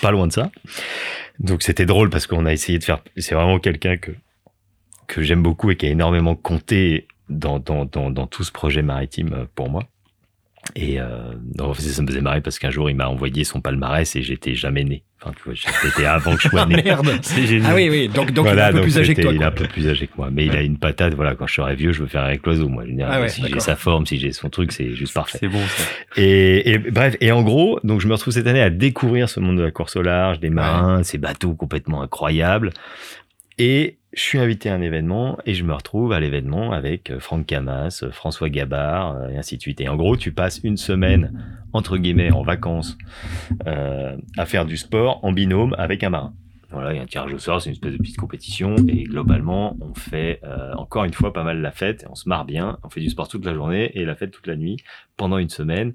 pas 0.00 0.10
loin 0.10 0.26
de 0.26 0.32
ça. 0.32 0.50
Donc 1.38 1.62
c'était 1.62 1.84
drôle 1.84 2.08
parce 2.08 2.26
qu'on 2.26 2.46
a 2.46 2.52
essayé 2.52 2.78
de 2.78 2.84
faire, 2.84 3.02
c'est 3.18 3.34
vraiment 3.34 3.58
quelqu'un 3.58 3.98
que, 3.98 4.12
que 5.06 5.22
j'aime 5.22 5.42
beaucoup 5.42 5.70
et 5.70 5.76
qui 5.76 5.86
a 5.86 5.90
énormément 5.90 6.34
compté 6.34 7.06
dans, 7.28 7.58
dans, 7.58 7.84
dans, 7.84 8.10
dans 8.10 8.26
tout 8.26 8.44
ce 8.44 8.52
projet 8.52 8.82
maritime 8.82 9.46
pour 9.54 9.68
moi. 9.68 9.84
Et 10.76 11.00
euh, 11.00 11.32
ça 11.78 12.02
me 12.02 12.06
faisait 12.06 12.20
marrer 12.20 12.40
parce 12.40 12.58
qu'un 12.58 12.70
jour 12.70 12.88
il 12.88 12.94
m'a 12.94 13.08
envoyé 13.08 13.42
son 13.44 13.60
palmarès 13.60 14.14
et 14.14 14.22
j'étais 14.22 14.54
jamais 14.54 14.84
né. 14.84 15.02
Enfin, 15.20 15.34
tu 15.36 15.42
vois, 15.44 15.54
c'était 15.82 16.06
avant 16.06 16.34
que 16.34 16.42
je 16.42 16.48
sois 16.48 16.66
né. 16.66 16.76
Ah, 16.78 17.02
merde. 17.02 17.18
C'est 17.22 17.46
génial. 17.46 17.70
Ah 17.70 17.74
oui, 17.74 17.88
oui. 17.90 18.08
Donc, 18.08 18.32
donc 18.32 18.46
il 18.50 18.58
est 18.58 18.62
un 18.62 18.72
peu 18.72 18.80
plus 18.80 18.98
âgé 18.98 19.14
que 19.14 19.22
toi. 19.22 19.32
Il 19.32 19.40
est 19.40 19.44
un 19.44 19.50
peu 19.50 19.66
plus 19.66 19.88
âgé 19.88 20.06
que 20.06 20.12
moi, 20.16 20.30
mais 20.32 20.46
il 20.46 20.56
a 20.56 20.62
une 20.62 20.78
patate. 20.78 21.14
Voilà, 21.14 21.34
quand 21.34 21.46
je 21.46 21.54
serai 21.54 21.74
vieux, 21.74 21.92
je 21.92 22.02
veux 22.02 22.08
faire 22.08 22.22
avec 22.22 22.44
l'oiseau. 22.44 22.68
Moi, 22.68 22.84
je 22.86 23.02
ah 23.02 23.28
si 23.28 23.42
j'ai 23.46 23.60
sa 23.60 23.76
forme, 23.76 24.06
si 24.06 24.18
j'ai 24.18 24.32
son 24.32 24.50
truc, 24.50 24.72
c'est 24.72 24.94
juste 24.94 25.14
parfait. 25.14 25.38
C'est 25.40 25.48
bon. 25.48 25.60
Ça. 25.60 25.84
Et, 26.16 26.72
et, 26.72 26.78
bref, 26.78 27.16
et 27.20 27.30
en 27.32 27.42
gros, 27.42 27.78
donc 27.84 28.00
je 28.00 28.08
me 28.08 28.14
retrouve 28.14 28.32
cette 28.32 28.46
année 28.46 28.62
à 28.62 28.70
découvrir 28.70 29.28
ce 29.28 29.40
monde 29.40 29.58
de 29.58 29.62
la 29.62 29.70
course 29.70 29.96
au 29.96 30.02
large, 30.02 30.40
des 30.40 30.50
marins, 30.50 31.02
ces 31.02 31.18
bateaux 31.18 31.54
complètement 31.54 32.02
incroyables. 32.02 32.72
Et 33.58 33.98
je 34.12 34.20
suis 34.20 34.38
invité 34.38 34.68
à 34.68 34.74
un 34.74 34.82
événement 34.82 35.38
et 35.46 35.54
je 35.54 35.64
me 35.64 35.72
retrouve 35.72 36.12
à 36.12 36.20
l'événement 36.20 36.72
avec 36.72 37.10
euh, 37.10 37.18
Franck 37.18 37.46
Camas, 37.46 38.00
euh, 38.02 38.10
François 38.10 38.50
Gabard 38.50 39.16
euh, 39.16 39.28
et 39.28 39.38
ainsi 39.38 39.56
de 39.56 39.62
suite. 39.62 39.80
Et 39.80 39.88
en 39.88 39.96
gros, 39.96 40.16
tu 40.16 40.32
passes 40.32 40.60
une 40.62 40.76
semaine 40.76 41.32
entre 41.72 41.96
guillemets 41.96 42.30
en 42.30 42.42
vacances 42.42 42.98
euh, 43.66 44.16
à 44.36 44.44
faire 44.44 44.66
du 44.66 44.76
sport 44.76 45.24
en 45.24 45.32
binôme 45.32 45.74
avec 45.78 46.04
un 46.04 46.10
marin. 46.10 46.34
Voilà, 46.70 46.92
il 46.92 46.96
y 46.96 47.00
a 47.00 47.02
un 47.02 47.06
tirage 47.06 47.32
au 47.32 47.38
sort, 47.38 47.60
c'est 47.60 47.68
une 47.68 47.74
espèce 47.74 47.92
de 47.92 47.98
petite 47.98 48.16
compétition 48.16 48.76
et 48.88 49.04
globalement, 49.04 49.76
on 49.82 49.92
fait 49.92 50.40
encore 50.74 51.04
une 51.04 51.12
fois 51.12 51.30
pas 51.34 51.44
mal 51.44 51.60
la 51.60 51.70
fête, 51.70 52.06
on 52.08 52.14
se 52.14 52.26
marre 52.26 52.46
bien, 52.46 52.78
on 52.82 52.88
fait 52.88 53.02
du 53.02 53.10
sport 53.10 53.28
toute 53.28 53.44
la 53.44 53.52
journée 53.52 53.90
et 53.92 54.06
la 54.06 54.14
fête 54.14 54.30
toute 54.30 54.46
la 54.46 54.56
nuit 54.56 54.78
pendant 55.18 55.36
une 55.36 55.50
semaine 55.50 55.92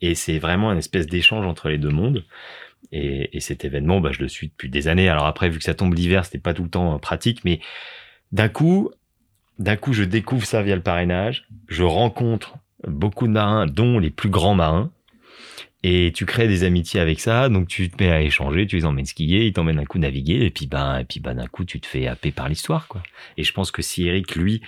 et 0.00 0.14
c'est 0.14 0.38
vraiment 0.38 0.70
une 0.70 0.78
espèce 0.78 1.06
d'échange 1.06 1.44
entre 1.46 1.68
les 1.68 1.78
deux 1.78 1.90
mondes. 1.90 2.24
Et, 2.92 3.36
et, 3.36 3.40
cet 3.40 3.64
événement, 3.64 4.00
bah, 4.00 4.10
je 4.12 4.20
le 4.20 4.28
suis 4.28 4.48
depuis 4.48 4.68
des 4.68 4.88
années. 4.88 5.08
Alors 5.08 5.26
après, 5.26 5.48
vu 5.48 5.58
que 5.58 5.64
ça 5.64 5.74
tombe 5.74 5.94
l'hiver, 5.94 6.24
c'était 6.24 6.38
pas 6.38 6.54
tout 6.54 6.64
le 6.64 6.70
temps 6.70 6.94
euh, 6.94 6.98
pratique, 6.98 7.44
mais 7.44 7.60
d'un 8.32 8.48
coup, 8.48 8.90
d'un 9.58 9.76
coup, 9.76 9.92
je 9.92 10.02
découvre 10.02 10.44
ça 10.44 10.62
via 10.62 10.74
le 10.74 10.82
parrainage. 10.82 11.46
Je 11.68 11.84
rencontre 11.84 12.56
beaucoup 12.86 13.26
de 13.26 13.32
marins, 13.32 13.66
dont 13.66 13.98
les 13.98 14.10
plus 14.10 14.30
grands 14.30 14.54
marins. 14.54 14.90
Et 15.82 16.12
tu 16.14 16.26
crées 16.26 16.46
des 16.46 16.64
amitiés 16.64 17.00
avec 17.00 17.20
ça, 17.20 17.48
donc 17.48 17.66
tu 17.66 17.88
te 17.88 18.02
mets 18.02 18.10
à 18.10 18.20
échanger, 18.20 18.66
tu 18.66 18.76
les 18.76 18.84
emmènes 18.84 19.06
skier, 19.06 19.46
ils 19.46 19.52
t'emmènent 19.54 19.78
un 19.78 19.86
coup 19.86 19.98
naviguer, 19.98 20.44
et 20.44 20.50
puis 20.50 20.66
ben, 20.66 20.98
et 20.98 21.04
puis 21.04 21.20
ben 21.20 21.34
d'un 21.34 21.46
coup 21.46 21.64
tu 21.64 21.80
te 21.80 21.86
fais 21.86 22.06
happer 22.06 22.32
par 22.32 22.50
l'histoire, 22.50 22.86
quoi. 22.86 23.02
Et 23.38 23.44
je 23.44 23.52
pense 23.54 23.70
que 23.70 23.80
si 23.80 24.06
Eric, 24.06 24.36
lui, 24.36 24.60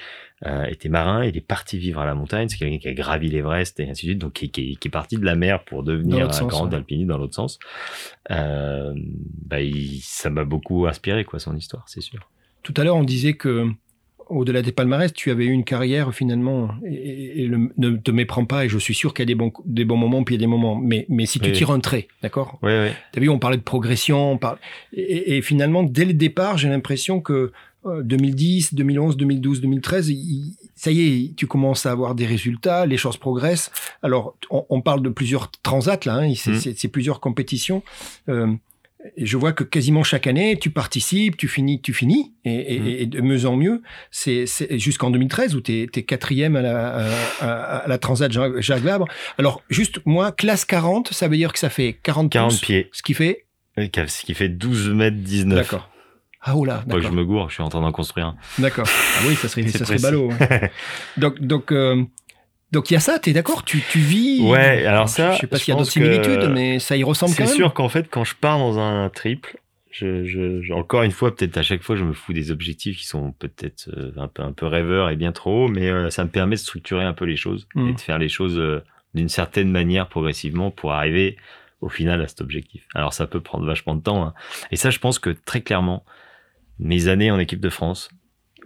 euh, 0.44 0.64
était 0.64 0.88
marin, 0.88 1.24
il 1.24 1.36
est 1.36 1.46
parti 1.46 1.78
vivre 1.78 2.00
à 2.00 2.06
la 2.06 2.14
montagne, 2.14 2.48
c'est 2.48 2.56
quelqu'un 2.56 2.78
qui 2.78 2.88
a 2.88 2.94
gravi 2.94 3.28
l'Everest 3.28 3.78
et 3.78 3.88
ainsi 3.88 4.06
de 4.06 4.10
suite, 4.10 4.18
donc 4.18 4.32
qui, 4.32 4.50
qui, 4.50 4.76
qui, 4.76 4.88
est 4.88 4.90
parti 4.90 5.16
de 5.16 5.24
la 5.24 5.36
mer 5.36 5.64
pour 5.64 5.84
devenir 5.84 6.28
un 6.30 6.46
grand 6.46 6.72
alpiniste 6.72 7.08
dans 7.08 7.18
l'autre 7.18 7.34
sens. 7.34 7.58
Euh, 8.30 8.92
bah, 9.46 9.60
il, 9.60 10.00
ça 10.02 10.30
m'a 10.30 10.44
beaucoup 10.44 10.86
inspiré, 10.86 11.24
quoi, 11.24 11.38
son 11.38 11.56
histoire, 11.56 11.84
c'est 11.86 12.00
sûr. 12.00 12.28
Tout 12.62 12.74
à 12.76 12.84
l'heure, 12.84 12.96
on 12.96 13.04
disait 13.04 13.34
que 13.34 13.68
au-delà 14.28 14.62
des 14.62 14.72
palmarès, 14.72 15.12
tu 15.12 15.30
avais 15.30 15.44
eu 15.44 15.50
une 15.50 15.64
carrière 15.64 16.14
finalement, 16.14 16.70
et, 16.84 17.48
ne 17.48 17.96
te 17.96 18.10
méprends 18.10 18.44
pas, 18.44 18.64
et 18.64 18.68
je 18.68 18.78
suis 18.78 18.94
sûr 18.94 19.14
qu'il 19.14 19.22
y 19.22 19.26
a 19.26 19.26
des 19.26 19.34
bons, 19.34 19.52
des 19.64 19.84
bons 19.84 19.96
moments, 19.96 20.24
puis 20.24 20.34
il 20.34 20.38
y 20.38 20.40
a 20.40 20.44
des 20.44 20.50
moments, 20.50 20.76
mais, 20.76 21.06
mais 21.08 21.26
si 21.26 21.38
tu 21.38 21.52
tires 21.52 21.70
un 21.70 21.80
trait, 21.80 22.08
d'accord? 22.22 22.58
Oui, 22.62 22.72
oui. 22.72 22.88
Tu 23.12 23.18
as 23.18 23.22
vu, 23.22 23.28
on 23.28 23.38
parlait 23.38 23.58
de 23.58 23.62
progression, 23.62 24.32
on 24.32 24.38
parle, 24.38 24.58
et, 24.92 25.36
et, 25.36 25.42
finalement, 25.42 25.82
dès 25.82 26.04
le 26.04 26.14
départ, 26.14 26.58
j'ai 26.58 26.68
l'impression 26.68 27.20
que 27.20 27.52
2010, 27.84 28.74
2011, 28.74 29.16
2012, 29.16 29.60
2013, 29.60 30.12
ça 30.74 30.90
y 30.90 31.00
est, 31.00 31.34
tu 31.36 31.46
commences 31.46 31.86
à 31.86 31.90
avoir 31.90 32.14
des 32.14 32.26
résultats, 32.26 32.86
les 32.86 32.96
choses 32.96 33.16
progressent. 33.16 33.70
Alors, 34.02 34.36
on, 34.50 34.80
parle 34.80 35.02
de 35.02 35.08
plusieurs 35.08 35.50
transats 35.50 35.98
là, 36.06 36.16
hein, 36.16 36.30
mmh. 36.30 36.74
c'est 36.76 36.88
plusieurs 36.88 37.20
compétitions. 37.20 37.82
Euh, 38.28 38.52
et 39.16 39.26
je 39.26 39.36
vois 39.36 39.52
que 39.52 39.64
quasiment 39.64 40.04
chaque 40.04 40.28
année, 40.28 40.56
tu 40.60 40.70
participes, 40.70 41.36
tu 41.36 41.48
finis, 41.48 41.80
tu 41.80 41.92
finis, 41.92 42.32
et, 42.44 43.06
mmh. 43.06 43.10
de 43.10 43.20
mieux 43.20 43.46
en 43.46 43.56
mieux. 43.56 43.82
C'est 44.12 44.46
jusqu'en 44.78 45.10
2013 45.10 45.56
où 45.56 45.60
tu 45.60 45.82
es, 45.82 46.02
quatrième 46.02 46.54
à 46.54 46.62
la, 46.62 47.10
à, 47.40 47.88
la 47.88 47.98
Transat 47.98 48.30
Jacques 48.30 48.82
Vabre. 48.82 49.08
Alors, 49.38 49.62
juste 49.70 50.00
moi, 50.04 50.30
classe 50.30 50.64
40, 50.64 51.12
ça 51.12 51.26
veut 51.26 51.36
dire 51.36 51.52
que 51.52 51.58
ça 51.58 51.68
fait 51.68 51.98
40, 52.02 52.30
40 52.30 52.60
pieds. 52.60 52.88
Ce 52.92 53.02
qui 53.02 53.14
fait 53.14 53.46
Ce 53.76 54.24
qui 54.24 54.34
fait 54.34 54.48
12 54.48 54.90
mètres 54.90 55.16
19. 55.16 55.58
D'accord. 55.58 55.91
Ah 56.44 56.56
oula, 56.56 56.82
Pas 56.88 56.96
que 56.96 57.02
je 57.02 57.08
me 57.08 57.24
gourre, 57.24 57.48
je 57.50 57.54
suis 57.54 57.62
en 57.62 57.68
train 57.68 57.80
d'en 57.80 57.92
construire 57.92 58.26
un. 58.26 58.36
D'accord. 58.58 58.86
Ah 58.88 59.22
oui, 59.28 59.36
ça 59.36 59.48
serait, 59.48 59.62
ça 59.68 59.84
serait 59.84 59.98
ballot. 59.98 60.30
donc, 61.16 61.40
donc, 61.40 61.70
euh, 61.70 62.02
donc 62.72 62.90
il 62.90 62.94
y 62.94 62.96
a 62.96 63.00
ça, 63.00 63.20
t'es 63.20 63.32
d'accord? 63.32 63.64
Tu, 63.64 63.80
tu 63.90 64.00
vis. 64.00 64.42
Ouais, 64.42 64.84
alors 64.84 65.08
ça. 65.08 65.32
Je 65.32 65.38
sais 65.38 65.46
pas 65.46 65.58
s'il 65.58 65.72
y 65.72 65.76
a 65.76 65.78
d'autres 65.78 65.92
similitudes, 65.92 66.50
mais 66.52 66.80
ça 66.80 66.96
y 66.96 67.04
ressemble 67.04 67.32
quand 67.36 67.44
même. 67.44 67.48
C'est 67.48 67.54
sûr 67.54 67.72
qu'en 67.74 67.88
fait, 67.88 68.08
quand 68.10 68.24
je 68.24 68.34
pars 68.34 68.58
dans 68.58 68.80
un 68.80 69.08
triple, 69.08 69.56
je, 69.92 70.24
je, 70.24 70.72
encore 70.72 71.04
une 71.04 71.12
fois, 71.12 71.34
peut-être 71.36 71.56
à 71.58 71.62
chaque 71.62 71.82
fois, 71.82 71.94
je 71.94 72.02
me 72.02 72.12
fous 72.12 72.32
des 72.32 72.50
objectifs 72.50 72.98
qui 72.98 73.06
sont 73.06 73.32
peut-être 73.38 73.88
euh, 73.96 74.10
un 74.16 74.26
peu 74.26 74.42
un 74.42 74.52
peu 74.52 74.66
rêveurs 74.66 75.10
et 75.10 75.16
bien 75.16 75.30
trop, 75.30 75.68
mais 75.68 75.90
euh, 75.90 76.10
ça 76.10 76.24
me 76.24 76.30
permet 76.30 76.56
de 76.56 76.60
structurer 76.60 77.04
un 77.04 77.12
peu 77.12 77.24
les 77.24 77.36
choses 77.36 77.68
et 77.76 77.78
mmh. 77.78 77.94
de 77.94 78.00
faire 78.00 78.18
les 78.18 78.28
choses 78.28 78.60
d'une 79.14 79.28
certaine 79.28 79.70
manière 79.70 80.08
progressivement 80.08 80.72
pour 80.72 80.92
arriver 80.92 81.36
au 81.80 81.88
final 81.88 82.20
à 82.20 82.26
cet 82.26 82.40
objectif. 82.40 82.86
Alors 82.94 83.12
ça 83.12 83.28
peut 83.28 83.40
prendre 83.40 83.64
vachement 83.64 83.94
de 83.94 84.00
temps, 84.02 84.24
hein. 84.24 84.34
et 84.72 84.76
ça, 84.76 84.90
je 84.90 84.98
pense 84.98 85.20
que 85.20 85.30
très 85.30 85.60
clairement, 85.60 86.04
mes 86.82 87.08
années 87.08 87.30
en 87.30 87.38
équipe 87.38 87.60
de 87.60 87.68
France, 87.68 88.10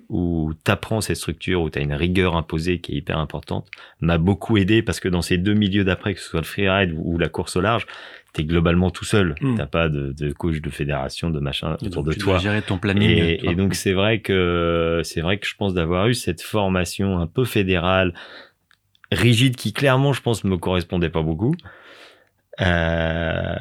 où 0.09 0.53
tu 0.65 0.71
apprends 0.71 1.01
ces 1.01 1.15
structures, 1.15 1.63
où 1.63 1.71
tu 1.71 1.79
as 1.79 1.83
une 1.83 1.93
rigueur 1.93 2.37
imposée 2.37 2.81
qui 2.81 2.93
est 2.93 2.97
hyper 2.97 3.19
importante, 3.19 3.69
m'a 4.01 4.19
beaucoup 4.19 4.57
aidé 4.57 4.83
parce 4.83 5.01
que 5.01 5.09
dans 5.09 5.23
ces 5.23 5.39
deux 5.39 5.55
milieux 5.55 5.85
d'après, 5.85 6.15
que 6.15 6.21
ce 6.21 6.29
soit 6.29 6.41
le 6.41 6.47
freeride 6.47 6.95
ou 6.97 7.19
la 7.19 7.29
course 7.29 7.57
au 7.57 7.61
large, 7.61 7.87
tu 8.35 8.43
es 8.43 8.45
globalement 8.45 8.91
tout 8.91 9.05
seul. 9.05 9.35
Tu 9.37 9.47
hmm. 9.47 9.57
T'as 9.57 9.67
pas 9.67 9.89
de, 9.89 10.13
de 10.13 10.33
coach 10.33 10.61
de 10.61 10.71
fédération, 10.71 11.31
de 11.31 11.41
machin 11.41 11.77
autour 11.83 12.05
de 12.05 12.13
toi. 12.13 12.39
gérer 12.39 12.63
ton 12.63 12.79
planning. 12.79 13.39
Et, 13.43 13.55
donc 13.55 13.75
c'est 13.75 13.93
vrai 13.93 14.21
que 14.21 15.01
c'est 15.05 15.21
vrai 15.21 15.39
que 15.39 15.47
je 15.47 15.57
pense 15.57 15.75
d'avoir 15.75 16.09
eu 16.09 16.15
cette 16.15 16.43
formation 16.43 17.19
un 17.19 17.27
peu 17.27 17.45
fédérale, 17.45 18.15
rigide, 19.11 19.57
qui 19.57 19.73
clairement, 19.73 20.13
je 20.13 20.23
pense, 20.23 20.45
me 20.45 20.57
correspondait 20.57 21.11
pas 21.11 21.23
beaucoup. 21.23 21.55
Euh, 22.61 23.57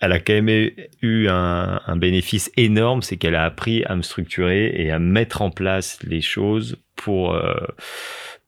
elle 0.00 0.12
a 0.12 0.18
quand 0.18 0.32
même 0.32 0.70
eu 1.02 1.28
un, 1.28 1.96
bénéfice 1.96 2.50
énorme, 2.56 3.02
c'est 3.02 3.16
qu'elle 3.16 3.34
a 3.34 3.44
appris 3.44 3.84
à 3.84 3.96
me 3.96 4.02
structurer 4.02 4.72
et 4.74 4.90
à 4.90 4.98
mettre 4.98 5.42
en 5.42 5.50
place 5.50 6.02
les 6.02 6.22
choses 6.22 6.76
pour 6.96 7.34
euh, 7.34 7.54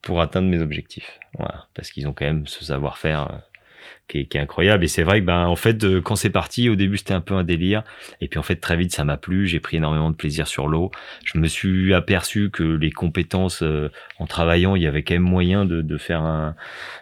pour 0.01 0.21
atteindre 0.21 0.49
mes 0.49 0.61
objectifs. 0.61 1.21
Voilà, 1.39 1.67
parce 1.75 1.91
qu'ils 1.91 2.09
ont 2.09 2.13
quand 2.13 2.25
même 2.25 2.47
ce 2.47 2.65
savoir-faire 2.65 3.43
euh, 4.15 4.25
qui 4.25 4.37
est, 4.37 4.41
incroyable. 4.41 4.85
Et 4.85 4.89
c'est 4.89 5.03
vrai 5.03 5.21
que 5.21 5.27
ben 5.27 5.47
en 5.47 5.57
fait 5.57 6.01
quand 6.01 6.17
c'est 6.17 6.31
parti, 6.31 6.69
au 6.69 6.77
début 6.77 6.97
c'était 6.99 7.15
un 7.15 7.21
peu 7.21 7.35
un 7.35 7.45
délire, 7.45 7.83
et 8.21 8.29
puis 8.29 8.39
en 8.39 8.43
fait 8.43 8.57
très 8.57 8.77
vite 8.77 8.93
ça 8.93 9.05
m'a 9.05 9.17
plu. 9.17 9.47
J'ai 9.47 9.61
pris 9.61 9.77
énormément 9.79 10.11
de 10.11 10.17
plaisir 10.17 10.47
sur 10.47 10.69
l'eau. 10.69 10.91
Je 11.25 11.39
me 11.39 11.49
suis 11.49 11.95
aperçu 11.95 12.51
que 12.51 12.63
les 12.63 12.91
compétences 12.91 13.63
euh, 13.63 13.91
en 14.19 14.27
travaillant, 14.27 14.77
il 14.77 14.83
y 14.83 14.87
avait 14.87 15.03
quand 15.03 15.15
même 15.15 15.23
moyen 15.23 15.65
de, 15.65 15.83
de 15.83 15.99
faire 15.99 16.23
un, 16.23 16.55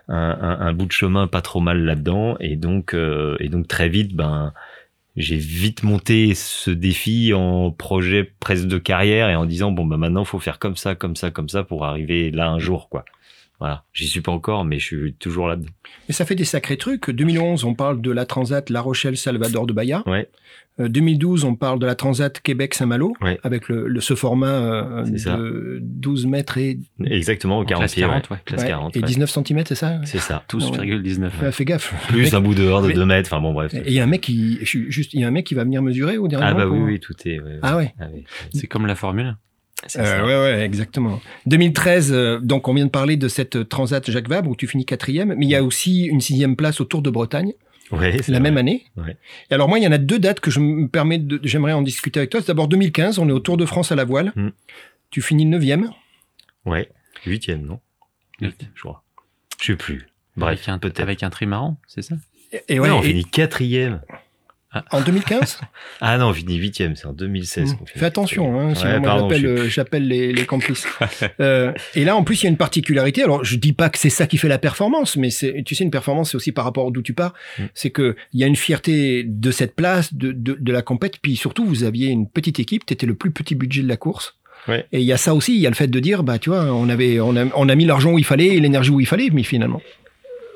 un, 0.08 0.58
un, 0.60 0.72
bout 0.72 0.86
de 0.86 0.92
chemin 0.92 1.26
pas 1.26 1.42
trop 1.42 1.60
mal 1.60 1.84
là-dedans. 1.84 2.36
Et 2.40 2.56
donc 2.56 2.94
euh, 2.94 3.36
et 3.40 3.48
donc 3.48 3.68
très 3.68 3.88
vite 3.88 4.14
ben 4.14 4.52
j'ai 5.16 5.36
vite 5.36 5.82
monté 5.82 6.34
ce 6.34 6.70
défi 6.70 7.32
en 7.34 7.70
projet 7.70 8.32
presque 8.40 8.66
de 8.66 8.78
carrière 8.78 9.28
et 9.28 9.36
en 9.36 9.44
disant 9.44 9.72
bon 9.72 9.84
ben 9.84 9.96
maintenant 9.96 10.24
faut 10.24 10.38
faire 10.38 10.58
comme 10.58 10.76
ça, 10.76 10.94
comme 10.94 11.16
ça, 11.16 11.30
comme 11.30 11.48
ça 11.48 11.64
pour 11.64 11.84
arriver 11.84 12.30
là 12.30 12.50
un 12.50 12.58
jour 12.58 12.88
quoi. 12.88 13.04
Voilà, 13.60 13.84
j'y 13.92 14.08
suis 14.08 14.22
pas 14.22 14.32
encore, 14.32 14.64
mais 14.64 14.78
je 14.78 14.86
suis 14.86 15.12
toujours 15.14 15.46
là-dedans. 15.46 15.68
Et 16.08 16.12
ça 16.14 16.24
fait 16.24 16.34
des 16.34 16.44
sacrés 16.46 16.78
trucs. 16.78 17.10
2011, 17.10 17.64
on 17.64 17.74
parle 17.74 18.00
de 18.00 18.10
la 18.10 18.24
Transat 18.24 18.68
La 18.70 18.80
Rochelle-Salvador 18.80 19.66
de 19.66 19.74
Bahia. 19.74 20.02
Ouais. 20.06 20.30
Euh, 20.80 20.88
2012, 20.88 21.44
on 21.44 21.54
parle 21.56 21.78
de 21.78 21.84
la 21.84 21.94
Transat 21.94 22.40
Québec-Saint-Malo, 22.40 23.12
Ouais. 23.20 23.38
avec 23.42 23.68
le, 23.68 23.86
le- 23.86 24.00
ce 24.00 24.14
format 24.14 24.46
euh, 24.46 25.18
ça. 25.18 25.36
de 25.36 25.78
12 25.82 26.26
mètres 26.26 26.56
et, 26.56 26.78
Exactement, 27.04 27.58
au 27.58 27.62
En 27.62 27.64
40 27.66 27.80
classe 27.82 27.92
pieds, 27.94 28.02
40, 28.04 28.30
ouais. 28.30 28.36
Classe 28.46 28.62
ouais, 28.62 28.68
40, 28.68 28.96
et 28.96 29.00
ouais. 29.00 29.06
19 29.06 29.30
cm, 29.30 29.62
c'est 29.66 29.74
ça 29.74 30.00
C'est 30.04 30.18
ça. 30.20 30.42
12,19. 30.50 31.30
Ouais, 31.42 31.52
Fais 31.52 31.66
gaffe. 31.66 31.92
Plus 32.08 32.32
un 32.34 32.40
bout 32.40 32.54
dehors 32.54 32.80
de 32.80 32.88
Mais- 32.88 32.94
2 32.94 33.04
mètres, 33.04 33.28
enfin 33.30 33.42
bon, 33.42 33.52
bref. 33.52 33.74
Et 33.74 33.82
il 33.88 33.92
y 33.92 34.00
a 34.00 34.04
un 34.04 34.06
mec 34.06 34.22
qui, 34.22 34.56
je 34.60 34.64
suis 34.64 34.90
juste, 34.90 35.12
il 35.12 35.20
y 35.20 35.24
a 35.24 35.28
un 35.28 35.32
mec 35.32 35.44
qui 35.44 35.54
va 35.54 35.64
venir 35.64 35.82
mesurer 35.82 36.16
au 36.16 36.28
dernier 36.28 36.46
Ah 36.46 36.54
bah 36.54 36.64
moment 36.64 36.84
oui, 36.86 36.92
oui, 36.94 37.00
tout 37.00 37.12
est... 37.26 37.38
ouais, 37.40 37.44
ouais. 37.44 37.58
Ah 37.60 37.76
ouais. 37.76 37.94
Ah 38.00 38.06
oui. 38.14 38.24
C'est 38.54 38.66
comme 38.68 38.86
la 38.86 38.94
Formule. 38.94 39.36
Euh, 39.84 39.88
ça. 39.88 40.24
ouais, 40.26 40.34
ouais, 40.34 40.60
exactement. 40.64 41.20
2013, 41.46 42.12
euh, 42.12 42.38
donc 42.40 42.68
on 42.68 42.74
vient 42.74 42.84
de 42.86 42.90
parler 42.90 43.16
de 43.16 43.28
cette 43.28 43.68
Transat 43.68 44.10
Jacques 44.10 44.28
Vabre 44.28 44.50
où 44.50 44.56
tu 44.56 44.66
finis 44.66 44.84
quatrième, 44.84 45.34
mais 45.36 45.46
il 45.46 45.50
y 45.50 45.54
a 45.56 45.62
aussi 45.64 46.04
une 46.04 46.20
sixième 46.20 46.54
place 46.56 46.80
au 46.80 46.84
Tour 46.84 47.02
de 47.02 47.10
Bretagne 47.10 47.52
Ouais, 47.90 48.12
c'est 48.22 48.30
la 48.30 48.38
vrai. 48.38 48.50
même 48.50 48.56
année. 48.56 48.84
Ouais. 48.96 49.16
Et 49.50 49.54
alors 49.54 49.68
moi, 49.68 49.78
il 49.80 49.82
y 49.82 49.86
en 49.88 49.90
a 49.92 49.98
deux 49.98 50.18
dates 50.20 50.38
que 50.38 50.50
je 50.50 50.60
me 50.60 50.86
permets 50.86 51.18
de, 51.18 51.40
j'aimerais 51.42 51.72
en 51.72 51.82
discuter 51.82 52.20
avec 52.20 52.30
toi. 52.30 52.40
C'est 52.40 52.46
d'abord 52.48 52.68
2015, 52.68 53.18
on 53.18 53.28
est 53.28 53.32
au 53.32 53.40
Tour 53.40 53.56
de 53.56 53.66
France 53.66 53.90
à 53.90 53.96
la 53.96 54.04
voile. 54.04 54.32
Mm. 54.36 54.50
Tu 55.10 55.22
finis 55.22 55.44
neuvième. 55.44 55.90
Ouais, 56.66 56.88
huitième, 57.26 57.62
non? 57.62 57.80
Huit. 58.40 58.68
Je 58.76 58.80
crois. 58.82 59.02
Je 59.60 59.72
sais 59.72 59.76
plus. 59.76 60.06
Bref, 60.36 60.58
avec 60.58 60.68
un, 60.68 60.78
peut-être. 60.78 61.00
avec 61.00 61.22
un 61.24 61.30
trimaran, 61.30 61.78
c'est 61.88 62.02
ça? 62.02 62.14
Et, 62.68 62.78
Ouais, 62.78 62.90
on 62.90 63.02
et- 63.02 63.06
finit 63.06 63.24
quatrième. 63.24 64.00
En 64.90 65.00
2015. 65.00 65.60
Ah 66.00 66.16
non, 66.16 66.28
on 66.28 66.32
finit 66.32 66.56
huitième, 66.56 66.96
c'est 66.96 67.06
en 67.06 67.12
2016 67.12 67.72
Mm. 67.74 67.76
qu'on 67.76 67.86
finit 67.86 67.98
Fais 68.00 68.06
attention, 68.06 68.58
hein, 68.60 68.68
quatrième. 68.72 68.74
sinon 68.76 68.90
Ouais, 68.92 68.98
moi, 69.00 69.08
pardon, 69.08 69.28
j'appelle, 69.28 69.42
je 69.42 69.46
euh, 69.62 69.68
j'appelle 69.68 70.08
les, 70.08 70.32
les 70.32 70.46
complices. 70.46 70.86
Euh, 71.40 71.72
et 71.94 72.04
là, 72.04 72.16
en 72.16 72.22
plus, 72.24 72.40
il 72.42 72.44
y 72.44 72.46
a 72.46 72.50
une 72.50 72.56
particularité. 72.56 73.22
Alors, 73.22 73.44
je 73.44 73.56
dis 73.56 73.72
pas 73.72 73.88
que 73.90 73.98
c'est 73.98 74.10
ça 74.10 74.26
qui 74.26 74.36
fait 74.38 74.48
la 74.48 74.58
performance, 74.58 75.16
mais 75.16 75.30
c'est, 75.30 75.62
tu 75.64 75.74
sais, 75.74 75.84
une 75.84 75.90
performance, 75.90 76.30
c'est 76.30 76.36
aussi 76.36 76.52
par 76.52 76.64
rapport 76.64 76.90
d'où 76.92 77.02
tu 77.02 77.12
pars. 77.14 77.34
Mm. 77.58 77.62
C'est 77.74 77.90
que 77.90 78.16
il 78.32 78.40
y 78.40 78.44
a 78.44 78.46
une 78.46 78.56
fierté 78.56 79.24
de 79.24 79.50
cette 79.50 79.74
place, 79.74 80.14
de, 80.14 80.32
de, 80.32 80.56
de 80.58 80.72
la 80.72 80.82
compète. 80.82 81.18
Puis 81.20 81.36
surtout, 81.36 81.64
vous 81.64 81.84
aviez 81.84 82.08
une 82.08 82.28
petite 82.28 82.58
équipe. 82.60 82.86
T'étais 82.86 83.06
le 83.06 83.14
plus 83.14 83.30
petit 83.30 83.54
budget 83.54 83.82
de 83.82 83.88
la 83.88 83.96
course. 83.96 84.36
Ouais. 84.68 84.86
Et 84.92 85.00
il 85.00 85.06
y 85.06 85.12
a 85.12 85.16
ça 85.16 85.34
aussi. 85.34 85.54
Il 85.54 85.60
y 85.60 85.66
a 85.66 85.70
le 85.70 85.74
fait 85.74 85.86
de 85.88 86.00
dire, 86.00 86.22
bah, 86.22 86.38
tu 86.38 86.50
vois, 86.50 86.64
on 86.66 86.88
avait, 86.90 87.18
on 87.20 87.34
a, 87.36 87.46
on 87.56 87.68
a 87.68 87.74
mis 87.74 87.86
l'argent 87.86 88.12
où 88.12 88.18
il 88.18 88.24
fallait 88.26 88.48
et 88.48 88.60
l'énergie 88.60 88.90
où 88.90 89.00
il 89.00 89.06
fallait, 89.06 89.30
mais 89.32 89.42
finalement. 89.42 89.80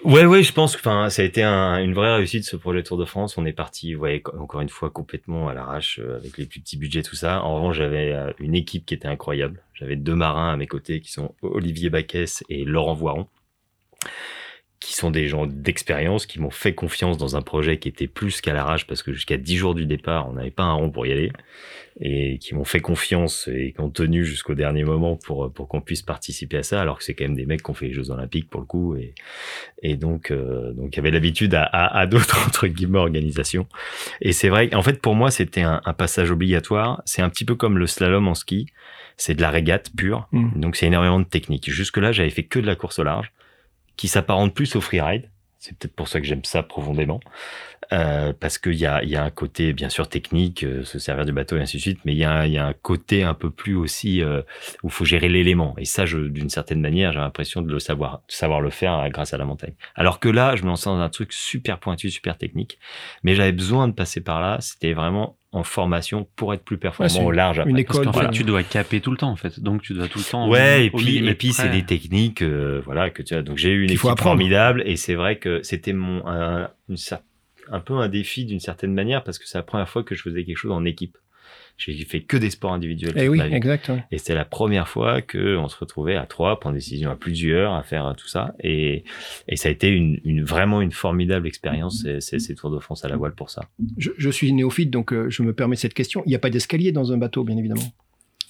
Ouais, 0.05 0.27
ouais, 0.27 0.43
je 0.43 0.53
pense 0.53 0.75
que 0.77 0.81
enfin, 0.81 1.09
ça 1.09 1.23
a 1.23 1.25
été 1.25 1.43
un- 1.43 1.79
une 1.83 1.95
vraie 1.95 2.15
réussite 2.17 2.45
ce 2.45 2.57
projet 2.57 2.83
Tour 2.83 2.99
de 2.99 3.07
France. 3.07 3.39
On 3.39 3.47
est 3.47 3.53
parti, 3.55 3.97
ouais, 3.97 4.21
co- 4.21 4.37
encore 4.39 4.61
une 4.61 4.69
fois 4.69 4.91
complètement 4.91 5.49
à 5.49 5.55
l'arrache 5.55 5.99
euh, 6.03 6.17
avec 6.17 6.37
les 6.37 6.45
plus 6.45 6.61
petits 6.61 6.77
budgets, 6.77 7.03
tout 7.03 7.17
ça. 7.17 7.43
En 7.43 7.55
revanche, 7.57 7.77
j'avais 7.77 8.13
euh, 8.13 8.31
une 8.39 8.55
équipe 8.55 8.85
qui 8.85 8.93
était 8.95 9.09
incroyable. 9.09 9.63
J'avais 9.73 9.97
deux 9.97 10.15
marins 10.15 10.53
à 10.53 10.57
mes 10.57 10.67
côtés 10.67 11.01
qui 11.01 11.11
sont 11.11 11.35
Olivier 11.43 11.89
Baquès 11.89 12.45
et 12.51 12.65
Laurent 12.65 12.95
Voiron, 12.95 13.29
qui 14.85 14.95
sont 14.95 15.11
des 15.11 15.29
gens 15.29 15.47
d'expérience, 15.47 16.27
qui 16.27 16.39
m'ont 16.39 16.51
fait 16.51 16.75
confiance 16.75 17.17
dans 17.17 17.37
un 17.37 17.43
projet 17.43 17.79
qui 17.79 17.89
était 17.89 18.07
plus 18.07 18.43
qu'à 18.43 18.53
l'arrache 18.53 18.87
parce 18.87 19.03
que 19.03 19.15
jusqu'à 19.15 19.39
10 19.39 19.57
jours 19.57 19.75
du 19.75 19.87
départ, 19.87 20.29
on 20.29 20.35
n'avait 20.35 20.51
pas 20.51 20.65
un 20.65 20.75
rond 20.75 20.91
pour 20.91 21.07
y 21.07 21.13
aller 21.13 21.33
et 22.01 22.39
qui 22.39 22.55
m'ont 22.55 22.65
fait 22.65 22.81
confiance 22.81 23.49
et 23.49 23.73
qui 23.73 23.81
ont 23.81 23.89
tenu 23.89 24.25
jusqu'au 24.25 24.55
dernier 24.55 24.85
moment 24.85 25.17
pour 25.17 25.53
pour 25.53 25.69
qu'on 25.69 25.81
puisse 25.81 26.03
participer 26.03 26.57
à 26.57 26.63
ça 26.65 26.81
alors 26.81 26.99
que 26.99 27.05
c'est 27.05 27.15
quand 27.15 27.25
même 27.25 27.37
des 27.37 27.47
mecs 27.47 27.63
qui 27.63 27.71
ont 27.71 27.75
fait 27.75 27.87
les 27.87 27.93
Jeux 27.93 28.11
Olympiques 28.11 28.51
pour 28.51 28.61
le 28.61 28.67
coup 28.67 28.97
et 28.97 29.15
et 29.81 29.97
donc 29.97 30.33
euh, 30.33 30.73
donc 30.73 30.93
il 30.93 30.97
y 30.97 30.99
avait 30.99 31.13
l'habitude 31.13 31.55
à, 31.55 31.63
à, 31.63 31.97
à 32.01 32.07
d'autres 32.07 32.37
entre 32.47 32.67
guillemets 32.67 32.99
organisations. 32.99 33.67
Et 34.21 34.33
c'est 34.33 34.49
vrai 34.49 34.69
qu'en 34.69 34.83
fait 34.83 35.01
pour 35.01 35.15
moi 35.15 35.31
c'était 35.31 35.63
un, 35.63 35.81
un 35.85 35.93
passage 35.95 36.31
obligatoire. 36.31 37.01
C'est 37.07 37.23
un 37.23 37.31
petit 37.31 37.45
peu 37.45 37.55
comme 37.55 37.79
le 37.79 37.87
slalom 37.87 38.27
en 38.29 38.35
ski. 38.35 38.67
C'est 39.17 39.35
de 39.35 39.41
la 39.41 39.51
régate 39.51 39.93
pure. 39.97 40.29
Mm. 40.33 40.61
donc 40.61 40.77
c'est 40.77 40.87
énormément 40.87 41.21
de 41.21 41.25
technique. 41.25 41.71
Jusque 41.71 41.97
là 41.97 42.11
j'avais 42.11 42.31
fait 42.31 42.43
que 42.43 42.59
de 42.59 42.67
la 42.67 42.75
course 42.75 42.99
au 42.99 43.05
large 43.05 43.33
qui 43.97 44.09
s'apparente 44.09 44.55
plus 44.55 44.77
au 44.77 44.81
freeride 44.81 45.31
c'est 45.65 45.79
peut-être 45.79 45.97
pour 45.97 46.09
ça 46.09 46.21
que 46.21 46.27
j'aime 46.27 46.45
ça 46.45 46.63
profondément 46.63 47.21
euh, 47.93 48.35
parce 48.39 48.59
qu'il 48.59 48.75
y 48.75 48.85
a, 48.85 49.03
y 49.03 49.17
a 49.17 49.25
un 49.25 49.31
côté 49.31 49.73
bien 49.73 49.89
sûr 49.89 50.09
technique, 50.09 50.63
euh, 50.63 50.85
se 50.85 50.99
servir 50.99 51.25
du 51.25 51.33
bateau 51.33 51.57
et 51.57 51.61
ainsi 51.61 51.79
de 51.79 51.83
suite, 51.83 52.01
mais 52.05 52.13
il 52.13 52.19
y 52.19 52.25
a, 52.25 52.47
y 52.47 52.59
a 52.59 52.67
un 52.67 52.75
côté 52.75 53.23
un 53.23 53.33
peu 53.33 53.51
plus 53.51 53.75
aussi 53.75 54.23
euh, 54.23 54.43
où 54.83 54.89
il 54.89 54.93
faut 54.93 55.07
gérer 55.07 55.31
l'élément. 55.31 55.75
Et 55.79 55.87
ça, 55.87 56.05
d'une 56.05 56.51
certaine 56.51 56.81
manière, 56.81 57.13
j'ai 57.13 57.19
l'impression 57.19 57.63
de 57.63 57.73
le 57.73 57.79
savoir, 57.79 58.23
de 58.29 58.33
savoir 58.33 58.61
le 58.61 58.69
faire 58.69 59.09
grâce 59.09 59.33
à 59.33 59.39
la 59.39 59.47
montagne. 59.47 59.75
Alors 59.95 60.21
que 60.21 60.29
là, 60.29 60.55
je 60.55 60.65
me 60.65 60.69
lançais 60.69 60.91
dans 60.91 60.99
un 60.99 61.09
truc 61.09 61.33
super 61.33 61.79
pointu, 61.79 62.11
super 62.11 62.37
technique, 62.37 62.79
mais 63.23 63.35
j'avais 63.35 63.53
besoin 63.53 63.89
de 63.89 63.95
passer 63.95 64.21
par 64.21 64.43
là. 64.43 64.59
C'était 64.61 64.93
vraiment 64.93 65.39
en 65.55 65.63
formation 65.63 66.27
pour 66.37 66.53
être 66.53 66.65
plus 66.65 66.79
performant 66.79 67.07
Ouais, 67.07 67.19
c'est 67.21 67.25
au 67.25 67.31
large. 67.31 67.61
après. 67.61 67.71
Une 67.71 67.85
Parce 67.85 67.99
école. 67.99 68.13
qu'en 68.13 68.21
fait, 68.21 68.31
tu 68.31 68.43
dois 68.45 68.63
caper 68.63 69.01
tout 69.01 69.11
le 69.11 69.17
temps, 69.17 69.31
en 69.31 69.37
fait. 69.37 69.61
Donc, 69.61 69.83
tu 69.83 69.95
dois 69.95 70.09
tout 70.09 70.19
le 70.19 70.25
temps. 70.25 70.49
Ouais, 70.49 70.87
et 70.87 70.91
puis, 70.91 71.19
et 71.27 71.35
puis 71.35 71.53
c'est 71.53 71.69
des 71.69 71.85
techniques, 71.85 72.43
euh, 72.43 72.81
voilà, 72.85 73.11
que 73.11 73.23
tu 73.23 73.35
as. 73.35 73.43
Donc 73.43 73.57
j'ai 73.59 73.71
eu 73.71 73.83
une 73.85 73.91
équipe 73.91 74.01
apprendre. 74.01 74.23
formidable, 74.23 74.83
et 74.87 74.97
c'est 74.97 75.15
vrai 75.15 75.39
que 75.39 75.63
c'était 75.63 75.93
mon 75.93 76.27
un, 76.27 76.71
une 76.89 76.97
un 77.71 77.81
peu 77.81 77.95
un 77.95 78.09
défi 78.09 78.45
d'une 78.45 78.61
certaine 78.61 78.93
manière 78.93 79.25
parce 79.25 79.39
que 79.39 79.47
c'est 79.49 79.57
la 79.59 79.63
première 79.63 79.89
fois 79.89 80.03
que 80.03 80.15
je 80.15 80.23
faisais 80.23 80.45
quelque 80.45 80.57
chose 80.59 80.73
en 80.73 80.85
équipe. 80.85 81.17
J'ai 81.77 82.05
fait 82.05 82.21
que 82.23 82.37
des 82.37 82.51
sports 82.51 82.73
individuels. 82.73 83.15
Eh 83.17 83.29
oui, 83.29 83.41
exact. 83.41 83.89
ouais. 83.89 84.05
Et 84.13 84.19
c'était 84.19 84.35
la 84.37 84.45
première 84.45 84.87
fois 84.89 85.21
que 85.23 85.57
on 85.57 85.67
se 85.69 85.77
retrouvait 85.77 86.15
à 86.15 86.25
trois, 86.25 86.61
prendre 86.61 86.75
des 86.75 86.79
décisions 86.79 87.11
à 87.11 87.17
plusieurs, 87.17 87.75
à 87.75 87.83
faire 87.83 88.15
tout 88.17 88.29
ça. 88.29 88.55
Et, 88.61 89.03
et 89.49 89.57
ça 89.57 89.69
a 89.69 89.73
été 89.73 89.89
une, 89.89 90.21
une 90.25 90.45
vraiment 90.45 90.81
une 90.81 90.93
formidable 90.93 91.49
expérience, 91.49 92.03
ces, 92.03 92.21
ces, 92.21 92.39
ces 92.39 92.55
Tours 92.55 92.71
de 92.71 92.79
France 92.79 93.05
à 93.05 93.09
la 93.09 93.17
voile 93.17 93.35
pour 93.35 93.51
ça. 93.51 93.63
Je, 93.99 94.11
je 94.17 94.31
suis 94.31 94.53
néophyte, 94.53 94.91
donc 94.91 95.13
euh, 95.13 95.29
je 95.31 95.43
me 95.43 95.53
permets 95.53 95.75
cette 95.77 95.95
question. 95.95 96.23
Il 96.27 96.29
n'y 96.29 96.37
a 96.37 96.39
pas 96.39 96.51
d'escalier 96.51 96.93
dans 96.93 97.13
un 97.13 97.17
bateau, 97.17 97.43
bien 97.43 97.57
évidemment. 97.57 97.93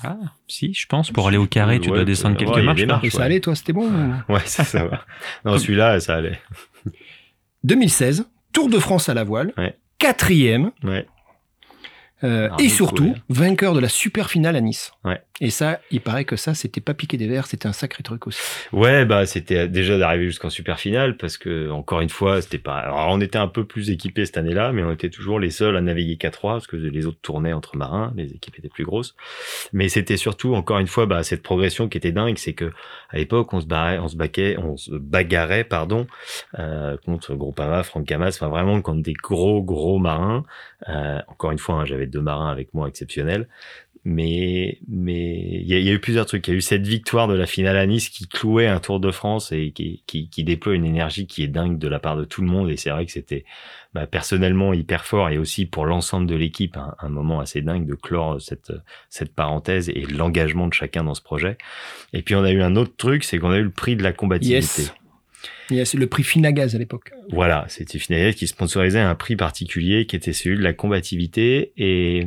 Ah, 0.02 0.18
si, 0.46 0.74
je 0.74 0.86
pense. 0.86 1.10
Pour 1.10 1.26
aller 1.28 1.38
au 1.38 1.46
carré, 1.46 1.80
tu 1.80 1.88
Ouais, 1.88 1.96
dois 1.96 2.04
descendre 2.04 2.38
ouais, 2.38 2.44
quelques 2.44 2.62
marches. 2.64 3.04
Et 3.04 3.10
ça 3.10 3.18
ouais. 3.20 3.24
allait, 3.24 3.40
toi, 3.40 3.54
c'était 3.54 3.72
bon 3.72 3.88
ou- 3.88 4.14
Ouais, 4.34 4.40
ça, 4.44 4.64
ça 4.64 4.84
va. 4.84 5.06
Non, 5.46 5.56
celui-là, 5.56 5.98
ça 6.00 6.16
allait. 6.16 6.38
2016, 7.64 8.26
Tour 8.52 8.68
de 8.68 8.78
France 8.78 9.08
à 9.08 9.14
la 9.14 9.24
voile, 9.24 9.52
Ouais. 9.56 9.74
quatrième, 9.98 10.70
Ouais. 10.82 11.06
Euh, 12.22 12.48
et 12.58 12.68
surtout 12.68 13.04
ouais. 13.04 13.14
vainqueur 13.28 13.74
de 13.74 13.80
la 13.80 13.88
super 13.88 14.30
finale 14.30 14.56
à 14.56 14.60
Nice. 14.60 14.92
Ouais. 15.04 15.20
Et 15.40 15.50
ça, 15.50 15.80
il 15.90 16.00
paraît 16.00 16.24
que 16.24 16.36
ça, 16.36 16.54
c'était 16.54 16.80
pas 16.80 16.94
piqué 16.94 17.16
des 17.16 17.26
verres, 17.26 17.48
c'était 17.48 17.66
un 17.66 17.72
sacré 17.72 18.04
truc 18.04 18.28
aussi. 18.28 18.40
Ouais, 18.72 19.04
bah 19.04 19.26
c'était 19.26 19.66
déjà 19.66 19.98
d'arriver 19.98 20.26
jusqu'en 20.26 20.48
super 20.48 20.78
finale 20.78 21.16
parce 21.16 21.38
que 21.38 21.70
encore 21.70 22.00
une 22.00 22.08
fois, 22.08 22.40
c'était 22.40 22.58
pas. 22.58 22.78
Alors 22.78 23.08
on 23.10 23.20
était 23.20 23.38
un 23.38 23.48
peu 23.48 23.64
plus 23.64 23.90
équipés 23.90 24.26
cette 24.26 24.36
année-là, 24.36 24.70
mais 24.70 24.84
on 24.84 24.92
était 24.92 25.10
toujours 25.10 25.40
les 25.40 25.50
seuls 25.50 25.76
à 25.76 25.80
naviguer 25.80 26.14
4-3 26.14 26.40
parce 26.40 26.66
que 26.68 26.76
les 26.76 27.06
autres 27.06 27.18
tournaient 27.20 27.52
entre 27.52 27.76
marins, 27.76 28.12
les 28.16 28.32
équipes 28.32 28.60
étaient 28.60 28.68
plus 28.68 28.84
grosses. 28.84 29.16
Mais 29.72 29.88
c'était 29.88 30.16
surtout 30.16 30.54
encore 30.54 30.78
une 30.78 30.86
fois 30.86 31.06
bah, 31.06 31.24
cette 31.24 31.42
progression 31.42 31.88
qui 31.88 31.98
était 31.98 32.12
dingue, 32.12 32.38
c'est 32.38 32.52
que 32.52 32.70
à 33.10 33.16
l'époque 33.16 33.52
on 33.52 33.60
se 33.60 33.66
barrait, 33.66 33.98
on 33.98 34.06
se 34.06 34.16
baquait, 34.16 34.56
bagarrait 34.88 35.64
pardon 35.64 36.06
euh, 36.60 36.96
contre 37.04 37.34
Groupama, 37.34 37.82
Franck 37.82 38.06
Camas, 38.06 38.28
enfin 38.28 38.48
vraiment 38.48 38.80
contre 38.82 39.02
des 39.02 39.14
gros 39.14 39.64
gros 39.64 39.98
marins. 39.98 40.44
Euh, 40.88 41.18
encore 41.26 41.50
une 41.50 41.58
fois, 41.58 41.76
hein, 41.76 41.84
j'avais 41.86 42.06
deux 42.06 42.20
marins 42.20 42.52
avec 42.52 42.72
moi 42.72 42.86
exceptionnels 42.86 43.48
mais 44.04 44.78
mais 44.86 45.60
il 45.62 45.66
y, 45.66 45.74
a- 45.74 45.78
il 45.78 45.84
y 45.84 45.88
a 45.90 45.92
eu 45.92 45.98
plusieurs 45.98 46.26
trucs. 46.26 46.46
Il 46.46 46.50
y 46.50 46.54
a 46.54 46.56
eu 46.58 46.60
cette 46.60 46.86
victoire 46.86 47.26
de 47.28 47.34
la 47.34 47.46
finale 47.46 47.76
à 47.76 47.86
Nice 47.86 48.08
qui 48.10 48.28
clouait 48.28 48.66
un 48.66 48.78
Tour 48.80 49.00
de 49.00 49.10
France 49.10 49.50
et 49.52 49.70
qui, 49.72 50.02
qui, 50.06 50.28
qui 50.28 50.44
déploie 50.44 50.74
une 50.74 50.84
énergie 50.84 51.26
qui 51.26 51.42
est 51.42 51.48
dingue 51.48 51.78
de 51.78 51.88
la 51.88 51.98
part 51.98 52.16
de 52.16 52.24
tout 52.24 52.42
le 52.42 52.48
monde. 52.48 52.70
Et 52.70 52.76
c'est 52.76 52.90
vrai 52.90 53.06
que 53.06 53.12
c'était 53.12 53.44
bah, 53.94 54.06
personnellement 54.06 54.74
hyper 54.74 55.04
fort 55.06 55.30
et 55.30 55.38
aussi 55.38 55.64
pour 55.66 55.86
l'ensemble 55.86 56.26
de 56.26 56.34
l'équipe 56.34 56.76
un, 56.76 56.94
un 56.98 57.08
moment 57.08 57.40
assez 57.40 57.62
dingue 57.62 57.86
de 57.86 57.94
clore 57.94 58.40
cette 58.42 58.72
cette 59.08 59.34
parenthèse 59.34 59.88
et 59.88 60.02
l'engagement 60.02 60.66
de 60.68 60.74
chacun 60.74 61.04
dans 61.04 61.14
ce 61.14 61.22
projet. 61.22 61.56
Et 62.12 62.20
puis 62.22 62.34
on 62.34 62.44
a 62.44 62.52
eu 62.52 62.60
un 62.60 62.76
autre 62.76 62.94
truc, 62.96 63.24
c'est 63.24 63.38
qu'on 63.38 63.52
a 63.52 63.58
eu 63.58 63.62
le 63.64 63.70
prix 63.70 63.96
de 63.96 64.02
la 64.02 64.12
combativité. 64.12 64.82
Yes. 64.82 64.94
Yes, 65.70 65.94
le 65.94 66.06
prix 66.06 66.22
Finagaz 66.24 66.74
à 66.74 66.78
l'époque. 66.78 67.10
Voilà, 67.30 67.64
c'était 67.68 67.98
Finagaz 67.98 68.34
qui 68.34 68.46
sponsorisait 68.46 69.00
un 69.00 69.14
prix 69.14 69.36
particulier 69.36 70.04
qui 70.04 70.14
était 70.16 70.34
celui 70.34 70.58
de 70.58 70.62
la 70.62 70.74
combativité 70.74 71.72
et 71.78 72.26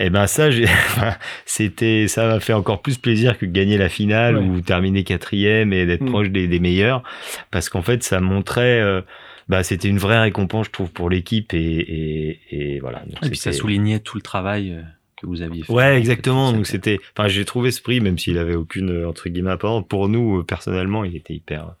et 0.00 0.10
ben 0.10 0.26
ça, 0.26 0.48
c'était, 1.46 2.08
ça 2.08 2.26
m'a 2.26 2.40
fait 2.40 2.52
encore 2.52 2.82
plus 2.82 2.98
plaisir 2.98 3.38
que 3.38 3.46
de 3.46 3.52
gagner 3.52 3.78
la 3.78 3.88
finale 3.88 4.36
Ouais. 4.36 4.44
ou 4.44 4.60
terminer 4.60 5.04
quatrième 5.04 5.72
et 5.72 5.86
d'être 5.86 6.02
Mm. 6.02 6.08
proche 6.10 6.28
des, 6.30 6.48
des 6.48 6.58
meilleurs, 6.60 7.02
parce 7.50 7.68
qu'en 7.68 7.82
fait, 7.82 8.02
ça 8.02 8.20
montrait, 8.20 8.80
euh, 8.80 9.02
bah, 9.48 9.62
c'était 9.62 9.88
une 9.88 9.98
vraie 9.98 10.20
récompense, 10.20 10.66
je 10.66 10.70
trouve, 10.72 10.90
pour 10.90 11.10
l'équipe 11.10 11.52
et, 11.54 11.58
et, 11.58 12.40
et 12.50 12.80
voilà. 12.80 13.00
Donc, 13.06 13.24
Et 13.24 13.28
puis 13.30 13.38
ça 13.38 13.52
soulignait 13.52 13.98
tout 14.00 14.16
le 14.16 14.22
travail 14.22 14.72
euh, 14.72 14.82
que 15.20 15.26
vous 15.26 15.42
aviez 15.42 15.64
fait. 15.64 15.72
Ouais, 15.72 15.98
exactement. 15.98 16.52
Donc 16.52 16.66
C'était- 16.66 16.98
enfin, 17.16 17.28
j'ai 17.28 17.44
trouvé 17.44 17.70
ce 17.70 17.82
prix, 17.82 18.00
même 18.00 18.18
s'il 18.18 18.38
avait 18.38 18.54
aucune 18.54 18.90
euh, 18.90 19.08
entre 19.08 19.28
guillemets 19.28 19.50
importance. 19.50 19.86
Pour 19.88 20.08
nous, 20.08 20.42
personnellement, 20.44 21.04
il 21.04 21.16
était 21.16 21.34
hyper. 21.34 21.74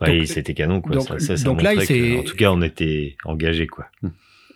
Ouais, 0.00 0.24
c'était 0.26 0.54
canon, 0.54 0.80
quoi. 0.80 0.92
donc- 0.94 1.08
ça, 1.08 1.18
ça, 1.18 1.36
ça 1.36 1.44
donc 1.44 1.60
là, 1.60 1.74
que, 1.74 2.20
en 2.20 2.22
tout 2.22 2.36
cas, 2.36 2.52
on 2.52 2.62
était 2.62 3.16
engagés, 3.24 3.66
quoi. 3.66 3.86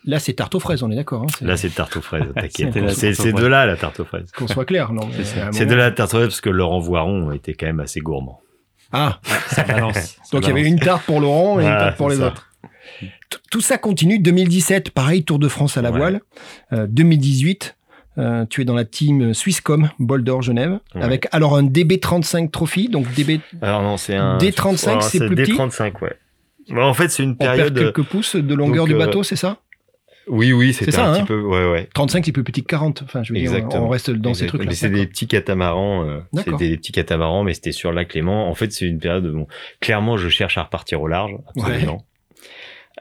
Là, 0.04 0.18
c'est 0.18 0.32
tarte 0.32 0.54
aux 0.54 0.60
fraises, 0.60 0.82
on 0.82 0.90
est 0.90 0.96
d'accord. 0.96 1.22
Hein, 1.22 1.26
c'est- 1.38 1.44
Là, 1.44 1.56
c'est 1.56 1.70
tarte 1.70 1.96
aux 1.96 2.00
fraises. 2.00 2.24
t'inquiète. 2.34 2.72
C'est 2.90 3.32
de 3.32 3.46
là 3.46 3.66
la 3.66 3.76
tarte 3.76 4.00
aux 4.00 4.04
fraises. 4.04 4.30
Qu'on 4.36 4.48
soit 4.48 4.64
clair, 4.64 4.92
non 4.92 5.08
mais 5.16 5.24
C'est 5.24 5.64
de 5.64 5.70
moment- 5.70 5.76
la 5.82 5.90
tarte 5.92 6.14
aux 6.14 6.16
fraises 6.18 6.28
parce 6.28 6.40
que 6.40 6.50
Laurent 6.50 6.80
Voiron 6.80 7.30
était 7.32 7.54
quand 7.54 7.66
même 7.66 7.80
assez 7.80 8.00
gourmand. 8.00 8.40
Ah, 8.92 9.20
Ça 9.46 9.62
balance. 9.64 9.94
ça 9.94 10.16
donc 10.32 10.42
il 10.44 10.48
y 10.48 10.50
avait 10.50 10.62
une 10.68 10.78
tarte 10.78 11.04
pour 11.06 11.20
Laurent 11.20 11.58
et 11.60 11.64
une 11.64 11.70
tarte 11.70 11.96
pour 11.96 12.10
les 12.10 12.16
ça. 12.16 12.26
autres. 12.28 12.48
T- 13.00 13.38
Tout 13.50 13.60
ça 13.62 13.78
continue. 13.78 14.18
2017, 14.18 14.90
pareil, 14.90 15.24
Tour 15.24 15.38
de 15.38 15.48
France 15.48 15.76
à 15.78 15.82
la 15.82 15.90
Ouais. 15.90 15.98
voile. 15.98 16.20
Euh, 16.72 16.86
2018, 16.88 17.76
Euh, 18.18 18.44
tu 18.44 18.60
es 18.60 18.66
dans 18.66 18.74
la 18.74 18.84
team 18.84 19.32
Swisscom 19.32 19.88
Boulder 19.98 20.36
Genève 20.42 20.78
Ouais. 20.94 21.02
avec 21.02 21.28
alors 21.32 21.56
un 21.56 21.62
DB35 21.62 22.50
Trophy, 22.50 22.90
donc 22.90 23.10
DB 23.14 23.40
Alors 23.62 23.80
non, 23.80 23.96
c'est 23.96 24.14
un 24.16 24.36
D35, 24.36 24.88
Alors, 24.90 25.02
c'est 25.02 25.18
plus 25.26 25.34
petit 25.34 25.52
D35, 25.54 25.94
ouais. 26.02 26.12
En 26.78 26.92
fait, 26.92 27.08
c'est 27.08 27.22
une 27.22 27.30
on 27.30 27.34
perd 27.36 27.56
période. 27.56 27.74
quelques 27.78 28.02
pouces 28.02 28.36
de 28.36 28.54
longueur 28.54 28.84
donc, 28.84 28.88
du 28.88 28.94
euh, 28.96 28.98
bateau, 29.06 29.22
c'est 29.22 29.36
ça? 29.36 29.56
Oui, 30.28 30.52
oui, 30.52 30.72
c'était 30.72 30.90
C'est 30.92 30.96
ça, 30.98 31.06
un 31.06 31.12
hein 31.14 31.18
petit 31.18 31.26
peu. 31.26 31.40
Ouais, 31.40 31.70
ouais. 31.70 31.88
35 31.94 32.24
c'est 32.24 32.32
plus 32.32 32.44
petit 32.44 32.62
que 32.62 32.68
40. 32.68 33.02
Enfin, 33.04 33.22
je 33.22 33.32
veux 33.32 33.38
dire, 33.38 33.52
Exactement. 33.52 33.86
on 33.86 33.88
reste 33.88 34.10
dans 34.10 34.34
ces 34.34 34.46
trucs-là. 34.46 34.68
Mais 34.68 34.74
c'est 34.74 34.90
des 34.90 35.06
petits 35.06 35.26
catamarans. 35.26 36.04
euh, 36.06 36.20
c'était 36.36 36.68
des 36.70 36.76
petits 36.76 36.92
catamarans, 36.92 37.42
mais 37.44 37.54
c'était 37.54 37.72
sur 37.72 37.90
le 37.90 37.96
lac 37.96 38.08
Clément. 38.08 38.48
En 38.48 38.54
fait, 38.54 38.72
c'est 38.72 38.86
une 38.86 38.98
période. 38.98 39.26
Bon, 39.32 39.46
clairement, 39.80 40.16
je 40.16 40.28
cherche 40.28 40.58
à 40.58 40.62
repartir 40.62 41.00
au 41.02 41.08
large, 41.08 41.32
absolument. 41.56 42.04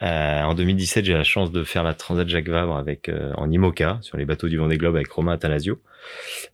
Euh, 0.01 0.41
en 0.41 0.55
2017, 0.55 1.05
j'ai 1.05 1.13
la 1.13 1.23
chance 1.23 1.51
de 1.51 1.63
faire 1.63 1.83
la 1.83 1.93
Transat 1.93 2.27
Jacques 2.27 2.49
Vabre 2.49 2.75
avec 2.75 3.07
euh, 3.07 3.33
en 3.37 3.51
IMOCA 3.51 3.99
sur 4.01 4.17
les 4.17 4.25
bateaux 4.25 4.49
du 4.49 4.57
Vendée 4.57 4.77
Globe 4.77 4.95
avec 4.95 5.11
Romain 5.11 5.33
Athanasio. 5.33 5.79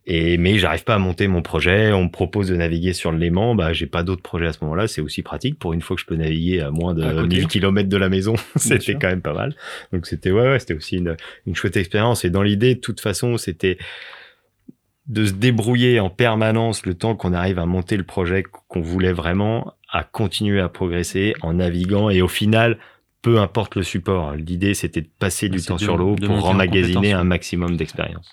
Et 0.06 0.36
mais 0.36 0.58
j'arrive 0.58 0.84
pas 0.84 0.96
à 0.96 0.98
monter 0.98 1.26
mon 1.28 1.40
projet. 1.40 1.92
On 1.92 2.04
me 2.04 2.10
propose 2.10 2.48
de 2.48 2.56
naviguer 2.56 2.92
sur 2.92 3.10
le 3.10 3.18
Léman. 3.18 3.54
Bah, 3.54 3.72
j'ai 3.72 3.86
pas 3.86 4.02
d'autres 4.02 4.22
projets 4.22 4.46
à 4.46 4.52
ce 4.52 4.58
moment-là. 4.62 4.86
C'est 4.86 5.00
aussi 5.00 5.22
pratique 5.22 5.58
pour 5.58 5.72
une 5.72 5.80
fois 5.80 5.96
que 5.96 6.02
je 6.02 6.06
peux 6.06 6.16
naviguer 6.16 6.60
à 6.60 6.70
moins 6.70 6.92
de 6.92 7.02
À 7.02 7.14
côté. 7.14 7.36
1000 7.36 7.46
km 7.46 7.88
de 7.88 7.96
la 7.96 8.10
maison. 8.10 8.34
c'était 8.56 8.94
quand 8.94 9.08
même 9.08 9.22
pas 9.22 9.32
mal. 9.32 9.54
Donc 9.92 10.06
c'était 10.06 10.30
ouais, 10.30 10.50
ouais 10.50 10.58
c'était 10.58 10.74
aussi 10.74 10.96
une, 10.96 11.16
une 11.46 11.54
chouette 11.54 11.78
expérience. 11.78 12.26
Et 12.26 12.30
dans 12.30 12.42
l'idée, 12.42 12.74
de 12.74 12.80
toute 12.80 13.00
façon, 13.00 13.38
c'était 13.38 13.78
de 15.06 15.24
se 15.24 15.32
débrouiller 15.32 16.00
en 16.00 16.10
permanence 16.10 16.84
le 16.84 16.92
temps 16.92 17.16
qu'on 17.16 17.32
arrive 17.32 17.58
à 17.58 17.64
monter 17.64 17.96
le 17.96 18.04
projet 18.04 18.42
qu'on 18.42 18.82
voulait 18.82 19.12
vraiment, 19.12 19.72
à 19.90 20.04
continuer 20.04 20.60
à 20.60 20.68
progresser 20.68 21.32
en 21.40 21.54
naviguant 21.54 22.10
et 22.10 22.20
au 22.20 22.28
final, 22.28 22.78
peu 23.22 23.38
importe 23.38 23.74
le 23.76 23.82
support. 23.82 24.32
L'idée, 24.34 24.74
c'était 24.74 25.00
de 25.02 25.08
passer 25.18 25.48
du 25.48 25.60
temps 25.62 25.76
de- 25.76 25.80
sur 25.80 25.96
l'eau 25.96 26.14
pour 26.16 26.46
en 26.46 26.50
emmagasiner 26.50 27.12
un 27.12 27.24
maximum 27.24 27.76
d'expérience. 27.76 28.30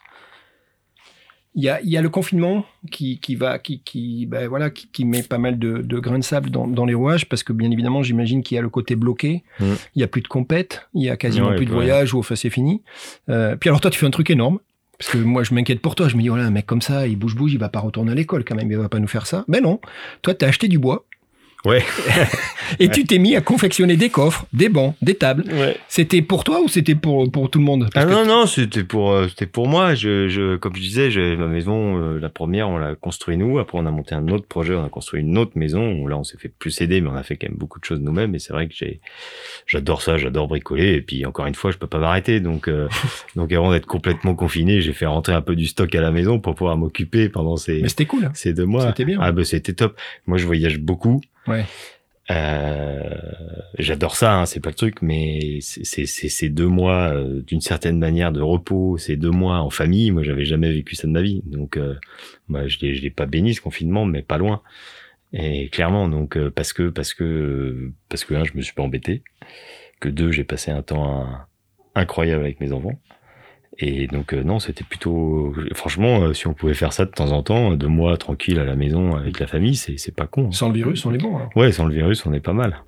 Il 1.57 1.63
y 1.63 1.69
a, 1.69 1.79
il 1.81 1.89
y 1.89 1.95
a 1.95 2.01
le 2.01 2.09
confinement 2.09 2.65
qui, 2.91 3.17
qui 3.19 3.35
va, 3.35 3.59
qui, 3.59 3.79
qui, 3.81 4.25
ben 4.25 4.45
voilà, 4.49 4.69
qui, 4.69 4.89
qui 4.89 5.05
met 5.05 5.23
pas 5.23 5.37
mal 5.37 5.57
de, 5.57 5.77
de 5.77 5.99
grains 5.99 6.19
de 6.19 6.23
sable 6.23 6.49
dans, 6.49 6.67
dans 6.67 6.83
les 6.85 6.93
rouages 6.93 7.29
parce 7.29 7.43
que 7.43 7.53
bien 7.53 7.71
évidemment, 7.71 8.03
j'imagine 8.03 8.43
qu'il 8.43 8.55
y 8.55 8.57
a 8.57 8.61
le 8.61 8.67
côté 8.67 8.97
bloqué. 8.97 9.43
Mm. 9.61 9.65
Il 9.95 10.01
y 10.01 10.03
a 10.03 10.07
plus 10.07 10.21
de 10.21 10.27
compète, 10.27 10.89
il 10.93 11.03
y 11.03 11.09
a 11.09 11.15
quasiment 11.15 11.55
plus 11.55 11.65
de 11.65 11.71
rien. 11.71 11.75
voyage 11.79 12.13
ou 12.13 12.19
enfin 12.19 12.35
c'est 12.35 12.49
fini. 12.49 12.81
Euh, 13.29 13.55
puis 13.55 13.69
alors 13.69 13.79
toi, 13.79 13.89
tu 13.89 13.97
fais 13.97 14.05
un 14.05 14.11
truc 14.11 14.29
énorme. 14.29 14.59
Parce 14.97 15.11
que 15.11 15.17
moi, 15.17 15.43
je 15.43 15.53
m'inquiète 15.53 15.81
pour 15.81 15.95
toi. 15.95 16.07
Je 16.07 16.15
me 16.15 16.21
dis, 16.21 16.29
voilà, 16.29 16.45
un 16.45 16.51
mec 16.51 16.65
comme 16.65 16.81
ça, 16.81 17.05
il 17.05 17.17
bouge, 17.17 17.35
bouge, 17.35 17.51
il 17.53 17.59
va 17.59 17.67
pas 17.67 17.81
retourner 17.81 18.13
à 18.13 18.15
l'école 18.15 18.45
quand 18.45 18.55
même, 18.55 18.71
il 18.71 18.77
va 18.77 18.87
pas 18.87 18.99
nous 18.99 19.09
faire 19.09 19.25
ça. 19.27 19.43
Mais 19.49 19.59
non. 19.59 19.81
Toi, 20.21 20.33
t'as 20.33 20.47
acheté 20.47 20.69
du 20.69 20.79
bois. 20.79 21.05
Ouais. 21.65 21.83
Et 22.79 22.89
tu 22.89 23.05
t'es 23.05 23.19
mis 23.19 23.35
à 23.35 23.41
confectionner 23.41 23.95
des 23.95 24.09
coffres, 24.09 24.45
des 24.51 24.69
bancs, 24.69 24.95
des 25.01 25.13
tables. 25.15 25.43
Ouais. 25.51 25.77
C'était 25.87 26.21
pour 26.23 26.43
toi 26.43 26.61
ou 26.61 26.67
c'était 26.67 26.95
pour, 26.95 27.31
pour 27.31 27.49
tout 27.49 27.59
le 27.59 27.65
monde? 27.65 27.85
Ah 27.93 28.05
Parce 28.05 28.11
non 28.11 28.25
non 28.25 28.45
c'était 28.47 28.83
pour 28.83 29.11
euh, 29.11 29.27
c'était 29.27 29.45
pour 29.45 29.67
moi 29.67 29.93
je, 29.93 30.27
je 30.27 30.55
comme 30.57 30.75
je 30.75 30.81
disais 30.81 31.11
j'ai 31.11 31.35
ma 31.35 31.45
maison 31.47 31.97
euh, 31.99 32.19
la 32.19 32.29
première 32.29 32.69
on 32.69 32.77
l'a 32.77 32.95
construit 32.95 33.37
nous 33.37 33.59
après 33.59 33.77
on 33.77 33.85
a 33.85 33.91
monté 33.91 34.15
un 34.15 34.27
autre 34.29 34.47
projet 34.47 34.73
on 34.73 34.83
a 34.83 34.89
construit 34.89 35.21
une 35.21 35.37
autre 35.37 35.51
maison 35.55 36.07
là 36.07 36.17
on 36.17 36.23
s'est 36.23 36.37
fait 36.37 36.49
plus 36.49 36.81
aider 36.81 37.01
mais 37.01 37.09
on 37.09 37.15
a 37.15 37.23
fait 37.23 37.35
quand 37.37 37.47
même 37.49 37.57
beaucoup 37.57 37.79
de 37.79 37.85
choses 37.85 37.99
nous-mêmes 38.01 38.33
et 38.35 38.39
c'est 38.39 38.51
vrai 38.53 38.67
que 38.67 38.73
j'ai 38.75 38.99
j'adore 39.67 40.01
ça 40.01 40.17
j'adore 40.17 40.47
bricoler 40.47 40.93
et 40.93 41.01
puis 41.01 41.25
encore 41.25 41.45
une 41.45 41.55
fois 41.55 41.71
je 41.71 41.77
peux 41.77 41.87
pas 41.87 41.99
m'arrêter 41.99 42.39
donc 42.39 42.67
euh, 42.67 42.87
donc 43.35 43.51
avant 43.53 43.71
d'être 43.71 43.85
complètement 43.85 44.33
confiné 44.35 44.81
j'ai 44.81 44.93
fait 44.93 45.05
rentrer 45.05 45.33
un 45.33 45.41
peu 45.41 45.55
du 45.55 45.67
stock 45.67 45.93
à 45.93 46.01
la 46.01 46.11
maison 46.11 46.39
pour 46.39 46.55
pouvoir 46.55 46.77
m'occuper 46.77 47.29
pendant 47.29 47.57
ces 47.57 47.81
Mais 47.81 47.89
c'était 47.89 48.05
cool. 48.05 48.29
ces 48.33 48.53
deux 48.53 48.65
mois 48.65 48.87
C'était 48.87 49.05
bien. 49.05 49.19
ah 49.21 49.31
bah 49.31 49.43
c'était 49.43 49.73
top 49.73 49.95
moi 50.25 50.37
je 50.37 50.45
voyage 50.45 50.79
beaucoup 50.79 51.21
Ouais. 51.47 51.65
euh, 52.31 53.09
j'adore 53.77 54.15
ça, 54.15 54.33
hein, 54.39 54.45
c'est 54.45 54.59
pas 54.59 54.69
le 54.69 54.75
truc, 54.75 55.01
mais 55.01 55.59
c'est- 55.61 56.05
ces 56.05 56.49
deux 56.49 56.67
mois 56.67 57.13
euh, 57.13 57.41
d'une 57.43 57.61
certaine 57.61 57.99
manière 57.99 58.31
de 58.31 58.41
repos, 58.41 58.97
ces 58.97 59.15
deux 59.15 59.29
mois 59.29 59.59
en 59.59 59.69
famille, 59.69 60.09
moi 60.11 60.23
j'avais 60.23 60.45
jamais 60.45 60.71
vécu 60.71 60.95
ça 60.95 61.07
de 61.07 61.11
ma 61.13 61.21
vie, 61.21 61.43
donc 61.45 61.77
euh, 61.77 61.95
moi 62.47 62.67
je 62.67 62.79
l'ai 62.79 63.09
pas 63.11 63.25
béni 63.27 63.53
ce 63.53 63.61
confinement, 63.61 64.05
mais 64.05 64.23
pas 64.23 64.37
loin. 64.39 64.61
Et 65.33 65.69
clairement, 65.69 66.07
donc 66.07 66.37
euh, 66.37 66.49
parce 66.49 66.73
que 66.73 66.89
parce 66.89 67.13
que 67.13 67.91
parce 68.09 68.23
que 68.25 68.33
un, 68.35 68.43
je 68.43 68.53
me 68.55 68.61
suis 68.61 68.73
pas 68.73 68.83
embêté, 68.83 69.23
que 69.99 70.09
deux, 70.09 70.31
j'ai 70.31 70.43
passé 70.45 70.71
un 70.71 70.81
temps 70.81 71.27
incroyable 71.93 72.41
avec 72.43 72.59
mes 72.59 72.71
enfants. 72.71 72.99
Et 73.79 74.07
donc 74.07 74.33
euh, 74.33 74.41
non, 74.43 74.59
c'était 74.59 74.83
plutôt 74.85 75.53
franchement, 75.73 76.21
euh, 76.23 76.33
si 76.33 76.47
on 76.47 76.53
pouvait 76.53 76.73
faire 76.73 76.93
ça 76.93 77.05
de 77.05 77.11
temps 77.11 77.31
en 77.31 77.43
temps, 77.43 77.71
deux 77.73 77.87
mois 77.87 78.15
tranquille 78.17 78.57
à 78.59 78.63
la 78.65 78.75
maison 78.75 79.15
avec 79.15 79.39
la 79.39 79.47
famille, 79.47 79.75
c'est 79.75 79.97
c'est 79.97 80.15
pas 80.15 80.27
con. 80.27 80.45
hein. 80.47 80.51
Sans 80.51 80.69
le 80.69 80.75
virus, 80.75 81.05
on 81.05 81.13
est 81.13 81.17
bon. 81.17 81.35
alors. 81.35 81.49
Ouais, 81.55 81.71
sans 81.71 81.85
le 81.85 81.93
virus, 81.93 82.25
on 82.25 82.33
est 82.33 82.39
pas 82.39 82.53
mal. 82.53 82.83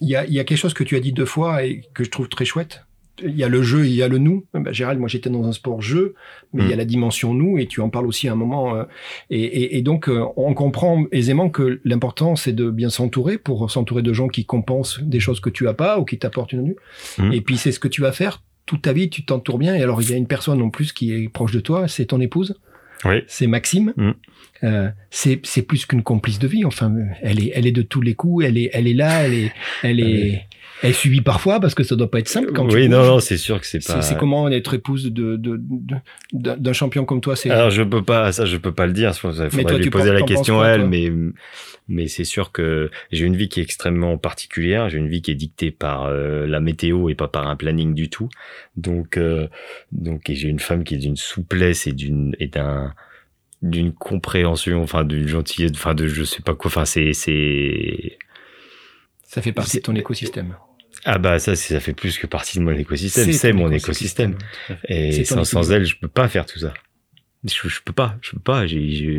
Il 0.00 0.08
y 0.08 0.16
a, 0.16 0.24
il 0.26 0.32
y 0.32 0.40
a 0.40 0.44
quelque 0.44 0.58
chose 0.58 0.74
que 0.74 0.82
tu 0.84 0.96
as 0.96 1.00
dit 1.00 1.12
deux 1.12 1.24
fois 1.26 1.64
et 1.64 1.82
que 1.94 2.04
je 2.04 2.10
trouve 2.10 2.28
très 2.28 2.44
chouette. 2.44 2.84
Il 3.22 3.36
y 3.36 3.44
a 3.44 3.48
le 3.48 3.62
jeu 3.62 3.86
il 3.86 3.92
y 3.94 4.02
a 4.02 4.08
le 4.08 4.18
nous. 4.18 4.44
Ben, 4.52 4.72
Gérald, 4.72 4.98
moi 4.98 5.06
j'étais 5.08 5.30
dans 5.30 5.44
un 5.46 5.52
sport 5.52 5.80
jeu, 5.80 6.14
mais 6.52 6.64
il 6.64 6.68
y 6.68 6.72
a 6.72 6.74
Mm. 6.74 6.78
la 6.78 6.84
dimension 6.84 7.32
nous 7.32 7.58
et 7.58 7.66
tu 7.66 7.80
en 7.80 7.88
parles 7.88 8.06
aussi 8.08 8.26
à 8.28 8.32
un 8.32 8.34
moment. 8.34 8.74
euh, 8.74 8.84
et, 9.30 9.40
et- 9.44 9.76
et 9.78 9.82
donc 9.82 10.08
euh, 10.08 10.24
on 10.36 10.52
comprend 10.54 11.04
aisément 11.12 11.48
que 11.48 11.80
l'important 11.84 12.34
c'est 12.34 12.52
de 12.52 12.70
bien 12.70 12.88
s'entourer 12.90 13.38
pour 13.38 13.70
s'entourer 13.70 14.02
de 14.02 14.12
gens 14.12 14.26
qui 14.26 14.44
compensent 14.44 15.00
des 15.00 15.20
choses 15.20 15.38
que 15.38 15.48
tu 15.50 15.68
as 15.68 15.74
pas 15.74 16.00
ou 16.00 16.04
qui 16.04 16.18
t'apportent 16.18 16.52
une 16.52 16.66
vue. 16.70 16.76
Mm. 17.18 17.32
Et 17.34 17.40
puis 17.40 17.56
c'est 17.56 17.70
ce 17.70 17.78
que 17.78 17.86
tu 17.88 18.00
vas 18.00 18.10
faire 18.10 18.42
toute 18.66 18.82
ta 18.82 18.92
vie, 18.92 19.10
tu 19.10 19.24
t'entoures 19.24 19.58
bien. 19.58 19.74
Et 19.74 19.82
alors 19.82 20.00
il 20.02 20.10
y 20.10 20.14
a 20.14 20.16
une 20.16 20.26
personne 20.26 20.60
en 20.62 20.70
plus 20.70 20.92
qui 20.92 21.12
est 21.12 21.28
proche 21.28 21.52
de 21.52 21.60
toi, 21.60 21.88
c'est 21.88 22.06
ton 22.06 22.20
épouse, 22.20 22.58
Oui. 23.04 23.22
c'est 23.26 23.46
Maxime. 23.46 23.92
Mm. 23.96 24.10
Euh, 24.62 24.88
c'est 25.10 25.40
c'est 25.44 25.62
plus 25.62 25.84
qu'une 25.84 26.02
complice 26.02 26.38
de 26.38 26.48
vie. 26.48 26.64
Enfin, 26.64 26.94
elle 27.22 27.42
est 27.42 27.52
elle 27.54 27.66
est 27.66 27.72
de 27.72 27.82
tous 27.82 28.00
les 28.00 28.14
coups. 28.14 28.44
Elle 28.46 28.56
est 28.56 28.70
elle 28.72 28.86
est 28.86 28.94
là. 28.94 29.24
Elle 29.24 29.34
est 29.34 29.52
elle 29.82 30.00
est 30.00 30.46
elle 30.82 30.94
suivie 30.94 31.20
parfois 31.20 31.60
parce 31.60 31.74
que 31.74 31.82
ça 31.82 31.96
doit 31.96 32.10
pas 32.10 32.18
être 32.18 32.28
simple 32.28 32.52
quand 32.52 32.66
tu 32.66 32.74
oui, 32.74 32.88
non, 32.88 33.04
non, 33.04 33.20
c'est 33.20 33.36
sûr 33.36 33.60
que 33.60 33.66
c'est 33.66 33.84
pas. 33.84 34.02
c'est 34.02 34.18
comment 34.18 34.48
être 34.48 34.74
épouse 34.74 35.12
de 35.12 35.36
d'un 36.32 36.72
champion 36.72 37.04
comme 37.04 37.20
toi. 37.20 37.36
C'est 37.36 37.50
Alors 37.50 37.70
je 37.70 37.82
peux 37.82 38.02
pas, 38.02 38.32
ça 38.32 38.44
je 38.44 38.56
peux 38.56 38.72
pas 38.72 38.86
le 38.86 38.92
dire. 38.92 39.10
Il 39.14 39.18
faudrait 39.18 39.48
toi, 39.48 39.72
lui 39.78 39.84
tu 39.84 39.90
poser 39.90 40.12
la 40.12 40.22
question 40.22 40.60
à 40.60 40.68
elle, 40.68 40.86
mais 40.86 41.10
mais 41.88 42.08
c'est 42.08 42.24
sûr 42.24 42.50
que 42.50 42.90
j'ai 43.12 43.26
une 43.26 43.36
vie 43.36 43.48
qui 43.48 43.60
est 43.60 43.62
extrêmement 43.62 44.16
particulière. 44.16 44.88
J'ai 44.88 44.98
une 44.98 45.08
vie 45.08 45.22
qui 45.22 45.30
est 45.30 45.36
dictée 45.36 45.70
par 45.70 46.04
euh, 46.04 46.46
la 46.46 46.60
météo 46.60 47.08
et 47.08 47.14
pas 47.14 47.28
par 47.28 47.46
un 47.46 47.56
planning 47.56 47.94
du 47.94 48.08
tout. 48.08 48.28
Donc 48.76 49.16
euh, 49.16 49.48
donc 49.92 50.30
et 50.30 50.34
j'ai 50.34 50.48
une 50.48 50.60
femme 50.60 50.84
qui 50.84 50.94
est 50.94 50.98
d'une 50.98 51.16
souplesse 51.16 51.86
et 51.86 51.92
d'une 51.92 52.34
et 52.40 52.48
d'un 52.48 52.94
d'une 53.62 53.92
compréhension, 53.92 54.82
enfin 54.82 55.04
d'une 55.04 55.26
gentillesse, 55.26 55.72
enfin 55.74 55.94
de 55.94 56.06
je 56.06 56.24
sais 56.24 56.42
pas 56.42 56.54
quoi. 56.54 56.68
Enfin 56.68 56.84
c'est 56.84 57.12
c'est 57.12 58.18
ça 59.34 59.42
fait 59.42 59.52
partie 59.52 59.78
de 59.78 59.82
ton 59.82 59.96
écosystème. 59.96 60.54
ah 61.04 61.18
bah 61.18 61.40
ça 61.40 61.56
ça 61.56 61.80
fait 61.80 61.92
plus 61.92 62.18
que 62.18 62.28
partie 62.28 62.58
de 62.58 62.62
mon 62.62 62.70
écosystème. 62.70 63.32
C'est 63.32 63.52
mon 63.52 63.68
écosystème. 63.72 64.38
Et 64.88 65.24
sans, 65.24 65.42
sans 65.42 65.72
elle, 65.72 65.84
je 65.84 65.96
peux 65.98 66.06
pas 66.06 66.28
faire 66.28 66.46
tout 66.46 66.60
ça. 66.60 66.72
Je, 67.44 67.68
je 67.68 67.80
peux 67.84 67.92
pas, 67.92 68.16
je 68.22 68.32
peux 68.32 68.38
pas. 68.38 68.64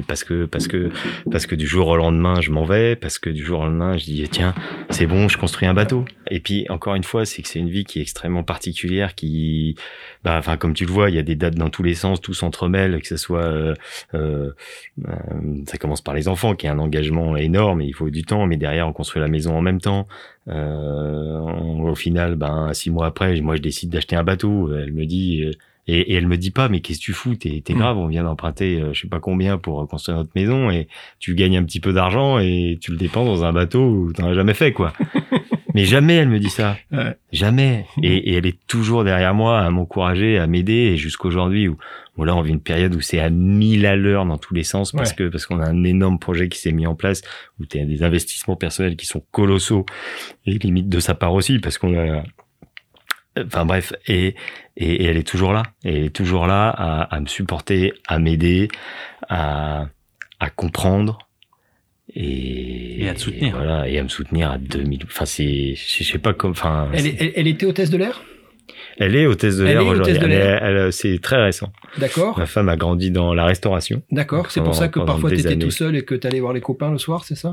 Parce 0.07 0.23
que 0.23 0.45
parce 0.45 0.67
que 0.67 0.89
parce 1.29 1.45
que 1.45 1.55
du 1.55 1.67
jour 1.67 1.87
au 1.87 1.95
lendemain, 1.95 2.41
je 2.41 2.51
m'en 2.51 2.65
vais. 2.65 2.95
Parce 2.95 3.19
que 3.19 3.29
du 3.29 3.43
jour 3.43 3.59
au 3.59 3.65
lendemain, 3.65 3.97
je 3.97 4.05
dis 4.05 4.27
tiens, 4.29 4.55
c'est 4.89 5.05
bon, 5.05 5.27
je 5.27 5.37
construis 5.37 5.67
un 5.67 5.73
bateau. 5.75 6.05
Et 6.31 6.39
puis 6.39 6.65
encore 6.69 6.95
une 6.95 7.03
fois, 7.03 7.25
c'est 7.25 7.41
que 7.43 7.47
c'est 7.47 7.59
une 7.59 7.69
vie 7.69 7.83
qui 7.83 7.99
est 7.99 8.01
extrêmement 8.01 8.43
particulière, 8.43 9.13
qui, 9.13 9.75
bah, 10.23 10.37
enfin 10.39 10.57
comme 10.57 10.73
tu 10.73 10.85
le 10.85 10.91
vois, 10.91 11.09
il 11.11 11.15
y 11.15 11.19
a 11.19 11.23
des 11.23 11.35
dates 11.35 11.55
dans 11.55 11.69
tous 11.69 11.83
les 11.83 11.93
sens, 11.93 12.19
tout 12.19 12.33
s'entremêle, 12.33 12.99
que 12.99 13.07
ce 13.07 13.17
soit, 13.17 13.43
euh, 13.43 13.75
euh, 14.15 14.51
euh, 15.07 15.13
ça 15.67 15.77
commence 15.77 16.01
par 16.01 16.15
les 16.15 16.27
enfants, 16.27 16.55
qui 16.55 16.65
est 16.65 16.69
un 16.69 16.79
engagement 16.79 17.37
énorme, 17.37 17.81
il 17.81 17.93
faut 17.93 18.09
du 18.09 18.23
temps, 18.23 18.47
mais 18.47 18.57
derrière 18.57 18.87
on 18.87 18.93
construit 18.93 19.21
la 19.21 19.27
maison 19.27 19.55
en 19.55 19.61
même 19.61 19.79
temps. 19.81 20.07
Euh, 20.47 21.39
au 21.39 21.95
final, 21.95 22.35
ben 22.35 22.73
six 22.73 22.89
mois 22.91 23.07
après, 23.07 23.39
moi 23.41 23.55
je 23.55 23.61
décide 23.61 23.89
d'acheter 23.89 24.15
un 24.15 24.23
bateau. 24.23 24.73
Elle 24.73 24.93
me 24.93 25.05
dit 25.05 25.43
euh, 25.43 25.51
et, 25.87 25.99
et 26.11 26.13
elle 26.15 26.27
me 26.27 26.37
dit 26.37 26.51
pas, 26.51 26.67
mais 26.69 26.79
qu'est-ce 26.81 26.99
que 26.99 27.03
tu 27.05 27.13
fous? 27.13 27.35
T'es 27.35 27.61
Mm. 27.69 27.73
grave, 27.77 27.97
on 27.97 28.07
vient 28.07 28.23
d'emprunter, 28.23 28.81
euh, 28.81 28.93
je 28.93 29.01
sais 29.01 29.07
pas 29.07 29.19
combien 29.19 29.57
pour 29.57 29.87
construire 29.87 30.17
notre 30.17 30.31
maison, 30.35 30.69
et 30.71 30.87
tu 31.19 31.35
gagnes 31.35 31.57
un 31.57 31.63
petit 31.63 31.79
peu 31.79 31.93
d'argent 31.93 32.39
et 32.39 32.77
tu 32.81 32.91
le 32.91 32.97
dépenses 32.97 33.27
dans 33.27 33.43
un 33.45 33.53
bateau 33.53 33.83
où 33.87 34.13
t'en 34.13 34.27
as 34.27 34.33
jamais 34.33 34.53
fait, 34.53 34.71
quoi. 34.73 34.93
mais 35.75 35.85
jamais 35.85 36.15
elle 36.15 36.29
me 36.29 36.39
dit 36.39 36.49
ça, 36.49 36.77
Ouais. 36.91 37.15
jamais. 37.31 37.85
Et, 38.01 38.31
et 38.31 38.33
elle 38.35 38.45
est 38.45 38.57
toujours 38.67 39.03
derrière 39.03 39.33
moi 39.33 39.59
à 39.59 39.69
m'encourager, 39.69 40.37
à 40.37 40.47
m'aider, 40.47 40.73
et 40.93 40.97
jusqu'aujourd'hui 40.97 41.67
où, 41.67 41.77
où 42.17 42.23
là 42.23 42.35
on 42.35 42.41
vit 42.41 42.51
une 42.51 42.61
période 42.61 42.95
où 42.95 43.01
c'est 43.01 43.19
à 43.19 43.29
1000 43.29 43.85
à 43.85 43.95
l'heure 43.97 44.25
dans 44.25 44.37
tous 44.37 44.53
les 44.53 44.63
sens 44.63 44.91
parce 44.93 45.09
Ouais. 45.11 45.15
que 45.17 45.27
parce 45.29 45.45
qu'on 45.45 45.59
a 45.59 45.67
un 45.67 45.83
énorme 45.83 46.17
projet 46.17 46.47
qui 46.47 46.57
s'est 46.59 46.71
mis 46.71 46.87
en 46.87 46.95
place 46.95 47.21
où 47.59 47.65
tu 47.65 47.77
as 47.77 47.83
des 47.85 48.03
investissements 48.03 48.55
personnels 48.55 48.95
qui 48.95 49.05
sont 49.05 49.21
colossaux 49.31 49.85
et 50.45 50.51
limite 50.57 50.87
de 50.87 50.99
sa 51.01 51.13
part 51.13 51.33
aussi 51.33 51.59
parce 51.59 51.77
qu'on 51.77 51.93
a 51.97 52.23
enfin 53.45 53.65
bref 53.65 53.93
et, 54.07 54.35
et 54.77 55.03
et 55.03 55.03
elle 55.05 55.17
est 55.17 55.27
toujours 55.27 55.53
là. 55.53 55.63
Et 55.83 55.97
elle 55.97 56.03
est 56.05 56.15
toujours 56.15 56.47
là 56.47 56.69
à, 56.69 57.01
à 57.15 57.19
me 57.19 57.27
supporter 57.27 57.93
à 58.07 58.19
m'aider 58.19 58.67
à 59.29 59.87
à 60.39 60.49
comprendre 60.49 61.17
et, 62.13 63.03
Et 63.03 63.09
à 63.09 63.13
te 63.13 63.19
soutenir. 63.21 63.55
voilà 63.55 63.87
et 63.89 63.97
à 63.99 64.03
me 64.03 64.07
soutenir 64.09 64.51
à 64.51 64.57
2000 64.57 65.03
enfin 65.05 65.25
c'est 65.25 65.75
je 65.75 66.03
sais 66.03 66.19
pas 66.19 66.33
comme 66.33 66.51
enfin 66.51 66.89
Elle, 66.93 67.07
est- 67.07 67.15
elle, 67.19 67.33
elle 67.35 67.47
était 67.47 67.65
hôtesse 67.65 67.89
de 67.89 67.97
l'air, 67.97 68.23
elle 68.97 69.15
est 69.15 69.25
hôtesse 69.25 69.57
de 69.57 69.65
Elle 69.65 69.73
l'air 69.77 69.85
aujourd'hui. 69.85 70.91
c'est 70.91 71.19
très 71.21 71.41
récent. 71.43 71.71
D'accord, 71.97 72.37
ma 72.37 72.45
femme 72.45 72.69
a 72.69 72.75
grandi 72.77 73.11
dans 73.11 73.33
la 73.33 73.45
restauration. 73.45 74.01
D'accord. 74.11 74.51
C'est 74.51 74.61
pour 74.61 74.75
ça 74.75 74.87
que 74.87 74.99
parfois 74.99 75.29
t'étais 75.31 75.47
années. 75.47 75.65
tout 75.65 75.71
seul 75.71 75.95
et 75.95 76.03
que 76.05 76.15
t'allais 76.15 76.39
voir 76.39 76.53
les 76.53 76.61
copains 76.61 76.91
le 76.91 76.97
soir, 76.97 77.23
c'est 77.25 77.35
ça? 77.35 77.51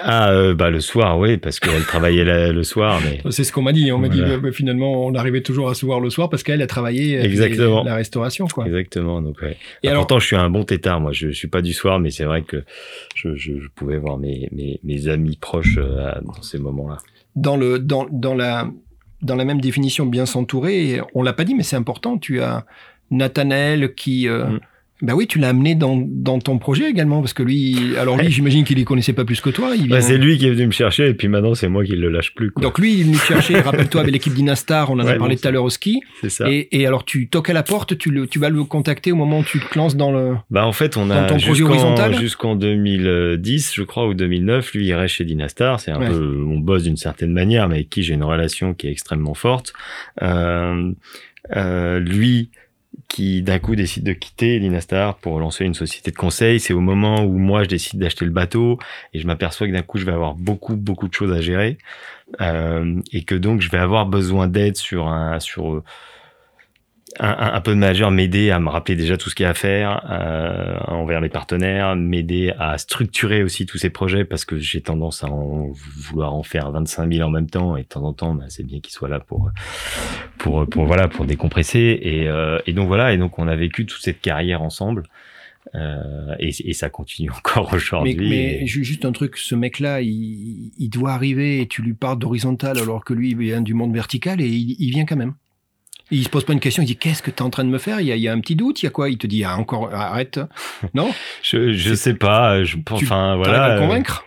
Ah, 0.00 0.30
euh, 0.30 0.54
bah 0.54 0.70
le 0.70 0.80
soir, 0.80 1.18
oui, 1.18 1.36
parce 1.36 1.60
qu'elle 1.60 1.82
travaillait 1.84 2.52
le 2.52 2.62
soir. 2.62 3.00
Mais... 3.04 3.20
C'est 3.30 3.44
ce 3.44 3.52
qu'on 3.52 3.62
m'a 3.62 3.72
dit. 3.72 3.92
On 3.92 3.98
m'a 3.98 4.08
dit 4.08 4.20
bah, 4.20 4.38
bah, 4.38 4.52
finalement, 4.52 5.04
on 5.06 5.14
arrivait 5.14 5.42
toujours 5.42 5.68
à 5.68 5.74
se 5.74 5.84
voir 5.84 6.00
le 6.00 6.10
soir 6.10 6.30
parce 6.30 6.42
qu'elle 6.42 6.62
a 6.62 6.66
travaillé 6.66 7.20
Exactement. 7.20 7.84
la 7.84 7.94
restauration, 7.94 8.46
quoi. 8.46 8.66
Exactement. 8.66 9.20
Donc, 9.20 9.40
ouais. 9.42 9.56
Et 9.82 9.88
alors, 9.88 10.02
pourtant, 10.02 10.18
je 10.18 10.26
suis 10.26 10.36
un 10.36 10.50
bon 10.50 10.64
tétard. 10.64 11.00
Moi, 11.00 11.12
je, 11.12 11.28
je 11.28 11.36
suis 11.36 11.48
pas 11.48 11.62
du 11.62 11.72
soir, 11.72 11.98
mais 11.98 12.10
c'est 12.10 12.24
vrai 12.24 12.42
que 12.42 12.64
je, 13.14 13.34
je, 13.34 13.60
je, 13.60 13.68
pouvais 13.74 13.98
voir 13.98 14.18
mes, 14.18 14.48
mes, 14.52 14.80
mes 14.82 15.08
amis 15.08 15.36
proches 15.36 15.78
euh, 15.78 16.12
dans 16.22 16.42
ces 16.42 16.58
moments-là. 16.58 16.98
Dans 17.36 17.56
le 17.56 17.78
dans 17.78 18.06
dans 18.10 18.34
la 18.34 18.68
dans 19.22 19.36
la 19.36 19.44
même 19.44 19.60
définition, 19.60 20.06
bien 20.06 20.26
s'entourer. 20.26 21.00
On 21.14 21.22
l'a 21.22 21.32
pas 21.32 21.44
dit, 21.44 21.54
mais 21.54 21.62
c'est 21.62 21.76
important. 21.76 22.18
Tu 22.18 22.40
as 22.40 22.66
Nathanaël 23.10 23.94
qui 23.94 24.28
euh, 24.28 24.46
mm. 24.46 24.60
Ben 25.02 25.14
oui, 25.14 25.26
tu 25.26 25.40
l'as 25.40 25.48
amené 25.48 25.74
dans, 25.74 25.96
dans 25.96 26.38
ton 26.38 26.58
projet 26.58 26.88
également, 26.88 27.20
parce 27.20 27.32
que 27.32 27.42
lui, 27.42 27.96
alors 27.98 28.16
lui, 28.16 28.30
j'imagine 28.30 28.64
qu'il 28.64 28.78
les 28.78 28.84
connaissait 28.84 29.12
pas 29.12 29.24
plus 29.24 29.40
que 29.40 29.50
toi. 29.50 29.72
Il 29.74 29.92
c'est 30.00 30.16
lui 30.16 30.38
qui 30.38 30.46
est 30.46 30.50
venu 30.50 30.66
me 30.66 30.72
chercher, 30.72 31.08
et 31.08 31.14
puis 31.14 31.26
maintenant, 31.26 31.54
c'est 31.54 31.68
moi 31.68 31.84
qui 31.84 31.92
le 31.92 32.08
lâche 32.08 32.34
plus. 32.34 32.52
Quoi. 32.52 32.62
Donc 32.62 32.78
lui, 32.78 32.94
il 32.94 33.00
est 33.00 33.04
venu 33.04 33.16
te 33.16 33.24
chercher, 33.24 33.60
rappelle-toi, 33.60 34.02
avec 34.02 34.12
l'équipe 34.12 34.32
d'Inastar, 34.32 34.90
on 34.90 34.94
en 34.94 35.06
a 35.06 35.14
parlé 35.14 35.36
tout 35.36 35.48
à 35.48 35.50
l'heure 35.50 35.64
au 35.64 35.70
ski. 35.70 36.00
C'est 36.20 36.30
ça. 36.30 36.48
Et, 36.48 36.68
et, 36.70 36.86
alors, 36.86 37.04
tu 37.04 37.28
toques 37.28 37.50
à 37.50 37.52
la 37.52 37.64
porte, 37.64 37.98
tu, 37.98 38.10
le, 38.10 38.28
tu 38.28 38.38
vas 38.38 38.48
le 38.48 38.62
contacter 38.62 39.10
au 39.10 39.16
moment 39.16 39.40
où 39.40 39.44
tu 39.44 39.58
te 39.58 39.76
lances 39.76 39.96
dans 39.96 40.12
le. 40.12 40.36
Bah 40.50 40.66
en 40.66 40.72
fait, 40.72 40.96
on 40.96 41.10
a 41.10 41.36
jusqu'en, 41.36 42.12
jusqu'en 42.12 42.54
2010, 42.54 43.72
je 43.74 43.82
crois, 43.82 44.06
ou 44.06 44.14
2009, 44.14 44.72
lui, 44.74 44.86
il 44.86 44.94
reste 44.94 45.14
chez 45.14 45.24
Dynastar. 45.24 45.80
C'est 45.80 45.90
un 45.90 45.98
peu, 45.98 46.44
on 46.48 46.58
bosse 46.58 46.84
d'une 46.84 46.96
certaine 46.96 47.32
manière, 47.32 47.68
mais 47.68 47.76
avec 47.76 47.90
qui 47.90 48.02
j'ai 48.02 48.14
une 48.14 48.24
relation 48.24 48.74
qui 48.74 48.86
est 48.86 48.90
extrêmement 48.92 49.34
forte. 49.34 49.72
Euh, 50.22 50.92
euh, 51.56 51.98
lui, 51.98 52.50
qui 53.08 53.42
d'un 53.42 53.58
coup 53.58 53.76
décide 53.76 54.04
de 54.04 54.12
quitter 54.12 54.58
Linastar 54.58 55.16
pour 55.16 55.38
lancer 55.38 55.64
une 55.64 55.74
société 55.74 56.10
de 56.10 56.16
conseil. 56.16 56.60
C'est 56.60 56.72
au 56.72 56.80
moment 56.80 57.24
où 57.24 57.38
moi 57.38 57.62
je 57.64 57.68
décide 57.68 58.00
d'acheter 58.00 58.24
le 58.24 58.30
bateau 58.30 58.78
et 59.12 59.20
je 59.20 59.26
m'aperçois 59.26 59.66
que 59.66 59.72
d'un 59.72 59.82
coup 59.82 59.98
je 59.98 60.06
vais 60.06 60.12
avoir 60.12 60.34
beaucoup 60.34 60.76
beaucoup 60.76 61.08
de 61.08 61.14
choses 61.14 61.32
à 61.32 61.40
gérer 61.40 61.78
euh, 62.40 63.00
et 63.12 63.24
que 63.24 63.34
donc 63.34 63.60
je 63.60 63.70
vais 63.70 63.78
avoir 63.78 64.06
besoin 64.06 64.48
d'aide 64.48 64.76
sur 64.76 65.08
un 65.08 65.40
sur 65.40 65.82
un, 67.20 67.54
un, 67.54 67.60
peu 67.60 67.72
de 67.72 67.76
manager 67.76 68.10
m'aider 68.10 68.50
à 68.50 68.58
me 68.58 68.68
rappeler 68.68 68.96
déjà 68.96 69.16
tout 69.16 69.28
ce 69.30 69.34
qu'il 69.34 69.44
y 69.44 69.46
a 69.46 69.50
à 69.50 69.54
faire 69.54 70.06
euh, 70.10 70.78
envers 70.88 71.20
les 71.20 71.28
partenaires, 71.28 71.94
m'aider 71.96 72.52
à 72.58 72.78
structurer 72.78 73.42
aussi 73.42 73.66
tous 73.66 73.78
ces 73.78 73.90
projets 73.90 74.24
parce 74.24 74.44
que 74.44 74.58
j'ai 74.58 74.80
tendance 74.80 75.22
à 75.22 75.28
en 75.28 75.70
vouloir 75.72 76.34
en 76.34 76.42
faire 76.42 76.70
25 76.70 77.12
000 77.12 77.26
en 77.26 77.30
même 77.30 77.48
temps 77.48 77.76
et 77.76 77.82
de 77.82 77.88
temps 77.88 78.04
en 78.04 78.12
temps 78.12 78.34
bah, 78.34 78.44
c'est 78.48 78.64
bien 78.64 78.80
qu'il 78.80 78.92
soit 78.92 79.08
là 79.08 79.20
pour 79.20 79.50
pour 80.38 80.66
pour 80.66 80.86
voilà 80.86 81.08
pour 81.08 81.24
décompresser 81.24 81.98
et, 82.02 82.28
euh, 82.28 82.58
et 82.66 82.72
donc 82.72 82.88
voilà 82.88 83.12
et 83.12 83.18
donc 83.18 83.38
on 83.38 83.46
a 83.46 83.56
vécu 83.56 83.86
toute 83.86 84.02
cette 84.02 84.20
carrière 84.20 84.62
ensemble. 84.62 85.04
Euh, 85.76 86.34
et, 86.40 86.50
et, 86.64 86.72
ça 86.72 86.90
continue 86.90 87.30
encore 87.36 87.72
aujourd'hui. 87.72 88.16
Mais, 88.16 88.58
mais 88.60 88.66
juste 88.66 89.04
un 89.04 89.12
truc, 89.12 89.36
ce 89.36 89.54
mec-là, 89.54 90.02
il, 90.02 90.72
il, 90.76 90.88
doit 90.88 91.12
arriver 91.12 91.60
et 91.60 91.68
tu 91.68 91.82
lui 91.82 91.94
parles 91.94 92.18
d'horizontal 92.18 92.78
alors 92.78 93.04
que 93.04 93.14
lui 93.14 93.30
il 93.30 93.38
vient 93.38 93.62
du 93.62 93.72
monde 93.72 93.94
vertical 93.94 94.40
et 94.40 94.48
il, 94.48 94.74
il 94.80 94.90
vient 94.90 95.06
quand 95.06 95.16
même. 95.16 95.34
Il 96.12 96.24
se 96.24 96.28
pose 96.28 96.44
pas 96.44 96.52
une 96.52 96.60
question, 96.60 96.82
il 96.82 96.86
dit 96.86 96.96
qu'est-ce 96.96 97.22
que 97.22 97.30
tu 97.30 97.38
es 97.38 97.42
en 97.42 97.50
train 97.50 97.64
de 97.64 97.70
me 97.70 97.78
faire? 97.78 98.00
Il 98.00 98.06
y, 98.06 98.12
a, 98.12 98.16
il 98.16 98.22
y, 98.22 98.28
a, 98.28 98.32
un 98.32 98.40
petit 98.40 98.54
doute, 98.54 98.82
il 98.82 98.86
y 98.86 98.88
a 98.88 98.90
quoi? 98.90 99.08
Il 99.08 99.16
te 99.16 99.26
dit 99.26 99.44
ah, 99.44 99.56
encore 99.56 99.92
arrête. 99.94 100.38
Non? 100.94 101.10
Je 101.42 101.72
je 101.72 101.94
sais 101.94 102.14
pas, 102.14 102.62
je 102.64 102.76
enfin 102.90 103.36
voilà. 103.36 103.64
à 103.64 103.74
le 103.74 103.80
convaincre? 103.80 104.24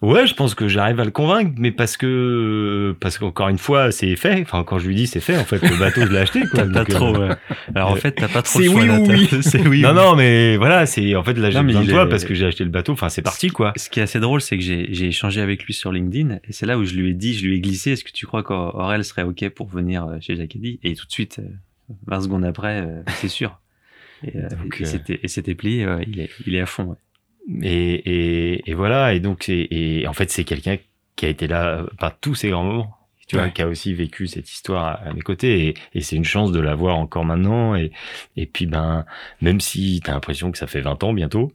Ouais, 0.00 0.28
je 0.28 0.34
pense 0.34 0.54
que 0.54 0.68
j'arrive 0.68 1.00
à 1.00 1.04
le 1.04 1.10
convaincre, 1.10 1.50
mais 1.58 1.72
parce 1.72 1.96
que 1.96 2.94
parce 3.00 3.18
qu'encore 3.18 3.48
une 3.48 3.58
fois, 3.58 3.90
c'est 3.90 4.14
fait. 4.14 4.40
Enfin, 4.42 4.62
quand 4.62 4.78
je 4.78 4.86
lui 4.86 4.94
dis, 4.94 5.08
c'est 5.08 5.18
fait. 5.18 5.36
En 5.36 5.44
fait, 5.44 5.60
le 5.60 5.76
bateau, 5.76 6.02
je 6.02 6.12
l'ai 6.12 6.18
acheté. 6.18 6.42
Quoi. 6.42 6.50
t'as 6.72 6.72
pas 6.72 6.84
trop. 6.84 7.18
Ouais. 7.18 7.30
Alors 7.74 7.90
en 7.90 7.96
fait, 7.96 8.12
t'as 8.12 8.28
pas 8.28 8.42
trop. 8.42 8.60
C'est 8.60 8.68
oui 8.68 8.88
ou 8.88 9.06
oui. 9.08 9.28
C'est 9.42 9.66
oui. 9.66 9.82
Non, 9.82 9.94
non, 9.94 10.14
mais 10.14 10.56
voilà, 10.56 10.86
c'est 10.86 11.16
en 11.16 11.24
fait 11.24 11.34
là 11.34 11.50
j'ai 11.50 11.60
besoin 11.62 11.82
de 11.82 11.90
toi 11.90 12.08
parce 12.08 12.24
que 12.24 12.32
j'ai 12.32 12.46
acheté 12.46 12.62
le 12.62 12.70
bateau. 12.70 12.92
Enfin, 12.92 13.08
c'est 13.08 13.22
parti 13.22 13.48
quoi. 13.48 13.72
Ce 13.74 13.90
qui 13.90 13.98
est 13.98 14.04
assez 14.04 14.20
drôle, 14.20 14.40
c'est 14.40 14.56
que 14.56 14.62
j'ai 14.62 14.86
j'ai 14.94 15.06
échangé 15.06 15.40
avec 15.40 15.64
lui 15.64 15.74
sur 15.74 15.90
LinkedIn 15.90 16.38
et 16.44 16.52
c'est 16.52 16.66
là 16.66 16.78
où 16.78 16.84
je 16.84 16.94
lui 16.94 17.10
ai 17.10 17.14
dit, 17.14 17.34
je 17.34 17.44
lui 17.44 17.56
ai 17.56 17.60
glissé, 17.60 17.90
est-ce 17.92 18.04
que 18.04 18.12
tu 18.12 18.24
crois 18.24 18.44
qu'Aurel 18.44 19.04
serait 19.04 19.24
ok 19.24 19.48
pour 19.48 19.66
venir 19.66 20.06
euh, 20.06 20.18
chez 20.20 20.36
Jacadi 20.36 20.78
Et 20.84 20.94
tout 20.94 21.06
de 21.06 21.12
suite, 21.12 21.40
20 22.06 22.16
euh, 22.16 22.20
secondes 22.20 22.44
après, 22.44 22.82
euh, 22.82 23.02
c'est 23.16 23.28
sûr. 23.28 23.58
Et, 24.24 24.32
et 24.80 24.84
c'était 24.84 25.18
et 25.22 25.28
c'était 25.28 25.54
plié. 25.56 25.86
il 26.06 26.20
est 26.20 26.30
il 26.46 26.54
est 26.54 26.60
à 26.60 26.66
fond. 26.66 26.84
Ouais. 26.84 26.96
Et, 27.62 27.94
et, 27.94 28.70
et, 28.70 28.74
voilà, 28.74 29.14
et 29.14 29.20
donc, 29.20 29.48
et, 29.48 30.04
en 30.06 30.12
fait, 30.12 30.30
c'est 30.30 30.44
quelqu'un 30.44 30.76
qui 31.16 31.26
a 31.26 31.28
été 31.28 31.46
là 31.46 31.84
par 31.98 32.18
tous 32.18 32.34
ces 32.34 32.50
grands 32.50 32.64
moments, 32.64 32.94
tu 33.26 33.36
vois, 33.36 33.48
qui 33.50 33.62
a 33.62 33.68
aussi 33.68 33.94
vécu 33.94 34.26
cette 34.26 34.50
histoire 34.50 35.00
à, 35.04 35.12
mes 35.12 35.20
côtés, 35.20 35.74
et, 35.94 36.00
c'est 36.00 36.16
une 36.16 36.24
chance 36.24 36.52
de 36.52 36.60
la 36.60 36.74
voir 36.74 36.96
encore 36.96 37.24
maintenant, 37.24 37.74
et, 37.74 37.92
et 38.36 38.46
puis, 38.46 38.66
ben, 38.66 39.04
même 39.40 39.60
si 39.60 40.00
tu 40.04 40.10
as 40.10 40.14
l'impression 40.14 40.52
que 40.52 40.58
ça 40.58 40.66
fait 40.66 40.80
20 40.80 41.04
ans 41.04 41.12
bientôt, 41.12 41.52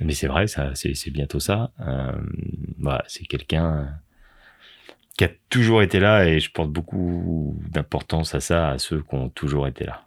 mais 0.00 0.12
c'est 0.12 0.26
vrai, 0.26 0.46
ça, 0.46 0.72
c'est 0.74 1.10
bientôt 1.10 1.40
ça, 1.40 1.70
euh, 1.80 2.12
voilà, 2.78 3.04
c'est 3.06 3.24
quelqu'un 3.24 3.88
qui 5.16 5.24
a 5.24 5.30
toujours 5.48 5.82
été 5.82 5.98
là, 6.00 6.26
et 6.26 6.40
je 6.40 6.50
porte 6.50 6.70
beaucoup 6.70 7.58
d'importance 7.70 8.34
à 8.34 8.40
ça, 8.40 8.70
à 8.70 8.78
ceux 8.78 9.00
qui 9.00 9.14
ont 9.14 9.28
toujours 9.30 9.66
été 9.66 9.84
là. 9.84 10.02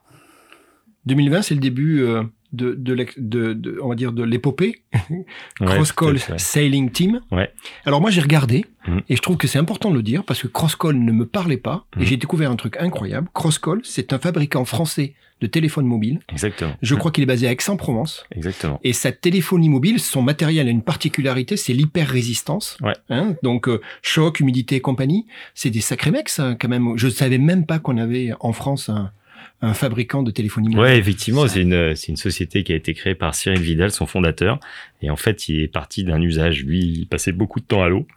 2020, 1.05 1.41
c'est 1.41 1.55
le 1.55 1.61
début 1.61 2.01
euh, 2.01 2.23
de, 2.51 2.73
de, 2.73 3.53
de, 3.53 3.79
on 3.81 3.89
va 3.89 3.95
dire 3.95 4.11
de 4.11 4.23
l'épopée 4.23 4.81
Cross 5.59 5.91
Call 5.91 6.19
Sailing 6.37 6.91
Team. 6.91 7.21
Ouais. 7.31 7.51
Alors 7.85 8.01
moi 8.01 8.09
j'ai 8.09 8.21
regardé 8.21 8.65
mmh. 8.87 8.99
et 9.07 9.15
je 9.15 9.21
trouve 9.21 9.37
que 9.37 9.47
c'est 9.47 9.59
important 9.59 9.91
de 9.91 9.95
le 9.95 10.03
dire 10.03 10.23
parce 10.23 10.41
que 10.41 10.47
Cross 10.47 10.75
Call 10.75 10.95
ne 10.95 11.11
me 11.11 11.25
parlait 11.25 11.57
pas 11.57 11.85
et 11.95 12.01
mmh. 12.01 12.05
j'ai 12.05 12.17
découvert 12.17 12.51
un 12.51 12.55
truc 12.55 12.77
incroyable. 12.77 13.27
Cross 13.33 13.59
Call, 13.59 13.81
c'est 13.83 14.13
un 14.13 14.19
fabricant 14.19 14.65
français 14.65 15.13
de 15.41 15.47
téléphone 15.47 15.85
mobile. 15.85 16.19
Exactement. 16.29 16.75
Je 16.81 16.95
crois 16.95 17.11
qu'il 17.11 17.23
est 17.23 17.27
basé 17.27 17.47
à 17.47 17.51
Aix-en-Provence. 17.51 18.25
Exactement. 18.35 18.79
Et 18.83 18.93
sa 18.93 19.11
téléphonie 19.11 19.69
mobile, 19.69 19.99
son 19.99 20.21
matériel 20.21 20.67
a 20.67 20.71
une 20.71 20.81
particularité, 20.81 21.57
c'est 21.57 21.73
l'hyper-résistance. 21.73 22.77
Ouais. 22.81 22.93
Hein 23.09 23.35
Donc 23.43 23.69
euh, 23.69 23.81
choc, 24.01 24.39
humidité 24.39 24.75
et 24.75 24.81
compagnie, 24.81 25.27
c'est 25.53 25.69
des 25.69 25.81
sacrés 25.81 26.11
mecs 26.11 26.29
ça 26.29 26.55
quand 26.59 26.67
même. 26.67 26.97
Je 26.97 27.07
savais 27.07 27.37
même 27.37 27.65
pas 27.65 27.79
qu'on 27.79 27.97
avait 27.97 28.31
en 28.39 28.53
France 28.53 28.89
un 28.89 29.11
un 29.61 29.73
fabricant 29.73 30.23
de 30.23 30.31
téléphonie 30.31 30.69
mobile. 30.69 30.81
Ouais, 30.81 30.97
effectivement, 30.97 31.47
c'est 31.47 31.61
une 31.61 31.95
c'est 31.95 32.07
une 32.07 32.17
société 32.17 32.63
qui 32.63 32.73
a 32.73 32.75
été 32.75 32.93
créée 32.93 33.15
par 33.15 33.35
Cyril 33.35 33.59
Vidal, 33.61 33.91
son 33.91 34.05
fondateur, 34.05 34.59
et 35.01 35.09
en 35.09 35.15
fait, 35.15 35.49
il 35.49 35.61
est 35.61 35.67
parti 35.67 36.03
d'un 36.03 36.21
usage. 36.21 36.63
Lui, 36.63 36.79
il 36.79 37.07
passait 37.07 37.31
beaucoup 37.31 37.59
de 37.59 37.65
temps 37.65 37.83
à 37.83 37.89
l'eau, 37.89 38.07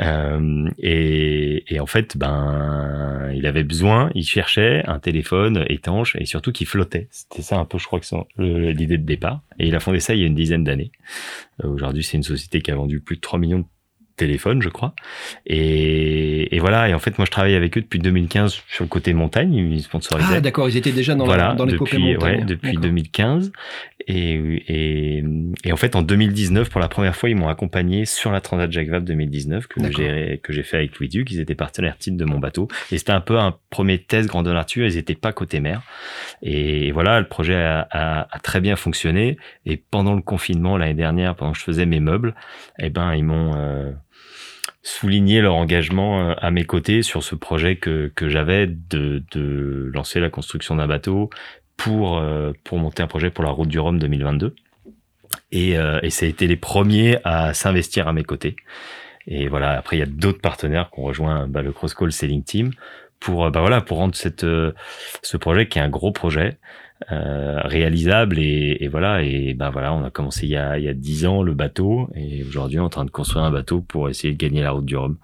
euh, 0.00 0.68
et, 0.78 1.64
et 1.74 1.80
en 1.80 1.86
fait, 1.86 2.16
ben, 2.16 3.30
il 3.34 3.46
avait 3.46 3.64
besoin, 3.64 4.10
il 4.14 4.24
cherchait 4.24 4.82
un 4.86 4.98
téléphone 4.98 5.64
étanche 5.68 6.16
et 6.16 6.24
surtout 6.26 6.52
qui 6.52 6.64
flottait. 6.64 7.08
C'était 7.10 7.42
ça 7.42 7.58
un 7.58 7.64
peu, 7.64 7.78
je 7.78 7.86
crois 7.86 8.00
que 8.00 8.06
c'est 8.06 8.16
l'idée 8.38 8.98
de 8.98 9.04
départ. 9.04 9.42
Et 9.58 9.66
il 9.66 9.74
a 9.74 9.80
fondé 9.80 10.00
ça 10.00 10.14
il 10.14 10.20
y 10.20 10.24
a 10.24 10.26
une 10.26 10.34
dizaine 10.34 10.64
d'années. 10.64 10.92
Euh, 11.64 11.68
Aujourd'hui, 11.68 12.02
c'est 12.02 12.16
une 12.16 12.22
société 12.22 12.60
qui 12.60 12.70
a 12.70 12.76
vendu 12.76 13.00
plus 13.00 13.16
de 13.16 13.20
3 13.20 13.38
millions 13.38 13.60
de 13.60 13.66
téléphone, 14.18 14.60
je 14.60 14.68
crois. 14.68 14.94
Et, 15.46 16.54
et, 16.54 16.58
voilà. 16.58 16.88
Et 16.88 16.94
en 16.94 16.98
fait, 16.98 17.18
moi, 17.18 17.24
je 17.24 17.30
travaille 17.30 17.54
avec 17.54 17.76
eux 17.78 17.80
depuis 17.80 17.98
2015 17.98 18.62
sur 18.68 18.84
le 18.84 18.88
côté 18.88 19.14
montagne. 19.14 19.54
Ils 19.54 19.82
sponsorisaient. 19.82 20.36
Ah, 20.36 20.40
d'accord. 20.40 20.68
Ils 20.68 20.76
étaient 20.76 20.92
déjà 20.92 21.14
dans, 21.14 21.24
voilà, 21.24 21.54
dans 21.54 21.66
depuis, 21.66 21.98
montagne. 21.98 22.38
Ouais, 22.38 22.44
depuis 22.44 22.76
2015. 22.76 23.52
Et, 24.06 24.34
et, 24.68 25.24
et, 25.64 25.72
en 25.72 25.76
fait, 25.76 25.96
en 25.96 26.02
2019, 26.02 26.68
pour 26.70 26.80
la 26.80 26.88
première 26.88 27.16
fois, 27.16 27.30
ils 27.30 27.36
m'ont 27.36 27.48
accompagné 27.48 28.04
sur 28.04 28.30
la 28.30 28.40
Transat 28.40 28.70
Jacques 28.70 28.88
Vabre 28.88 29.06
2019 29.06 29.66
que 29.66 29.80
j'ai 29.96 30.40
que 30.42 30.52
j'ai 30.52 30.62
fait 30.62 30.78
avec 30.78 30.98
Louis 30.98 31.08
Duc. 31.08 31.30
Ils 31.30 31.40
étaient 31.40 31.54
partenaires 31.54 31.96
titre 31.96 32.16
de 32.16 32.24
mon 32.24 32.38
bateau. 32.38 32.68
Et 32.92 32.98
c'était 32.98 33.12
un 33.12 33.20
peu 33.20 33.38
un 33.38 33.56
premier 33.70 33.98
test 33.98 34.28
grandeur 34.28 34.54
nature. 34.54 34.86
Ils 34.86 34.96
étaient 34.98 35.14
pas 35.14 35.32
côté 35.32 35.60
mer. 35.60 35.82
Et 36.42 36.92
voilà, 36.92 37.20
le 37.20 37.28
projet 37.28 37.56
a, 37.56 37.86
a, 37.90 38.28
a 38.30 38.38
très 38.40 38.60
bien 38.60 38.76
fonctionné. 38.76 39.36
Et 39.66 39.76
pendant 39.76 40.14
le 40.14 40.22
confinement 40.22 40.76
l'année 40.76 40.94
dernière, 40.94 41.34
pendant 41.34 41.52
que 41.52 41.58
je 41.58 41.64
faisais 41.64 41.86
mes 41.86 42.00
meubles, 42.00 42.34
eh 42.78 42.90
ben, 42.90 43.14
ils 43.14 43.24
m'ont 43.24 43.54
euh, 43.56 43.92
souligner 44.82 45.40
leur 45.40 45.54
engagement 45.54 46.20
euh, 46.20 46.34
à 46.38 46.50
mes 46.50 46.64
côtés 46.64 47.02
sur 47.02 47.22
ce 47.22 47.34
projet 47.34 47.76
que, 47.76 48.10
que 48.14 48.28
j'avais 48.28 48.66
de, 48.66 49.22
de 49.32 49.90
lancer 49.92 50.20
la 50.20 50.30
construction 50.30 50.76
d'un 50.76 50.86
bateau 50.86 51.30
pour, 51.76 52.18
euh, 52.18 52.52
pour 52.64 52.78
monter 52.78 53.02
un 53.02 53.06
projet 53.06 53.30
pour 53.30 53.44
la 53.44 53.50
route 53.50 53.68
du 53.68 53.78
Rhum 53.78 53.98
2022. 53.98 54.54
Et, 55.52 55.76
euh, 55.76 56.00
et 56.02 56.10
ça 56.10 56.26
a 56.26 56.28
été 56.28 56.46
les 56.46 56.56
premiers 56.56 57.18
à 57.24 57.54
s'investir 57.54 58.08
à 58.08 58.12
mes 58.12 58.24
côtés. 58.24 58.56
Et 59.26 59.48
voilà, 59.48 59.76
après 59.76 59.96
il 59.96 60.00
y 60.00 60.02
a 60.02 60.06
d'autres 60.06 60.40
partenaires 60.40 60.90
qui 60.90 61.00
ont 61.00 61.04
rejoint 61.04 61.46
bah, 61.46 61.60
le 61.60 61.72
Cross 61.72 61.94
Call 61.94 62.12
Selling 62.12 62.42
Team 62.42 62.70
pour 63.20 63.50
bah 63.50 63.60
voilà 63.60 63.80
pour 63.80 63.98
rendre 63.98 64.14
cette 64.14 64.46
ce 64.46 65.36
projet 65.36 65.66
qui 65.66 65.80
est 65.80 65.82
un 65.82 65.88
gros 65.88 66.12
projet 66.12 66.56
euh, 67.12 67.60
réalisable 67.64 68.40
et, 68.40 68.78
et, 68.80 68.88
voilà. 68.88 69.22
Et 69.22 69.54
ben 69.54 69.70
voilà 69.70 69.92
on 69.94 70.04
a 70.04 70.10
commencé 70.10 70.46
il 70.46 70.50
y 70.50 70.56
a 70.56 70.78
il 70.78 70.84
y 70.84 70.88
a 70.88 70.94
dix 70.94 71.26
ans 71.26 71.42
le 71.42 71.54
bateau. 71.54 72.10
Et 72.14 72.42
aujourd'hui 72.42 72.78
on 72.80 72.82
est 72.82 72.86
en 72.86 72.90
train 72.90 73.04
de 73.04 73.10
construire 73.10 73.44
un 73.44 73.52
bateau 73.52 73.80
pour 73.80 74.08
essayer 74.08 74.32
de 74.32 74.38
gagner 74.38 74.62
la 74.62 74.72
route 74.72 74.84
du 74.84 74.96
Rhum. 74.96 75.16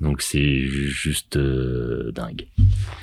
Donc 0.00 0.22
c'est 0.22 0.60
juste 0.60 1.36
euh, 1.36 2.12
dingue. 2.12 2.46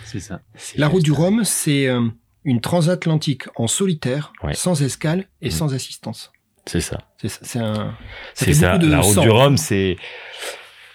C'est 0.06 0.22
ça. 0.22 0.40
La 0.78 0.88
route 0.88 1.04
du 1.04 1.12
Rhum 1.12 1.44
c'est 1.44 1.88
euh, 1.88 2.08
une 2.46 2.62
transatlantique 2.62 3.44
en 3.56 3.68
solitaire 3.68 4.32
sans 4.54 4.82
escale 4.82 5.26
et 5.42 5.50
mmh. 5.50 5.52
sans 5.52 5.74
assistance. 5.74 6.32
C'est 6.66 6.82
ça. 6.82 7.00
C'est 7.18 7.28
ça. 7.28 7.40
C'est 7.44 7.60
un 7.60 7.94
c'est 8.36 8.54
ça. 8.54 8.78
la 8.78 9.02
route 9.02 9.20
du 9.20 9.30
Rhum 9.30 9.58
c'est 9.58 9.98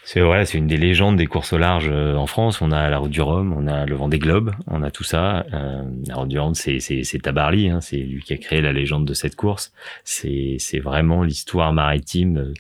c'est 0.09 0.22
voilà, 0.22 0.47
c'est 0.47 0.56
une 0.56 0.66
des 0.66 0.78
légendes 0.78 1.18
des 1.18 1.26
courses 1.26 1.52
au 1.52 1.59
large 1.59 1.90
euh, 1.90 2.14
en 2.14 2.26
France. 2.26 2.62
On 2.62 2.72
a 2.72 2.89
la 2.89 2.97
Route 2.97 3.10
du 3.10 3.20
Rhum, 3.20 3.52
on 3.52 3.66
a 3.66 3.85
le 3.85 3.94
Vendée 3.94 4.18
Globe, 4.18 4.52
on 4.66 4.82
a 4.82 4.90
tout 4.90 5.05
ça. 5.05 5.44
Euh, 5.52 5.82
la 6.06 6.14
Route 6.14 6.28
du 6.28 6.39
Rhum, 6.39 6.55
c'est 6.55 6.80
c'est 6.80 7.02
c'est 7.02 7.18
Tabarly, 7.18 7.68
hein, 7.68 7.82
c'est 7.82 7.98
lui 7.98 8.22
qui 8.22 8.32
a 8.32 8.39
créé 8.39 8.62
la 8.62 8.72
légende 8.72 9.05
de 9.05 9.12
cette 9.12 9.36
course. 9.36 9.70
C'est 10.05 10.56
c'est 10.60 10.78
vraiment 10.78 11.22
l'histoire 11.22 11.74
maritime 11.74 12.55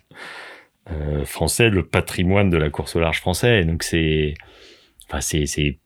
euh, 0.90 1.24
français, 1.24 1.70
le 1.70 1.86
patrimoine 1.86 2.50
de 2.50 2.58
la 2.58 2.68
course 2.68 2.96
au 2.96 3.00
large 3.00 3.20
français. 3.20 3.64
donc 3.64 3.82
c'est, 3.82 4.34
enfin 5.08 5.22
c'est, 5.22 5.46
c'est 5.46 5.78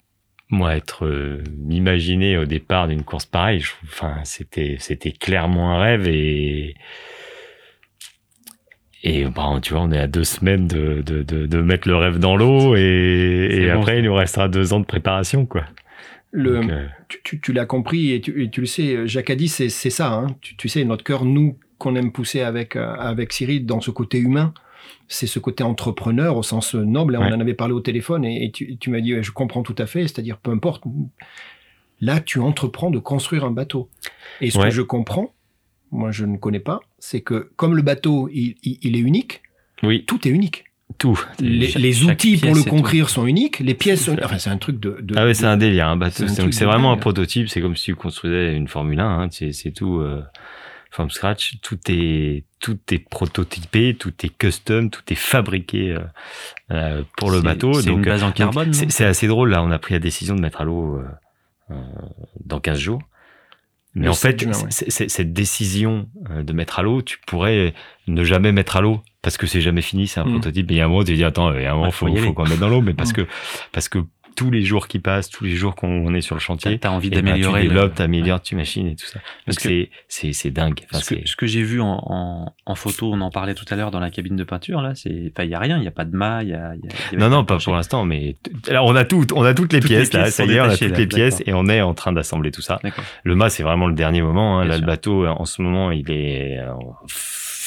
moi 0.51 0.75
être 0.75 1.07
euh, 1.07 1.45
m'imaginer 1.57 2.39
au 2.39 2.45
départ 2.45 2.89
d'une 2.89 3.05
course 3.05 3.27
pareille. 3.27 3.63
enfin 3.85 4.17
c'était, 4.25 4.79
c'était 4.81 5.13
clairement 5.13 5.77
un 5.77 5.81
rêve 5.81 6.09
et 6.09 6.75
et 9.03 9.25
bon, 9.25 9.61
tu 9.61 9.73
vois, 9.73 9.83
on 9.83 9.91
est 9.91 9.99
à 9.99 10.07
deux 10.07 10.25
semaines 10.25 10.67
de, 10.67 11.03
de, 11.03 11.23
de, 11.23 11.47
de 11.47 11.63
mettre 11.63 11.89
le 11.89 11.97
rêve 11.97 12.19
dans 12.19 12.37
l'eau 12.37 12.77
et, 12.77 13.49
et 13.51 13.71
après 13.71 13.99
il 13.99 14.05
nous 14.05 14.15
restera 14.15 14.49
deux 14.49 14.73
ans 14.73 14.81
de 14.81 14.87
préparation 14.87 15.47
quoi. 15.47 15.65
Le, 16.33 16.57
euh, 16.57 16.87
tu, 17.09 17.21
tu, 17.23 17.41
tu 17.41 17.53
l'as 17.53 17.67
compris 17.67 18.13
et 18.13 18.21
tu, 18.21 18.49
tu, 18.51 18.61
le 18.61 18.67
sais, 18.67 19.07
Jacques 19.07 19.29
a 19.29 19.35
dit, 19.35 19.49
c'est 19.49 19.69
ça. 19.69 20.13
Hein. 20.13 20.29
Tu, 20.41 20.57
tu, 20.57 20.69
sais, 20.69 20.83
notre 20.85 21.05
cœur, 21.05 21.27
nous, 21.27 21.59
qu'on 21.77 21.95
aime 21.95 22.11
pousser 22.11 22.41
avec, 22.41 22.75
euh, 22.75 22.95
avec 22.95 23.35
Cyril 23.35 23.67
dans 23.67 23.83
ce 23.83 23.91
côté 23.91 24.19
humain, 24.19 24.55
c'est 25.09 25.27
ce 25.27 25.39
côté 25.39 25.63
entrepreneur 25.63 26.37
au 26.39 26.43
sens 26.43 26.75
noble. 26.75 27.17
On 27.17 27.23
en 27.23 27.41
avait 27.41 27.55
parlé 27.55 27.75
au 27.75 27.81
téléphone 27.81 28.25
et, 28.25 28.51
tu, 28.51 28.79
tu 28.79 28.89
m'as 28.89 29.01
dit, 29.01 29.23
je 29.23 29.31
comprends 29.31 29.63
tout 29.63 29.75
à 29.77 29.87
fait, 29.87 30.03
c'est-à-dire 30.03 30.39
peu 30.39 30.51
importe. 30.51 30.85
Là, 32.01 32.19
tu 32.19 32.41
entreprends 32.41 32.91
de 32.91 32.99
construire 32.99 33.45
un 33.45 33.51
bateau. 33.51 33.91
Et 34.41 34.51
ce 34.51 34.59
que 34.59 34.71
je 34.71 34.83
comprends, 34.83 35.35
moi 35.91 36.11
je 36.13 36.25
ne 36.25 36.39
connais 36.39 36.61
pas, 36.61 36.81
c'est 37.05 37.21
que 37.21 37.51
comme 37.57 37.75
le 37.75 37.83
bateau, 37.83 38.29
il, 38.33 38.55
il, 38.63 38.95
est 38.95 39.01
unique, 39.01 39.43
oui. 39.83 40.05
tout 40.07 40.27
est 40.29 40.31
unique. 40.31 40.67
Tout. 40.99 41.19
Les, 41.41 42.05
outils 42.05 42.37
pour 42.37 42.55
le 42.55 42.63
construire 42.63 43.09
sont 43.09 43.27
uniques, 43.27 43.59
les 43.59 43.75
pièces 43.75 44.05
sont... 44.05 44.17
Enfin, 44.23 44.39
c'est 44.39 44.51
un 44.51 44.59
truc 44.59 44.79
de... 44.79 44.99
ah 45.17 45.25
ouais, 45.25 45.35
c'est 45.35 45.47
un 45.47 45.57
délire, 45.57 45.89
un 45.89 45.97
bateau. 45.97 46.29
C'est 46.29 46.65
vraiment 46.65 46.93
un 46.93 46.97
prototype, 46.97 47.49
c'est 47.49 47.61
comme 47.61 47.75
si 47.75 47.87
tu 47.87 47.97
construisais 47.97 48.55
une 48.55 48.69
Formule 48.69 49.01
1, 49.01 49.23
hein. 49.23 49.29
c'est 49.31 49.73
tout... 49.73 49.99
Euh 49.99 50.23
from 50.93 51.11
scratch, 51.11 51.59
tout 51.63 51.79
est 51.89 52.45
tout 52.61 52.79
est 52.91 52.99
prototypé, 52.99 53.97
tout 53.99 54.13
est 54.25 54.29
custom, 54.29 54.91
tout 54.91 55.01
est 55.09 55.17
fabriqué 55.17 55.93
euh, 55.93 56.01
euh 56.71 57.03
pour 57.17 57.31
le 57.31 57.41
bateau. 57.41 57.73
C'est 57.73 57.89
une 57.89 58.03
base 58.03 58.23
en 58.23 58.31
carbone. 58.31 58.75
C'est 58.75 59.07
assez 59.07 59.27
drôle 59.27 59.49
là. 59.49 59.63
On 59.63 59.71
a 59.71 59.79
pris 59.79 59.95
la 59.95 60.01
décision 60.01 60.35
de 60.35 60.43
mettre 60.43 60.61
à 60.61 60.65
l'eau 60.65 60.99
euh, 60.99 61.07
euh 61.71 61.75
dans 62.45 62.61
15 62.61 62.79
jours. 62.79 63.01
Mais 63.95 64.09
en 64.09 64.15
fait, 64.15 64.47
cette 64.71 65.33
décision 65.33 66.09
euh, 66.31 66.43
de 66.43 66.53
mettre 66.53 66.79
à 66.79 66.83
l'eau, 66.83 67.03
tu 67.03 67.19
pourrais 67.27 67.75
ne 68.07 68.25
jamais 68.25 68.53
mettre 68.53 68.77
à 68.77 68.81
l'eau 68.81 69.03
parce 69.21 69.37
que 69.37 69.47
c'est 69.47 69.61
jamais 69.61 69.83
fini, 69.83 70.09
c'est 70.09 70.21
un 70.21 70.25
mm. 70.25 70.33
prototype. 70.33 70.71
Et 70.71 70.75
il 70.75 70.77
y 70.79 70.81
a 70.81 70.87
un 70.87 70.89
moment, 70.89 71.05
tu 71.05 71.15
dis 71.15 71.25
attends, 71.25 71.55
il 71.55 71.63
y 71.63 71.67
a 71.67 71.73
un 71.73 71.77
moment, 71.77 71.91
faut, 71.91 72.15
faut, 72.17 72.33
qu'on 72.33 72.49
mette 72.49 72.59
dans 72.59 72.69
l'eau, 72.69 72.81
mais 72.81 72.95
parce 72.95 73.11
mm. 73.11 73.15
que 73.15 73.27
parce 73.71 73.89
que 73.89 73.99
tous 74.35 74.51
les 74.51 74.63
jours 74.63 74.89
qui 74.89 74.99
passent, 74.99 75.31
tous 75.31 75.45
les 75.45 75.55
jours 75.55 75.75
qu'on 75.75 76.15
est 76.15 76.21
sur 76.21 76.35
le 76.35 76.41
chantier, 76.41 76.79
t'as 76.79 76.91
envie 76.91 77.11
d'améliorer. 77.11 77.63
Ben, 77.63 77.69
tu 77.69 77.69
développes, 77.69 77.95
t'améliores 77.95 78.43
tu 78.43 78.57
machines 78.57 78.87
et 78.89 78.97
tout 78.97 79.07
ça. 79.07 79.21
Parce 79.47 79.59
que 79.59 79.89
c'est 80.09 80.33
c'est 80.33 80.51
dingue. 80.51 80.81
Enfin, 80.93 81.03
ce, 81.03 81.15
que, 81.15 81.29
ce 81.29 81.37
que 81.37 81.47
j'ai 81.47 81.63
vu 81.63 81.81
en, 81.81 82.03
en, 82.07 82.55
en, 82.67 82.75
photo, 82.75 83.13
on 83.13 83.21
en 83.21 83.31
parlait 83.31 83.55
tout 83.55 83.65
à 83.71 83.77
l'heure 83.77 83.91
dans 83.91 84.01
la 84.01 84.11
cabine 84.11 84.37
de 84.37 84.45
peinture 84.45 84.83
là, 84.83 84.95
c'est 84.95 85.33
il 85.39 85.49
y 85.49 85.55
a 85.55 85.59
rien, 85.59 85.79
il 85.79 85.85
y 85.85 85.89
a 85.89 85.93
pas 85.93 86.05
de 86.05 86.17
mât, 86.17 86.43
il 86.43 86.51
y 86.51 86.55
a, 86.55 86.75
y 86.75 87.15
a 87.15 87.19
Non 87.19 87.29
non, 87.29 87.45
pas 87.45 87.59
pour 87.59 87.75
l'instant, 87.75 88.05
mais 88.05 88.37
alors 88.69 88.87
on 88.87 88.97
a 88.97 89.05
tout, 89.05 89.27
on 89.35 89.43
a 89.43 89.55
toutes 89.55 89.73
les 89.73 89.81
pièces 89.81 90.13
là, 90.13 90.31
ça 90.31 90.45
y 90.45 90.53
est, 90.53 90.61
on 90.61 90.65
a 90.65 90.77
toutes 90.77 90.97
les 90.97 91.07
pièces 91.07 91.43
et 91.47 91.53
on 91.53 91.67
est 91.69 91.81
en 91.81 91.95
train 91.95 92.13
d'assembler 92.13 92.51
tout 92.51 92.63
ça. 92.63 92.81
Le 93.25 93.35
mât 93.35 93.51
c'est 93.51 93.63
vraiment 93.63 93.87
le 93.87 93.95
dernier 93.95 94.23
moment. 94.23 94.61
Hein. 94.61 94.65
Là, 94.65 94.79
le 94.79 94.87
bateau 94.87 95.27
en 95.27 95.45
ce 95.45 95.63
moment 95.63 95.91
il 95.91 96.11
est 96.11 96.59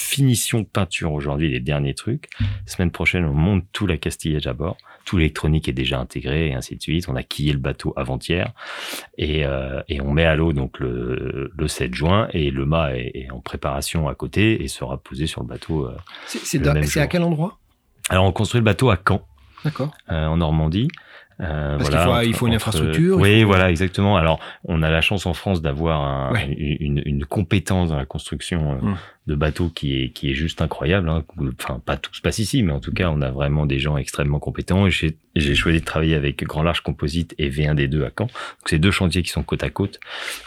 finition 0.06 0.64
peinture 0.64 1.12
aujourd'hui, 1.14 1.50
les 1.50 1.60
derniers 1.60 1.96
trucs. 1.96 2.30
semaine 2.66 2.92
prochaine, 2.92 3.26
on 3.26 3.34
monte 3.34 3.66
tout 3.72 3.88
la 3.88 3.98
castillage 3.98 4.46
à 4.48 4.54
bord. 4.54 4.78
Tout 5.04 5.18
l'électronique 5.18 5.68
est 5.68 5.74
déjà 5.74 6.00
intégré 6.00 6.48
et 6.50 6.54
ainsi 6.54 6.76
de 6.76 6.82
suite. 6.82 7.10
On 7.10 7.16
a 7.16 7.24
quillé 7.24 7.54
le 7.54 7.60
bateau 7.60 7.94
avant-hier 7.96 8.54
et, 9.18 9.46
euh, 9.46 9.82
et 9.88 10.02
on 10.02 10.12
met 10.12 10.26
à 10.26 10.36
l'eau 10.36 10.54
donc 10.54 10.80
le, 10.80 11.52
le 11.56 11.68
7 11.68 11.94
juin 11.94 12.28
et 12.34 12.50
le 12.50 12.66
mât 12.66 12.96
est, 12.96 13.30
en 13.32 13.40
préparation 13.40 14.08
à 14.08 14.16
côté 14.16 14.64
et 14.64 14.68
sera 14.68 14.98
posé 14.98 15.28
sur 15.28 15.42
le 15.42 15.48
bateau. 15.48 15.88
Euh, 15.88 15.96
c'est 16.28 17.00
à 17.00 17.08
quel 17.08 17.24
endroit? 17.24 17.60
Alors 18.10 18.26
on 18.26 18.32
construit 18.32 18.60
le 18.60 18.66
bateau 18.66 18.90
à 18.90 18.98
Caen. 19.08 19.26
Euh, 20.12 20.28
en 20.28 20.38
Normandie. 20.38 20.88
Euh, 21.42 21.78
Parce 21.78 21.90
voilà, 21.90 22.06
qu'il 22.06 22.14
faut, 22.14 22.30
il 22.30 22.34
faut 22.34 22.48
une 22.48 22.54
infrastructure. 22.54 23.18
Oui, 23.18 23.44
voilà, 23.44 23.70
exactement. 23.70 24.16
Alors, 24.16 24.40
on 24.64 24.82
a 24.82 24.90
la 24.90 25.02
chance 25.02 25.26
en 25.26 25.34
France 25.34 25.62
d'avoir 25.62 26.34
une, 26.58 27.02
une, 27.06 27.26
compétence 27.26 27.90
dans 27.90 27.98
la 27.98 28.06
construction 28.06 28.74
euh, 28.74 28.76
hum. 28.82 28.98
de 29.28 29.36
bateaux 29.36 29.70
qui 29.70 30.02
est 30.02 30.10
qui 30.12 30.32
est 30.32 30.34
juste 30.34 30.62
incroyable. 30.62 31.10
Hein. 31.10 31.26
Enfin, 31.60 31.82
pas 31.86 31.98
tout 31.98 32.14
se 32.14 32.22
passe 32.22 32.40
ici, 32.40 32.64
mais 32.64 32.72
en 32.72 32.80
tout 32.80 32.94
cas, 32.94 33.10
on 33.10 33.22
a 33.22 33.32
vraiment 33.32 33.66
des 33.66 33.80
gens 33.80 33.98
extrêmement 33.98 34.40
compétents. 34.40 34.88
Et 34.88 34.92
j'ai 34.92 35.56
choisi 35.56 35.82
de 35.82 35.86
travailler 35.86 36.16
avec 36.16 36.42
Grand 36.46 36.64
Large 36.64 36.82
Composite 36.82 37.36
et 37.38 37.50
V1D2 37.50 38.06
à 38.06 38.12
Caen. 38.18 38.28
Donc, 38.28 38.68
c'est 38.68 38.80
deux 38.80 38.92
chantiers 38.92 39.22
qui 39.22 39.30
sont 39.30 39.44
côte 39.44 39.64
à 39.64 39.70
côte, 39.70 40.00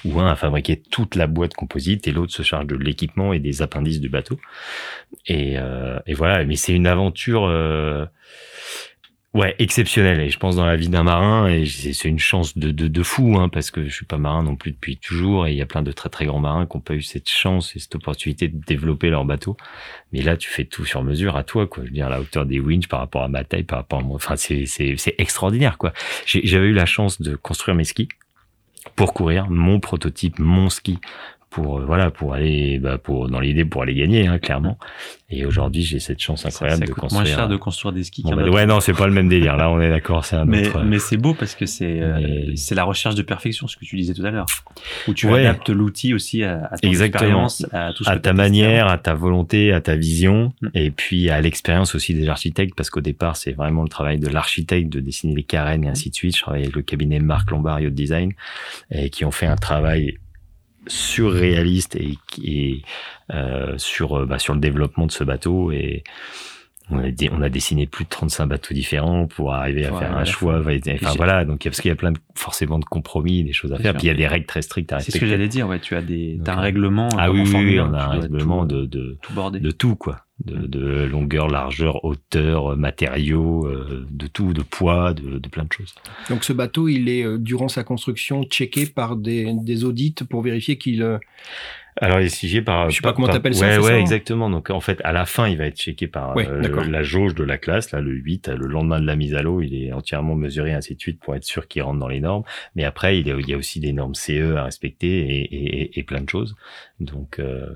où 0.06 0.18
un 0.20 0.30
a 0.30 0.36
fabriqué 0.36 0.80
toute 0.90 1.16
la 1.16 1.26
boîte 1.26 1.52
composite 1.52 2.08
et 2.08 2.12
l'autre 2.12 2.32
se 2.32 2.42
charge 2.42 2.66
de 2.66 2.76
l'équipement 2.76 3.34
et 3.34 3.40
des 3.40 3.60
appendices 3.60 4.00
du 4.00 4.08
bateau. 4.08 4.40
Et, 5.26 5.58
euh, 5.58 5.98
et 6.06 6.14
voilà. 6.14 6.42
Mais 6.46 6.56
c'est 6.56 6.72
une 6.72 6.86
aventure. 6.86 7.44
Euh, 7.44 8.06
Ouais, 9.38 9.54
exceptionnel. 9.60 10.18
Et 10.18 10.30
je 10.30 10.38
pense 10.40 10.56
dans 10.56 10.66
la 10.66 10.74
vie 10.74 10.88
d'un 10.88 11.04
marin, 11.04 11.46
et 11.46 11.64
c'est 11.64 12.08
une 12.08 12.18
chance 12.18 12.58
de, 12.58 12.72
de, 12.72 12.88
de 12.88 13.02
fou, 13.04 13.36
hein, 13.38 13.48
parce 13.48 13.70
que 13.70 13.84
je 13.84 13.94
suis 13.94 14.04
pas 14.04 14.18
marin 14.18 14.42
non 14.42 14.56
plus 14.56 14.72
depuis 14.72 14.96
toujours, 14.96 15.46
et 15.46 15.52
il 15.52 15.56
y 15.56 15.62
a 15.62 15.66
plein 15.66 15.82
de 15.82 15.92
très 15.92 16.08
très 16.08 16.26
grands 16.26 16.40
marins 16.40 16.66
qui 16.66 16.76
n'ont 16.76 16.80
pas 16.80 16.94
eu 16.94 17.02
cette 17.02 17.28
chance 17.28 17.76
et 17.76 17.78
cette 17.78 17.94
opportunité 17.94 18.48
de 18.48 18.60
développer 18.66 19.10
leur 19.10 19.24
bateau. 19.24 19.56
Mais 20.12 20.22
là, 20.22 20.36
tu 20.36 20.50
fais 20.50 20.64
tout 20.64 20.84
sur 20.84 21.04
mesure 21.04 21.36
à 21.36 21.44
toi, 21.44 21.68
quoi. 21.68 21.84
Je 21.84 21.90
veux 21.90 21.94
dire, 21.94 22.08
la 22.08 22.20
hauteur 22.20 22.46
des 22.46 22.58
winches 22.58 22.88
par 22.88 22.98
rapport 22.98 23.22
à 23.22 23.28
ma 23.28 23.44
taille, 23.44 23.62
par 23.62 23.78
rapport 23.78 24.00
à 24.00 24.02
moi. 24.02 24.16
Enfin, 24.16 24.34
c'est 24.34 25.14
extraordinaire, 25.18 25.78
quoi. 25.78 25.92
J'avais 26.26 26.66
eu 26.66 26.74
la 26.74 26.86
chance 26.86 27.22
de 27.22 27.36
construire 27.36 27.76
mes 27.76 27.84
skis 27.84 28.08
pour 28.96 29.14
courir 29.14 29.48
mon 29.50 29.78
prototype, 29.78 30.40
mon 30.40 30.68
ski 30.68 30.98
pour 31.50 31.78
euh, 31.78 31.84
voilà 31.84 32.10
pour 32.10 32.34
aller 32.34 32.78
bah, 32.78 32.98
pour 32.98 33.28
dans 33.28 33.40
l'idée 33.40 33.64
pour 33.64 33.82
aller 33.82 33.94
gagner 33.94 34.26
hein, 34.26 34.38
clairement. 34.38 34.78
Et 35.30 35.44
aujourd'hui 35.44 35.82
j'ai 35.82 35.98
cette 35.98 36.20
chance 36.20 36.46
incroyable 36.46 36.86
ça, 36.86 36.86
de 36.86 36.92
construire 36.92 37.22
moins 37.22 37.36
cher 37.36 37.48
de 37.48 37.56
construire 37.56 37.92
des 37.92 38.04
skis 38.04 38.22
bon, 38.22 38.34
bah, 38.34 38.48
ouais 38.48 38.66
non 38.66 38.80
c'est 38.80 38.92
pas 38.92 39.06
le 39.06 39.12
même 39.12 39.28
délire. 39.28 39.56
Là 39.56 39.70
on 39.70 39.80
est 39.80 39.88
d'accord 39.88 40.24
c'est 40.24 40.36
un 40.36 40.44
mais, 40.44 40.68
autre... 40.68 40.82
mais 40.84 40.98
c'est 40.98 41.16
beau 41.16 41.34
parce 41.34 41.54
que 41.54 41.66
c'est 41.66 42.00
euh, 42.00 42.52
c'est 42.54 42.74
la 42.74 42.84
recherche 42.84 43.14
de 43.14 43.22
perfection 43.22 43.66
ce 43.66 43.76
que 43.76 43.84
tu 43.84 43.96
disais 43.96 44.14
tout 44.14 44.24
à 44.24 44.30
l'heure. 44.30 44.46
Où 45.06 45.14
tu 45.14 45.32
adaptes 45.32 45.70
l'outil 45.70 46.12
aussi 46.14 46.44
à, 46.44 46.68
à 46.70 46.76
ton 46.76 46.88
expérience 46.88 47.66
à 47.72 47.92
tout 47.92 48.04
ce 48.04 48.10
à 48.10 48.18
ta 48.18 48.32
manière 48.32 48.88
à 48.88 48.98
ta 48.98 49.14
volonté 49.14 49.72
à 49.72 49.80
ta 49.80 49.96
vision 49.96 50.52
mm. 50.60 50.68
et 50.74 50.90
puis 50.90 51.30
à 51.30 51.40
l'expérience 51.40 51.94
aussi 51.94 52.14
des 52.14 52.28
architectes 52.28 52.74
parce 52.76 52.90
qu'au 52.90 53.00
départ 53.00 53.36
c'est 53.36 53.52
vraiment 53.52 53.82
le 53.82 53.88
travail 53.88 54.18
de 54.18 54.28
l'architecte 54.28 54.90
de 54.90 55.00
dessiner 55.00 55.34
les 55.34 55.44
carènes 55.44 55.84
et 55.84 55.88
ainsi 55.88 56.10
de 56.10 56.14
suite. 56.14 56.36
Je 56.36 56.42
travaille 56.42 56.62
avec 56.62 56.76
le 56.76 56.82
cabinet 56.82 57.20
Marc 57.20 57.50
Lombard 57.50 57.80
Yacht 57.80 57.94
Design 57.94 58.32
et 58.90 59.10
qui 59.10 59.24
ont 59.24 59.30
fait 59.30 59.46
un 59.46 59.56
travail 59.56 60.18
surréaliste 60.88 61.96
et, 61.96 62.82
euh, 63.32 63.76
sur 63.78 64.26
bah, 64.26 64.38
sur 64.38 64.54
le 64.54 64.60
développement 64.60 65.06
de 65.06 65.12
ce 65.12 65.24
bateau 65.24 65.70
et 65.70 66.02
on 66.90 66.98
a, 66.98 67.08
on 67.32 67.42
a 67.42 67.48
dessiné 67.48 67.86
plus 67.86 68.04
de 68.04 68.10
35 68.10 68.46
bateaux 68.46 68.74
différents 68.74 69.26
pour 69.26 69.52
arriver 69.52 69.86
à 69.86 69.92
faire 69.92 70.16
un 70.16 70.24
choix. 70.24 70.60
Enfin 70.60 71.12
voilà, 71.16 71.44
donc 71.44 71.62
parce 71.64 71.80
qu'il 71.80 71.90
y 71.90 71.92
a 71.92 71.96
plein 71.96 72.12
de, 72.12 72.18
forcément 72.34 72.78
de 72.78 72.84
compromis, 72.84 73.44
des 73.44 73.52
choses 73.52 73.72
à 73.72 73.78
faire. 73.78 73.94
Puis 73.94 74.04
il 74.04 74.08
y 74.08 74.10
a 74.10 74.14
des 74.14 74.26
règles 74.26 74.46
très 74.46 74.62
strictes 74.62 74.92
à 74.92 74.96
respecter. 74.96 75.18
C'est 75.18 75.18
ce 75.18 75.24
que 75.24 75.30
j'allais 75.30 75.48
dire. 75.48 75.68
Ouais, 75.68 75.80
tu 75.80 75.94
as 75.96 76.02
des, 76.02 76.40
as 76.46 76.52
un 76.52 76.60
règlement. 76.60 77.08
Ah 77.18 77.30
oui, 77.30 77.42
oui, 77.54 77.80
on 77.80 77.92
a 77.92 78.04
un 78.04 78.20
règlement 78.20 78.64
de 78.64 78.86
de 78.86 79.18
tout 79.20 79.32
de 79.50 79.70
tout 79.70 79.96
quoi, 79.96 80.24
de, 80.44 80.66
de 80.66 81.04
longueur, 81.04 81.48
largeur, 81.48 82.04
hauteur, 82.04 82.76
matériaux, 82.76 83.66
euh, 83.66 84.06
de 84.10 84.26
tout, 84.26 84.52
de 84.52 84.62
poids, 84.62 85.14
de, 85.14 85.38
de 85.38 85.48
plein 85.48 85.64
de 85.64 85.72
choses. 85.72 85.94
Donc 86.30 86.44
ce 86.44 86.52
bateau, 86.52 86.88
il 86.88 87.08
est 87.08 87.24
euh, 87.24 87.38
durant 87.38 87.68
sa 87.68 87.84
construction 87.84 88.44
checké 88.44 88.86
par 88.86 89.16
des, 89.16 89.52
des 89.62 89.84
audits 89.84 90.14
pour 90.28 90.42
vérifier 90.42 90.78
qu'il 90.78 91.02
euh, 91.02 91.18
alors, 92.00 92.20
il 92.20 92.26
est 92.26 92.28
sigé 92.28 92.62
par. 92.62 92.90
Je 92.90 92.96
sais 92.96 93.02
pas 93.02 93.12
comment 93.12 93.28
t'appelles 93.28 93.54
ça. 93.54 93.66
Ouais, 93.66 93.78
ouais, 93.78 93.92
hein 93.92 93.98
exactement. 93.98 94.50
Donc, 94.50 94.70
en 94.70 94.80
fait, 94.80 95.00
à 95.04 95.12
la 95.12 95.26
fin, 95.26 95.48
il 95.48 95.58
va 95.58 95.66
être 95.66 95.76
checké 95.76 96.06
par 96.06 96.36
euh, 96.36 96.88
la 96.88 97.02
jauge 97.02 97.34
de 97.34 97.44
la 97.44 97.58
classe, 97.58 97.90
là, 97.92 98.00
le 98.00 98.12
8. 98.12 98.48
Le 98.48 98.66
lendemain 98.66 99.00
de 99.00 99.06
la 99.06 99.16
mise 99.16 99.34
à 99.34 99.42
l'eau, 99.42 99.60
il 99.60 99.74
est 99.74 99.92
entièrement 99.92 100.34
mesuré, 100.34 100.72
ainsi 100.72 100.94
de 100.94 101.00
suite, 101.00 101.20
pour 101.20 101.34
être 101.34 101.44
sûr 101.44 101.66
qu'il 101.68 101.82
rentre 101.82 101.98
dans 101.98 102.08
les 102.08 102.20
normes. 102.20 102.44
Mais 102.74 102.84
après, 102.84 103.18
il 103.18 103.26
y 103.26 103.52
a, 103.52 103.56
aussi 103.56 103.80
des 103.80 103.92
normes 103.92 104.14
CE 104.14 104.56
à 104.56 104.64
respecter 104.64 105.08
et, 105.08 105.42
et, 105.42 105.98
et 105.98 106.02
plein 106.02 106.20
de 106.20 106.28
choses. 106.28 106.54
Donc, 107.00 107.38
euh, 107.38 107.74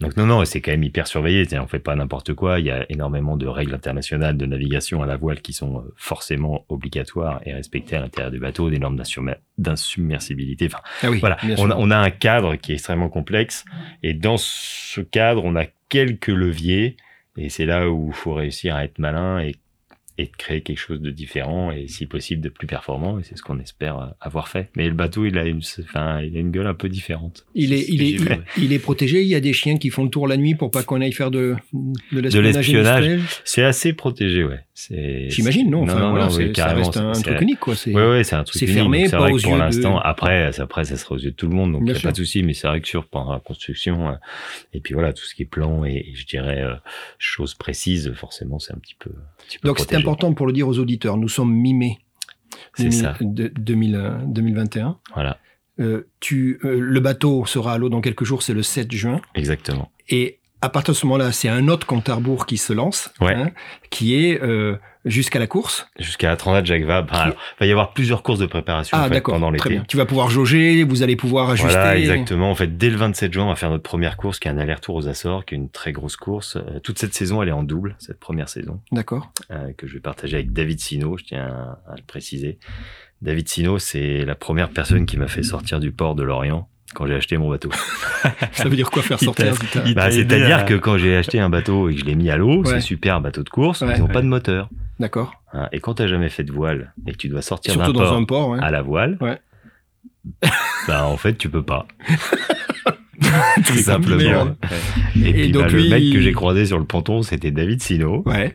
donc 0.00 0.16
non, 0.16 0.24
non, 0.24 0.44
c'est 0.46 0.62
quand 0.62 0.70
même 0.70 0.82
hyper 0.82 1.06
surveillé. 1.06 1.46
On 1.58 1.66
fait 1.66 1.78
pas 1.78 1.94
n'importe 1.94 2.32
quoi. 2.32 2.58
Il 2.58 2.66
y 2.66 2.70
a 2.70 2.86
énormément 2.88 3.36
de 3.36 3.46
règles 3.46 3.74
internationales 3.74 4.36
de 4.36 4.46
navigation 4.46 5.02
à 5.02 5.06
la 5.06 5.16
voile 5.16 5.42
qui 5.42 5.52
sont 5.52 5.78
euh, 5.78 5.94
forcément 5.96 6.64
obligatoires 6.70 7.40
et 7.44 7.52
respectées 7.52 7.96
à 7.96 8.00
l'intérieur 8.00 8.30
du 8.30 8.38
bateau, 8.38 8.70
des 8.70 8.78
normes 8.78 9.00
d'insubmersibilité. 9.58 10.66
Enfin, 10.66 10.82
ah 11.02 11.10
oui, 11.10 11.18
voilà, 11.20 11.36
on 11.58 11.70
a, 11.70 11.76
on 11.76 11.90
a 11.90 11.98
un 11.98 12.10
cadre 12.10 12.56
qui 12.56 12.72
est 12.72 12.76
extrêmement 12.76 13.10
complexe. 13.10 13.61
Et 14.02 14.14
dans 14.14 14.36
ce 14.36 15.00
cadre, 15.00 15.44
on 15.44 15.56
a 15.56 15.66
quelques 15.88 16.28
leviers. 16.28 16.96
Et 17.36 17.48
c'est 17.48 17.66
là 17.66 17.90
où 17.90 18.08
il 18.08 18.14
faut 18.14 18.34
réussir 18.34 18.74
à 18.74 18.84
être 18.84 18.98
malin 18.98 19.40
et 19.40 19.54
et 20.18 20.26
de 20.26 20.36
créer 20.36 20.60
quelque 20.60 20.78
chose 20.78 21.00
de 21.00 21.10
différent 21.10 21.70
et 21.70 21.88
si 21.88 22.06
possible 22.06 22.42
de 22.42 22.48
plus 22.48 22.66
performant. 22.66 23.18
Et 23.18 23.22
c'est 23.22 23.36
ce 23.36 23.42
qu'on 23.42 23.58
espère 23.58 23.98
euh, 23.98 24.06
avoir 24.20 24.48
fait. 24.48 24.70
Mais 24.76 24.86
le 24.86 24.94
bateau 24.94 25.24
il 25.24 25.38
a 25.38 25.44
une 25.44 25.60
enfin 25.80 26.20
il 26.20 26.36
a 26.36 26.40
une 26.40 26.50
gueule 26.50 26.66
un 26.66 26.74
peu 26.74 26.88
différente. 26.88 27.46
Il 27.54 27.72
est, 27.72 27.84
il 27.88 28.02
est, 28.02 28.40
il, 28.58 28.72
est 28.72 28.78
protégé. 28.78 29.22
Il 29.22 29.28
y 29.28 29.34
a 29.34 29.40
des 29.40 29.52
chiens 29.52 29.78
qui 29.78 29.90
font 29.90 30.04
le 30.04 30.10
tour 30.10 30.28
la 30.28 30.36
nuit 30.36 30.54
pour 30.54 30.70
pas 30.70 30.82
qu'on 30.82 31.00
aille 31.00 31.12
faire 31.12 31.30
de 31.30 31.56
de 32.12 32.20
l'espionnage 32.20 33.20
c'est 33.44 33.64
assez 33.64 33.92
protégé 33.92 34.44
ouais. 34.44 34.60
J'imagine, 34.74 35.70
non, 35.70 35.84
Non, 35.84 35.92
enfin, 35.92 36.00
non, 36.00 36.10
voilà, 36.10 36.24
non, 36.24 36.30
c'est- 36.30 36.38
oui, 36.44 36.46
ça 36.48 36.52
carrément, 36.64 36.86
reste 36.86 36.96
un 36.96 37.12
truc 37.12 37.40
unique, 37.42 37.60
quoi. 37.60 37.76
c'est- 37.76 37.94
Ouais, 37.94 38.08
ouais, 38.08 38.24
c'est 38.24 38.36
un 38.36 38.44
truc 38.44 38.62
unique. 38.62 38.74
fermé, 38.74 39.08
pas 39.08 39.18
vrai 39.18 39.32
aux 39.32 39.36
que 39.36 39.42
pour 39.42 39.52
de- 39.54 39.58
l'instant, 39.58 39.98
après, 39.98 40.58
après, 40.60 40.84
ça 40.84 40.96
sera 40.96 41.14
aux 41.14 41.18
yeux 41.18 41.30
de 41.30 41.36
tout 41.36 41.46
le 41.48 41.54
monde, 41.54 41.72
donc 41.72 41.82
il 41.82 41.84
n'y 41.84 41.90
a 41.90 41.94
sûr. 41.94 42.08
pas 42.08 42.12
de 42.12 42.16
souci, 42.16 42.42
mais 42.42 42.54
c'est 42.54 42.66
vrai 42.66 42.80
que 42.80 42.88
sur 42.88 43.06
pendant 43.06 43.32
la 43.34 43.40
construction, 43.40 44.08
euh, 44.08 44.12
et 44.72 44.80
puis 44.80 44.94
voilà, 44.94 45.12
tout 45.12 45.24
ce 45.24 45.34
qui 45.34 45.42
est 45.42 45.46
plan 45.46 45.84
et, 45.84 46.06
et 46.10 46.14
je 46.14 46.24
dirais 46.26 46.62
euh, 46.62 46.74
choses 47.18 47.54
précises, 47.54 48.12
forcément, 48.14 48.58
c'est 48.58 48.72
un 48.72 48.78
petit 48.78 48.96
peu. 48.98 49.10
un 49.10 49.44
petit 49.46 49.58
peu 49.58 49.68
Donc 49.68 49.78
c'est 49.78 49.94
important 49.94 50.32
pour 50.32 50.46
le 50.46 50.52
dire 50.54 50.68
aux 50.68 50.78
auditeurs. 50.78 51.16
Nous 51.18 51.28
sommes 51.28 51.52
mi-mai 51.54 51.98
C'est 52.74 52.84
2000 52.84 52.98
ça. 53.00 53.14
de- 53.20 53.48
2000, 53.48 53.94
euh, 53.94 54.10
2021. 54.26 54.98
Voilà, 55.14 55.38
Euh, 55.80 56.06
tu, 56.20 56.60
euh, 56.64 56.78
le 56.78 57.00
bateau 57.00 57.44
sera 57.46 57.72
à 57.74 57.78
l'eau 57.78 57.88
dans 57.88 58.00
quelques 58.02 58.24
jours, 58.24 58.42
c'est 58.42 58.52
le 58.54 58.62
7 58.62 58.92
juin. 58.92 59.20
exactement. 59.34 59.90
Et 60.08 60.38
à 60.62 60.68
partir 60.68 60.94
de 60.94 60.98
ce 60.98 61.04
moment-là, 61.06 61.32
c'est 61.32 61.48
un 61.48 61.68
autre 61.68 61.86
compte 61.86 62.08
à 62.08 62.14
rebours 62.14 62.46
qui 62.46 62.56
se 62.56 62.72
lance, 62.72 63.12
Ouais. 63.20 63.34
hein, 63.34 63.50
qui 63.90 64.14
est 64.14 64.40
euh, 64.42 64.76
jusqu'à 65.04 65.38
la 65.40 65.46
course. 65.48 65.88
Jusqu'à 65.98 66.28
la 66.28 66.36
Transat 66.36 66.64
Jacques 66.64 66.84
Vabre. 66.84 67.08
Enfin, 67.12 67.22
alors, 67.24 67.36
il 67.36 67.60
va 67.60 67.66
y 67.66 67.70
avoir 67.72 67.92
plusieurs 67.92 68.22
courses 68.22 68.38
de 68.38 68.46
préparation 68.46 68.96
Ah 68.98 69.06
en 69.06 69.08
fait, 69.08 69.20
pendant 69.20 69.50
l'été. 69.50 69.80
Tu 69.88 69.96
vas 69.96 70.06
pouvoir 70.06 70.30
jauger, 70.30 70.84
vous 70.84 71.02
allez 71.02 71.16
pouvoir 71.16 71.50
ajuster. 71.50 71.72
Voilà, 71.72 71.98
exactement. 71.98 72.50
En 72.50 72.54
fait, 72.54 72.76
dès 72.78 72.88
le 72.90 72.96
27 72.96 73.32
juin, 73.32 73.44
on 73.44 73.48
va 73.48 73.56
faire 73.56 73.70
notre 73.70 73.82
première 73.82 74.16
course, 74.16 74.38
qui 74.38 74.46
est 74.48 74.50
un 74.52 74.58
aller-retour 74.58 74.94
aux 74.94 75.08
Açores, 75.08 75.44
qui 75.44 75.54
est 75.54 75.58
une 75.58 75.68
très 75.70 75.92
grosse 75.92 76.16
course. 76.16 76.56
Euh, 76.56 76.78
toute 76.80 76.98
cette 76.98 77.12
saison, 77.14 77.42
elle 77.42 77.48
est 77.48 77.52
en 77.52 77.64
double, 77.64 77.96
cette 77.98 78.20
première 78.20 78.48
saison. 78.48 78.80
D'accord. 78.92 79.32
euh, 79.50 79.72
que 79.76 79.86
je 79.88 79.94
vais 79.94 80.00
partager 80.00 80.36
avec 80.36 80.52
David 80.52 80.78
Sino, 80.80 81.18
je 81.18 81.24
tiens 81.24 81.44
à, 81.86 81.92
à 81.92 81.96
le 81.96 82.02
préciser. 82.06 82.58
David 83.20 83.48
Sino, 83.48 83.78
c'est 83.78 84.24
la 84.24 84.34
première 84.34 84.70
personne 84.70 85.06
qui 85.06 85.16
m'a 85.16 85.28
fait 85.28 85.42
sortir 85.44 85.78
du 85.80 85.92
port 85.92 86.14
de 86.14 86.22
Lorient 86.24 86.68
quand 86.94 87.06
j'ai 87.06 87.14
acheté 87.14 87.36
mon 87.38 87.48
bateau. 87.50 87.70
Ça 88.52 88.68
veut 88.68 88.76
dire 88.76 88.90
quoi 88.90 89.02
faire 89.02 89.18
sortir 89.18 89.54
il 89.86 89.94
Bah, 89.94 90.10
C'est-à-dire 90.10 90.58
à- 90.58 90.62
que 90.64 90.74
quand 90.74 90.96
j'ai 90.98 91.16
acheté 91.16 91.38
un 91.40 91.48
bateau 91.50 91.88
et 91.88 91.94
que 91.94 92.00
je 92.00 92.04
l'ai 92.04 92.14
mis 92.14 92.30
à 92.30 92.36
l'eau, 92.36 92.62
Ouais. 92.62 92.66
c'est 92.66 92.80
super 92.80 93.20
bateau 93.20 93.42
de 93.42 93.48
course, 93.48 93.80
Ouais. 93.82 93.94
ils 93.96 94.00
n'ont 94.00 94.06
Ouais. 94.06 94.12
pas 94.12 94.22
de 94.22 94.26
moteur. 94.26 94.68
D'accord. 95.00 95.34
hein. 95.52 95.68
Et 95.72 95.80
quand 95.80 95.94
tu 95.94 96.06
jamais 96.08 96.28
fait 96.28 96.44
de 96.44 96.52
voile 96.52 96.92
et 97.06 97.12
que 97.12 97.16
tu 97.16 97.28
dois 97.28 97.42
sortir 97.42 97.76
d'un 97.76 97.92
port 97.92 98.12
un 98.12 98.24
port, 98.24 98.48
ouais. 98.50 98.58
à 98.62 98.70
la 98.70 98.82
voile, 98.82 99.16
Ouais. 99.20 99.38
bah, 100.86 101.06
en 101.06 101.16
fait, 101.16 101.34
tu 101.34 101.48
peux 101.48 101.62
pas. 101.64 101.86
Tout 103.66 103.76
simplement. 103.78 104.54
Et, 105.16 105.28
Et 105.28 105.32
puis, 105.32 105.52
donc, 105.52 105.62
bah, 105.64 105.68
lui, 105.70 105.82
le 105.84 105.88
mec 105.90 106.12
que 106.12 106.20
j'ai 106.20 106.32
croisé 106.32 106.66
sur 106.66 106.78
le 106.78 106.84
ponton, 106.84 107.22
c'était 107.22 107.50
David 107.50 107.82
Sino. 107.82 108.22
Ouais. 108.26 108.54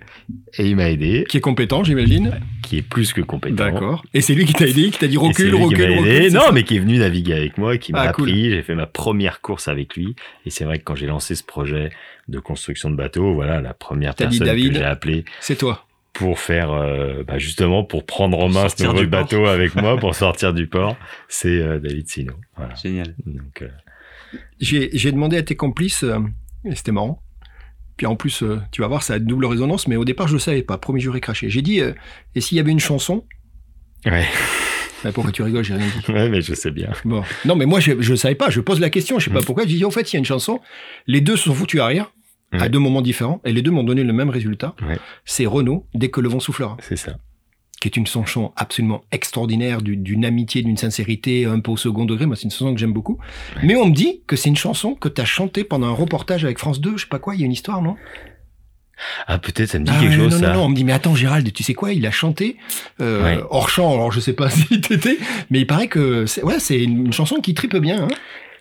Et 0.57 0.68
il 0.68 0.76
m'a 0.76 0.89
aidé, 0.89 1.26
Qui 1.30 1.38
est 1.38 1.41
compétent, 1.41 1.84
j'imagine. 1.84 2.39
qui 2.64 2.77
est 2.77 2.81
plus 2.81 3.14
que 3.14 3.22
compétent. 3.22 3.56
D'accord. 3.56 4.03
Et 4.14 4.22
c'est 4.22 4.34
lui 4.34 4.45
qui 4.45 4.53
t'a 4.53 4.65
aidé, 4.68 4.89
qui 4.89 4.99
t'a 4.99 5.07
dit 5.07 5.18
recule, 5.18 5.53
recule, 5.56 5.89
m'a 5.89 5.95
recule. 5.95 6.07
aidé. 6.07 6.30
c'est 6.30 6.35
Non, 6.38 6.52
mais 6.53 6.64
qui 6.64 6.76
est 6.77 6.80
venu 6.80 6.98
naviguer 6.98 7.34
avec 7.34 7.57
moi, 7.57 7.77
qui 7.77 7.91
m'a 7.94 8.02
Ah, 8.02 8.11
cool. 8.14 8.30
appris. 8.30 8.49
J'ai 8.52 8.61
fait 8.64 8.76
ma 8.76 8.85
première 8.88 9.41
course 9.41 9.68
avec 9.68 9.95
lui. 9.95 10.15
Et 10.45 10.49
c'est 10.49 10.64
vrai 10.65 10.80
que 10.80 10.84
quand 10.84 10.95
j'ai 10.95 11.07
lancé 11.07 11.35
ce 11.35 11.44
projet 11.44 11.91
de 12.27 12.39
construction 12.39 12.89
de 12.89 12.95
bateau, 12.95 13.34
voilà, 13.34 13.61
la 13.61 13.73
première 13.73 14.11
dit, 14.15 14.23
personne 14.23 14.48
David, 14.48 14.73
que 14.73 14.80
j'ai 14.80 14.84
appelée 14.84 15.26
C'est 15.39 15.56
toi. 15.57 15.85
pour 16.14 16.39
faire, 16.39 16.72
euh, 16.72 17.23
bah, 17.26 17.38
justement, 17.38 17.84
pour 17.84 18.06
prendre 18.06 18.39
en 18.39 18.49
main 18.49 18.68
ce 18.69 18.84
nouveau 18.84 19.06
bateau 19.06 19.45
avec 19.45 19.76
moi, 19.76 19.98
pour 19.98 20.15
sortir 20.15 20.53
du 20.53 20.68
port, 20.68 20.98
c'est 21.30 21.61
euh, 21.61 21.80
David 21.80 22.10
Sino. 22.10 22.34
Voilà. 22.57 22.73
Génial. 22.76 23.14
Donc, 23.26 23.61
euh, 23.61 23.68
J'ai 24.60 25.12
demandé 25.12 25.38
à 25.38 25.44
tes 25.44 25.56
complices, 25.56 26.04
euh, 26.04 26.20
et 26.66 26.76
c'était 26.76 26.91
marrant. 26.91 27.22
Puis 27.98 28.06
en 28.06 28.16
plus, 28.16 28.44
euh, 28.44 28.60
tu 28.72 28.82
vas 28.82 28.88
voir, 28.88 29.02
ça 29.04 29.16
a 29.16 29.18
une 29.18 29.26
double 29.26 29.45
résonance, 29.45 29.88
mais 29.88 29.95
au 29.95 30.06
départ, 30.06 30.28
je 30.28 30.36
ne 30.36 30.40
savais 30.40 30.62
pas. 30.62 30.78
Premier 30.78 30.99
juré 30.99 31.20
craché. 31.20 31.49
J'ai 31.49 31.62
dit, 31.64 31.82
euh, 31.82 31.94
et 32.36 32.41
s'il 32.41 32.58
y 32.58 32.60
avait 32.60 32.72
une 32.72 32.80
chanson? 32.80 33.26
Ouais. 34.06 34.26
Bah, 35.04 35.12
Pourquoi 35.12 35.32
tu 35.32 35.44
rigoles 35.44 35.64
J'ai 35.64 35.76
rien 35.76 35.86
dit. 35.86 36.12
ouais, 36.12 36.28
mais 36.28 36.41
je 36.41 36.56
sais 36.56 36.72
bien. 36.72 36.90
Bon. 37.06 37.24
Non, 37.45 37.56
mais 37.56 37.68
moi, 37.68 37.80
je 37.80 37.91
ne 37.94 38.16
savais 38.16 38.34
pas. 38.34 38.49
Je 38.49 38.60
pose 38.62 38.80
la 38.80 38.90
question, 38.90 39.20
je 39.20 39.26
sais 39.26 39.32
pas 39.32 39.41
Mm. 39.41 39.45
pourquoi. 39.45 39.64
J'ai 39.68 39.76
dit, 39.78 39.86
en 39.86 39.91
fait, 39.91 40.12
il 40.12 40.16
y 40.16 40.18
a 40.18 40.20
une 40.20 40.26
chanson. 40.26 40.60
Les 41.06 41.22
deux 41.22 41.36
se 41.38 41.44
sont 41.44 41.54
foutus 41.54 41.80
à 41.82 41.86
rire, 41.86 42.12
à 42.52 42.68
deux 42.68 42.80
moments 42.80 43.04
différents, 43.04 43.40
et 43.45 43.54
les 43.54 43.62
deux 43.62 43.70
m'ont 43.70 43.84
donné 43.84 44.04
le 44.04 44.12
même 44.12 44.32
résultat. 44.32 44.76
Ouais. 44.82 44.98
C'est 45.24 45.45
Renault, 45.45 45.86
Dès 45.94 46.10
que 46.10 46.20
le 46.20 46.30
vent 46.30 46.40
soufflera, 46.40 46.78
C'est 46.82 46.95
ça. 46.95 47.16
Qui 47.89 47.99
est 47.99 48.01
une 48.01 48.07
chanson 48.07 48.51
absolument 48.55 49.03
extraordinaire, 49.11 49.81
du- 49.81 49.97
d'une 49.97 50.26
amitié, 50.26 50.61
d'une 50.64 50.77
sincérité 50.77 51.45
un 51.45 51.59
peu 51.59 51.72
au 51.72 51.77
second 51.77 52.05
degré. 52.05 52.26
Moi, 52.26 52.35
c'est 52.35 52.43
une 52.43 52.51
chanson 52.51 52.73
que 52.73 52.80
j'aime 52.80 52.93
beaucoup. 52.93 53.18
Mais 53.64 53.76
on 53.76 53.88
me 53.88 53.93
dit 53.93 54.22
que 54.27 54.35
c'est 54.35 54.49
une 54.49 54.55
chanson 54.57 54.95
que 54.95 55.09
tu 55.09 55.22
as 55.22 55.26
chantée 55.26 55.64
pendant 55.64 55.88
un 55.88 55.91
reportage 55.93 56.43
avec 56.45 56.57
France 56.59 56.80
2, 56.81 56.97
je 56.97 57.03
sais 57.03 57.07
pas 57.09 57.19
quoi, 57.19 57.35
il 57.35 57.41
y 57.41 57.43
a 57.43 57.45
une 57.45 57.51
histoire, 57.51 57.81
non? 57.81 57.95
Ah, 59.27 59.38
peut-être 59.38 59.69
ça 59.69 59.77
me 59.80 59.85
dit 59.85 59.91
Ah 59.93 59.99
quelque 59.99 60.09
ouais, 60.11 60.18
chose, 60.18 60.34
non, 60.34 60.39
ça. 60.39 60.47
non, 60.47 60.53
non, 60.61 60.65
on 60.65 60.69
me 60.69 60.76
dit, 60.76 60.84
mais 60.84 60.91
attends, 60.93 61.14
Gérald, 61.14 61.51
tu 61.53 61.61
sais 61.61 61.76
quoi, 61.76 61.93
il 61.93 62.03
a 62.07 62.11
chanté 62.11 62.57
euh, 62.99 63.23
Ouais. 63.38 63.43
hors 63.51 63.69
champ, 63.69 63.93
alors 63.93 64.11
je 64.11 64.19
sais 64.19 64.34
pas 64.34 64.49
si 64.49 64.81
t'étais, 64.81 65.19
mais 65.51 65.59
il 65.59 65.68
paraît 65.68 65.88
que 65.88 66.26
c'est 66.26 66.41
ouais, 66.43 66.59
c'est 66.59 66.81
une 66.84 67.14
chanson 67.14 67.35
qui 67.35 67.53
tripe 67.53 67.76
bien. 67.77 68.05
Hein 68.05 68.07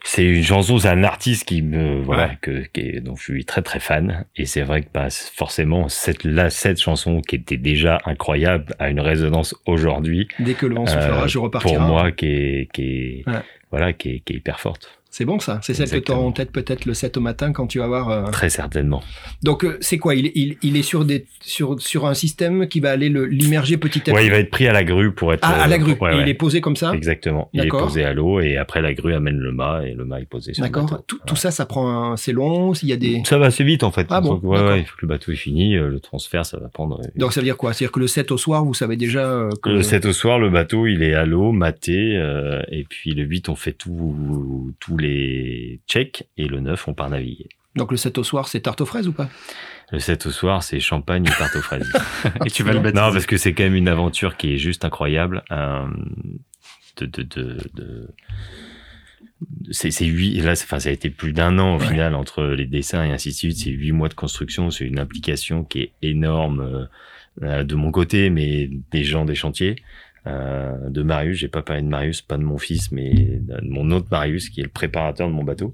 C'est 0.04 0.24
une 0.24 0.42
chanson, 0.42 0.78
c'est 0.78 0.88
un 0.88 1.02
artiste 1.04 1.44
qui 1.46 1.62
me 1.62 2.00
voilà 2.02 2.28
Ouais. 2.28 2.38
que 2.40 2.64
qui 2.72 3.00
dont 3.00 3.16
je 3.16 3.22
suis 3.22 3.44
très 3.44 3.62
très 3.62 3.80
fan 3.80 4.24
et 4.36 4.46
c'est 4.46 4.62
vrai 4.62 4.82
que 4.82 4.88
bah, 4.94 5.08
forcément 5.10 5.88
cette 5.88 6.22
là 6.24 6.48
cette 6.50 6.80
chanson 6.80 7.20
qui 7.20 7.36
était 7.36 7.56
déjà 7.56 7.98
incroyable 8.04 8.74
a 8.78 8.88
une 8.88 9.00
résonance 9.00 9.54
aujourd'hui 9.66 10.28
Dès 10.38 10.54
que 10.54 10.66
le 10.66 10.74
vent 10.76 10.86
soufflera, 10.86 11.24
euh, 11.24 11.28
je 11.28 11.38
repartirai. 11.38 11.74
pour 11.76 11.82
moi 11.82 12.12
qui 12.12 12.26
est 12.26 12.68
qui 12.72 12.82
est 12.82 13.24
Ouais. 13.28 13.40
voilà 13.70 13.92
qui 13.92 14.10
est, 14.10 14.20
qui 14.20 14.34
est 14.34 14.36
hyper 14.36 14.60
forte 14.60 14.98
C'est 15.18 15.24
bon 15.24 15.38
ça, 15.38 15.60
c'est 15.62 15.72
celle 15.72 15.88
que 15.88 15.96
tu 15.96 16.12
auras 16.12 16.20
en 16.20 16.30
tête 16.30 16.52
peut-être 16.52 16.84
le 16.84 16.92
7 16.92 17.16
au 17.16 17.22
matin 17.22 17.50
quand 17.52 17.66
tu 17.66 17.78
vas 17.78 17.86
voir. 17.86 18.10
euh, 18.10 18.24
très 18.32 18.50
certainement. 18.50 19.02
Donc 19.42 19.64
euh, 19.64 19.78
c'est 19.80 19.96
quoi? 19.96 20.14
Il, 20.14 20.30
il, 20.34 20.58
il 20.62 20.76
est 20.76 20.82
sur, 20.82 21.06
des, 21.06 21.24
sur, 21.40 21.80
sur 21.80 22.04
un 22.04 22.12
système 22.12 22.68
qui 22.68 22.80
va 22.80 22.90
aller 22.90 23.08
le- 23.08 23.24
l'immerger 23.24 23.78
petit 23.78 24.00
à 24.00 24.02
petit? 24.02 24.12
Ouais, 24.12 24.26
il 24.26 24.30
va 24.30 24.36
être 24.36 24.50
pris 24.50 24.68
à 24.68 24.74
la 24.74 24.84
grue 24.84 25.12
pour 25.14 25.32
être 25.32 25.40
Ah, 25.42 25.62
à 25.62 25.68
la 25.68 25.78
grue, 25.78 25.92
ouais, 25.92 26.12
et 26.12 26.16
ouais. 26.16 26.22
il 26.22 26.28
est 26.28 26.34
posé 26.34 26.60
comme 26.60 26.76
ça? 26.76 26.92
Exactement. 26.92 27.48
Il 27.54 27.64
est 27.64 27.68
posé 27.68 28.04
à 28.04 28.12
l'eau 28.12 28.40
et 28.40 28.58
après 28.58 28.82
la 28.82 28.92
grue 28.92 29.14
amène 29.14 29.38
le 29.38 29.52
mât 29.52 29.86
et 29.86 29.94
le 29.94 30.04
mât 30.04 30.20
est 30.20 30.26
posé 30.26 30.52
sur 30.52 30.62
le 30.62 30.68
D'accord 30.68 31.02
tout, 31.06 31.18
tout 31.26 31.36
ça, 31.36 31.50
ça 31.50 31.64
prend 31.64 32.12
un... 32.12 32.16
C'est 32.18 32.32
long, 32.32 32.74
s'il 32.74 32.90
y 32.90 32.92
a 32.92 32.96
des... 32.96 33.22
Ça 33.24 33.38
va 33.38 33.46
assez 33.46 33.64
vite 33.64 33.84
en 33.84 33.90
fait. 33.92 34.06
Ah 34.10 34.20
bon, 34.20 34.38
ouais, 34.42 34.80
il 34.80 34.84
faut 34.84 34.96
que 34.96 35.02
le 35.06 35.08
bateau 35.08 35.32
est 35.32 35.36
fini, 35.36 35.76
euh, 35.76 35.88
le 35.88 35.98
transfert 35.98 36.44
ça 36.44 36.58
va 36.58 36.68
prendre. 36.68 37.00
euh, 37.00 37.08
Donc 37.16 37.32
ça 37.32 37.40
veut 37.40 37.46
dire 37.46 37.56
quoi? 37.56 37.72
C'est-à-dire 37.72 37.92
que 37.92 38.00
le 38.00 38.06
7 38.06 38.32
au 38.32 38.36
soir, 38.36 38.66
vous 38.66 38.74
savez 38.74 38.96
déjà 38.96 39.20
euh, 39.24 39.50
que... 39.62 39.70
Le 39.70 39.82
7 39.82 40.04
au 40.04 40.12
soir, 40.12 40.38
le 40.38 40.50
bateau, 40.50 40.86
il 40.86 41.02
est 41.02 41.14
à 41.14 41.24
l'eau, 41.24 41.52
maté, 41.52 42.16
euh, 42.18 42.60
et 42.70 42.84
puis 42.84 43.14
le 43.14 43.22
8, 43.22 43.48
on 43.48 43.54
fait 43.56 43.72
tout- 43.72 44.74
tous 44.78 44.96
les 44.98 45.05
checks, 45.86 46.26
et 46.36 46.46
le 46.46 46.60
9, 46.60 46.88
on 46.88 46.94
part 46.94 47.10
naviguer. 47.10 47.48
Donc 47.74 47.90
le 47.90 47.96
7 47.98 48.16
au 48.18 48.24
soir, 48.24 48.48
c'est 48.48 48.60
tarte 48.60 48.80
aux 48.80 48.86
fraises 48.86 49.06
ou 49.08 49.12
pas? 49.12 49.28
Le 49.92 49.98
7 49.98 50.26
au 50.26 50.30
soir, 50.30 50.62
c'est 50.62 50.80
champagne 50.80 51.24
et 51.26 51.30
tarte 51.38 51.54
aux 51.56 51.60
fraises. 51.62 51.92
Et 52.46 52.50
tu 52.50 52.62
vas 52.62 52.72
le 52.72 52.80
baptiser. 52.80 53.04
non, 53.04 53.12
parce 53.12 53.26
que 53.26 53.36
c'est 53.36 53.52
quand 53.52 53.64
même 53.64 53.74
une 53.74 53.88
aventure 53.88 54.36
qui 54.36 54.54
est 54.54 54.58
juste 54.58 54.84
incroyable. 54.84 55.42
euh, 55.52 55.84
de, 56.96 57.04
de, 57.06 57.22
de, 57.22 57.58
de- 57.74 58.14
c'est 59.70 59.90
huit 60.06 60.40
là 60.40 60.52
enfin 60.52 60.78
ça 60.78 60.88
a 60.88 60.92
été 60.92 61.10
plus 61.10 61.32
d'un 61.34 61.58
an 61.58 61.76
au 61.76 61.80
Ouais. 61.80 61.88
final 61.88 62.14
entre 62.14 62.44
les 62.44 62.64
dessins 62.66 63.04
et 63.04 63.10
ainsi 63.12 63.30
de 63.30 63.34
suite 63.34 63.56
c'est 63.58 63.70
huit 63.70 63.92
mois 63.92 64.08
de 64.08 64.14
construction 64.14 64.70
c'est 64.70 64.84
une 64.86 64.98
implication 64.98 65.62
qui 65.64 65.80
est 65.82 65.92
énorme 66.00 66.88
euh, 67.42 67.62
de 67.64 67.74
mon 67.74 67.90
côté 67.90 68.30
mais 68.30 68.70
des 68.92 69.04
gens 69.04 69.26
des 69.26 69.34
chantiers 69.34 69.76
de 70.26 71.02
Marius. 71.02 71.38
J'ai 71.38 71.48
pas 71.48 71.62
parlé 71.62 71.82
de 71.82 71.88
Marius 71.88 72.22
pas 72.22 72.36
de 72.36 72.42
mon 72.42 72.58
fils 72.58 72.92
mais 72.92 73.40
de 73.40 73.68
mon 73.68 73.90
autre 73.90 74.08
Marius 74.10 74.50
qui 74.50 74.60
est 74.60 74.64
le 74.64 74.68
préparateur 74.68 75.28
de 75.28 75.32
mon 75.32 75.44
bateau 75.44 75.72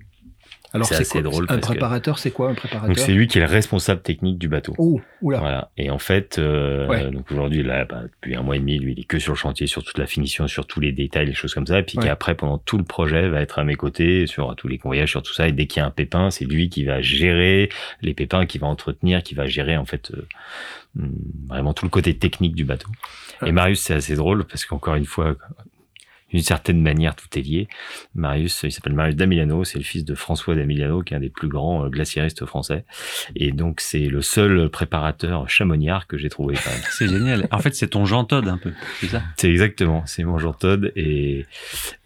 Alors 0.74 0.86
C'est 0.86 0.94
assez 0.96 1.04
quoi 1.20 1.22
drôle 1.22 1.46
Un 1.48 1.56
que- 1.56 1.60
préparateur, 1.60 2.18
c'est 2.18 2.30
quoi 2.30 2.48
un 2.50 2.54
préparateur 2.54 2.88
donc 2.88 2.98
c'est 2.98 3.12
lui 3.12 3.26
qui 3.26 3.38
est 3.38 3.40
le 3.42 3.46
responsable 3.46 4.00
technique 4.00 4.38
du 4.38 4.48
bateau 4.48 4.74
Oh, 4.78 5.00
oula. 5.20 5.38
voilà. 5.38 5.70
Et 5.76 5.90
en 5.90 5.98
fait, 5.98 6.38
euh, 6.38 6.86
Ouais. 6.88 7.10
donc 7.10 7.30
aujourd'hui, 7.30 7.62
là, 7.62 7.84
bah, 7.84 8.02
depuis 8.04 8.34
un 8.36 8.42
mois 8.42 8.56
et 8.56 8.58
demi, 8.58 8.78
lui, 8.78 8.92
il 8.96 9.00
est 9.00 9.04
que 9.04 9.18
sur 9.18 9.32
le 9.32 9.38
chantier, 9.38 9.66
sur 9.66 9.84
toute 9.84 9.98
la 9.98 10.06
finition, 10.06 10.48
sur 10.48 10.66
tous 10.66 10.80
les 10.80 10.92
détails, 10.92 11.26
les 11.26 11.34
choses 11.34 11.52
comme 11.54 11.66
ça. 11.66 11.78
Et 11.80 11.82
puis 11.82 11.98
Ouais. 11.98 12.04
qu'après, 12.04 12.34
pendant 12.34 12.58
tout 12.58 12.78
le 12.78 12.84
projet, 12.84 13.28
va 13.28 13.40
être 13.42 13.58
à 13.58 13.64
mes 13.64 13.74
côtés 13.74 14.26
sur 14.26 14.54
tous 14.56 14.68
les 14.68 14.78
convoyages, 14.78 15.10
sur 15.10 15.22
tout 15.22 15.34
ça. 15.34 15.46
Et 15.48 15.52
dès 15.52 15.66
qu'il 15.66 15.80
y 15.80 15.82
a 15.82 15.86
un 15.86 15.90
pépin, 15.90 16.30
c'est 16.30 16.44
lui 16.46 16.68
qui 16.70 16.84
va 16.84 17.02
gérer 17.02 17.68
les 18.00 18.14
pépins, 18.14 18.46
qui 18.46 18.58
va 18.58 18.66
entretenir, 18.66 19.22
qui 19.22 19.34
va 19.34 19.46
gérer 19.46 19.76
en 19.76 19.84
fait 19.84 20.10
euh, 20.14 20.26
vraiment 21.48 21.72
tout 21.74 21.84
le 21.84 21.90
côté 21.90 22.14
technique 22.16 22.54
du 22.54 22.64
bateau. 22.64 22.88
Ouais. 23.40 23.48
Et 23.48 23.52
Marius, 23.52 23.80
c'est 23.80 23.94
assez 23.94 24.14
drôle 24.14 24.44
parce 24.44 24.64
qu'encore 24.64 24.94
une 24.94 25.04
fois, 25.06 25.36
d'une 26.32 26.42
certaine 26.42 26.80
manière, 26.80 27.14
tout 27.14 27.26
est 27.38 27.42
lié. 27.42 27.68
Marius, 28.14 28.62
il 28.64 28.72
s'appelle 28.72 28.94
Marius 28.94 29.16
Damiliano, 29.16 29.64
c'est 29.64 29.78
le 29.78 29.84
fils 29.84 30.04
de 30.04 30.14
François 30.14 30.54
Damiliano, 30.54 31.02
qui 31.02 31.14
est 31.14 31.16
un 31.16 31.20
des 31.20 31.28
plus 31.28 31.48
grands 31.48 31.84
euh, 31.84 31.88
glaciéristes 31.88 32.44
français. 32.46 32.84
Et 33.36 33.52
donc, 33.52 33.80
c'est 33.80 34.06
le 34.06 34.22
seul 34.22 34.68
préparateur 34.70 35.48
chamoniard 35.48 36.06
que 36.06 36.16
j'ai 36.16 36.28
trouvé. 36.28 36.54
C'est 36.90 37.08
génial. 37.08 37.48
En 37.50 37.58
fait, 37.58 37.74
c'est 37.74 37.88
ton 37.88 38.04
Jean 38.04 38.24
Todd 38.24 38.46
un 38.48 38.58
peu. 38.58 38.72
C'est 39.00 39.06
ça? 39.06 39.22
C'est 39.36 39.50
exactement, 39.50 40.02
c'est 40.06 40.24
mon 40.24 40.38
jour 40.38 40.56
Todd. 40.56 40.92
Et, 40.96 41.46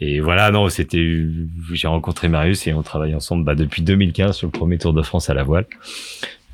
et 0.01 0.20
voilà, 0.20 0.51
non, 0.51 0.69
c'était, 0.69 1.27
j'ai 1.73 1.89
rencontré 1.89 2.28
Marius 2.28 2.66
et 2.66 2.73
on 2.73 2.82
travaille 2.82 3.15
ensemble 3.15 3.44
bah, 3.44 3.55
depuis 3.55 3.82
2015 3.82 4.36
sur 4.36 4.47
le 4.47 4.53
premier 4.53 4.78
Tour 4.78 4.93
de 4.93 5.03
France 5.03 5.31
à 5.31 5.35
la 5.35 5.43
voile. 5.43 5.66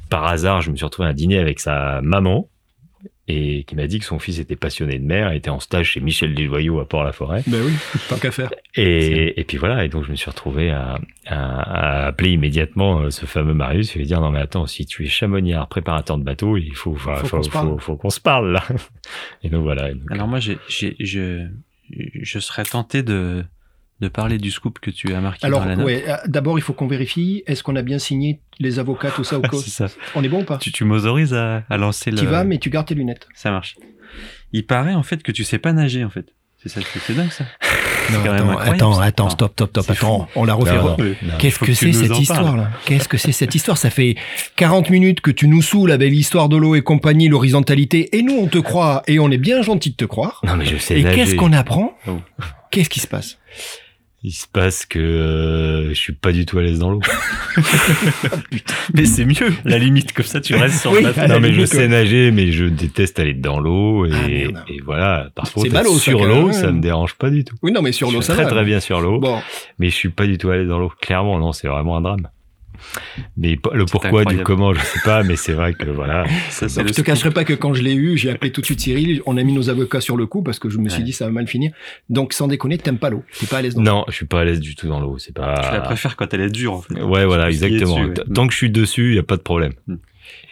Par 0.09 0.27
hasard, 0.27 0.61
je 0.61 0.71
me 0.71 0.77
suis 0.77 0.85
retrouvé 0.85 1.09
à 1.09 1.11
un 1.13 1.15
dîner 1.15 1.39
avec 1.39 1.61
sa 1.61 2.01
maman 2.03 2.49
et 3.29 3.63
qui 3.65 3.77
m'a 3.77 3.87
dit 3.87 3.99
que 4.01 4.05
son 4.05 4.19
fils 4.19 4.39
était 4.41 4.57
passionné 4.57 4.99
de 4.99 5.05
mer, 5.05 5.31
était 5.33 5.49
en 5.51 5.61
stage 5.61 5.91
chez 5.91 6.01
Michel 6.01 6.35
Desjoyaux 6.35 6.81
à 6.81 6.89
Port-la-Forêt. 6.89 7.43
Ben 7.47 7.63
oui, 7.65 7.73
tant 8.09 8.17
qu'à 8.17 8.31
faire. 8.33 8.51
Et, 8.75 9.39
et 9.41 9.45
puis 9.45 9.57
voilà, 9.59 9.85
et 9.85 9.89
donc 9.89 10.05
je 10.05 10.11
me 10.11 10.17
suis 10.17 10.29
retrouvé 10.31 10.71
à, 10.71 10.99
à, 11.27 11.61
à 12.03 12.07
appeler 12.09 12.31
immédiatement 12.33 13.01
euh, 13.01 13.11
ce 13.11 13.25
fameux 13.27 13.55
Marius 13.55 13.95
et 13.95 14.01
lui 14.01 14.07
dire 14.07 14.21
non 14.21 14.31
mais 14.31 14.41
attends, 14.41 14.67
si 14.67 14.87
tu 14.87 15.05
es 15.05 15.09
chamoniard, 15.09 15.69
préparateur 15.69 16.19
de 16.19 16.25
bateau, 16.25 16.57
il 16.57 16.75
faut, 16.75 16.93
enfin, 16.93 17.15
Faut 17.17 17.27
faut, 17.27 17.37
qu'on 17.37 17.43
se 17.45 17.51
parle. 17.51 17.69
faut- 17.69 17.79
faut 17.79 17.97
qu'on 17.97 18.11
se 18.11 18.21
parle 18.21 18.53
là. 18.53 18.63
Et 19.45 19.49
donc 19.51 19.63
voilà. 19.63 19.91
et 19.91 19.95
donc, 19.95 20.11
Alors 20.11 20.27
moi, 20.29 20.41
j'ai, 20.41 20.59
j'ai, 20.69 20.97
je, 20.99 21.47
je 22.23 22.39
serais 22.39 22.65
tenté 22.65 23.03
de, 23.03 23.45
de 24.03 24.09
parler 24.09 24.39
du 24.39 24.51
scoop 24.51 24.81
que 24.81 24.91
tu 24.91 25.15
as 25.15 25.21
marqué 25.21 25.47
Alors, 25.47 25.61
dans 25.61 25.67
la 25.67 25.77
note 25.77 25.87
ouais, 25.87 26.05
euh, 26.09 26.17
d'abord, 26.27 26.59
il 26.59 26.63
faut 26.63 26.73
qu'on 26.73 26.89
vérifie. 26.89 27.45
Est-ce 27.47 27.63
qu'on 27.63 27.77
a 27.77 27.83
bien 27.83 28.01
signé 28.01 28.41
les 28.59 28.81
avocats, 28.81 29.11
tout 29.11 29.23
ça 29.23 29.39
au 29.39 29.43
où 29.43 29.57
C'est 29.63 29.71
ça. 29.71 29.87
On 30.17 30.25
est 30.25 30.29
bon 30.29 30.43
ou 30.43 30.45
pas 30.45 30.59
Tu, 30.59 30.73
tu 30.73 30.85
m'autorises 30.85 31.33
à, 31.33 31.63
à 31.71 31.77
lancer 31.77 32.11
le... 32.11 32.19
Tu 32.19 32.27
vas, 32.27 32.43
mais 32.43 32.59
tu 32.59 32.69
gardes 32.69 32.89
tes 32.89 32.97
lunettes. 32.97 33.29
Ça 33.35 33.51
marche. 33.53 33.77
Il 34.53 34.67
paraît 34.67 34.95
en 34.95 35.05
fait 35.05 35.23
que 35.23 35.33
tu 35.33 35.45
sais 35.45 35.59
pas 35.59 35.73
nager 35.73 36.05
en 36.05 36.11
fait. 36.11 36.27
C'est 36.63 36.69
ça, 36.69 36.81
c'est 37.07 37.17
dingue 37.17 37.31
ça. 37.31 37.45
Non, 38.13 38.19
attends, 38.25 38.59
attends, 38.59 38.99
attends, 38.99 39.31
stop, 39.31 39.53
stop, 39.53 39.71
stop, 39.71 39.91
attends. 39.91 40.29
On 40.35 40.45
la 40.45 40.55
refait. 40.55 40.77
Qu'est-ce 41.39 41.61
que 41.61 41.73
c'est 41.73 41.93
cette 41.93 42.19
histoire 42.19 42.57
là 42.57 42.71
Qu'est-ce 42.85 43.09
que 43.09 43.17
c'est 43.17 43.31
cette 43.31 43.55
histoire? 43.55 43.79
Ça 43.79 43.91
fait 43.91 44.17
40 44.57 44.91
minutes 44.91 45.21
que 45.21 45.31
tu 45.31 45.47
nous 45.47 45.63
saoules 45.63 45.93
avec 45.93 46.11
l'histoire 46.11 46.49
de 46.49 46.57
l'eau 46.57 46.75
et 46.75 46.83
compagnie, 46.83 47.29
l'horizontalité, 47.29 48.17
et 48.17 48.23
nous 48.23 48.35
on 48.35 48.49
te 48.49 48.59
croit, 48.59 49.05
et 49.07 49.21
on 49.21 49.31
est 49.31 49.39
bien 49.39 49.63
gentil 49.63 49.91
de 49.91 49.97
te 49.97 50.05
croire. 50.05 50.41
Non, 50.45 50.57
mais 50.57 50.67
je 50.67 50.77
sais 50.79 50.99
Et 50.99 51.05
qu'est-ce 51.05 51.37
qu'on 51.37 51.53
apprend? 51.53 51.97
Oh. 52.09 52.19
Qu'est-ce 52.73 52.91
qui 52.91 53.01
se 53.01 53.07
passe? 53.07 53.39
Il 54.25 54.31
se 54.31 54.47
passe 54.47 54.87
que 54.87 55.01
euh, 55.01 55.89
je 55.89 55.95
suis 55.95 56.13
pas 56.13 56.31
du 56.31 56.47
tout 56.47 56.57
à 56.59 56.63
l'aise 56.63 56.79
dans 56.79 56.91
l'eau. 56.93 57.01
Mais 58.95 59.05
c'est 59.05 59.25
mieux. 59.25 59.53
La 59.65 59.79
limite 59.79 60.13
comme 60.13 60.25
ça, 60.25 60.41
tu 60.41 60.55
restes 60.55 60.81
sur 60.81 60.93
Oui. 60.93 61.03
la 61.03 61.27
non, 61.29 61.41
mais 61.41 61.53
je 61.53 61.65
sais 61.65 61.89
nager, 61.89 62.31
mais 62.31 62.53
je 62.53 62.67
déteste 62.67 63.19
aller 63.19 63.35
dans 63.35 63.59
l'eau. 63.59 64.07
Et, 64.07 64.49
Ah, 64.55 64.65
et 64.69 64.81
voilà, 64.81 65.29
par 65.35 65.51
contre, 65.53 65.71
ballot, 65.73 65.99
sur 65.99 66.25
l'eau, 66.25 66.53
ça 66.53 66.71
me 66.71 66.81
dérange 66.81 67.15
pas 67.15 67.31
du 67.31 67.45
tout. 67.45 67.57
Oui, 67.63 67.73
non, 67.73 67.83
mais 67.83 67.93
sur 67.93 68.11
l'eau, 68.13 68.23
ça 68.23 68.35
très 68.35 68.45
va. 68.45 68.51
très 68.51 68.65
bien 68.65 68.81
sur 68.81 69.01
l'eau, 69.01 69.19
Bon, 69.19 69.41
mais 69.79 69.91
je 69.91 69.95
suis 69.97 70.09
pas 70.11 70.27
du 70.27 70.39
tout 70.39 70.51
à 70.51 70.57
l'aise 70.57 70.69
dans 70.69 70.79
l'eau. 70.79 70.93
Clairement, 71.01 71.39
non, 71.39 71.53
c'est 71.53 71.69
vraiment 71.69 71.97
un 71.97 72.01
drame. 72.03 72.29
Mais 73.37 73.59
le 73.73 73.85
pourquoi 73.87 74.25
du 74.25 74.39
comment, 74.43 74.73
je 74.75 74.81
sais 74.81 75.01
pas, 75.05 75.23
mais 75.23 75.37
c'est 75.37 75.53
vrai 75.53 75.75
que 75.75 75.89
voilà. 75.91 76.25
Ça, 76.51 76.67
le 76.83 76.89
je 76.89 76.93
te 76.95 77.01
cacherai 77.03 77.31
pas 77.31 77.45
que 77.45 77.53
quand 77.55 77.75
je 77.75 77.83
l'ai 77.83 77.95
eu, 77.95 78.17
j'ai 78.17 78.31
appelé 78.31 78.53
tout 78.53 78.61
de 78.61 78.67
suite 78.67 78.81
Cyril, 78.81 79.23
on 79.27 79.37
a 79.37 79.43
mis 79.43 79.53
nos 79.53 79.71
avocats 79.71 80.01
sur 80.01 80.17
le 80.17 80.27
coup 80.27 80.43
parce 80.43 80.59
que 80.59 80.69
je 80.69 80.79
me 80.79 80.89
suis 80.89 81.01
Ouais. 81.01 81.05
dit 81.05 81.13
ça 81.13 81.27
va 81.27 81.31
mal 81.33 81.47
finir. 81.49 81.73
Donc, 82.11 82.33
sans 82.33 82.49
déconner, 82.49 82.79
t'aimes 82.79 82.99
pas 82.99 83.11
l'eau. 83.11 83.23
T'es 83.39 83.47
pas 83.47 83.59
à 83.59 83.63
l'aise 83.63 83.75
dans 83.75 83.81
l'eau. 83.83 83.87
Non, 83.91 84.05
je 84.09 84.15
suis 84.15 84.27
pas 84.27 84.41
à 84.41 84.45
l'aise 84.45 84.61
du 84.61 84.75
tout 84.75 84.89
dans 84.89 85.01
l'eau. 85.01 85.19
C'est 85.19 85.33
Tu 85.35 85.41
la 85.41 85.55
pas. 85.55 85.81
préfères 85.81 86.17
quand 86.17 86.33
elle 86.35 86.41
est 86.43 86.51
dure 86.51 86.73
en 86.75 86.83
fait. 86.83 87.01
Ouais, 87.03 87.25
voilà, 87.25 87.49
exactement. 87.49 88.01
dessus, 88.07 88.21
ouais. 88.21 88.35
Tant 88.35 88.47
que 88.47 88.53
je 88.53 88.59
suis 88.59 88.71
dessus, 88.71 89.11
il 89.11 89.17
y 89.17 89.19
a 89.19 89.23
pas 89.23 89.37
de 89.37 89.43
problème. 89.43 89.73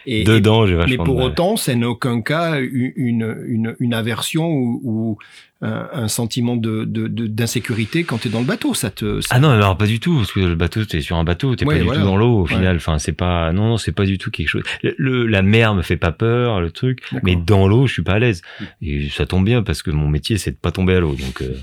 Et- 0.05 0.23
Dedans, 0.23 0.65
j'ai 0.65 0.73
Mais 0.73 0.79
vachement 0.79 1.03
pour 1.03 1.15
de 1.15 1.19
mal. 1.19 1.27
autant, 1.29 1.55
c'est 1.57 1.75
en 1.75 1.81
aucun 1.83 2.21
cas 2.21 2.59
une, 2.59 2.91
une, 2.95 3.37
une, 3.47 3.75
une 3.79 3.93
aversion 3.93 4.47
ou 4.49 5.17
un, 5.63 5.89
un 5.93 6.07
sentiment 6.07 6.55
de, 6.55 6.85
de, 6.85 7.07
de- 7.07 7.27
d'insécurité 7.27 8.03
quand 8.03 8.17
tu 8.17 8.27
es 8.27 8.31
dans 8.31 8.39
le 8.39 8.45
bateau. 8.45 8.73
Ça 8.73 8.89
te, 8.89 9.21
ça- 9.21 9.35
Ah 9.35 9.39
non, 9.39 9.49
alors 9.49 9.77
pas 9.77 9.85
du 9.85 9.99
tout, 9.99 10.17
parce 10.17 10.31
que 10.31 10.39
le 10.39 10.55
bateau, 10.55 10.83
t'es 10.85 11.01
sur 11.01 11.17
un 11.17 11.23
bateau, 11.23 11.55
t'es 11.55 11.65
Ouais, 11.65 11.75
pas 11.75 11.79
du 11.79 11.85
voilà. 11.85 12.01
tout 12.01 12.05
dans 12.07 12.17
l'eau 12.17 12.39
au 12.39 12.43
Ouais. 12.43 12.49
final. 12.53 12.77
Enfin, 12.77 12.97
c'est 12.97 13.11
pas, 13.11 13.51
non, 13.53 13.67
non, 13.69 13.77
c'est 13.77 13.91
pas 13.91 14.05
du 14.05 14.17
tout 14.17 14.31
quelque 14.31 14.47
chose. 14.47 14.63
Le, 14.81 14.95
le- 14.97 15.27
la 15.27 15.41
mer 15.43 15.75
me 15.75 15.81
fait 15.83 15.97
pas 15.97 16.11
peur, 16.11 16.61
le 16.61 16.71
truc, 16.71 17.03
mais 17.23 17.35
dans 17.35 17.67
l'eau, 17.67 17.85
je 17.87 17.93
suis 17.93 18.01
pas 18.01 18.13
à 18.13 18.19
l'aise. 18.19 18.41
Et 18.81 19.09
ça 19.09 19.25
tombe 19.25 19.45
bien 19.45 19.61
parce 19.63 19.83
que 19.83 19.91
mon 19.91 20.07
métier, 20.09 20.37
c'est 20.37 20.51
de 20.51 20.55
pas 20.57 20.71
tomber 20.71 20.95
à 20.95 20.99
l'eau. 20.99 21.13
Donc, 21.15 21.41
euh, 21.41 21.53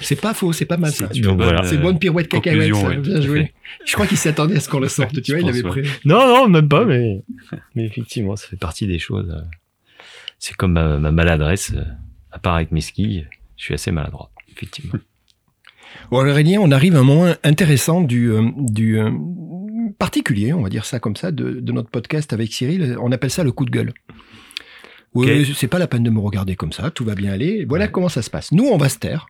C'est 0.00 0.20
pas 0.20 0.32
faux, 0.34 0.52
c'est 0.52 0.64
pas 0.66 0.76
mal 0.76 0.92
ça. 0.92 1.08
C'est 1.12 1.20
bonne, 1.20 1.36
voilà. 1.36 1.64
C'est 1.64 1.76
euh, 1.76 1.80
bonne 1.80 1.98
pirouette 1.98 2.28
cacahuète, 2.28 2.72
ouais, 2.72 2.96
bien 2.98 3.20
joué. 3.20 3.52
Je 3.84 3.92
crois 3.94 4.06
qu'il 4.06 4.16
s'attendait 4.18 4.56
à 4.56 4.60
ce 4.60 4.68
qu'on 4.68 4.78
le 4.80 4.88
sorte, 4.88 5.20
tu 5.22 5.32
vois, 5.32 5.40
il 5.40 5.48
avait 5.48 5.62
prévu. 5.62 5.90
non, 6.04 6.26
non, 6.28 6.48
même 6.48 6.68
pas, 6.68 6.84
mais, 6.84 7.22
mais 7.74 7.84
effectivement, 7.86 8.36
ça 8.36 8.46
fait 8.46 8.56
partie 8.56 8.86
des 8.86 8.98
choses. 9.00 9.28
euh. 9.30 9.40
C'est 10.38 10.54
comme 10.54 10.72
ma, 10.72 10.98
ma 10.98 11.10
maladresse. 11.10 11.72
À 12.34 12.38
part 12.40 12.56
avec 12.56 12.72
mes 12.72 12.80
skis, 12.80 13.24
je 13.56 13.64
suis 13.64 13.74
assez 13.74 13.90
maladroit, 13.90 14.30
effectivement. 14.50 14.94
Bon, 16.10 16.18
Aurélien, 16.28 16.58
on 16.60 16.72
arrive 16.72 16.96
à 16.96 16.98
un 16.98 17.04
moment 17.04 17.32
intéressant 17.44 18.00
du, 18.00 18.28
euh, 18.32 18.50
du 18.56 18.98
euh, 18.98 19.12
particulier, 19.96 20.52
on 20.52 20.60
va 20.60 20.68
dire 20.68 20.84
ça 20.84 20.98
comme 20.98 21.14
ça, 21.14 21.30
de, 21.30 21.60
de 21.60 21.72
notre 21.72 21.88
podcast 21.88 22.32
avec 22.32 22.52
Cyril. 22.52 22.96
On 23.00 23.12
appelle 23.12 23.30
ça 23.30 23.44
le 23.44 23.52
coup 23.52 23.64
de 23.64 23.70
gueule. 23.70 23.94
C'est 25.54 25.68
pas 25.68 25.78
la 25.78 25.86
peine 25.86 26.02
de 26.02 26.10
me 26.10 26.18
regarder 26.18 26.56
comme 26.56 26.72
ça, 26.72 26.90
tout 26.90 27.04
va 27.04 27.14
bien 27.14 27.32
aller. 27.32 27.64
Voilà 27.64 27.86
comment 27.86 28.08
ça 28.08 28.22
se 28.22 28.30
passe. 28.30 28.50
Nous, 28.50 28.64
on 28.64 28.76
va 28.76 28.88
se 28.88 28.98
taire, 28.98 29.28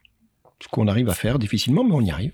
ce 0.65 0.69
qu'on 0.71 0.89
arrive 0.89 1.11
à 1.11 1.15
faire 1.15 1.39
difficilement, 1.39 1.85
mais 1.85 1.93
on 1.95 2.01
y 2.01 2.11
arrive. 2.11 2.33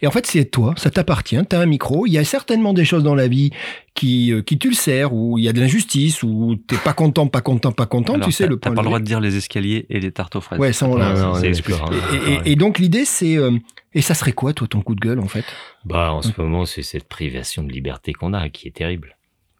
Et 0.00 0.06
en 0.06 0.10
fait, 0.10 0.26
c'est 0.26 0.46
toi, 0.46 0.72
ça 0.78 0.90
t'appartient, 0.90 1.38
t'as 1.48 1.60
un 1.60 1.66
micro. 1.66 2.06
Il 2.06 2.12
y 2.12 2.18
a 2.18 2.24
certainement 2.24 2.72
des 2.72 2.84
choses 2.86 3.02
dans 3.02 3.14
la 3.14 3.28
vie 3.28 3.50
qui, 3.94 4.32
euh, 4.32 4.40
qui 4.40 4.56
tu 4.58 4.68
le 4.70 4.74
sers, 4.74 5.12
où 5.12 5.38
il 5.38 5.44
y 5.44 5.48
a 5.48 5.52
de 5.52 5.60
l'injustice, 5.60 6.22
où 6.22 6.56
t'es 6.66 6.76
pas 6.76 6.94
content, 6.94 7.26
pas 7.26 7.42
content, 7.42 7.72
pas 7.72 7.84
content, 7.86 8.14
Alors, 8.14 8.26
tu 8.26 8.32
sais 8.32 8.44
t'as- 8.44 8.50
le 8.50 8.56
T'as 8.58 8.70
point 8.70 8.76
pas 8.76 8.80
de 8.82 8.86
le 8.86 8.88
droit 8.88 8.98
de 9.00 9.04
dire 9.04 9.20
les 9.20 9.36
escaliers 9.36 9.84
et 9.90 10.00
les 10.00 10.10
tartes 10.12 10.36
aux 10.36 10.40
fraises. 10.40 10.58
Ouais, 10.58 10.72
ça, 10.72 10.86
on 10.86 10.96
l'a. 10.96 11.12
Ouais, 11.32 12.40
et 12.46 12.56
donc 12.56 12.78
l'idée, 12.78 13.04
c'est... 13.04 13.36
euh, 13.36 13.50
et 13.94 14.00
ça 14.02 14.14
serait 14.14 14.32
quoi, 14.32 14.52
toi, 14.54 14.66
ton 14.68 14.80
coup 14.80 14.94
de 14.94 15.00
gueule, 15.00 15.18
en 15.20 15.28
fait? 15.28 15.44
Bah, 15.84 16.12
en 16.12 16.22
ce 16.22 16.30
moment, 16.38 16.64
c'est 16.66 16.82
cette 16.82 17.08
privation 17.08 17.62
de 17.62 17.72
liberté 17.72 18.12
qu'on 18.12 18.32
a 18.34 18.48
qui 18.48 18.68
est 18.68 18.72
terrible. 18.72 19.16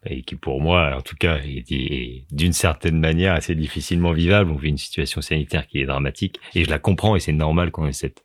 Et 0.08 0.22
qui, 0.22 0.34
pour 0.36 0.60
moi, 0.60 0.96
en 0.96 1.00
tout 1.00 1.16
cas, 1.16 1.38
est, 1.38 2.24
d'une 2.30 2.52
certaine 2.52 2.98
manière 2.98 3.34
assez 3.34 3.54
difficilement 3.54 4.12
vivable. 4.12 4.50
On 4.50 4.56
vit 4.56 4.68
une 4.68 4.78
situation 4.78 5.20
sanitaire 5.20 5.66
qui 5.66 5.80
est 5.80 5.86
dramatique. 5.86 6.40
Et 6.54 6.64
je 6.64 6.70
la 6.70 6.78
comprends 6.78 7.16
et 7.16 7.20
c'est 7.20 7.32
normal 7.32 7.70
qu'on 7.70 7.86
ait 7.86 7.92
cette, 7.92 8.22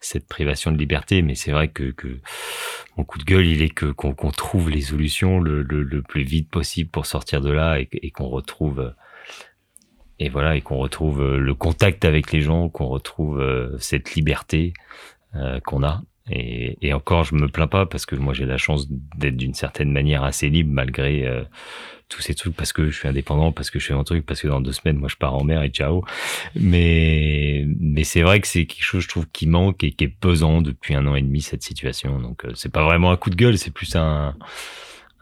cette 0.00 0.26
privation 0.26 0.72
de 0.72 0.78
liberté. 0.78 1.22
Mais 1.22 1.34
c'est 1.34 1.52
vrai 1.52 1.68
que, 1.68 1.90
que 1.92 2.20
mon 2.96 3.04
coup 3.04 3.18
de 3.18 3.24
gueule, 3.24 3.46
il 3.46 3.62
est 3.62 3.70
que, 3.70 3.86
qu'on, 3.86 4.14
qu'on 4.14 4.30
trouve 4.30 4.70
les 4.70 4.82
solutions 4.82 5.40
le, 5.40 5.62
le, 5.62 5.82
le 5.82 6.02
plus 6.02 6.24
vite 6.24 6.50
possible 6.50 6.90
pour 6.90 7.06
sortir 7.06 7.40
de 7.40 7.50
là 7.50 7.78
et, 7.78 7.88
et 7.92 8.10
qu'on 8.10 8.28
retrouve, 8.28 8.94
et 10.18 10.28
voilà, 10.28 10.56
et 10.56 10.60
qu'on 10.60 10.78
retrouve 10.78 11.36
le 11.36 11.54
contact 11.54 12.04
avec 12.04 12.32
les 12.32 12.40
gens, 12.40 12.68
qu'on 12.68 12.88
retrouve 12.88 13.40
euh, 13.40 13.76
cette 13.78 14.14
liberté 14.14 14.72
euh, 15.34 15.60
qu'on 15.60 15.82
a. 15.82 16.02
Et, 16.30 16.78
et 16.86 16.92
encore, 16.92 17.24
je 17.24 17.34
me 17.34 17.48
plains 17.48 17.66
pas 17.66 17.84
parce 17.84 18.06
que 18.06 18.14
moi 18.14 18.32
j'ai 18.32 18.46
la 18.46 18.56
chance 18.58 18.86
d'être 19.16 19.36
d'une 19.36 19.54
certaine 19.54 19.90
manière 19.90 20.22
assez 20.22 20.48
libre 20.48 20.70
malgré 20.72 21.26
euh, 21.26 21.42
tous 22.08 22.20
ces 22.20 22.34
trucs 22.34 22.54
parce 22.54 22.72
que 22.72 22.90
je 22.90 22.96
suis 22.96 23.08
indépendant, 23.08 23.50
parce 23.50 23.70
que 23.70 23.80
je 23.80 23.86
fais 23.86 23.94
mon 23.94 24.04
truc, 24.04 24.24
parce 24.24 24.40
que 24.40 24.46
dans 24.46 24.60
deux 24.60 24.72
semaines 24.72 24.98
moi 24.98 25.08
je 25.08 25.16
pars 25.16 25.34
en 25.34 25.42
mer 25.42 25.62
et 25.62 25.70
ciao. 25.70 26.04
Mais 26.54 27.64
mais 27.80 28.04
c'est 28.04 28.22
vrai 28.22 28.40
que 28.40 28.46
c'est 28.46 28.66
quelque 28.66 28.84
chose 28.84 29.02
je 29.02 29.08
trouve 29.08 29.26
qui 29.32 29.46
manque 29.48 29.82
et 29.82 29.90
qui 29.92 30.04
est 30.04 30.08
pesant 30.08 30.62
depuis 30.62 30.94
un 30.94 31.06
an 31.06 31.16
et 31.16 31.22
demi 31.22 31.40
cette 31.40 31.64
situation. 31.64 32.20
Donc 32.20 32.44
euh, 32.44 32.52
c'est 32.54 32.72
pas 32.72 32.84
vraiment 32.84 33.10
un 33.10 33.16
coup 33.16 33.30
de 33.30 33.36
gueule, 33.36 33.58
c'est 33.58 33.72
plus 33.72 33.96
un, 33.96 34.36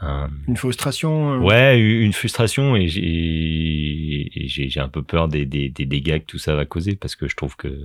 un 0.01 0.29
Une 0.49 0.57
frustration 0.57 1.33
euh, 1.35 1.39
ouais 1.39 1.81
une 1.81 2.13
frustration 2.13 2.77
et 2.77 2.89
j'ai 2.89 4.29
j'ai 4.69 4.81
un 4.81 4.89
peu 4.89 5.03
peur 5.03 5.29
des, 5.29 5.47
des 5.47 5.71
des 5.71 5.87
dégâts 5.87 6.19
que 6.19 6.27
tout 6.27 6.39
ça 6.39 6.55
va 6.55 6.67
causer 6.67 6.95
parce 6.95 7.17
que 7.17 7.27
je 7.27 7.37
trouve 7.37 7.57
que 7.57 7.85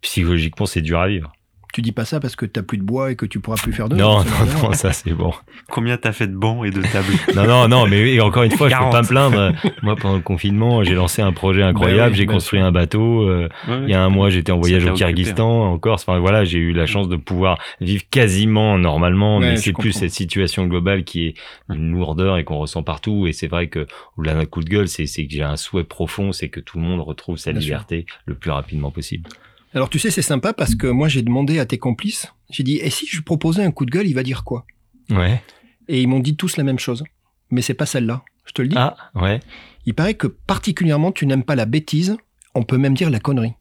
psychologiquement 0.00 0.66
c'est 0.66 0.82
dur 0.82 0.98
à 0.98 1.06
vivre. 1.06 1.32
Tu 1.78 1.82
dis 1.82 1.92
pas 1.92 2.04
ça 2.04 2.18
parce 2.18 2.34
que 2.34 2.44
t'as 2.44 2.62
plus 2.62 2.76
de 2.78 2.82
bois 2.82 3.12
et 3.12 3.14
que 3.14 3.24
tu 3.24 3.38
pourras 3.38 3.56
plus 3.56 3.72
faire 3.72 3.88
de 3.88 3.94
Non, 3.94 4.24
non, 4.24 4.24
non, 4.64 4.72
ça 4.72 4.92
c'est 4.92 5.12
bon. 5.12 5.32
Combien 5.70 5.96
t'as 5.96 6.10
fait 6.10 6.26
de 6.26 6.34
bancs 6.34 6.66
et 6.66 6.72
de 6.72 6.82
tables 6.82 7.06
Non, 7.36 7.46
non, 7.46 7.68
non, 7.68 7.86
mais 7.86 8.18
encore 8.18 8.42
une 8.42 8.50
fois, 8.50 8.68
je 8.68 8.74
peux 8.74 8.80
40. 8.80 8.92
pas 8.92 9.02
me 9.02 9.06
plaindre. 9.06 9.52
Moi, 9.84 9.94
pendant 9.94 10.16
le 10.16 10.20
confinement, 10.20 10.82
j'ai 10.82 10.96
lancé 10.96 11.22
un 11.22 11.30
projet 11.30 11.62
incroyable, 11.62 12.10
oui, 12.10 12.16
j'ai 12.18 12.26
bien 12.26 12.34
construit 12.34 12.58
un 12.58 12.72
bateau. 12.72 13.28
euh, 13.28 13.48
il 13.68 13.88
y 13.88 13.94
a 13.94 14.02
un 14.02 14.08
mois, 14.08 14.28
j'étais 14.28 14.50
en 14.50 14.58
voyage 14.58 14.86
au 14.86 14.92
Kyrgyzstan, 14.92 15.70
en 15.72 15.78
Corse. 15.78 16.02
Enfin, 16.02 16.18
voilà, 16.18 16.44
j'ai 16.44 16.58
eu 16.58 16.72
la 16.72 16.86
chance 16.86 17.08
de 17.08 17.14
pouvoir 17.14 17.60
vivre 17.80 18.02
quasiment 18.10 18.76
normalement, 18.76 19.38
Ouais, 19.38 19.50
mais 19.50 19.56
c'est 19.56 19.72
plus 19.72 19.92
cette 19.92 20.10
situation 20.10 20.66
globale 20.66 21.04
qui 21.04 21.26
est 21.26 21.34
une 21.72 21.92
lourdeur 21.92 22.38
et 22.38 22.42
qu'on 22.42 22.58
ressent 22.58 22.82
partout. 22.82 23.28
Et 23.28 23.32
c'est 23.32 23.46
vrai 23.46 23.68
que, 23.68 23.86
au-delà 24.16 24.34
d'un 24.34 24.46
coup 24.46 24.64
de 24.64 24.68
gueule, 24.68 24.88
c'est 24.88 25.06
c'est 25.06 25.24
que 25.28 25.32
j'ai 25.32 25.44
un 25.44 25.56
souhait 25.56 25.84
profond, 25.84 26.32
c'est 26.32 26.48
que 26.48 26.58
tout 26.58 26.78
le 26.78 26.82
monde 26.82 27.02
retrouve 27.02 27.36
sa 27.36 27.52
Bien 27.52 27.60
sûr. 27.60 27.68
liberté 27.68 28.06
le 28.26 28.34
plus 28.34 28.50
rapidement 28.50 28.90
possible. 28.90 29.30
Alors 29.74 29.90
tu 29.90 29.98
sais, 29.98 30.10
c'est 30.10 30.22
sympa 30.22 30.52
parce 30.52 30.74
que 30.74 30.86
moi 30.86 31.08
j'ai 31.08 31.22
demandé 31.22 31.58
à 31.58 31.66
tes 31.66 31.78
complices, 31.78 32.32
j'ai 32.50 32.62
dit, 32.62 32.76
et 32.76 32.90
si 32.90 33.06
je 33.06 33.20
proposais 33.20 33.62
un 33.62 33.70
coup 33.70 33.84
de 33.84 33.90
gueule, 33.90 34.06
il 34.06 34.14
va 34.14 34.22
dire 34.22 34.44
quoi? 34.44 34.64
Ouais. 35.10 35.42
Et 35.88 36.00
ils 36.02 36.08
m'ont 36.08 36.20
dit 36.20 36.36
tous 36.36 36.56
la 36.56 36.64
même 36.64 36.78
chose. 36.78 37.04
Mais 37.50 37.62
c'est 37.62 37.74
pas 37.74 37.86
celle-là, 37.86 38.22
je 38.46 38.52
te 38.52 38.62
le 38.62 38.68
dis. 38.68 38.76
Ah, 38.78 38.96
ouais. 39.14 39.40
Il 39.86 39.94
paraît 39.94 40.14
que 40.14 40.26
particulièrement 40.26 41.12
tu 41.12 41.26
n'aimes 41.26 41.44
pas 41.44 41.54
la 41.56 41.64
bêtise, 41.66 42.16
on 42.54 42.62
peut 42.62 42.76
même 42.78 42.94
dire 42.94 43.10
la 43.10 43.20
connerie. 43.20 43.52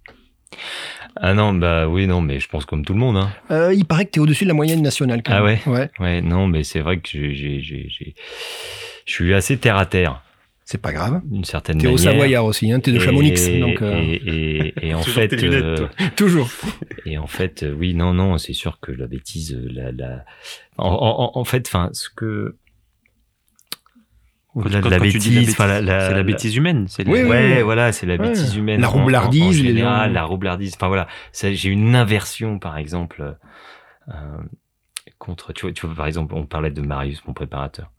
Ah 1.17 1.33
non, 1.33 1.53
bah 1.53 1.87
oui, 1.87 2.05
non, 2.07 2.21
mais 2.21 2.39
je 2.39 2.47
pense 2.47 2.65
comme 2.65 2.85
tout 2.85 2.93
le 2.93 2.99
monde, 2.99 3.17
hein. 3.17 3.29
Euh, 3.51 3.73
il 3.73 3.85
paraît 3.85 4.05
que 4.05 4.11
tu 4.11 4.19
es 4.19 4.21
au-dessus 4.21 4.43
de 4.45 4.49
la 4.49 4.53
moyenne 4.53 4.81
nationale. 4.81 5.23
Quand 5.23 5.33
Ah 5.33 5.41
même. 5.41 5.57
ouais 5.65 5.71
Ouais, 5.71 5.89
Ouais, 5.99 6.21
non, 6.21 6.47
mais 6.47 6.63
c'est 6.63 6.79
vrai 6.79 6.99
que 6.99 7.07
j'ai, 7.09 7.33
j'ai, 7.33 7.61
j'ai, 7.61 7.87
j'ai- 7.89 8.15
je 9.05 9.11
suis 9.13 9.33
assez 9.33 9.57
terre 9.57 9.77
à 9.77 9.85
terre, 9.85 10.21
c'est 10.69 10.81
pas 10.81 10.91
grave. 10.91 11.21
d'une 11.23 11.45
certaine 11.45 11.77
T'es 11.77 11.87
manière. 11.87 11.93
au 11.93 11.97
Savoyard 11.97 12.43
aussi, 12.45 12.69
hein, 12.73 12.81
t'es 12.81 12.91
de 12.91 12.97
Et- 12.97 12.99
Chamonix. 12.99 13.59
Donc, 13.61 13.81
euh, 13.81 13.93
et, 13.95 14.73
et, 14.81 14.87
et 14.89 14.93
en 14.93 14.99
Toujours 15.01 15.13
fait, 15.15 15.27
tes 15.29 15.37
lunettes, 15.37 15.63
euh, 15.63 15.87
toujours. 16.17 16.49
et 17.05 17.17
en 17.17 17.25
fait, 17.27 17.63
euh, 17.63 17.71
oui, 17.71 17.93
non, 17.93 18.13
non, 18.13 18.37
c'est 18.37 18.51
sûr 18.53 18.79
que 18.81 18.91
la 18.91 19.07
bêtise, 19.07 19.57
la, 19.71 19.93
la, 19.93 20.25
en, 20.77 20.89
en, 20.89 21.39
en 21.39 21.43
fait, 21.45 21.65
enfin, 21.67 21.89
ce 21.93 22.09
que 22.09 22.57
Quand- 24.53 24.69
la 24.69 24.81
quand 24.81 24.99
bêtise, 24.99 25.51
enfin, 25.51 25.67
la, 25.67 25.81
la- 25.81 26.09
c'est 26.09 26.15
la 26.15 26.23
bêtise 26.23 26.55
humaine. 26.55 26.87
C'est 26.89 27.07
Oui, 27.07 27.19
le- 27.19 27.25
oui, 27.25 27.29
ouais, 27.31 27.55
oui. 27.57 27.61
voilà, 27.61 27.91
c'est 27.91 28.05
la 28.07 28.15
Ouais. 28.15 28.27
bêtise 28.29 28.55
humaine. 28.55 28.81
La 28.81 28.89
en- 28.89 28.95
en- 28.95 29.03
roublardise, 29.03 29.59
En, 29.61 29.63
général, 29.63 30.13
la 30.13 30.23
roublardise. 30.23 30.73
Enfin 30.75 30.87
voilà, 30.87 31.07
ça, 31.31 31.53
j'ai 31.53 31.69
une 31.69 31.95
inversion, 31.95 32.57
par 32.59 32.77
exemple, 32.77 33.35
euh, 34.09 34.13
contre. 35.19 35.53
Tu 35.53 35.61
vois, 35.61 35.71
tu 35.73 35.85
vois, 35.85 35.95
par 35.95 36.07
exemple, 36.07 36.33
on 36.33 36.45
parlait 36.47 36.71
de 36.71 36.81
Marius, 36.81 37.21
mon 37.27 37.33
préparateur. 37.33 37.91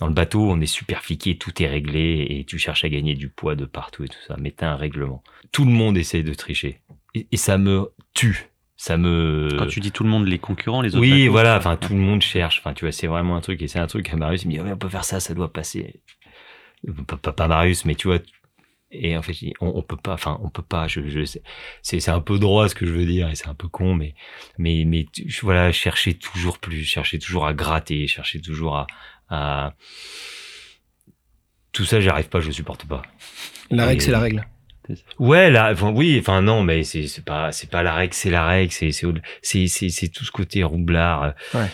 Dans 0.00 0.06
le 0.06 0.12
bateau, 0.12 0.48
on 0.50 0.60
est 0.60 0.66
super 0.66 1.02
fliqué, 1.02 1.36
tout 1.38 1.62
est 1.62 1.66
réglé 1.66 2.26
et 2.30 2.44
tu 2.44 2.58
cherches 2.58 2.84
à 2.84 2.88
gagner 2.88 3.14
du 3.14 3.28
poids 3.28 3.56
de 3.56 3.64
partout 3.64 4.04
et 4.04 4.08
tout 4.08 4.18
ça. 4.26 4.36
Mais 4.38 4.52
t'as 4.52 4.70
un 4.70 4.76
règlement. 4.76 5.22
Tout 5.52 5.64
le 5.64 5.72
monde 5.72 5.96
essaie 5.96 6.22
de 6.22 6.34
tricher 6.34 6.80
et, 7.14 7.26
et 7.32 7.36
ça 7.36 7.58
me 7.58 7.90
tue. 8.14 8.46
Ça 8.76 8.96
me. 8.96 9.48
Quand 9.58 9.66
tu 9.66 9.80
dis 9.80 9.90
tout 9.90 10.04
le 10.04 10.10
monde, 10.10 10.28
les 10.28 10.38
concurrents, 10.38 10.82
les 10.82 10.90
autres. 10.90 11.00
Oui, 11.00 11.22
bateaux, 11.22 11.32
voilà, 11.32 11.58
enfin 11.58 11.76
tout 11.76 11.94
le 11.94 11.98
monde 11.98 12.22
cherche. 12.22 12.60
Enfin, 12.60 12.74
tu 12.74 12.84
vois, 12.84 12.92
c'est 12.92 13.08
vraiment 13.08 13.34
un 13.36 13.40
truc 13.40 13.60
et 13.60 13.66
c'est 13.66 13.80
un 13.80 13.88
truc 13.88 14.12
à 14.12 14.16
Marius. 14.16 14.44
Il 14.44 14.48
me 14.48 14.52
dit, 14.52 14.60
on 14.60 14.76
peut 14.76 14.88
faire 14.88 15.04
ça, 15.04 15.18
ça 15.18 15.34
doit 15.34 15.52
passer. 15.52 16.00
Pas, 17.08 17.16
pas- 17.16 17.32
pas 17.32 17.48
Marius, 17.48 17.84
mais 17.84 17.96
tu 17.96 18.06
vois, 18.06 18.20
et 18.92 19.16
en 19.16 19.22
fait, 19.22 19.34
on, 19.60 19.72
on 19.76 19.82
peut 19.82 19.96
pas, 19.96 20.14
enfin, 20.14 20.38
on 20.42 20.48
peut 20.48 20.62
pas. 20.62 20.86
Je, 20.88 21.06
je 21.08 21.24
c'est, 21.24 21.42
c'est 22.00 22.10
un 22.10 22.20
peu 22.20 22.38
droit 22.38 22.68
ce 22.68 22.74
que 22.74 22.86
je 22.86 22.92
veux 22.92 23.04
dire, 23.04 23.28
et 23.28 23.34
c'est 23.34 23.48
un 23.48 23.54
peu 23.54 23.68
con, 23.68 23.94
mais, 23.94 24.14
mais, 24.58 24.84
mais, 24.86 25.06
voilà, 25.42 25.72
chercher 25.72 26.14
toujours 26.14 26.58
plus, 26.58 26.84
chercher 26.84 27.18
toujours 27.18 27.46
à 27.46 27.54
gratter, 27.54 28.06
chercher 28.06 28.40
toujours 28.40 28.76
à, 28.76 28.86
à... 29.28 29.74
tout 31.72 31.84
ça, 31.84 32.00
j'arrive 32.00 32.28
pas, 32.28 32.40
je 32.40 32.50
supporte 32.50 32.84
pas. 32.84 33.02
La 33.70 33.86
règle, 33.86 34.02
c'est 34.02 34.10
la 34.10 34.20
règle. 34.20 34.46
Ouais, 35.18 35.50
là, 35.50 35.74
oui, 35.74 36.16
enfin 36.18 36.40
non, 36.40 36.62
mais 36.62 36.82
c'est 36.82 37.06
c'est 37.08 37.22
pas 37.22 37.52
c'est 37.52 37.68
pas 37.68 37.82
la 37.82 37.92
règle, 37.92 38.14
c'est 38.14 38.30
la 38.30 38.46
règle, 38.46 38.72
c'est 38.72 38.90
c'est 38.90 39.68
c'est 39.68 39.90
c'est 39.90 40.08
tout 40.08 40.24
ce 40.24 40.30
côté 40.30 40.64
roublard. 40.64 41.34
Ouais 41.52 41.66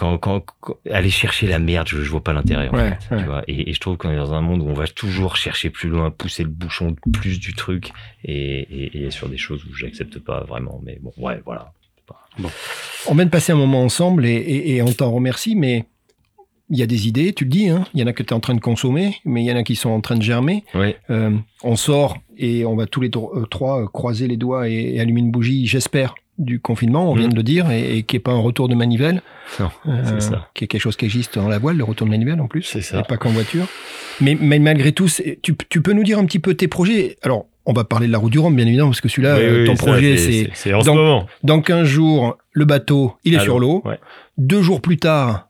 quand, 0.00 0.16
quand, 0.16 0.44
aller 0.90 1.10
chercher 1.10 1.46
la 1.46 1.58
merde, 1.58 1.86
je, 1.86 2.02
je 2.02 2.08
vois 2.08 2.24
pas 2.24 2.32
l'intérêt. 2.32 2.68
En 2.68 2.74
fait, 2.74 2.96
Tu 3.18 3.24
vois 3.24 3.42
et, 3.46 3.68
et, 3.68 3.74
je 3.74 3.80
trouve 3.80 3.98
qu'on 3.98 4.10
est 4.10 4.16
dans 4.16 4.32
un 4.32 4.40
monde 4.40 4.62
où 4.62 4.66
on 4.66 4.72
va 4.72 4.86
toujours 4.86 5.36
chercher 5.36 5.68
plus 5.68 5.90
loin, 5.90 6.10
pousser 6.10 6.42
le 6.42 6.48
bouchon 6.48 6.96
plus 7.12 7.38
du 7.38 7.52
truc, 7.52 7.90
et, 8.24 8.60
et, 8.60 9.04
et 9.04 9.10
sur 9.10 9.28
des 9.28 9.36
choses 9.36 9.62
où 9.66 9.74
j'accepte 9.74 10.18
pas 10.18 10.40
vraiment. 10.44 10.80
Mais 10.82 10.98
bon, 11.02 11.12
ouais, 11.18 11.42
voilà. 11.44 11.74
Bon. 12.38 12.48
On 13.08 13.14
vient 13.14 13.26
de 13.26 13.30
passer 13.30 13.52
un 13.52 13.56
moment 13.56 13.82
ensemble 13.82 14.24
et, 14.24 14.32
et 14.74 14.80
on 14.80 14.90
t'en 14.90 15.10
remercie, 15.10 15.54
mais 15.54 15.84
il 16.70 16.78
y 16.78 16.82
a 16.82 16.86
des 16.86 17.08
idées, 17.08 17.32
tu 17.32 17.44
le 17.44 17.50
dis, 17.50 17.68
hein, 17.68 17.84
il 17.94 18.00
y 18.00 18.02
en 18.02 18.06
a 18.06 18.12
que 18.12 18.22
tu 18.22 18.30
es 18.30 18.32
en 18.32 18.40
train 18.40 18.54
de 18.54 18.60
consommer, 18.60 19.16
mais 19.24 19.42
il 19.42 19.46
y 19.46 19.52
en 19.52 19.56
a 19.56 19.64
qui 19.64 19.74
sont 19.74 19.90
en 19.90 20.00
train 20.00 20.16
de 20.16 20.22
germer. 20.22 20.64
Oui. 20.74 20.94
Euh, 21.10 21.30
on 21.64 21.76
sort 21.76 22.16
et 22.38 22.64
on 22.64 22.76
va 22.76 22.86
tous 22.86 23.00
les 23.00 23.10
euh, 23.16 23.44
trois 23.50 23.88
croiser 23.88 24.28
les 24.28 24.36
doigts 24.36 24.68
et, 24.68 24.94
et 24.94 25.00
allumer 25.00 25.20
une 25.20 25.32
bougie, 25.32 25.66
j'espère, 25.66 26.14
du 26.38 26.60
confinement, 26.60 27.10
on 27.10 27.14
vient 27.14 27.26
mm. 27.26 27.32
de 27.32 27.36
le 27.36 27.42
dire, 27.42 27.70
et, 27.70 28.02
qui 28.04 28.16
est 28.16 28.20
pas 28.20 28.32
un 28.32 28.40
retour 28.40 28.68
de 28.68 28.74
manivelle. 28.74 29.20
Non, 29.58 29.70
c'est 29.84 29.90
euh, 29.90 30.20
ça. 30.20 30.48
Qui 30.54 30.64
est 30.64 30.66
quelque 30.68 30.80
chose 30.80 30.96
qui 30.96 31.04
existe 31.04 31.38
dans 31.38 31.48
la 31.48 31.58
voile, 31.58 31.76
le 31.76 31.84
retour 31.84 32.06
de 32.06 32.10
manivelle 32.10 32.40
en 32.40 32.46
plus. 32.46 32.62
C'est 32.62 32.80
ça. 32.80 33.00
Et 33.00 33.02
pas 33.02 33.16
qu'en 33.16 33.30
voiture. 33.30 33.66
Mais, 34.20 34.36
mais 34.40 34.58
malgré 34.58 34.92
tout, 34.92 35.08
tu, 35.42 35.56
tu, 35.68 35.82
peux 35.82 35.92
nous 35.92 36.04
dire 36.04 36.18
un 36.18 36.24
petit 36.24 36.38
peu 36.38 36.54
tes 36.54 36.68
projets 36.68 37.16
Alors, 37.22 37.46
on 37.66 37.72
va 37.72 37.84
parler 37.84 38.06
de 38.06 38.12
la 38.12 38.18
route 38.18 38.32
du 38.32 38.38
Rhum, 38.38 38.54
bien 38.54 38.66
évidemment, 38.66 38.90
parce 38.90 39.00
que 39.00 39.08
celui-là, 39.08 39.66
ton 39.66 39.74
projet, 39.74 40.16
c'est. 40.16 40.50
C'est 40.54 40.72
en 40.72 40.82
ce 40.82 40.90
moment. 40.90 41.26
Dans 41.42 41.60
15 41.60 41.84
jours, 41.84 42.38
le 42.52 42.64
bateau, 42.64 43.14
il 43.24 43.34
est 43.34 43.40
sur 43.40 43.58
l'eau. 43.58 43.82
Deux 44.38 44.62
jours 44.62 44.80
plus 44.80 44.96
tard, 44.96 45.49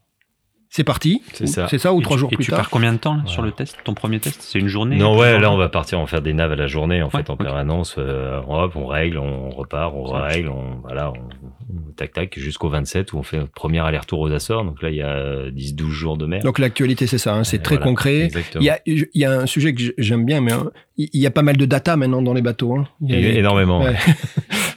c'est 0.72 0.84
parti. 0.84 1.20
C'est 1.32 1.48
ça. 1.48 1.66
C'est 1.68 1.78
ça 1.78 1.92
ou 1.92 2.00
trois 2.00 2.16
jours 2.16 2.28
et 2.32 2.36
plus 2.36 2.44
tu 2.44 2.50
tard. 2.52 2.60
pars 2.60 2.70
combien 2.70 2.92
de 2.92 2.98
temps 2.98 3.26
sur 3.26 3.42
le 3.42 3.50
test, 3.50 3.76
ton 3.82 3.92
premier 3.92 4.20
test? 4.20 4.40
C'est 4.40 4.60
une 4.60 4.68
journée 4.68 4.96
Non, 4.96 5.18
ouais, 5.18 5.40
là 5.40 5.50
on 5.50 5.56
va 5.56 5.68
partir, 5.68 5.98
on 5.98 6.02
va 6.02 6.06
faire 6.06 6.22
des 6.22 6.32
naves 6.32 6.52
à 6.52 6.56
la 6.56 6.68
journée 6.68 7.02
en 7.02 7.10
fait 7.10 7.28
en 7.28 7.36
permanence. 7.36 7.96
Euh, 7.98 8.40
hop, 8.48 8.76
on 8.76 8.86
règle, 8.86 9.18
on 9.18 9.50
repart, 9.50 9.92
on 9.92 10.04
règle, 10.04 10.48
on 10.48 10.76
voilà, 10.84 11.10
on, 11.10 11.92
tac 11.96 12.12
tac 12.12 12.38
jusqu'au 12.38 12.68
27 12.68 13.12
où 13.12 13.18
on 13.18 13.24
fait 13.24 13.38
notre 13.38 13.50
premier 13.50 13.80
aller-retour 13.80 14.20
aux 14.20 14.30
Açores. 14.30 14.64
Donc 14.64 14.80
là 14.80 14.90
il 14.90 14.96
y 14.96 15.02
a 15.02 15.50
10-12 15.50 15.88
jours 15.88 16.16
de 16.16 16.26
mer. 16.26 16.40
Donc 16.44 16.60
l'actualité 16.60 17.08
c'est 17.08 17.18
ça, 17.18 17.34
hein, 17.34 17.42
c'est 17.42 17.62
très 17.62 17.78
concret. 17.78 18.30
Il 18.54 18.62
y, 18.62 18.70
a, 18.70 18.78
il 18.86 19.08
y 19.14 19.24
a 19.24 19.32
un 19.32 19.46
sujet 19.46 19.74
que 19.74 19.82
j'aime 19.98 20.24
bien, 20.24 20.40
mais 20.40 20.52
hein, 20.52 20.70
il 20.96 21.20
y 21.20 21.26
a 21.26 21.32
pas 21.32 21.42
mal 21.42 21.56
de 21.56 21.66
data 21.66 21.96
maintenant 21.96 22.22
dans 22.22 22.34
les 22.34 22.42
bateaux. 22.42 22.76
Hein. 22.76 22.86
Il 23.00 23.18
y 23.18 23.26
a 23.26 23.38
énormément. 23.38 23.84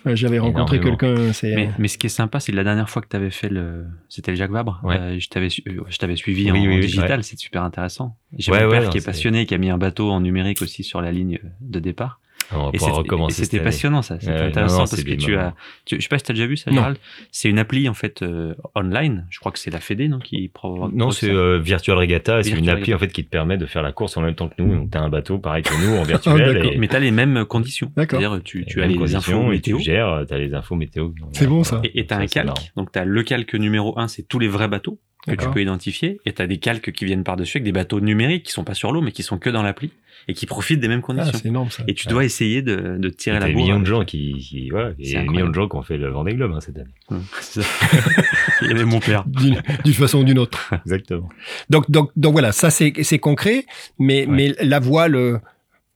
J'avais 0.06 0.40
rencontré 0.40 0.80
quelqu'un. 0.80 1.16
Mais, 1.44 1.70
mais, 1.78 1.88
ce 1.88 1.98
qui 1.98 2.08
est 2.08 2.10
sympa, 2.10 2.40
c'est 2.40 2.52
la 2.52 2.64
dernière 2.64 2.90
fois 2.90 3.02
que 3.02 3.08
tu 3.08 3.16
avais 3.16 3.32
fait 3.32 3.50
le, 3.50 3.86
c'était 4.10 4.32
le 4.32 4.38
Jacques 4.38 4.52
Vabre. 4.52 4.82
Euh, 4.86 5.18
je 5.20 5.30
t'avais, 5.30 5.50
je 5.50 5.98
t'avais 5.98 6.16
suivi 6.16 6.52
en, 6.52 6.80
digital, 6.80 7.24
c'est 7.24 7.38
super 7.38 7.64
intéressant. 7.64 8.18
J'ai 8.38 8.52
mon 8.52 8.70
père 8.70 8.90
qui 8.90 8.98
est 8.98 9.06
passionné, 9.06 9.46
qui 9.46 9.54
a 9.54 9.58
mis 9.58 9.70
un 9.70 9.78
bateau 9.78 10.12
en 10.12 10.22
numérique 10.22 10.62
aussi 10.62 10.84
sur 10.84 11.02
la 11.02 11.12
ligne 11.12 11.40
de 11.62 11.80
départ. 11.80 12.20
On 12.52 12.70
va 12.70 12.72
et 12.74 12.92
recommencer. 12.92 13.44
C'était 13.44 13.60
passionnant 13.60 14.02
ça, 14.02 14.20
c'était 14.20 14.34
intéressant 14.34 14.80
parce 14.80 15.04
que 15.04 15.14
tu 15.14 15.36
as, 15.36 15.54
tu, 15.86 15.98
je 15.98 16.02
sais 16.02 16.10
pas 16.10 16.18
si 16.18 16.26
t'as 16.26 16.34
déjà 16.34 16.48
vu 16.48 16.58
ça, 16.58 16.72
Gérald. 16.72 16.98
C'est 17.32 17.50
une 17.50 17.60
appli 17.60 17.88
en 17.90 17.94
fait 17.94 18.22
euh, 18.22 18.54
online. 18.76 19.26
Je 19.30 19.40
crois 19.40 19.52
que 19.52 19.60
c'est 19.60 19.72
la 19.72 19.80
Fédé 19.80 20.08
non 20.08 20.20
qui 20.20 20.52
Non, 20.94 21.12
c'est 21.12 21.30
euh, 21.30 21.60
Virtual 21.60 21.98
Regatta. 21.98 22.44
C'est 22.44 22.52
une 22.52 22.70
appli 22.70 22.94
en 22.94 23.00
fait 23.00 23.10
qui 23.10 23.24
te 23.24 23.30
permet 23.30 23.58
de 23.58 23.66
faire 23.66 23.82
la 23.82 23.92
course 23.92 24.18
en 24.18 24.22
même 24.22 24.36
temps 24.36 24.50
que 24.50 24.62
nous. 24.62 24.76
Donc 24.76 24.92
t'as 24.92 25.02
un 25.02 25.10
bateau 25.10 25.38
pareil 25.40 25.64
que 25.64 25.74
nous 25.86 25.98
en 25.98 26.04
virtuel. 26.04 26.66
et... 26.66 26.78
Mais 26.78 26.88
t'as 26.88 27.00
les 27.00 27.12
mêmes 27.12 27.46
conditions. 27.46 27.92
C'est-à-dire 27.96 28.42
tu, 28.44 28.66
tu 28.66 28.82
as 28.82 28.88
les 28.88 29.16
infos 29.16 29.44
météo. 29.44 29.78
Tu 29.78 29.84
gères, 29.84 30.26
t'as 30.28 30.38
les 30.38 30.54
infos 30.54 30.76
météo. 30.76 31.12
C'est 31.32 31.48
bon 31.48 31.64
ça. 31.64 31.82
Et 31.94 32.06
t'as 32.06 32.18
un 32.18 32.28
calque. 32.28 32.72
Donc 32.76 32.92
t'as 32.92 33.06
le 33.06 33.24
calque 33.24 33.56
numéro 33.56 33.98
un, 34.00 34.08
c'est 34.08 34.24
tous 34.24 34.40
les 34.40 34.48
vrais 34.48 34.68
bateaux 34.68 35.00
que 35.28 35.36
tu 35.36 35.50
peux 35.50 35.62
identifier. 35.62 36.20
Et 36.26 36.34
t'as 36.34 36.48
des 36.48 36.58
calques 36.58 36.92
qui 36.92 37.06
viennent 37.06 37.24
par-dessus 37.24 37.58
avec 37.58 37.66
des 37.66 37.72
bateaux 37.72 38.02
numériques 38.02 38.44
qui 38.44 38.52
sont 38.52 38.64
pas 38.64 38.74
sur 38.74 38.92
l'eau 38.92 39.02
mais 39.02 39.12
qui 39.12 39.24
sont 39.24 39.38
que 39.38 39.50
dans 39.50 39.64
l'appli 39.64 39.92
et 40.28 40.34
qui 40.34 40.46
profitent 40.46 40.80
des 40.80 40.88
mêmes 40.88 41.02
ah, 41.04 41.08
conditions. 41.08 41.32
Ah, 41.34 41.40
c'est 41.42 41.50
énorme 41.50 41.70
ça. 41.70 41.84
Et 41.88 41.94
tu 41.94 42.08
dois 42.08 42.24
essayer 42.24 42.62
de, 42.62 42.98
de 42.98 43.10
tirer 43.10 43.40
la 43.40 43.48
bourre. 43.48 43.50
Il 43.50 43.60
y 43.60 43.62
a 43.62 43.66
millions 43.66 43.80
de 43.80 43.86
gens 43.86 44.06
qui, 44.06 44.34
qui 44.38 44.70
voilà, 44.70 44.92
il 44.98 45.10
y 45.10 45.16
a 45.16 45.22
des 45.22 45.28
millions 45.28 45.50
de 45.50 45.54
gens 45.54 45.68
qui 45.68 45.76
ont 45.76 45.82
fait 45.82 45.98
le 45.98 46.10
Vendée 46.10 46.34
Globe 46.34 46.54
hein, 46.54 46.62
cette 46.62 46.78
année. 46.78 47.22
c'est 47.42 47.62
ça. 47.62 47.88
il 48.62 48.68
y 48.68 48.72
avait 48.72 48.86
mon 48.86 49.00
père. 49.00 49.26
D'une 49.26 49.94
façon 49.94 50.20
ou 50.20 50.24
d'une 50.24 50.40
autre. 50.40 50.74
Exactement. 50.86 51.30
Donc 51.70 51.90
donc 51.90 52.12
donc 52.16 52.34
voilà, 52.34 52.52
ça 52.52 52.70
c'est 52.70 52.94
c'est 53.04 53.20
concret, 53.20 53.66
mais 54.00 54.26
mais 54.28 54.54
la 54.62 54.80
voile, 54.80 55.16
euh, 55.16 55.40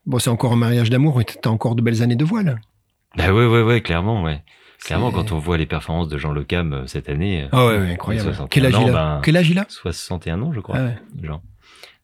bon 0.06 0.18
c'est 0.18 0.30
encore 0.30 0.52
un 0.52 0.56
mariage 0.56 0.90
d'amour, 0.90 1.22
t'as 1.40 1.50
encore 1.50 1.74
de 1.74 1.82
belles 1.82 2.02
années 2.02 2.16
de 2.16 2.24
voile. 2.24 2.60
Bah 3.16 3.32
ouais 3.32 3.46
ouais 3.46 3.62
ouais 3.62 3.80
clairement 3.80 4.22
ouais. 4.22 4.42
Clairement, 4.84 5.10
quand 5.10 5.32
on 5.32 5.38
voit 5.38 5.58
les 5.58 5.66
performances 5.66 6.08
de 6.08 6.18
Jean 6.18 6.32
Le 6.32 6.44
Cam 6.44 6.72
euh, 6.72 6.86
cette 6.86 7.08
année. 7.08 7.48
Ah 7.52 7.66
ouais, 7.66 7.78
ouais 7.78 7.92
incroyable. 7.92 8.32
Quel 8.50 8.66
âge, 8.66 8.74
il 8.80 8.88
a 8.88 8.92
ben, 8.92 9.20
Quel 9.22 9.36
âge 9.36 9.50
il 9.50 9.58
a 9.58 9.66
61 9.68 10.40
ans, 10.42 10.52
je 10.52 10.60
crois. 10.60 10.76
Ah 10.78 10.84
ouais. 10.84 10.98
Jean. 11.22 11.42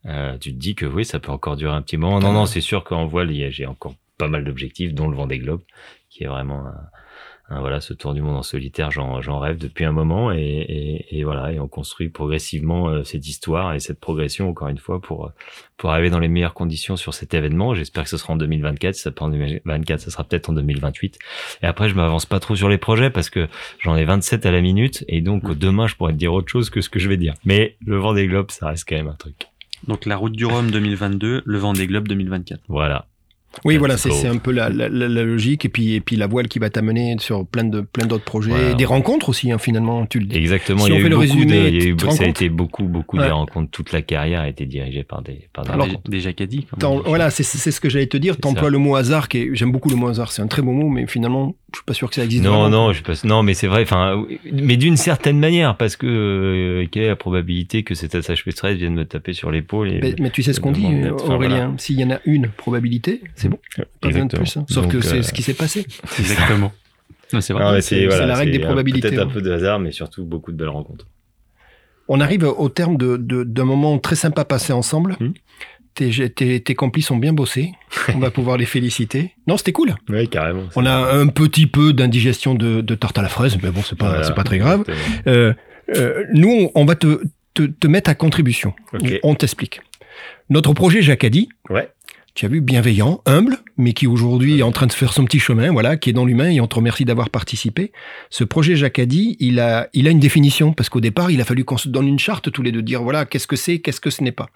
Euh, 0.06 0.36
tu 0.38 0.52
te 0.52 0.58
dis 0.58 0.74
que 0.74 0.84
oui, 0.84 1.04
ça 1.04 1.18
peut 1.18 1.32
encore 1.32 1.56
durer 1.56 1.74
un 1.74 1.82
petit 1.82 1.96
moment. 1.96 2.20
Non, 2.20 2.32
non, 2.32 2.46
c'est 2.46 2.60
sûr 2.60 2.84
qu'en 2.84 3.06
voile, 3.06 3.32
j'ai 3.50 3.66
encore 3.66 3.94
pas 4.18 4.28
mal 4.28 4.44
d'objectifs, 4.44 4.92
dont 4.92 5.08
le 5.08 5.16
Vendée 5.16 5.38
Globe, 5.38 5.62
qui 6.10 6.24
est 6.24 6.28
vraiment 6.28 6.66
un, 6.66 6.74
voilà, 7.60 7.80
ce 7.80 7.94
tour 7.94 8.14
du 8.14 8.22
monde 8.22 8.36
en 8.36 8.42
solitaire. 8.42 8.90
J'en, 8.90 9.20
j'en 9.20 9.38
rêve 9.38 9.58
depuis 9.58 9.84
un 9.84 9.92
moment 9.92 10.32
et, 10.32 10.38
et, 10.38 11.18
et, 11.18 11.24
voilà, 11.24 11.52
et 11.52 11.60
on 11.60 11.68
construit 11.68 12.08
progressivement 12.08 12.88
euh, 12.88 13.04
cette 13.04 13.26
histoire 13.26 13.74
et 13.74 13.80
cette 13.80 14.00
progression 14.00 14.48
encore 14.48 14.68
une 14.68 14.78
fois 14.78 15.00
pour 15.00 15.32
pour 15.76 15.90
arriver 15.90 16.10
dans 16.10 16.18
les 16.18 16.28
meilleures 16.28 16.54
conditions 16.54 16.96
sur 16.96 17.14
cet 17.14 17.34
événement. 17.34 17.74
J'espère 17.74 18.04
que 18.04 18.10
ce 18.10 18.16
sera 18.16 18.32
en 18.32 18.36
2024. 18.36 18.94
Si 18.94 19.02
ça 19.02 19.10
pas 19.10 19.24
en 19.24 19.30
2024, 19.30 20.00
ça 20.00 20.10
sera 20.10 20.24
peut-être 20.24 20.50
en 20.50 20.52
2028. 20.52 21.18
Et 21.62 21.66
après, 21.66 21.88
je 21.88 21.94
m'avance 21.94 22.26
pas 22.26 22.40
trop 22.40 22.54
sur 22.56 22.68
les 22.68 22.78
projets 22.78 23.10
parce 23.10 23.30
que 23.30 23.48
j'en 23.80 23.96
ai 23.96 24.04
27 24.04 24.46
à 24.46 24.52
la 24.52 24.60
minute 24.60 25.04
et 25.08 25.20
donc 25.20 25.44
mmh. 25.44 25.54
demain, 25.54 25.86
je 25.86 25.96
pourrais 25.96 26.12
te 26.12 26.18
dire 26.18 26.32
autre 26.32 26.48
chose 26.48 26.70
que 26.70 26.80
ce 26.80 26.88
que 26.88 26.98
je 26.98 27.08
vais 27.08 27.16
dire. 27.16 27.34
Mais 27.44 27.76
le 27.84 27.96
Vendée 27.96 28.26
Globe, 28.26 28.50
ça 28.50 28.68
reste 28.68 28.88
quand 28.88 28.96
même 28.96 29.08
un 29.08 29.14
truc. 29.14 29.48
Donc 29.86 30.06
la 30.06 30.16
route 30.16 30.32
du 30.32 30.46
Rhum 30.46 30.70
2022, 30.70 31.42
le 31.44 31.58
Vendée 31.58 31.86
Globe 31.86 32.08
2024. 32.08 32.62
Voilà. 32.68 33.06
Oui, 33.64 33.76
voilà, 33.76 33.96
c'est 33.96 34.26
un 34.26 34.36
peu 34.36 34.50
la, 34.50 34.68
la, 34.68 34.88
la, 34.88 35.08
logique 35.08 35.64
et 35.64 35.68
puis 35.68 35.94
et 35.94 36.00
puis 36.00 36.16
la 36.16 36.26
voile 36.26 36.48
qui 36.48 36.58
va 36.58 36.70
t'amener 36.70 37.16
sur 37.18 37.46
plein 37.46 37.64
de 37.64 37.80
plein 37.80 38.06
d'autres 38.06 38.24
projets, 38.24 38.74
des 38.74 38.84
rencontres 38.84 39.28
aussi 39.28 39.52
hein, 39.52 39.58
finalement. 39.58 40.06
Tu 40.06 40.18
le 40.18 40.34
Exactement. 40.34 40.84
Si 40.84 40.90
il 40.90 40.94
y 40.94 40.96
a 40.96 41.00
eu 41.00 41.08
le 41.08 41.16
résumé, 41.16 41.68
il 41.68 41.82
y 41.82 41.86
a 41.86 41.90
eu, 41.90 41.96
ça 42.10 42.24
a 42.24 42.26
été 42.26 42.48
beaucoup 42.48 42.84
beaucoup 42.84 43.18
de 43.18 43.24
rencontres. 43.24 43.70
Toute 43.70 43.92
la 43.92 44.02
carrière 44.02 44.40
a 44.40 44.48
été 44.48 44.66
dirigée 44.66 45.04
par 45.04 45.22
des 45.22 45.48
par 45.52 45.64
des 45.64 45.70
Alors, 45.70 45.88
qu'a 46.36 46.46
dit. 46.46 46.66
Voilà, 47.06 47.30
c'est 47.30 47.42
c'est 47.42 47.70
ce 47.70 47.80
que 47.80 47.88
j'allais 47.88 48.06
te 48.06 48.16
dire. 48.16 48.36
T'emploies 48.36 48.70
le 48.70 48.78
mot 48.78 48.96
hasard, 48.96 49.28
qui 49.28 49.50
j'aime 49.54 49.72
beaucoup 49.72 49.90
le 49.90 49.96
mot 49.96 50.08
hasard. 50.08 50.32
C'est 50.32 50.42
un 50.42 50.46
très 50.46 50.62
beau 50.62 50.72
mot, 50.72 50.88
mais 50.88 51.06
finalement 51.06 51.54
je 51.74 51.78
suis 51.78 51.84
pas 51.84 51.94
sûr 51.94 52.08
que 52.08 52.14
ça 52.14 52.24
existe. 52.24 52.44
Non, 52.44 52.68
non, 52.68 52.92
je 52.92 53.02
pas, 53.02 53.14
non, 53.24 53.42
mais 53.42 53.54
c'est 53.54 53.66
vrai. 53.66 53.82
Enfin, 53.82 54.24
mais 54.52 54.76
d'une 54.76 54.96
certaine 54.96 55.38
manière, 55.38 55.76
parce 55.76 55.96
que 55.96 56.06
euh, 56.06 56.86
quelle 56.90 57.04
est 57.04 57.08
la 57.08 57.16
probabilité 57.16 57.82
que 57.82 57.94
cet 57.94 58.14
attache 58.14 58.48
stress 58.48 58.76
vienne 58.76 58.94
me 58.94 59.04
taper 59.04 59.32
sur 59.32 59.50
l'épaule 59.50 59.90
mais, 60.00 60.14
mais, 60.18 60.30
tu 60.30 60.42
sais 60.42 60.52
ce 60.52 60.60
qu'on 60.60 60.72
dit, 60.72 60.86
Aurélien. 61.26 61.74
S'il 61.78 61.98
y 61.98 62.04
en 62.04 62.10
a 62.10 62.20
une 62.24 62.48
probabilité, 62.48 63.22
c'est 63.34 63.48
bon. 63.48 63.58
Pas 64.00 64.08
besoin 64.08 64.26
de 64.26 64.36
plus. 64.36 64.56
Hein. 64.56 64.64
Sauf 64.68 64.88
que 64.88 65.00
c'est 65.00 65.18
euh, 65.18 65.22
ce 65.22 65.32
qui 65.32 65.42
s'est 65.42 65.54
passé. 65.54 65.86
Exactement. 66.18 66.72
c'est 67.28 67.52
vrai. 67.52 67.80
C'est 67.80 68.06
voilà, 68.06 68.26
la 68.26 68.36
règle 68.36 68.52
des 68.52 68.60
probabilités. 68.60 69.08
Peut-être 69.08 69.22
un 69.22 69.28
peu 69.28 69.42
de 69.42 69.50
hasard, 69.50 69.78
mais 69.78 69.92
surtout 69.92 70.24
beaucoup 70.24 70.52
de 70.52 70.56
belles 70.56 70.68
rencontres. 70.68 71.06
On 72.06 72.20
arrive 72.20 72.44
au 72.44 72.68
terme 72.68 72.98
d'un 72.98 73.16
de, 73.18 73.44
de, 73.44 73.62
moment 73.62 73.98
très 73.98 74.14
sympa 74.14 74.44
passé 74.44 74.72
ensemble. 74.74 75.16
Hmm. 75.20 75.32
Tes, 75.94 76.28
tes, 76.30 76.60
tes, 76.60 76.74
complices 76.74 77.10
ont 77.12 77.16
bien 77.16 77.32
bossé. 77.32 77.72
On 78.14 78.18
va 78.18 78.30
pouvoir 78.30 78.56
les 78.56 78.66
féliciter. 78.66 79.32
Non, 79.46 79.56
c'était 79.56 79.72
cool. 79.72 79.94
Oui, 80.08 80.28
carrément. 80.28 80.64
On 80.74 80.86
a 80.86 80.92
un 80.92 81.28
petit 81.28 81.68
peu 81.68 81.92
d'indigestion 81.92 82.54
de, 82.54 82.80
de, 82.80 82.94
tarte 82.96 83.16
à 83.18 83.22
la 83.22 83.28
fraise, 83.28 83.56
mais 83.62 83.70
bon, 83.70 83.82
c'est 83.82 83.96
pas, 83.96 84.28
pas 84.32 84.42
très 84.42 84.58
grave. 84.58 84.84
Euh, 85.28 85.54
euh, 85.94 86.24
nous, 86.32 86.70
on, 86.74 86.84
va 86.84 86.96
te, 86.96 87.22
te, 87.54 87.62
te, 87.62 87.86
mettre 87.86 88.10
à 88.10 88.14
contribution. 88.14 88.74
On 89.22 89.34
t'explique. 89.34 89.82
Notre 90.50 90.72
projet 90.74 91.00
Jacadi, 91.00 91.48
ouais 91.70 91.88
tu 92.34 92.46
as 92.46 92.48
vu, 92.48 92.60
bienveillant, 92.60 93.22
humble, 93.26 93.58
mais 93.76 93.92
qui 93.92 94.08
aujourd'hui 94.08 94.58
est 94.58 94.62
en 94.62 94.72
train 94.72 94.86
de 94.86 94.92
faire 94.92 95.12
son 95.12 95.24
petit 95.24 95.38
chemin, 95.38 95.70
voilà, 95.70 95.96
qui 95.96 96.10
est 96.10 96.12
dans 96.12 96.24
l'humain, 96.24 96.50
et 96.50 96.60
on 96.60 96.66
te 96.66 96.74
remercie 96.74 97.04
d'avoir 97.04 97.30
participé. 97.30 97.92
Ce 98.28 98.42
projet 98.42 98.74
Jacadi, 98.74 99.36
il 99.38 99.60
a, 99.60 99.88
il 99.92 100.08
a 100.08 100.10
une 100.10 100.18
définition, 100.18 100.72
parce 100.72 100.88
qu'au 100.88 101.00
départ, 101.00 101.30
il 101.30 101.40
a 101.40 101.44
fallu 101.44 101.64
qu'on 101.64 101.76
se 101.76 101.88
donne 101.88 102.08
une 102.08 102.18
charte 102.18 102.50
tous 102.50 102.62
les 102.62 102.72
deux, 102.72 102.82
dire 102.82 103.04
voilà, 103.04 103.24
qu'est-ce 103.24 103.46
que 103.46 103.54
c'est, 103.54 103.78
qu'est-ce 103.78 104.00
que 104.00 104.10
ce 104.10 104.24
n'est 104.24 104.32
pas. 104.32 104.48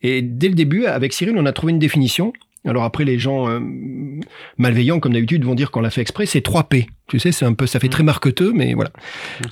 Et 0.00 0.22
dès 0.22 0.48
le 0.48 0.54
début, 0.54 0.86
avec 0.86 1.12
Cyril, 1.12 1.36
on 1.36 1.44
a 1.44 1.52
trouvé 1.52 1.72
une 1.72 1.78
définition. 1.78 2.32
Alors 2.64 2.84
après, 2.84 3.04
les 3.04 3.18
gens 3.18 3.48
euh, 3.48 3.60
malveillants, 4.56 4.98
comme 4.98 5.12
d'habitude, 5.12 5.44
vont 5.44 5.54
dire 5.54 5.70
qu'on 5.70 5.82
l'a 5.82 5.90
fait 5.90 6.00
exprès. 6.00 6.24
C'est 6.24 6.40
3 6.40 6.64
P. 6.64 6.88
Tu 7.06 7.18
sais, 7.18 7.32
c'est 7.32 7.44
un 7.44 7.52
peu, 7.52 7.66
ça 7.66 7.78
fait 7.80 7.88
très 7.88 8.02
mmh. 8.02 8.06
marqueteux, 8.06 8.52
mais 8.52 8.72
voilà. 8.72 8.90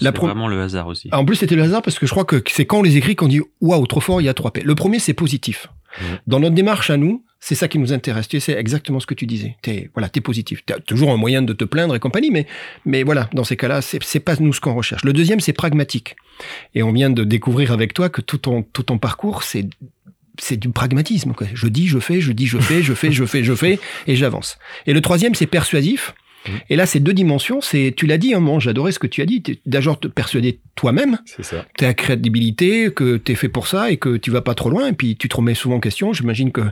C'est 0.00 0.16
vraiment 0.16 0.48
le 0.48 0.60
hasard 0.60 0.88
aussi. 0.88 1.10
en 1.12 1.24
plus, 1.24 1.36
c'était 1.36 1.54
le 1.54 1.62
hasard 1.62 1.82
parce 1.82 1.98
que 1.98 2.06
je 2.06 2.10
crois 2.10 2.24
que 2.24 2.42
c'est 2.48 2.64
quand 2.64 2.78
on 2.78 2.82
les 2.82 2.96
écrit 2.96 3.14
qu'on 3.14 3.28
dit 3.28 3.40
waouh, 3.60 3.86
trop 3.86 4.00
fort, 4.00 4.22
il 4.22 4.24
y 4.24 4.28
a 4.28 4.34
3 4.34 4.52
P. 4.52 4.62
Le 4.62 4.74
premier, 4.74 4.98
c'est 4.98 5.14
positif. 5.14 5.68
Mmh. 6.00 6.04
Dans 6.26 6.40
notre 6.40 6.54
démarche 6.56 6.90
à 6.90 6.96
nous, 6.96 7.24
c'est 7.46 7.54
ça 7.54 7.68
qui 7.68 7.78
nous 7.78 7.92
intéresse. 7.92 8.26
Tu 8.26 8.40
sais, 8.40 8.52
c'est 8.52 8.58
exactement 8.58 9.00
ce 9.00 9.06
que 9.06 9.12
tu 9.12 9.26
disais. 9.26 9.56
T'es, 9.60 9.90
voilà, 9.92 10.08
t'es 10.08 10.22
positif. 10.22 10.62
T'as 10.64 10.78
toujours 10.78 11.10
un 11.10 11.18
moyen 11.18 11.42
de 11.42 11.52
te 11.52 11.64
plaindre 11.64 11.94
et 11.94 12.00
compagnie, 12.00 12.30
mais, 12.30 12.46
mais 12.86 13.02
voilà, 13.02 13.28
dans 13.34 13.44
ces 13.44 13.54
cas-là, 13.54 13.82
c'est, 13.82 14.02
c'est 14.02 14.20
pas 14.20 14.36
nous 14.40 14.54
ce 14.54 14.62
qu'on 14.62 14.74
recherche. 14.74 15.04
Le 15.04 15.12
deuxième, 15.12 15.40
c'est 15.40 15.52
pragmatique. 15.52 16.16
Et 16.74 16.82
on 16.82 16.90
vient 16.90 17.10
de 17.10 17.22
découvrir 17.22 17.70
avec 17.70 17.92
toi 17.92 18.08
que 18.08 18.22
tout 18.22 18.38
ton, 18.38 18.62
tout 18.62 18.84
ton 18.84 18.96
parcours, 18.96 19.42
c'est 19.42 19.68
c'est 20.40 20.56
du 20.56 20.70
pragmatisme. 20.70 21.34
Quoi. 21.34 21.46
Je 21.52 21.68
dis, 21.68 21.86
je 21.86 21.98
fais, 21.98 22.22
je 22.22 22.32
dis, 22.32 22.46
je 22.46 22.58
fais, 22.58 22.82
je 22.82 22.94
fais, 22.94 23.12
je 23.12 23.26
fais, 23.26 23.44
je 23.44 23.54
fais, 23.54 23.78
et 24.06 24.16
j'avance. 24.16 24.58
Et 24.86 24.94
le 24.94 25.02
troisième, 25.02 25.34
c'est 25.34 25.46
persuasif. 25.46 26.14
Mmh. 26.46 26.50
Et 26.70 26.76
là, 26.76 26.86
c'est 26.86 27.00
deux 27.00 27.12
dimensions. 27.12 27.60
C'est, 27.60 27.94
tu 27.96 28.06
l'as 28.06 28.18
dit, 28.18 28.34
hein, 28.34 28.40
moi, 28.40 28.58
j'adorais 28.58 28.92
ce 28.92 28.98
que 28.98 29.06
tu 29.06 29.22
as 29.22 29.26
dit. 29.26 29.42
D'abord, 29.66 29.98
te 30.00 30.08
persuader 30.08 30.60
toi-même. 30.74 31.18
C'est 31.24 31.42
ça. 31.44 31.64
Ta 31.76 31.94
crédibilité, 31.94 32.92
que 32.92 33.16
tu 33.16 33.32
es 33.32 33.34
fait 33.34 33.48
pour 33.48 33.66
ça 33.66 33.90
et 33.90 33.96
que 33.96 34.16
tu 34.16 34.30
vas 34.30 34.42
pas 34.42 34.54
trop 34.54 34.70
loin. 34.70 34.88
Et 34.88 34.92
puis, 34.92 35.16
tu 35.16 35.28
te 35.28 35.36
remets 35.36 35.54
souvent 35.54 35.76
en 35.76 35.80
question. 35.80 36.12
J'imagine 36.12 36.52
que 36.52 36.62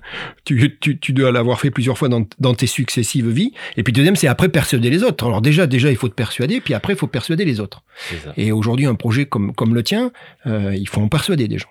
tu, 0.44 0.76
tu, 0.80 0.98
tu 0.98 1.12
dois 1.12 1.32
l'avoir 1.32 1.60
fait 1.60 1.70
plusieurs 1.70 1.98
fois 1.98 2.08
dans, 2.08 2.26
dans, 2.38 2.54
tes 2.54 2.66
successives 2.66 3.28
vies. 3.28 3.52
Et 3.76 3.82
puis, 3.82 3.92
deuxième, 3.92 4.16
c'est 4.16 4.28
après 4.28 4.48
persuader 4.48 4.90
les 4.90 5.02
autres. 5.02 5.26
Alors, 5.26 5.40
déjà, 5.40 5.66
déjà, 5.66 5.90
il 5.90 5.96
faut 5.96 6.08
te 6.08 6.14
persuader. 6.14 6.60
Puis 6.60 6.74
après, 6.74 6.92
il 6.92 6.98
faut 6.98 7.06
persuader 7.06 7.44
les 7.44 7.60
autres. 7.60 7.82
Ça. 8.24 8.32
Et 8.36 8.52
aujourd'hui, 8.52 8.86
un 8.86 8.94
projet 8.94 9.26
comme, 9.26 9.54
comme 9.54 9.74
le 9.74 9.82
tien, 9.82 10.12
euh, 10.46 10.74
il 10.76 10.88
faut 10.88 11.00
en 11.00 11.08
persuader 11.08 11.48
des 11.48 11.58
gens. 11.58 11.68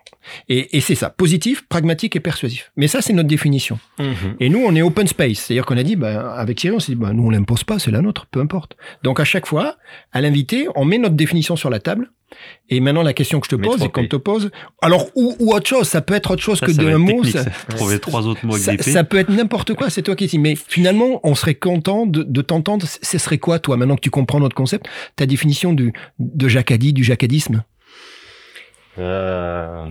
Et, 0.50 0.78
et 0.78 0.82
c'est 0.82 0.96
ça, 0.96 1.10
positif, 1.10 1.68
pragmatique 1.68 2.16
et 2.16 2.20
persuasif. 2.20 2.72
Mais 2.76 2.88
ça, 2.88 3.02
c'est 3.02 3.14
notre 3.14 3.28
définition. 3.28 3.80
Mmh. 4.00 4.04
Et 4.40 4.50
nous, 4.50 4.60
on 4.60 4.76
est 4.76 4.82
open 4.82 5.08
space. 5.08 5.40
C'est-à-dire 5.40 5.66
qu'on 5.66 5.78
a 5.78 5.84
dit, 5.84 5.96
bah, 5.96 6.34
avec 6.34 6.58
Thierry, 6.58 6.76
on 6.76 6.80
s'est 6.80 6.94
dit, 6.94 6.98
bah, 6.98 7.14
nous, 7.14 7.26
on 7.26 7.30
l'impose 7.30 7.64
pas, 7.64 7.80
c'est 7.80 7.92
la 7.92 8.02
nôtre, 8.02 8.28
peu 8.28 8.40
importe. 8.40 8.76
Donc, 9.04 9.20
à 9.20 9.26
chaque 9.26 9.46
fois, 9.46 9.78
à 10.12 10.22
l'invité, 10.22 10.68
on 10.76 10.86
met 10.86 10.98
notre 10.98 11.16
définition 11.16 11.56
sur 11.56 11.70
la 11.70 11.80
table. 11.80 12.12
Et 12.70 12.80
maintenant, 12.80 13.04
la 13.04 13.14
question 13.14 13.40
que 13.40 13.48
je 13.50 13.56
te 13.56 13.62
pose 13.62 13.84
et 13.84 13.90
qu'on 13.90 14.08
te 14.08 14.16
pose, 14.16 14.52
alors, 14.82 15.08
ou, 15.16 15.36
ou, 15.40 15.54
autre 15.54 15.68
chose, 15.68 15.88
ça 15.88 16.02
peut 16.02 16.14
être 16.14 16.32
autre 16.32 16.42
chose 16.42 16.60
ça, 16.60 16.66
que 16.66 16.96
mot. 16.96 17.24
Ça, 17.26 17.44
Trouver 17.70 18.00
trois 18.00 18.26
autres 18.26 18.46
mots 18.46 18.56
ça, 18.56 18.78
ça 18.78 19.04
peut 19.04 19.18
être 19.18 19.30
n'importe 19.30 19.74
quoi, 19.74 19.90
c'est 19.90 20.02
toi 20.02 20.16
qui 20.16 20.28
dis. 20.28 20.40
Mais 20.40 20.56
finalement, 20.56 21.20
on 21.24 21.36
serait 21.36 21.56
content 21.56 22.06
de, 22.06 22.24
de 22.24 22.42
t'entendre. 22.42 22.86
Ce 22.88 23.18
serait 23.18 23.38
quoi, 23.38 23.60
toi, 23.60 23.76
maintenant 23.76 23.96
que 23.96 24.02
tu 24.02 24.10
comprends 24.10 24.40
notre 24.40 24.56
concept, 24.56 24.88
ta 25.18 25.26
définition 25.26 25.74
du, 25.74 25.92
de 26.20 26.48
jacadie, 26.48 26.94
du 26.94 27.04
jacadisme? 27.04 27.64
Euh... 29.00 29.86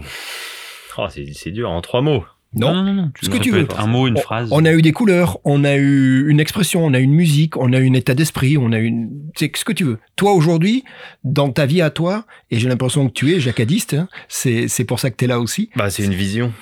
Oh, 0.98 1.06
c'est 1.08 1.50
dur, 1.50 1.70
en 1.70 1.80
trois 1.80 2.02
mots. 2.02 2.24
Non, 2.52 2.74
non, 2.74 2.82
non, 2.82 2.92
non. 2.92 3.12
ce 3.22 3.30
que 3.30 3.38
tu 3.38 3.52
veux. 3.52 3.68
Un 3.78 3.86
mot, 3.86 4.08
une 4.08 4.18
on, 4.18 4.20
phrase. 4.20 4.48
On 4.50 4.64
a 4.64 4.72
eu 4.72 4.82
des 4.82 4.90
couleurs, 4.90 5.38
on 5.44 5.62
a 5.62 5.76
eu 5.76 6.28
une 6.28 6.40
expression, 6.40 6.84
on 6.84 6.92
a 6.94 6.98
eu 6.98 7.04
une 7.04 7.14
musique, 7.14 7.56
on 7.56 7.72
a 7.72 7.78
eu 7.78 7.88
un 7.88 7.92
état 7.92 8.12
d'esprit, 8.14 8.58
on 8.58 8.72
a 8.72 8.78
eu 8.78 8.86
une... 8.86 9.30
C'est 9.36 9.56
ce 9.56 9.64
que 9.64 9.72
tu 9.72 9.84
veux. 9.84 9.98
Toi, 10.16 10.32
aujourd'hui, 10.32 10.82
dans 11.22 11.52
ta 11.52 11.64
vie 11.64 11.80
à 11.80 11.90
toi, 11.90 12.26
et 12.50 12.58
j'ai 12.58 12.68
l'impression 12.68 13.08
que 13.08 13.12
tu 13.12 13.32
es 13.32 13.38
jacadiste, 13.38 13.94
hein, 13.94 14.08
c'est 14.28 14.84
pour 14.84 14.98
ça 14.98 15.12
que 15.12 15.16
tu 15.16 15.26
es 15.26 15.28
là 15.28 15.38
aussi. 15.38 15.70
Bah, 15.76 15.90
c'est 15.90 16.04
une 16.04 16.14
vision. 16.14 16.52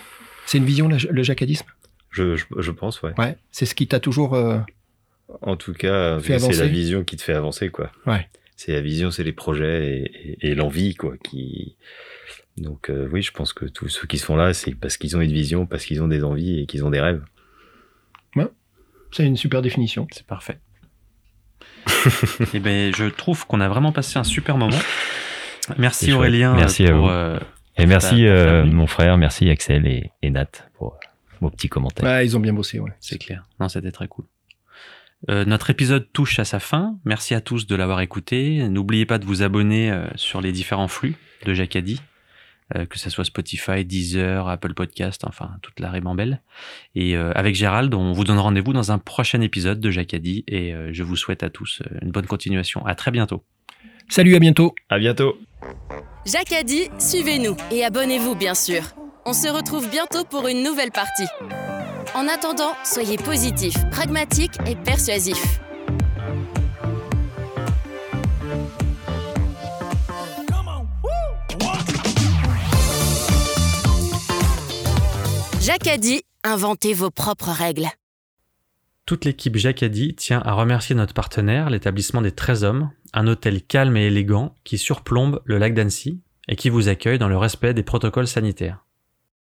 C'est 0.44 0.58
une 0.58 0.66
vision, 0.66 0.88
le, 0.88 0.98
le 1.10 1.22
jacadisme? 1.22 1.66
Je, 2.10 2.36
je, 2.36 2.44
je, 2.58 2.70
pense, 2.70 3.00
ouais. 3.00 3.12
Ouais, 3.16 3.36
c'est 3.50 3.64
ce 3.64 3.74
qui 3.74 3.86
t'a 3.86 3.98
toujours... 3.98 4.34
Euh... 4.34 4.58
En 5.40 5.56
tout 5.56 5.72
cas, 5.72 6.18
c'est 6.20 6.38
la 6.38 6.66
vision 6.66 7.02
qui 7.02 7.16
te 7.16 7.22
fait 7.22 7.34
avancer, 7.34 7.70
quoi. 7.70 7.90
Ouais. 8.06 8.28
C'est 8.56 8.72
la 8.72 8.82
vision, 8.82 9.10
c'est 9.10 9.24
les 9.24 9.32
projets 9.32 9.86
et, 9.86 10.36
et, 10.42 10.50
et 10.50 10.54
l'envie, 10.54 10.94
quoi, 10.94 11.14
qui... 11.24 11.76
Donc 12.60 12.90
euh, 12.90 13.08
oui, 13.12 13.22
je 13.22 13.32
pense 13.32 13.52
que 13.52 13.64
tous 13.64 13.88
ceux 13.88 14.06
qui 14.06 14.18
sont 14.18 14.36
là, 14.36 14.52
c'est 14.54 14.74
parce 14.74 14.96
qu'ils 14.96 15.16
ont 15.16 15.20
une 15.20 15.32
vision, 15.32 15.66
parce 15.66 15.84
qu'ils 15.84 16.02
ont 16.02 16.08
des 16.08 16.24
envies 16.24 16.60
et 16.60 16.66
qu'ils 16.66 16.84
ont 16.84 16.90
des 16.90 17.00
rêves. 17.00 17.22
Ouais, 18.36 18.48
c'est 19.10 19.26
une 19.26 19.36
super 19.36 19.62
définition. 19.62 20.06
C'est 20.12 20.26
parfait. 20.26 20.58
et 22.54 22.60
ben, 22.60 22.94
je 22.94 23.06
trouve 23.06 23.46
qu'on 23.46 23.60
a 23.60 23.68
vraiment 23.68 23.92
passé 23.92 24.18
un 24.18 24.24
super 24.24 24.56
moment. 24.56 24.78
Merci 25.78 26.12
Aurélien. 26.12 26.54
Merci 26.54 26.84
pour, 26.84 26.92
à 26.92 26.98
vous. 26.98 27.08
Euh, 27.08 27.40
et 27.76 27.86
merci 27.86 28.26
euh, 28.26 28.64
mon 28.64 28.86
frère, 28.86 29.18
merci 29.18 29.48
Axel 29.50 29.86
et, 29.86 30.10
et 30.22 30.30
Nat 30.30 30.50
pour 30.74 30.98
vos 31.40 31.50
petits 31.50 31.68
commentaires. 31.68 32.04
Ouais, 32.04 32.26
ils 32.26 32.36
ont 32.36 32.40
bien 32.40 32.52
bossé, 32.52 32.80
ouais. 32.80 32.92
C'est 33.00 33.18
clair. 33.18 33.44
Non, 33.60 33.68
c'était 33.68 33.92
très 33.92 34.08
cool. 34.08 34.24
Euh, 35.28 35.44
notre 35.44 35.70
épisode 35.70 36.06
touche 36.12 36.38
à 36.38 36.44
sa 36.44 36.60
fin. 36.60 36.96
Merci 37.04 37.34
à 37.34 37.40
tous 37.40 37.66
de 37.66 37.74
l'avoir 37.74 38.00
écouté. 38.00 38.68
N'oubliez 38.68 39.06
pas 39.06 39.18
de 39.18 39.24
vous 39.24 39.42
abonner 39.42 39.90
euh, 39.90 40.06
sur 40.14 40.40
les 40.40 40.52
différents 40.52 40.88
flux 40.88 41.16
de 41.44 41.54
Jacadi. 41.54 42.00
Euh, 42.76 42.84
que 42.84 42.98
ce 42.98 43.08
soit 43.08 43.24
Spotify, 43.24 43.82
Deezer, 43.82 44.46
Apple 44.46 44.74
Podcast, 44.74 45.22
enfin 45.24 45.52
toute 45.62 45.80
la 45.80 45.90
ribambelle. 45.90 46.42
Et 46.94 47.16
euh, 47.16 47.32
avec 47.34 47.54
Gérald, 47.54 47.94
on 47.94 48.12
vous 48.12 48.24
donne 48.24 48.38
rendez-vous 48.38 48.74
dans 48.74 48.92
un 48.92 48.98
prochain 48.98 49.40
épisode 49.40 49.80
de 49.80 49.90
Jacadi 49.90 50.44
et 50.46 50.74
euh, 50.74 50.90
je 50.92 51.02
vous 51.02 51.16
souhaite 51.16 51.42
à 51.42 51.48
tous 51.48 51.82
une 52.02 52.10
bonne 52.10 52.26
continuation. 52.26 52.84
À 52.84 52.94
très 52.94 53.10
bientôt. 53.10 53.42
Salut, 54.10 54.36
à 54.36 54.38
bientôt. 54.38 54.74
À 54.90 54.98
bientôt. 54.98 55.38
Jacadi, 56.26 56.90
suivez-nous 56.98 57.56
et 57.70 57.84
abonnez-vous 57.84 58.34
bien 58.34 58.54
sûr. 58.54 58.82
On 59.24 59.32
se 59.32 59.48
retrouve 59.48 59.88
bientôt 59.90 60.24
pour 60.24 60.46
une 60.46 60.62
nouvelle 60.62 60.90
partie. 60.90 61.26
En 62.14 62.28
attendant, 62.28 62.72
soyez 62.84 63.16
positifs, 63.16 63.78
pragmatiques 63.90 64.58
et 64.66 64.76
persuasifs. 64.76 65.58
Jacadi, 75.68 76.22
inventez 76.44 76.94
vos 76.94 77.10
propres 77.10 77.50
règles. 77.50 77.88
Toute 79.04 79.26
l'équipe 79.26 79.54
Jacadi 79.54 80.14
tient 80.14 80.40
à 80.40 80.54
remercier 80.54 80.94
notre 80.94 81.12
partenaire, 81.12 81.68
l'établissement 81.68 82.22
des 82.22 82.32
13 82.32 82.64
hommes, 82.64 82.90
un 83.12 83.26
hôtel 83.26 83.60
calme 83.60 83.98
et 83.98 84.06
élégant 84.06 84.54
qui 84.64 84.78
surplombe 84.78 85.42
le 85.44 85.58
lac 85.58 85.74
d'Annecy 85.74 86.22
et 86.48 86.56
qui 86.56 86.70
vous 86.70 86.88
accueille 86.88 87.18
dans 87.18 87.28
le 87.28 87.36
respect 87.36 87.74
des 87.74 87.82
protocoles 87.82 88.26
sanitaires. 88.26 88.86